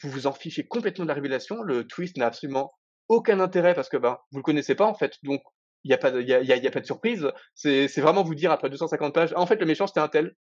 vous 0.00 0.10
vous 0.10 0.26
en 0.26 0.32
fichez 0.32 0.66
complètement 0.66 1.04
de 1.04 1.08
la 1.08 1.14
révélation. 1.14 1.62
Le 1.62 1.86
twist 1.86 2.16
n'a 2.16 2.26
absolument 2.26 2.72
aucun 3.08 3.40
intérêt 3.40 3.74
parce 3.74 3.88
que 3.88 3.96
ben 3.96 4.18
vous 4.30 4.38
le 4.38 4.44
connaissez 4.44 4.74
pas 4.74 4.86
en 4.86 4.94
fait, 4.94 5.14
donc 5.22 5.42
il 5.84 5.90
y 5.90 5.94
a 5.94 5.98
pas 5.98 6.10
de, 6.10 6.20
y 6.20 6.32
a, 6.32 6.70
pas 6.70 6.80
de 6.80 6.86
surprise. 6.86 7.28
C'est 7.54 7.88
c'est 7.88 8.00
vraiment 8.00 8.22
vous 8.22 8.34
dire 8.34 8.52
après 8.52 8.70
250 8.70 9.14
pages, 9.14 9.32
ah, 9.34 9.40
en 9.40 9.46
fait 9.46 9.56
le 9.56 9.66
méchant 9.66 9.86
c'était 9.86 10.00
un 10.00 10.08
tel. 10.08 10.34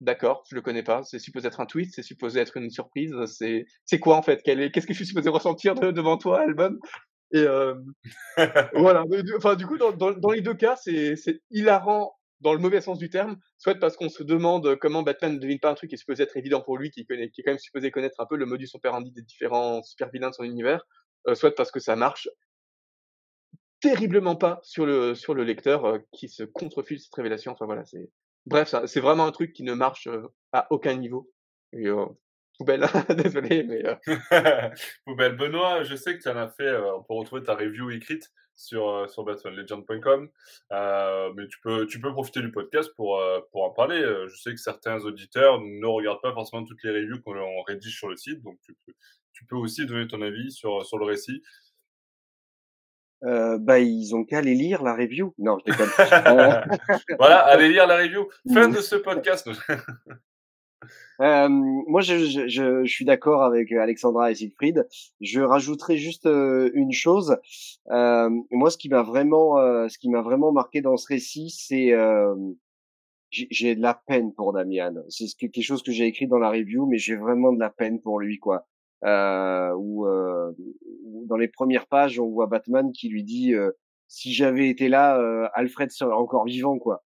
D'accord, 0.00 0.44
je 0.48 0.54
le 0.54 0.62
connais 0.62 0.82
pas. 0.82 1.02
C'est 1.02 1.18
supposé 1.18 1.48
être 1.48 1.60
un 1.60 1.66
twist, 1.66 1.94
c'est 1.94 2.02
supposé 2.02 2.40
être 2.40 2.56
une 2.56 2.70
surprise. 2.70 3.14
C'est 3.26 3.66
c'est 3.84 3.98
quoi 3.98 4.16
en 4.16 4.22
fait? 4.22 4.42
Qu'est-ce 4.42 4.86
que 4.86 4.92
je 4.92 4.98
suis 4.98 5.06
supposé 5.06 5.28
ressentir 5.28 5.74
devant 5.74 6.16
toi, 6.16 6.40
Album 6.40 6.78
Et 7.32 7.40
euh, 7.40 7.74
voilà. 8.74 9.04
Enfin 9.36 9.56
du 9.56 9.66
coup 9.66 9.76
dans, 9.76 9.92
dans, 9.92 10.12
dans 10.12 10.30
les 10.30 10.40
deux 10.40 10.54
cas 10.54 10.76
c'est 10.76 11.16
c'est 11.16 11.40
hilarant 11.50 12.14
dans 12.40 12.54
le 12.54 12.58
mauvais 12.58 12.80
sens 12.80 12.98
du 12.98 13.10
terme, 13.10 13.36
soit 13.58 13.74
parce 13.74 13.96
qu'on 13.96 14.08
se 14.08 14.22
demande 14.22 14.76
comment 14.76 15.02
Batman 15.02 15.34
ne 15.34 15.38
devine 15.38 15.58
pas 15.60 15.70
un 15.70 15.74
truc 15.74 15.90
qui 15.90 15.94
est 15.94 15.98
supposé 15.98 16.22
être 16.22 16.36
évident 16.36 16.60
pour 16.62 16.78
lui, 16.78 16.90
qui, 16.90 17.04
connaît, 17.06 17.30
qui 17.30 17.42
est 17.42 17.44
quand 17.44 17.50
même 17.50 17.58
supposé 17.58 17.90
connaître 17.90 18.18
un 18.20 18.26
peu 18.26 18.36
le 18.36 18.46
modus 18.46 18.70
operandi 18.74 19.12
des 19.12 19.22
différents 19.22 19.82
super 19.82 20.10
vilains 20.10 20.30
de 20.30 20.34
son 20.34 20.44
univers, 20.44 20.86
euh, 21.28 21.34
soit 21.34 21.54
parce 21.54 21.70
que 21.70 21.80
ça 21.80 21.96
marche 21.96 22.28
terriblement 23.80 24.36
pas 24.36 24.60
sur 24.62 24.86
le, 24.86 25.14
sur 25.14 25.34
le 25.34 25.44
lecteur 25.44 25.84
euh, 25.84 25.98
qui 26.12 26.28
se 26.28 26.44
contrefile 26.44 27.00
cette 27.00 27.14
révélation. 27.14 27.52
Enfin 27.52 27.66
voilà, 27.66 27.84
c'est 27.84 28.10
bref, 28.46 28.74
c'est 28.86 29.00
vraiment 29.00 29.26
un 29.26 29.32
truc 29.32 29.52
qui 29.52 29.62
ne 29.62 29.74
marche 29.74 30.08
à 30.52 30.66
aucun 30.70 30.94
niveau. 30.94 31.30
Poubelle, 32.58 32.84
désolé, 33.16 33.62
mais 33.62 33.82
poubelle. 35.06 35.36
Benoît, 35.36 35.82
je 35.82 35.96
sais 35.96 36.16
que 36.16 36.22
tu 36.22 36.28
en 36.28 36.36
as 36.36 36.48
fait. 36.48 36.76
on 36.76 37.02
peut 37.02 37.14
retrouver 37.14 37.42
ta 37.42 37.54
review 37.54 37.90
écrite 37.90 38.30
sur, 38.54 39.08
sur 39.08 39.24
batmanlegend.com. 39.24 40.28
Mais 40.70 41.48
tu 41.48 41.60
peux, 41.62 41.86
tu 41.86 42.00
peux 42.00 42.12
profiter 42.12 42.40
du 42.40 42.52
podcast 42.52 42.90
pour, 42.96 43.22
pour 43.52 43.64
en 43.64 43.70
parler. 43.70 44.02
Je 44.28 44.36
sais 44.36 44.50
que 44.50 44.60
certains 44.60 45.00
auditeurs 45.04 45.60
ne 45.60 45.86
regardent 45.86 46.20
pas 46.20 46.34
forcément 46.34 46.64
toutes 46.64 46.82
les 46.84 46.90
reviews 46.90 47.22
qu'on 47.22 47.62
rédige 47.62 47.96
sur 47.96 48.08
le 48.08 48.16
site, 48.16 48.42
donc 48.42 48.58
tu 48.62 48.76
peux, 48.86 48.92
tu 49.32 49.46
peux 49.46 49.56
aussi 49.56 49.86
donner 49.86 50.06
ton 50.06 50.20
avis 50.20 50.52
sur, 50.52 50.84
sur 50.84 50.98
le 50.98 51.06
récit. 51.06 51.42
Euh, 53.24 53.58
bah, 53.58 53.78
ils 53.78 54.14
ont 54.14 54.24
qu'à 54.24 54.38
aller 54.38 54.54
lire 54.54 54.82
la 54.82 54.94
review. 54.94 55.34
Non, 55.38 55.58
je 55.58 55.72
déconne. 55.72 55.88
voilà, 57.18 57.38
allez 57.40 57.68
lire 57.68 57.86
la 57.86 57.98
review. 57.98 58.28
Fin 58.52 58.68
de 58.68 58.80
ce 58.80 58.96
podcast. 58.96 59.48
euh, 61.20 61.48
moi, 61.50 62.00
je, 62.00 62.16
je, 62.16 62.48
je, 62.48 62.84
suis 62.86 63.04
d'accord 63.04 63.42
avec 63.42 63.72
Alexandra 63.72 64.30
et 64.30 64.34
Siegfried. 64.34 64.88
Je 65.20 65.40
rajouterai 65.42 65.98
juste 65.98 66.26
euh, 66.26 66.70
une 66.72 66.92
chose. 66.92 67.36
Euh, 67.90 68.30
moi, 68.50 68.70
ce 68.70 68.78
qui 68.78 68.88
m'a 68.88 69.02
vraiment, 69.02 69.58
euh, 69.58 69.88
ce 69.88 69.98
qui 69.98 70.08
m'a 70.08 70.22
vraiment 70.22 70.52
marqué 70.52 70.80
dans 70.80 70.96
ce 70.96 71.06
récit, 71.06 71.50
c'est 71.50 71.94
j'ai 73.32 73.76
de 73.76 73.80
la 73.82 73.94
peine 73.94 74.32
pour 74.32 74.52
Damian. 74.52 74.94
C'est 75.08 75.26
quelque 75.38 75.62
chose 75.62 75.82
que 75.82 75.92
j'ai 75.92 76.06
écrit 76.06 76.26
dans 76.26 76.38
la 76.38 76.50
review, 76.50 76.86
mais 76.86 76.98
j'ai 76.98 77.16
vraiment 77.16 77.52
de 77.52 77.60
la 77.60 77.70
peine 77.70 78.00
pour 78.00 78.18
lui, 78.18 78.38
quoi 78.38 78.66
euh, 79.04 79.72
où, 79.76 80.06
euh, 80.06 80.52
dans 81.26 81.36
les 81.36 81.48
premières 81.48 81.86
pages, 81.86 82.18
on 82.18 82.28
voit 82.28 82.46
Batman 82.46 82.92
qui 82.92 83.08
lui 83.08 83.24
dit 83.24 83.54
euh, 83.54 83.70
si 84.08 84.32
j'avais 84.32 84.68
été 84.68 84.88
là, 84.88 85.20
euh, 85.20 85.48
Alfred 85.54 85.90
serait 85.90 86.14
encore 86.14 86.44
vivant, 86.44 86.78
quoi. 86.78 87.02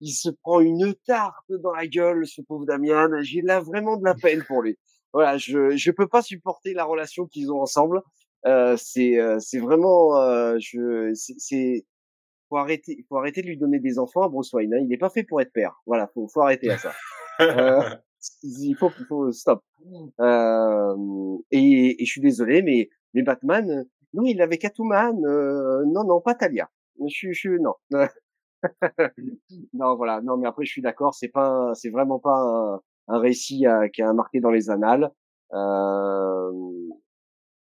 Il 0.00 0.12
se 0.12 0.28
prend 0.42 0.60
une 0.60 0.94
tarte 1.06 1.50
dans 1.50 1.72
la 1.72 1.86
gueule, 1.86 2.26
ce 2.26 2.42
pauvre 2.42 2.66
Damian. 2.66 3.08
J'ai 3.22 3.42
là 3.42 3.60
vraiment 3.60 3.96
de 3.96 4.04
la 4.04 4.14
peine 4.14 4.42
pour 4.46 4.62
lui. 4.62 4.76
Voilà, 5.12 5.38
je 5.38 5.76
je 5.76 5.90
peux 5.92 6.08
pas 6.08 6.20
supporter 6.20 6.74
la 6.74 6.84
relation 6.84 7.26
qu'ils 7.26 7.52
ont 7.52 7.60
ensemble. 7.60 8.02
Euh, 8.46 8.76
c'est 8.76 9.16
c'est 9.38 9.60
vraiment 9.60 10.14
je 10.58 11.12
c'est 11.14 11.86
faut 12.48 12.56
arrêter 12.56 13.06
faut 13.08 13.16
arrêter 13.16 13.40
de 13.40 13.46
lui 13.46 13.56
donner 13.56 13.78
des 13.78 13.98
enfants 13.98 14.22
à 14.22 14.28
Bruce 14.28 14.52
Wayne. 14.52 14.74
Hein. 14.74 14.80
Il 14.82 14.88
n'est 14.88 14.98
pas 14.98 15.10
fait 15.10 15.22
pour 15.22 15.40
être 15.40 15.52
père. 15.52 15.80
Voilà, 15.86 16.08
faut 16.12 16.28
faut 16.28 16.42
arrêter 16.42 16.70
à 16.70 16.78
ça. 16.78 16.92
il 18.42 18.74
faut, 18.76 18.90
faut 19.08 19.32
stop. 19.32 19.62
Euh, 20.20 21.36
et, 21.50 22.02
et, 22.02 22.04
je 22.04 22.10
suis 22.10 22.20
désolé, 22.20 22.62
mais, 22.62 22.88
mais 23.14 23.22
Batman, 23.22 23.70
euh, 23.70 23.84
non, 24.12 24.24
il 24.24 24.40
avait 24.42 24.58
Catwoman, 24.58 25.24
euh, 25.24 25.84
non, 25.86 26.04
non, 26.04 26.20
pas 26.20 26.34
Talia. 26.34 26.68
Je, 27.06 27.32
je, 27.32 27.50
non. 27.50 27.74
non, 29.72 29.96
voilà. 29.96 30.20
Non, 30.20 30.36
mais 30.36 30.46
après, 30.46 30.64
je 30.64 30.70
suis 30.70 30.82
d'accord, 30.82 31.14
c'est 31.14 31.28
pas, 31.28 31.72
c'est 31.74 31.90
vraiment 31.90 32.18
pas 32.18 32.36
un, 32.36 32.80
un 33.08 33.18
récit 33.18 33.66
à, 33.66 33.88
qui 33.88 34.02
a 34.02 34.12
marqué 34.12 34.40
dans 34.40 34.50
les 34.50 34.70
annales. 34.70 35.10
Euh, 35.52 36.50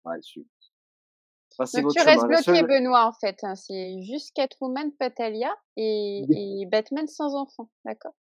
ouais, 0.06 0.18
je, 0.28 0.40
Donc 1.82 1.92
tu 1.92 2.02
restes 2.02 2.26
bloqué, 2.28 2.64
Benoît, 2.64 3.08
en 3.08 3.14
fait. 3.14 3.44
Hein. 3.44 3.56
C'est 3.56 4.02
juste 4.04 4.36
Catwoman, 4.36 4.92
pas 4.94 5.10
Talia 5.10 5.54
et, 5.76 6.26
et 6.30 6.66
Batman 6.68 7.08
sans 7.08 7.36
enfant, 7.36 7.70
d'accord? 7.86 8.14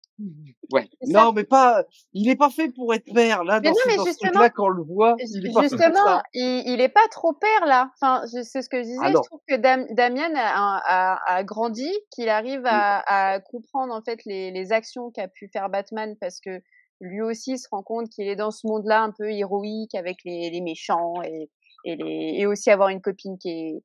Ouais. 0.72 0.88
Non, 1.06 1.32
mais 1.32 1.44
pas. 1.44 1.84
Il 2.12 2.28
est 2.28 2.36
pas 2.36 2.50
fait 2.50 2.68
pour 2.68 2.94
être 2.94 3.12
père 3.12 3.44
là. 3.44 3.60
Dans 3.60 3.70
mais 3.86 3.96
non, 3.96 4.04
ce, 4.04 4.10
mais 4.22 4.30
là, 4.30 4.50
quand 4.50 4.66
on 4.66 4.68
le 4.68 4.82
voit, 4.82 5.16
il 5.18 5.46
est 5.46 5.52
pas 5.52 5.62
justement, 5.62 6.22
il, 6.32 6.62
il 6.66 6.80
est 6.80 6.88
pas 6.88 7.06
trop 7.10 7.32
père 7.32 7.66
là. 7.66 7.90
Enfin, 7.94 8.22
c'est 8.26 8.62
ce 8.62 8.68
que 8.68 8.78
je 8.78 8.84
disais. 8.84 9.08
Je 9.08 9.12
trouve 9.14 9.40
que 9.48 9.56
Damien 9.56 10.32
a, 10.36 10.80
a, 10.84 11.34
a 11.34 11.44
grandi, 11.44 11.90
qu'il 12.10 12.28
arrive 12.28 12.62
à, 12.64 13.02
à, 13.06 13.40
comprendre 13.40 13.92
en 13.94 14.02
fait 14.02 14.24
les, 14.26 14.50
les 14.50 14.72
actions 14.72 15.10
qu'a 15.10 15.28
pu 15.28 15.48
faire 15.52 15.68
Batman 15.68 16.16
parce 16.20 16.40
que 16.40 16.60
lui 17.00 17.22
aussi 17.22 17.58
se 17.58 17.68
rend 17.70 17.82
compte 17.82 18.08
qu'il 18.10 18.28
est 18.28 18.36
dans 18.36 18.50
ce 18.50 18.66
monde-là 18.66 19.02
un 19.02 19.10
peu 19.10 19.30
héroïque 19.30 19.94
avec 19.94 20.18
les, 20.24 20.50
les 20.50 20.60
méchants 20.60 21.14
et, 21.22 21.50
et, 21.84 21.96
les, 21.96 22.34
et 22.38 22.46
aussi 22.46 22.70
avoir 22.70 22.90
une 22.90 23.00
copine 23.00 23.38
qui 23.38 23.50
est 23.50 23.82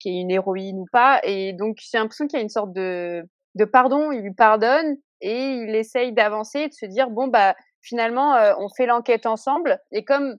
qui 0.00 0.10
est 0.10 0.20
une 0.20 0.30
héroïne 0.30 0.78
ou 0.78 0.86
pas. 0.92 1.20
Et 1.24 1.52
donc 1.52 1.78
j'ai 1.80 1.98
l'impression 1.98 2.26
qu'il 2.26 2.38
y 2.38 2.40
a 2.40 2.42
une 2.42 2.48
sorte 2.48 2.72
de 2.72 3.22
de 3.54 3.64
pardon. 3.64 4.12
Il 4.12 4.20
lui 4.20 4.34
pardonne 4.34 4.96
et 5.20 5.54
il 5.54 5.74
essaye 5.74 6.12
d'avancer 6.12 6.60
et 6.60 6.68
de 6.68 6.74
se 6.74 6.86
dire 6.86 7.10
bon 7.10 7.28
bah 7.28 7.54
finalement 7.82 8.34
euh, 8.34 8.54
on 8.58 8.68
fait 8.68 8.86
l'enquête 8.86 9.26
ensemble 9.26 9.78
et 9.92 10.04
comme 10.04 10.36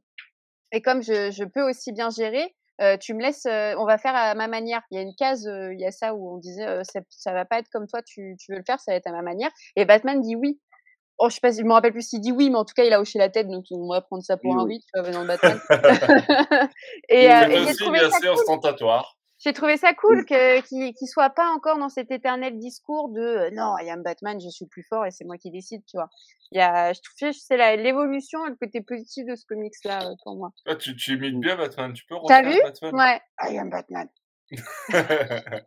Et 0.72 0.82
comme 0.82 1.02
je, 1.02 1.32
je 1.32 1.44
peux 1.46 1.68
aussi 1.68 1.92
bien 1.92 2.10
gérer, 2.12 2.56
euh, 2.82 2.96
tu 2.98 3.14
me 3.14 3.22
laisses, 3.22 3.46
euh, 3.48 3.74
on 3.78 3.86
va 3.86 3.98
faire 3.98 4.16
à 4.16 4.36
ma 4.36 4.48
manière. 4.48 4.82
Il 4.92 4.96
y 4.96 5.00
a 5.00 5.02
une 5.02 5.16
case, 5.16 5.46
il 5.46 5.80
y 5.80 5.86
a 5.86 5.92
ça 5.92 6.14
où 6.14 6.36
on 6.36 6.38
disait 6.38 6.84
ça, 6.84 7.02
ça 7.10 7.34
va 7.34 7.44
pas 7.46 7.58
être 7.60 7.70
comme 7.72 7.88
toi, 7.88 8.02
tu, 8.04 8.36
tu 8.40 8.52
veux 8.52 8.60
le 8.60 8.64
faire, 8.64 8.80
ça 8.80 8.92
va 8.92 8.98
être 8.98 9.08
à 9.08 9.12
ma 9.12 9.24
manière. 9.24 9.50
Et 9.76 9.86
Batman 9.86 10.22
dit 10.22 10.36
oui. 10.36 10.60
Oh, 11.22 11.28
je 11.30 11.36
sais 11.36 11.42
pas, 11.42 11.52
je 11.52 11.62
me 11.64 11.74
rappelle 11.74 11.92
plus 11.92 12.08
s'il 12.08 12.22
dit 12.22 12.32
oui, 12.32 12.50
mais 12.50 12.58
en 12.58 12.64
tout 12.64 12.74
cas, 12.74 12.86
il 12.86 12.94
a 12.94 13.02
hoché 13.02 13.20
la 13.20 13.30
tête, 13.30 13.50
donc 13.50 13.66
on 13.72 13.90
va 13.90 14.00
prendre 14.02 14.24
ça 14.24 14.38
pour 14.38 14.58
un 14.58 14.64
oui, 14.64 14.80
tu 14.80 14.92
vois, 14.94 15.10
venant 15.10 15.24
de 15.24 15.28
Batman. 15.28 15.60
et, 17.10 17.26
et 17.26 17.68
j'ai 17.68 17.76
trouvé 17.76 18.00
ça 18.00 18.20
cool. 18.20 18.30
ostentatoire. 18.30 19.19
J'ai 19.40 19.54
trouvé 19.54 19.78
ça 19.78 19.94
cool 19.94 20.26
que 20.26 20.62
qu'il 20.68 20.94
qu 20.94 21.06
soit 21.06 21.30
pas 21.30 21.48
encore 21.56 21.78
dans 21.78 21.90
cet 21.90 22.12
éternel 22.12 22.60
discours 22.60 23.10
de 23.10 23.50
non, 23.56 23.78
I 23.80 23.90
am 23.90 24.04
Batman, 24.04 24.40
je 24.40 24.50
suis 24.50 24.66
plus 24.66 24.84
fort 24.84 25.06
et 25.06 25.12
c'est 25.12 25.24
moi 25.24 25.38
qui 25.38 25.50
décide, 25.50 25.82
tu 25.86 25.98
vois. 25.98 26.10
Il 26.52 26.58
y 26.58 26.62
a, 26.62 26.92
je 26.92 27.00
trouve 27.02 27.32
que 27.32 27.38
c'est 27.38 27.78
l'évolution 27.78 28.46
et 28.46 28.50
le 28.50 28.56
côté 28.56 28.82
positif 28.82 29.26
de 29.26 29.36
ce 29.36 29.46
comics 29.46 29.74
là 29.86 30.02
pour 30.24 30.36
moi. 30.36 30.52
Ah, 30.66 30.76
tu, 30.76 30.96
tu 30.96 31.14
imites 31.14 31.40
bien 31.40 31.56
Batman, 31.56 31.94
tu 31.94 32.06
peux 32.06 32.16
T'as 32.28 32.42
vu? 32.42 32.60
Batman 32.62 32.96
Ouais, 32.96 33.22
I 33.50 33.58
am 33.58 33.70
Batman. 33.70 34.10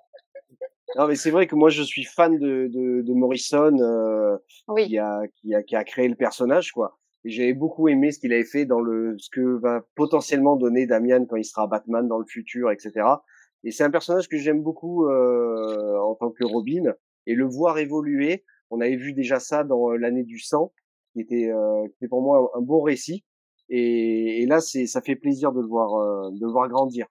Non, 0.97 1.07
mais 1.07 1.17
c'est 1.17 1.31
vrai 1.31 1.47
que 1.47 1.55
moi, 1.55 1.71
je 1.71 1.83
suis 1.83 2.05
fan 2.05 2.39
de, 2.39 2.69
de, 2.69 3.03
de 3.03 3.15
Morrison, 3.15 3.77
euh, 3.79 4.37
oui. 4.69 4.89
qui, 4.89 4.99
a, 4.99 5.23
qui, 5.37 5.55
a, 5.55 5.63
qui 5.63 5.77
a 5.77 5.85
créé 5.85 6.09
le 6.09 6.17
personnage, 6.17 6.73
quoi. 6.73 6.99
Et 7.25 7.31
j'avais 7.31 7.55
beaucoup 7.55 7.89
aimé 7.89 8.11
ce 8.11 8.19
qu'il 8.19 8.33
avait 8.33 8.45
fait 8.45 8.67
dans 8.67 8.81
le, 8.81 9.17
ce 9.19 9.31
que 9.31 9.59
va 9.61 9.83
potentiellement 9.95 10.57
donner 10.57 10.87
Damian 10.87 11.25
quand 11.25 11.37
il 11.37 11.45
sera 11.45 11.67
Batman 11.67 12.09
dans 12.09 12.19
le 12.19 12.27
futur, 12.27 12.71
etc. 12.71 13.07
Et 13.65 13.71
c'est 13.71 13.85
un 13.85 13.91
personnage 13.91 14.29
que 14.29 14.37
j'aime 14.37 14.63
beaucoup 14.63 15.07
euh, 15.07 15.99
en 15.99 16.15
tant 16.15 16.31
que 16.31 16.45
Robin. 16.45 16.95
Et 17.27 17.35
le 17.35 17.45
voir 17.45 17.79
évoluer, 17.79 18.45
on 18.71 18.81
avait 18.81 18.97
vu 18.97 19.13
déjà 19.13 19.39
ça 19.39 19.65
dans 19.65 19.91
l'année 19.91 20.25
du 20.25 20.39
sang, 20.39 20.73
qui 21.13 21.21
était, 21.21 21.51
euh, 21.51 21.87
qui 21.89 21.95
était 21.97 22.09
pour 22.09 22.23
moi 22.23 22.51
un, 22.55 22.61
bon 22.61 22.83
récit. 22.83 23.25
Et, 23.69 24.43
et 24.43 24.47
là, 24.47 24.61
c'est, 24.61 24.87
ça 24.87 25.01
fait 25.01 25.17
plaisir 25.17 25.53
de 25.53 25.61
le 25.61 25.67
voir, 25.67 25.95
euh, 25.95 26.31
de 26.31 26.41
le 26.41 26.51
voir 26.51 26.69
grandir. 26.69 27.07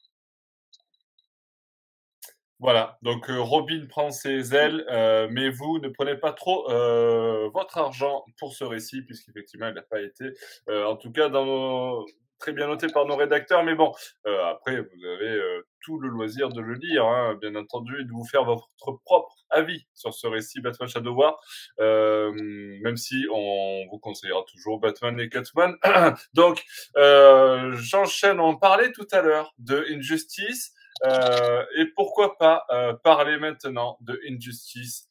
Voilà, 2.62 3.00
donc 3.02 3.28
euh, 3.32 3.42
Robin 3.42 3.88
prend 3.90 4.12
ses 4.12 4.54
ailes, 4.54 4.86
euh, 4.92 5.28
mais 5.32 5.50
vous 5.50 5.80
ne 5.80 5.90
prenez 5.90 6.16
pas 6.16 6.32
trop 6.32 6.70
euh, 6.70 7.50
votre 7.50 7.80
argent 7.80 8.24
pour 8.38 8.54
ce 8.54 8.64
récit, 8.64 9.02
puisqu'effectivement, 9.02 9.70
il 9.70 9.74
n'a 9.74 9.82
pas 9.82 10.00
été, 10.00 10.26
euh, 10.70 10.86
en 10.86 10.96
tout 10.96 11.12
cas, 11.12 11.28
dans. 11.30 12.06
Très 12.42 12.54
bien 12.54 12.68
noté 12.68 12.88
par 12.88 13.06
nos 13.06 13.16
rédacteurs. 13.16 13.64
Mais 13.64 13.76
bon, 13.76 13.94
euh, 14.26 14.46
après, 14.46 14.82
vous 14.82 15.06
avez 15.06 15.40
tout 15.82 16.00
le 16.00 16.10
loisir 16.10 16.50
de 16.50 16.62
le 16.62 16.74
lire, 16.74 17.06
hein, 17.06 17.38
bien 17.40 17.56
entendu, 17.56 18.02
et 18.02 18.04
de 18.04 18.12
vous 18.12 18.26
faire 18.26 18.44
votre 18.44 18.70
propre 19.06 19.36
avis 19.50 19.86
sur 19.94 20.14
ce 20.14 20.28
récit 20.28 20.62
Batman 20.62 20.90
Shadow 20.90 21.14
War, 21.14 21.40
même 21.80 22.98
si 22.98 23.26
on 23.32 23.86
vous 23.90 24.00
conseillera 24.00 24.44
toujours 24.52 24.80
Batman 24.80 25.20
et 25.20 25.30
Catman. 25.30 25.76
donc, 26.34 26.64
j'enchaîne, 26.96 28.40
on 28.40 28.58
parlait 28.58 28.92
tout 28.92 29.08
à 29.12 29.22
l'heure 29.22 29.54
de 29.60 29.86
Injustice. 29.90 30.74
Euh, 31.04 31.66
et 31.78 31.86
pourquoi 31.96 32.38
pas 32.38 32.66
euh, 32.70 32.94
parler 32.94 33.38
maintenant 33.38 33.98
de 34.02 34.20
Injustice 34.30 35.08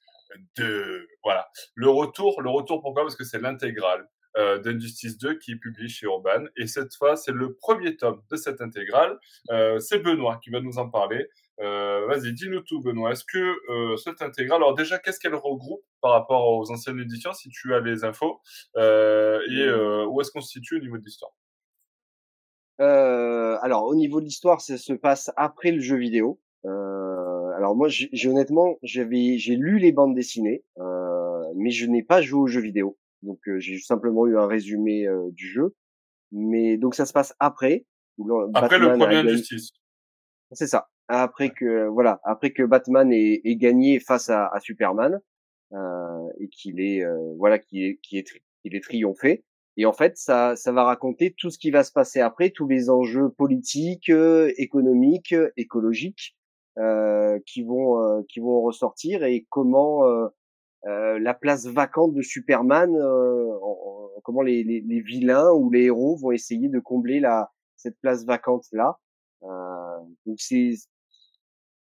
2 0.57 1.09
Voilà. 1.25 1.49
Le 1.75 1.89
retour, 1.89 2.41
le 2.43 2.51
retour 2.51 2.81
pourquoi? 2.81 3.03
Parce 3.03 3.17
que 3.17 3.25
c'est 3.25 3.41
l'intégrale 3.41 4.09
euh, 4.37 4.59
d'Injustice 4.59 5.19
2 5.19 5.39
qui 5.39 5.53
est 5.53 5.57
publié 5.57 5.89
chez 5.89 6.07
Urban. 6.07 6.45
Et 6.57 6.67
cette 6.67 6.95
fois, 6.95 7.17
c'est 7.17 7.33
le 7.33 7.55
premier 7.55 7.97
tome 7.97 8.23
de 8.31 8.37
cette 8.37 8.61
intégrale. 8.61 9.19
Euh, 9.51 9.79
c'est 9.79 9.99
Benoît 9.99 10.39
qui 10.43 10.51
va 10.51 10.61
nous 10.61 10.79
en 10.79 10.89
parler. 10.89 11.29
Euh, 11.61 12.07
Vas-y, 12.07 12.33
dis-nous 12.33 12.61
tout, 12.61 12.81
Benoît. 12.81 13.13
Est-ce 13.13 13.25
que 13.25 13.39
euh, 13.71 13.97
cette 13.97 14.23
intégrale, 14.23 14.59
alors 14.59 14.75
déjà, 14.75 14.99
qu'est-ce 14.99 15.19
qu'elle 15.19 15.35
regroupe 15.35 15.83
par 16.01 16.13
rapport 16.13 16.49
aux 16.49 16.71
anciennes 16.71 17.01
éditions, 17.01 17.33
si 17.33 17.49
tu 17.51 17.75
as 17.75 17.81
les 17.81 18.05
infos, 18.05 18.41
et 18.77 19.71
où 20.09 20.21
est-ce 20.21 20.31
qu'on 20.31 20.41
se 20.41 20.51
situe 20.51 20.77
au 20.77 20.81
niveau 20.81 20.97
de 20.97 21.05
l'histoire? 21.05 21.33
Alors, 22.79 23.85
au 23.85 23.95
niveau 23.95 24.21
de 24.21 24.25
l'histoire, 24.25 24.61
ça 24.63 24.79
se 24.79 24.95
passe 24.95 25.31
après 25.37 25.71
le 25.71 25.81
jeu 25.81 25.97
vidéo. 25.97 26.41
Alors 26.65 27.77
moi, 27.77 27.89
j'ai 27.91 28.29
honnêtement, 28.29 28.79
j'ai 28.83 29.05
lu 29.05 29.79
les 29.79 29.93
bandes 29.93 30.15
dessinées, 30.15 30.65
mais 31.57 31.71
je 31.71 31.85
n'ai 31.85 32.03
pas 32.03 32.23
joué 32.23 32.41
au 32.41 32.47
jeu 32.47 32.63
vidéo. 32.63 32.97
Donc, 33.23 33.39
euh, 33.49 33.59
j'ai 33.59 33.79
simplement 33.79 34.27
eu 34.27 34.39
un 34.39 34.47
résumé 34.47 35.07
euh, 35.07 35.31
du 35.33 35.47
jeu. 35.47 35.75
Mais 36.33 36.77
donc, 36.77 36.95
ça 36.95 37.07
se 37.07 37.13
passe 37.13 37.35
après. 37.39 37.87
Après 38.55 38.79
Batman 38.79 38.93
le 38.93 38.99
premier 38.99 39.17
Injustice. 39.17 39.71
C'est 40.53 40.67
ça. 40.67 40.89
Après 41.09 41.51
que 41.51 41.87
voilà, 41.89 42.21
après 42.25 42.53
que 42.53 42.63
Batman 42.63 43.13
ait, 43.13 43.41
ait 43.45 43.57
gagné 43.57 43.99
face 43.99 44.29
à, 44.29 44.47
à 44.49 44.61
Superman 44.61 45.21
euh, 45.73 46.29
et 46.39 46.49
qu'il 46.49 46.81
est 46.81 47.05
voilà, 47.37 47.59
qui 47.59 47.85
est 47.85 47.99
qui 48.03 48.19
est 48.19 48.25
qu'il 48.63 48.75
est 48.75 48.83
triomphé. 48.83 49.45
Et 49.77 49.87
en 49.87 49.93
fait, 49.93 50.19
ça, 50.19 50.57
ça 50.57 50.73
va 50.73 50.85
raconter 50.85 51.35
tout 51.37 51.51
ce 51.51 51.59
qui 51.59 51.71
va 51.71 51.85
se 51.85 51.93
passer 51.93 52.21
après, 52.21 52.51
tous 52.51 52.69
les 52.69 52.91
enjeux 52.91 53.31
politiques, 53.31 54.11
euh, 54.11 54.53
économiques, 54.59 55.35
écologiques 55.57 56.37
euh, 56.79 57.39
qui 57.47 57.63
vont 57.63 58.03
euh, 58.03 58.21
qui 58.29 58.41
vont 58.41 58.61
ressortir 58.61 59.25
et 59.25 59.47
comment 59.49 60.03
euh, 60.87 60.89
euh 60.89 61.19
la 61.19 61.35
place 61.35 61.67
vacante 61.67 62.15
de 62.15 62.23
Superman, 62.23 62.91
en, 62.97 64.11
comment 64.23 64.43
les, 64.43 64.65
les, 64.65 64.81
les, 64.81 65.01
vilains 65.01 65.51
ou 65.53 65.71
les 65.71 65.85
héros 65.85 66.17
vont 66.17 66.33
essayer 66.33 66.69
de 66.69 66.79
combler 66.79 67.21
la 67.21 67.51
cette 67.77 67.99
place 68.01 68.25
vacante 68.25 68.67
là. 68.73 68.99
donc 70.27 70.37
c'est 70.39 70.73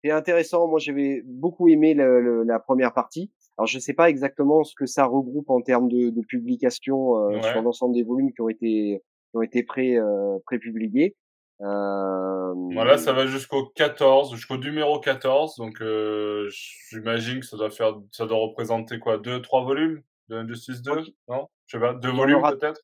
c'est 0.03 0.11
intéressant. 0.11 0.67
Moi, 0.67 0.79
j'avais 0.79 1.23
beaucoup 1.25 1.67
aimé 1.67 1.93
le, 1.93 2.21
le, 2.21 2.43
la 2.43 2.59
première 2.59 2.93
partie. 2.93 3.31
Alors 3.57 3.67
je 3.67 3.77
ne 3.77 3.81
sais 3.81 3.93
pas 3.93 4.09
exactement 4.09 4.63
ce 4.63 4.75
que 4.75 4.85
ça 4.85 5.05
regroupe 5.05 5.49
en 5.49 5.61
termes 5.61 5.89
de, 5.89 6.09
de 6.11 6.21
publication 6.21 7.17
euh, 7.17 7.29
ouais. 7.29 7.41
sur 7.41 7.61
l'ensemble 7.61 7.95
des 7.95 8.03
volumes 8.03 8.31
qui 8.31 8.41
ont 8.41 8.49
été 8.49 9.01
qui 9.31 9.37
ont 9.37 9.41
été 9.41 9.63
pré 9.63 9.97
euh, 9.97 10.37
prépubliés. 10.45 11.15
Euh... 11.61 12.53
Voilà, 12.73 12.97
ça 12.97 13.13
va 13.13 13.25
jusqu'au 13.25 13.67
14, 13.75 14.35
jusqu'au 14.35 14.57
numéro 14.57 14.99
14. 14.99 15.55
Donc 15.57 15.81
euh, 15.81 16.49
j'imagine 16.89 17.39
que 17.39 17.45
ça 17.45 17.57
doit 17.57 17.71
faire, 17.71 17.95
ça 18.11 18.25
doit 18.25 18.37
représenter 18.37 18.99
quoi, 18.99 19.17
deux, 19.17 19.41
trois 19.41 19.63
volumes? 19.63 20.01
De 20.29 20.35
Injustice 20.35 20.81
2, 20.81 21.05
non? 21.29 21.47
Je 21.67 21.77
sais 21.77 21.81
pas, 21.81 21.93
deux 21.93 22.11
volumes 22.11 22.41
peut-être? 22.41 22.81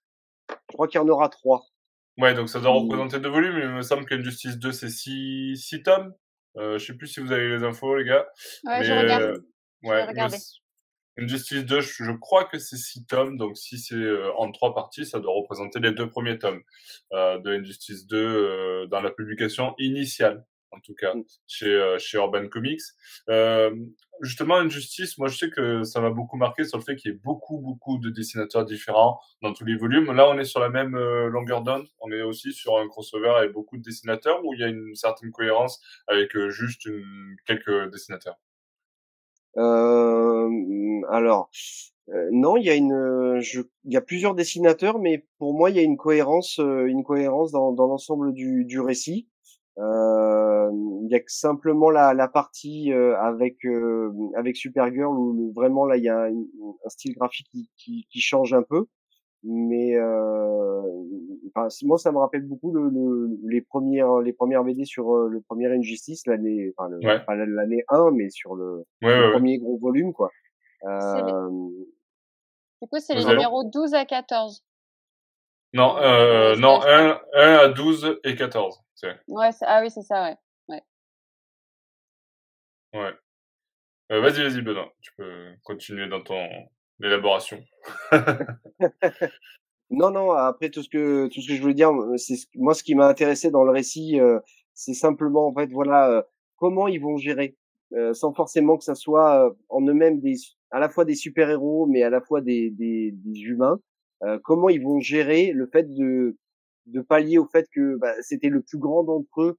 Je 0.50 0.74
crois 0.74 0.88
qu'il 0.88 1.00
y 1.00 1.04
en 1.04 1.08
aura 1.10 1.28
trois. 1.30 1.62
Ouais, 2.18 2.34
donc 2.34 2.48
ça 2.48 2.60
doit 2.60 2.72
représenter 2.72 3.20
deux 3.20 3.30
volumes. 3.30 3.58
Il 3.58 3.70
me 3.70 3.82
semble 3.82 4.06
qu'Injustice 4.06 4.58
2 4.58 4.72
c'est 4.72 4.90
six, 4.90 5.58
six 5.58 5.84
tomes. 5.84 6.14
Euh, 6.58 6.78
je 6.78 6.86
sais 6.86 6.94
plus 6.94 7.08
si 7.08 7.20
vous 7.20 7.32
avez 7.32 7.50
les 7.50 7.64
infos, 7.64 7.96
les 7.98 8.06
gars. 8.06 8.28
Ouais, 8.64 8.80
mais, 8.80 8.84
je 8.84 8.94
regarde. 8.94 9.24
Euh, 9.24 9.38
ouais, 9.84 10.06
Injustice 11.18 11.66
2, 11.66 11.82
je 11.82 12.12
crois 12.12 12.46
que 12.46 12.58
c'est 12.58 12.78
six 12.78 13.06
tomes, 13.06 13.38
donc 13.38 13.56
si 13.58 13.78
c'est 13.78 13.96
euh, 13.96 14.32
en 14.38 14.52
trois 14.52 14.74
parties, 14.74 15.06
ça 15.06 15.20
doit 15.20 15.34
représenter 15.34 15.80
les 15.80 15.92
deux 15.92 16.10
premiers 16.10 16.40
tomes 16.40 16.62
euh, 17.14 17.38
de 17.40 17.52
Injustice 17.52 18.08
2 18.08 18.18
euh, 18.18 18.88
dans 18.88 19.00
la 19.00 19.12
publication 19.12 19.76
initiale, 19.78 20.44
en 20.72 20.80
tout 20.80 20.96
cas, 20.96 21.14
mm. 21.14 21.24
chez, 21.48 21.68
euh, 21.68 22.00
chez 22.00 22.18
Urban 22.18 22.48
Comics. 22.48 22.82
Euh, 23.30 23.76
justement, 24.22 24.56
Injustice, 24.58 25.20
moi 25.20 25.28
je 25.28 25.38
sais 25.38 25.50
que 25.52 25.84
ça 25.84 26.02
m'a 26.02 26.10
beaucoup 26.10 26.38
marqué 26.38 26.64
sur 26.64 26.80
le 26.80 26.84
fait 26.84 26.96
qu'il 26.96 27.12
y 27.12 27.14
ait 27.14 27.20
beaucoup, 27.24 27.60
beaucoup 27.60 28.00
de 28.00 28.10
dessinateurs 28.10 28.66
différents 28.66 29.20
dans 29.44 29.54
tous 29.54 29.66
les 29.66 29.76
volumes. 29.76 30.12
Là, 30.14 30.28
on 30.30 30.40
est 30.40 30.46
sur 30.46 30.60
la 30.60 30.70
même 30.70 30.96
euh, 30.96 31.28
longueur 31.28 31.62
d'onde, 31.62 31.88
on 32.00 32.12
est 32.12 32.24
aussi 32.24 32.54
sur 32.54 32.80
un 32.80 32.88
crossover 32.88 33.30
avec 33.38 33.52
beaucoup 33.52 33.78
de 33.78 33.84
dessinateurs, 33.84 34.44
où 34.44 34.56
il 34.56 34.62
y 34.62 34.64
a 34.64 34.68
une 34.68 34.96
certaine 34.96 35.32
cohérence 35.32 35.80
avec 36.08 36.36
juste 36.50 36.86
une, 36.86 37.36
quelques 37.46 37.92
dessinateurs? 37.92 38.38
Euh, 39.58 41.02
alors, 41.10 41.50
euh, 42.10 42.30
non, 42.32 42.58
il 42.58 42.66
y 42.66 42.70
a 42.70 42.76
une, 42.76 43.40
il 43.86 43.94
y 43.94 43.98
a 43.98 44.02
plusieurs 44.02 44.36
dessinateurs, 44.36 45.00
mais 45.00 45.26
pour 45.40 45.54
moi, 45.54 45.70
il 45.70 45.76
y 45.76 45.80
a 45.80 45.84
une 45.84 45.98
cohérence, 45.98 46.60
euh, 46.60 46.86
une 46.86 47.04
cohérence 47.04 47.52
dans, 47.52 47.72
dans 47.72 47.88
l'ensemble 47.88 48.34
du, 48.34 48.66
du 48.66 48.80
récit. 48.80 49.28
Euh, 49.80 50.70
il 51.04 51.08
y 51.10 51.16
a 51.16 51.20
que 51.20 51.32
simplement 51.32 51.90
la, 51.90 52.14
la 52.14 52.28
partie 52.28 52.94
euh, 52.94 53.18
avec 53.18 53.66
euh, 53.66 54.12
avec 54.38 54.56
Supergirl 54.56 55.18
où 55.18 55.52
vraiment 55.56 55.86
là 55.86 55.98
il 55.98 56.04
y 56.04 56.10
a 56.10 56.26
un, 56.26 56.30
un 56.86 56.90
style 56.90 57.16
graphique 57.16 57.48
qui, 57.52 57.72
qui, 57.76 58.06
qui, 58.12 58.22
change 58.22 58.54
un 58.54 58.62
peu 58.62 58.86
mais 59.44 59.96
euh, 59.96 60.82
enfin, 61.54 61.68
moi 61.84 61.98
ça 61.98 62.12
me 62.12 62.18
rappelle 62.18 62.44
beaucoup 62.44 62.72
le, 62.74 62.90
le, 62.90 63.38
les 63.46 63.62
premières 63.62 64.20
les 64.20 64.32
premières 64.32 64.64
BD 64.64 64.86
sur 64.86 65.14
euh, 65.14 65.28
le 65.28 65.42
premier 65.42 65.68
Injustice 65.68 66.26
l'année 66.28 66.74
enfin 66.78 66.94
ouais. 66.94 67.22
l'année 67.28 67.84
1 67.90 68.12
mais 68.12 68.30
sur 68.30 68.56
le, 68.56 68.86
ouais, 69.02 69.20
le 69.20 69.26
ouais, 69.26 69.32
premier 69.34 69.58
gros 69.58 69.78
volume 69.78 70.14
quoi. 70.14 70.32
Euh... 70.86 71.50
du 72.82 72.88
coup 72.88 73.00
c'est 73.00 73.16
les 73.16 73.26
numéros 73.26 73.64
12 73.66 73.94
à 73.94 74.06
14 74.06 74.64
non 75.74 75.98
euh, 75.98 76.56
non 76.56 76.82
1, 76.82 77.22
1 77.34 77.56
à 77.56 77.68
12 77.68 78.20
et 78.24 78.36
14 78.36 78.80
ouais 79.28 79.50
ah 79.62 79.82
oui 79.82 79.90
c'est 79.90 80.04
ça 80.04 80.24
ouais 80.24 80.38
ouais. 80.70 80.84
Ouais. 82.94 83.14
Euh, 84.12 84.22
vas-y 84.22 84.42
vas-y 84.42 84.62
Benoît 84.62 84.94
tu 85.02 85.12
peux 85.18 85.54
continuer 85.64 86.08
dans 86.08 86.22
ton 86.22 86.48
l'élaboration. 87.00 87.64
non, 89.90 90.12
non. 90.12 90.32
Après 90.32 90.70
tout 90.70 90.84
ce 90.84 90.90
que 90.90 91.28
tout 91.28 91.42
ce 91.42 91.48
que 91.48 91.56
je 91.56 91.62
voulais 91.62 91.74
dire, 91.74 91.92
c'est 92.18 92.36
moi 92.56 92.74
ce 92.74 92.84
qui 92.84 92.96
m'a 92.96 93.08
intéressé 93.08 93.52
dans 93.52 93.64
le 93.64 93.72
récit, 93.72 94.20
euh, 94.20 94.40
c'est 94.74 94.94
simplement 94.94 95.48
en 95.48 95.54
fait 95.54 95.72
voilà 95.72 96.10
euh, 96.10 96.22
comment 96.58 96.88
ils 96.88 97.02
vont 97.02 97.18
gérer, 97.18 97.56
euh, 97.94 98.14
sans 98.14 98.34
forcément 98.34 98.78
que 98.78 98.84
ça 98.84 98.96
soit 98.96 99.48
euh, 99.48 99.54
en 99.70 99.82
eux-mêmes 99.88 100.20
des 100.20 100.36
à 100.72 100.80
la 100.80 100.90
fois 100.90 101.06
des 101.06 101.16
super 101.16 101.50
héros, 101.50 101.86
mais 101.86 102.04
à 102.04 102.10
la 102.10 102.22
fois 102.22 102.42
des 102.42 102.72
des, 102.72 103.12
des 103.14 103.40
humains. 103.42 103.80
comment 104.44 104.70
ils 104.70 104.82
vont 104.82 105.00
gérer 105.00 105.52
le 105.52 105.68
fait 105.68 105.84
de 105.84 106.38
de 106.88 107.02
pallier 107.02 107.38
au 107.38 107.46
fait 107.46 107.68
que 107.74 107.96
bah, 107.98 108.14
c'était 108.22 108.50
le 108.50 108.62
plus 108.62 108.78
grand 108.78 109.04
d'entre 109.04 109.42
eux 109.42 109.58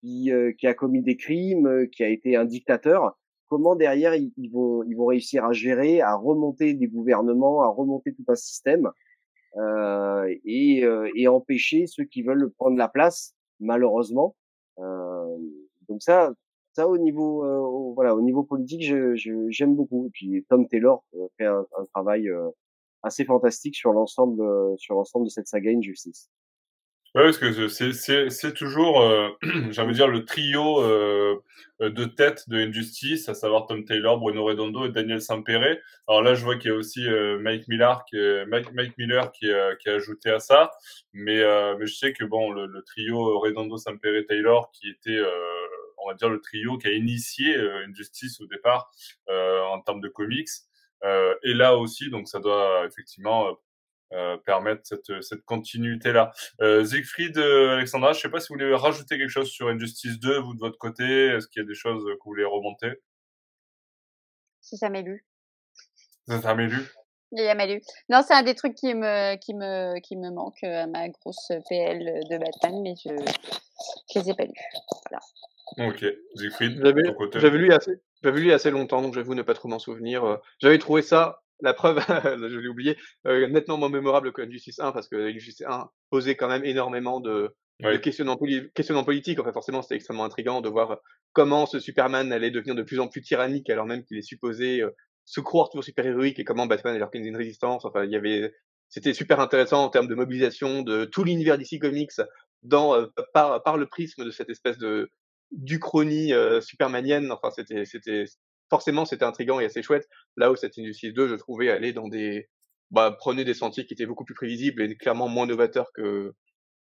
qui, 0.00 0.30
euh, 0.32 0.52
qui 0.52 0.66
a 0.66 0.74
commis 0.74 1.02
des 1.02 1.16
crimes, 1.16 1.66
euh, 1.66 1.86
qui 1.86 2.02
a 2.02 2.08
été 2.08 2.36
un 2.36 2.44
dictateur. 2.44 3.18
Comment 3.48 3.76
derrière 3.76 4.14
ils, 4.14 4.50
vont 4.52 4.82
ils 4.84 4.96
vont 4.96 5.06
réussir 5.06 5.44
à 5.44 5.52
gérer, 5.52 6.00
à 6.00 6.14
remonter 6.16 6.74
des 6.74 6.86
gouvernements, 6.86 7.62
à 7.62 7.68
remonter 7.68 8.12
tout 8.14 8.24
un 8.28 8.34
système 8.34 8.90
euh, 9.56 10.34
et, 10.44 10.84
et 11.14 11.28
empêcher 11.28 11.86
ceux 11.86 12.04
qui 12.04 12.22
veulent 12.22 12.50
prendre 12.58 12.76
la 12.76 12.88
place, 12.88 13.34
malheureusement. 13.60 14.36
donc 14.76 16.02
ça, 16.02 16.32
ça 16.74 16.86
au 16.86 16.98
niveau 16.98 17.94
voilà 17.94 18.14
au 18.14 18.20
niveau 18.20 18.42
politique, 18.42 18.82
j'aime 18.82 19.16
je, 19.16 19.64
beaucoup. 19.64 20.06
Et 20.06 20.10
puis 20.10 20.46
Tom 20.50 20.68
Taylor 20.68 21.02
fait 21.38 21.46
un, 21.46 21.66
un 21.78 21.84
travail 21.94 22.30
assez 23.02 23.24
fantastique 23.24 23.76
sur 23.76 23.92
l'ensemble 23.92 24.42
sur 24.78 24.94
l'ensemble 24.94 25.24
de 25.24 25.30
cette 25.30 25.48
saga 25.48 25.70
Injustice. 25.70 26.30
Oui, 27.18 27.24
parce 27.24 27.38
que 27.38 27.66
c'est 28.30 28.54
toujours, 28.54 29.00
euh, 29.02 29.30
j'ai 29.70 29.86
dire, 29.88 30.06
le 30.06 30.24
trio 30.24 30.80
euh, 30.84 31.34
de 31.80 32.04
tête 32.04 32.48
de 32.48 32.58
Injustice, 32.58 33.28
à 33.28 33.34
savoir 33.34 33.66
Tom 33.66 33.84
Taylor, 33.84 34.18
Bruno 34.20 34.44
Redondo 34.44 34.86
et 34.86 34.90
Daniel 34.90 35.20
Sampere. 35.20 35.78
Alors 36.06 36.22
là, 36.22 36.34
je 36.34 36.44
vois 36.44 36.54
qu'il 36.54 36.70
y 36.70 36.74
a 36.74 36.76
aussi 36.76 37.04
euh, 37.08 37.40
Mike 37.40 37.66
Miller 37.66 38.04
qui, 38.08 38.16
Mike, 38.46 38.72
Mike 38.72 38.96
Miller 38.98 39.32
qui, 39.32 39.48
qui 39.80 39.88
a 39.88 39.94
ajouté 39.94 40.30
à 40.30 40.38
ça. 40.38 40.70
Mais, 41.12 41.42
mais 41.76 41.86
je 41.88 41.94
sais 41.96 42.12
que 42.12 42.24
bon, 42.24 42.52
le, 42.52 42.66
le 42.66 42.82
trio 42.84 43.40
Redondo, 43.40 43.78
Sampere, 43.78 44.24
Taylor, 44.28 44.70
qui 44.70 44.88
était, 44.88 45.20
on 45.96 46.08
va 46.08 46.14
dire, 46.14 46.28
le 46.28 46.40
trio 46.40 46.78
qui 46.78 46.86
a 46.86 46.92
initié 46.92 47.56
Injustice 47.88 48.40
au 48.40 48.46
départ 48.46 48.92
en 49.28 49.80
termes 49.80 50.00
de 50.00 50.08
comics, 50.08 50.50
et 51.02 51.54
là 51.54 51.76
aussi, 51.76 52.10
donc 52.10 52.28
ça 52.28 52.38
doit 52.38 52.84
effectivement 52.86 53.48
euh, 53.48 53.52
permettre 54.44 54.82
cette, 54.84 55.22
cette 55.22 55.44
continuité-là. 55.44 56.32
Euh, 56.60 56.84
Siegfried, 56.84 57.36
euh, 57.38 57.76
Alexandra, 57.76 58.12
je 58.12 58.18
ne 58.18 58.22
sais 58.22 58.30
pas 58.30 58.40
si 58.40 58.48
vous 58.48 58.58
voulez 58.58 58.74
rajouter 58.74 59.18
quelque 59.18 59.28
chose 59.28 59.50
sur 59.50 59.68
Injustice 59.68 60.18
2, 60.18 60.38
vous 60.40 60.54
de 60.54 60.60
votre 60.60 60.78
côté. 60.78 61.04
Est-ce 61.04 61.48
qu'il 61.48 61.62
y 61.62 61.64
a 61.64 61.68
des 61.68 61.74
choses 61.74 62.04
que 62.04 62.24
vous 62.24 62.30
voulez 62.30 62.44
remonter? 62.44 63.00
Si 64.60 64.76
ça 64.76 64.88
m'est 64.88 65.02
lu. 65.02 65.26
Ça 66.26 66.54
m'est 66.54 66.66
lu? 66.66 66.88
Il 67.32 67.42
y 67.42 67.48
a 67.48 67.66
lu. 67.66 67.82
Non, 68.08 68.22
c'est 68.26 68.34
un 68.34 68.42
des 68.42 68.54
trucs 68.54 68.74
qui 68.74 68.94
me, 68.94 69.36
qui 69.36 69.54
me, 69.54 69.98
qui 70.00 70.16
me 70.16 70.30
manque 70.30 70.62
à 70.62 70.86
ma 70.86 71.08
grosse 71.08 71.52
PL 71.68 71.98
de 72.30 72.38
Batman, 72.38 72.82
mais 72.82 72.94
je, 72.96 73.10
je 74.14 74.18
les 74.18 74.30
ai 74.30 74.34
pas 74.34 74.44
lus. 74.44 74.52
Voilà. 75.10 75.90
Ok, 75.90 76.04
Siegfried, 76.34 76.82
j'avais 77.34 77.58
lu 77.58 77.72
assez, 77.72 78.00
j'avais 78.22 78.40
lu 78.40 78.52
assez 78.52 78.70
longtemps, 78.70 79.02
donc 79.02 79.14
j'avoue 79.14 79.34
ne 79.34 79.42
pas 79.42 79.52
trop 79.52 79.68
m'en 79.68 79.78
souvenir. 79.78 80.40
J'avais 80.60 80.78
trouvé 80.78 81.02
ça 81.02 81.42
la 81.60 81.74
preuve, 81.74 81.98
je 82.48 82.58
l'ai 82.58 82.68
oublié, 82.68 82.96
euh, 83.26 83.48
nettement 83.48 83.78
moins 83.78 83.88
mémorable 83.88 84.32
que 84.32 84.42
Injustice 84.42 84.78
1 84.78 84.92
parce 84.92 85.08
que 85.08 85.16
Injustice 85.16 85.66
1 85.66 85.88
posait 86.10 86.36
quand 86.36 86.48
même 86.48 86.64
énormément 86.64 87.20
de, 87.20 87.54
questionnements, 88.02 88.36
politiques. 88.36 89.38
Enfin, 89.38 89.52
forcément, 89.52 89.82
c'était 89.82 89.96
extrêmement 89.96 90.24
intriguant 90.24 90.60
de 90.60 90.68
voir 90.68 90.98
comment 91.32 91.66
ce 91.66 91.78
Superman 91.78 92.32
allait 92.32 92.50
devenir 92.50 92.74
de 92.74 92.82
plus 92.82 93.00
en 93.00 93.08
plus 93.08 93.22
tyrannique 93.22 93.70
alors 93.70 93.86
même 93.86 94.04
qu'il 94.04 94.18
est 94.18 94.22
supposé 94.22 94.82
euh, 94.82 94.90
se 95.24 95.40
croire 95.40 95.68
toujours 95.68 95.84
super 95.84 96.06
héroïque 96.06 96.38
et 96.38 96.44
comment 96.44 96.66
Batman 96.66 96.94
allait 96.94 97.04
organiser 97.04 97.30
une 97.30 97.36
résistance. 97.36 97.84
Enfin, 97.84 98.04
il 98.04 98.10
y 98.10 98.16
avait, 98.16 98.52
c'était 98.88 99.14
super 99.14 99.40
intéressant 99.40 99.84
en 99.84 99.90
termes 99.90 100.08
de 100.08 100.14
mobilisation 100.14 100.82
de 100.82 101.04
tout 101.04 101.24
l'univers 101.24 101.58
d'ici 101.58 101.78
Comics 101.78 102.12
dans, 102.62 102.94
euh, 102.94 103.06
par, 103.34 103.62
par 103.62 103.76
le 103.76 103.86
prisme 103.86 104.24
de 104.24 104.30
cette 104.30 104.50
espèce 104.50 104.78
de 104.78 105.10
d'uchronie 105.50 106.32
euh, 106.32 106.60
supermanienne. 106.60 107.30
Enfin, 107.32 107.50
c'était, 107.50 107.84
c'était, 107.84 108.24
forcément, 108.70 109.04
c'était 109.04 109.24
intriguant 109.24 109.60
et 109.60 109.64
assez 109.64 109.82
chouette. 109.82 110.08
Là 110.36 110.50
où 110.50 110.56
cette 110.56 110.78
Injustice 110.78 111.12
2, 111.12 111.28
je 111.28 111.34
trouvais 111.34 111.70
aller 111.70 111.92
dans 111.92 112.08
des, 112.08 112.48
bah, 112.90 113.14
prenait 113.18 113.44
des 113.44 113.54
sentiers 113.54 113.86
qui 113.86 113.94
étaient 113.94 114.06
beaucoup 114.06 114.24
plus 114.24 114.34
prévisibles 114.34 114.82
et 114.82 114.96
clairement 114.96 115.28
moins 115.28 115.46
novateurs 115.46 115.90
que, 115.94 116.34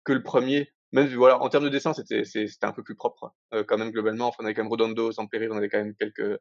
que 0.03 0.13
le 0.13 0.23
premier. 0.23 0.71
Même, 0.93 1.07
voilà, 1.15 1.41
en 1.41 1.47
termes 1.49 1.63
de 1.63 1.69
dessin, 1.69 1.93
c'était, 1.93 2.25
c'était 2.25 2.65
un 2.65 2.73
peu 2.73 2.83
plus 2.83 2.95
propre, 2.95 3.33
euh, 3.53 3.63
quand 3.63 3.77
même, 3.77 3.91
globalement. 3.91 4.27
Enfin, 4.27 4.37
on 4.41 4.45
avait 4.45 4.53
quand 4.53 4.63
même 4.63 4.69
Rodondo, 4.69 5.11
Samperi, 5.11 5.47
on 5.49 5.55
avait 5.57 5.69
quand 5.69 5.77
même 5.77 5.95
quelques, 5.95 6.37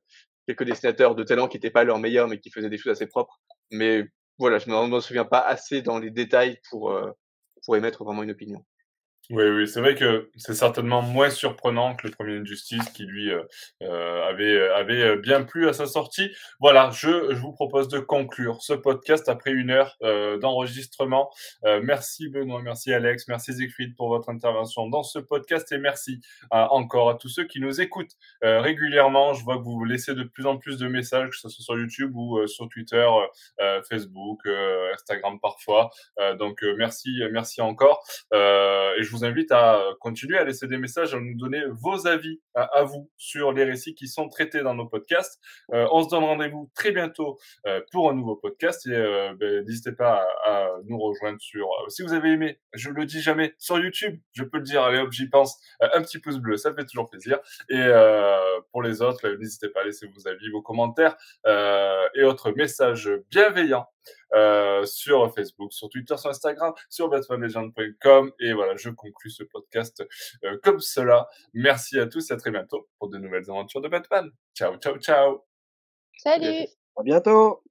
quelques 0.49 0.64
dessinateurs 0.64 1.14
de 1.14 1.22
talent 1.22 1.47
qui 1.47 1.57
n'étaient 1.57 1.70
pas 1.70 1.84
leurs 1.84 1.99
meilleurs, 1.99 2.26
mais 2.26 2.41
qui 2.41 2.51
faisaient 2.51 2.70
des 2.70 2.78
choses 2.78 2.93
assez 2.93 3.07
propres. 3.07 3.41
Mais 3.70 4.05
voilà, 4.38 4.59
je 4.59 4.68
ne 4.68 4.88
me 4.88 5.01
souviens 5.01 5.24
pas 5.24 5.41
assez 5.41 5.82
dans 5.82 5.99
les 5.99 6.11
détails 6.11 6.59
pour, 6.68 6.91
euh, 6.91 7.12
pour 7.64 7.76
émettre 7.76 8.05
vraiment 8.05 8.22
une 8.24 8.32
opinion. 8.32 8.64
Oui, 9.31 9.45
oui, 9.45 9.68
c'est 9.68 9.81
vrai 9.81 9.95
que 9.95 10.28
c'est 10.35 10.55
certainement 10.55 11.03
moins 11.03 11.31
surprenant 11.31 11.95
que 11.95 12.09
le 12.09 12.12
premier 12.12 12.39
Injustice 12.39 12.89
qui 12.91 13.05
lui 13.05 13.31
euh, 13.31 13.45
euh 13.81 14.24
avait 14.24 14.57
euh, 14.57 14.74
avait 14.74 15.03
euh, 15.03 15.16
bien 15.16 15.43
plu 15.45 15.68
à 15.68 15.72
sa 15.72 15.87
sortie. 15.87 16.33
Voilà, 16.59 16.91
je, 16.91 17.33
je 17.33 17.41
vous 17.41 17.53
propose 17.53 17.87
de 17.87 18.01
conclure 18.01 18.61
ce 18.61 18.72
podcast 18.72 19.28
après 19.28 19.53
une 19.53 19.70
heure 19.70 19.97
euh, 20.03 20.37
d'enregistrement. 20.39 21.31
merci 21.62 22.28
Benoît, 22.28 22.61
merci 22.61 22.93
Alex, 22.93 23.28
merci 23.28 23.55
Siegfried 23.55 23.95
pour 23.95 24.09
votre 24.09 24.31
intervention 24.31 24.89
dans 24.89 25.05
ce 25.05 25.20
podcast 25.20 25.70
et 25.70 25.78
merci 25.78 26.20
encore 26.51 27.11
à 27.11 27.14
tous 27.14 27.28
ceux 27.28 27.45
qui 27.45 27.61
nous 27.61 27.81
écoutent 27.81 28.16
régulièrement. 28.43 29.35
Je 29.35 29.45
vois 29.45 29.59
que 29.59 29.62
vous 29.62 29.85
laissez 29.85 30.14
de 30.14 30.24
plus 30.24 30.47
en 30.47 30.57
plus 30.57 30.78
de 30.78 30.89
messages, 30.89 31.31
que 31.31 31.37
ce 31.37 31.49
soit 31.49 31.64
sur 31.64 31.78
YouTube 31.78 32.16
ou 32.16 32.47
sur 32.49 32.68
Twitter, 32.68 33.09
Facebook, 33.89 34.41
Instagram 34.95 35.39
parfois. 35.41 35.91
donc 36.39 36.62
merci, 36.76 37.20
merci 37.31 37.61
encore. 37.61 38.03
et 38.33 39.03
je 39.03 39.11
vous 39.11 39.20
invite 39.25 39.53
à 39.53 39.83
continuer 40.01 40.39
à 40.39 40.45
laisser 40.45 40.66
des 40.66 40.79
messages, 40.79 41.14
à 41.14 41.21
nous 41.21 41.37
donner 41.37 41.62
vos 41.71 42.07
avis 42.07 42.41
à, 42.55 42.83
vous 42.83 43.11
sur 43.16 43.53
les 43.53 43.64
récits 43.64 43.95
qui 43.95 44.09
sont 44.09 44.29
traités 44.29 44.62
dans 44.62 44.75
nos 44.75 44.87
podcasts. 44.87 45.41
Euh, 45.73 45.87
on 45.93 46.03
se 46.03 46.09
donne 46.09 46.25
rendez-vous 46.25 46.71
très 46.75 46.93
bientôt 46.93 47.39
euh, 47.66 47.81
pour 47.93 48.11
un 48.11 48.14
nouveau 48.14 48.37
podcast 48.37 48.87
et 48.87 48.93
euh, 48.93 49.35
ben, 49.39 49.64
n'hésitez 49.64 49.93
pas 49.93 50.27
à, 50.45 50.68
nous 50.85 50.99
rejoindre 50.99 51.41
sur. 51.41 51.68
si 51.89 52.03
vous 52.03 52.12
avez 52.12 52.31
aimé, 52.31 52.59
je 52.75 52.91
le 52.91 53.07
dis 53.07 53.21
jamais 53.21 53.55
sur 53.59 53.79
YouTube, 53.79 54.18
je 54.33 54.45
peux 54.45 54.59
le 54.59 54.64
dire. 54.64 54.83
Allez 54.83 54.99
hop, 54.99 55.12
j'y 55.12 55.29
pense. 55.29 55.59
un 55.81 56.03
petit 56.03 56.18
pouce 56.18 56.39
bleu, 56.39 56.57
ça 56.57 56.75
fait 56.75 56.85
toujours 56.85 57.09
plaisir. 57.09 57.39
Et 57.68 57.91
pour 58.73 58.83
les 58.83 59.03
autres, 59.03 59.29
n'hésitez 59.29 59.68
pas 59.68 59.83
à 59.83 59.85
laisser 59.85 60.07
vos 60.07 60.29
avis, 60.29 60.51
vos 60.51 60.62
commentaires 60.62 61.16
et 61.47 62.23
autres 62.23 62.53
messages 62.53 63.11
bienveillants 63.31 63.87
euh, 64.34 64.84
sur 64.84 65.32
Facebook, 65.34 65.72
sur 65.72 65.88
Twitter, 65.88 66.16
sur 66.16 66.30
Instagram, 66.30 66.72
sur 66.88 67.09
batmanlegend.com. 67.09 68.32
Et 68.40 68.53
voilà, 68.53 68.76
je 68.76 68.90
conclus 68.90 69.30
ce 69.30 69.44
podcast 69.44 70.05
euh, 70.44 70.59
comme 70.62 70.80
cela. 70.80 71.28
Merci 71.55 71.98
à 71.98 72.07
tous 72.07 72.30
et 72.30 72.34
à 72.34 72.36
très 72.36 72.51
bientôt 72.51 72.88
pour 72.98 73.09
de 73.09 73.18
nouvelles 73.18 73.48
aventures 73.48 73.80
de 73.80 73.88
Batman. 73.88 74.30
Ciao, 74.55 74.76
ciao, 74.76 74.98
ciao. 74.98 75.44
Salut. 76.18 76.66
À 76.96 77.03
bientôt. 77.03 77.62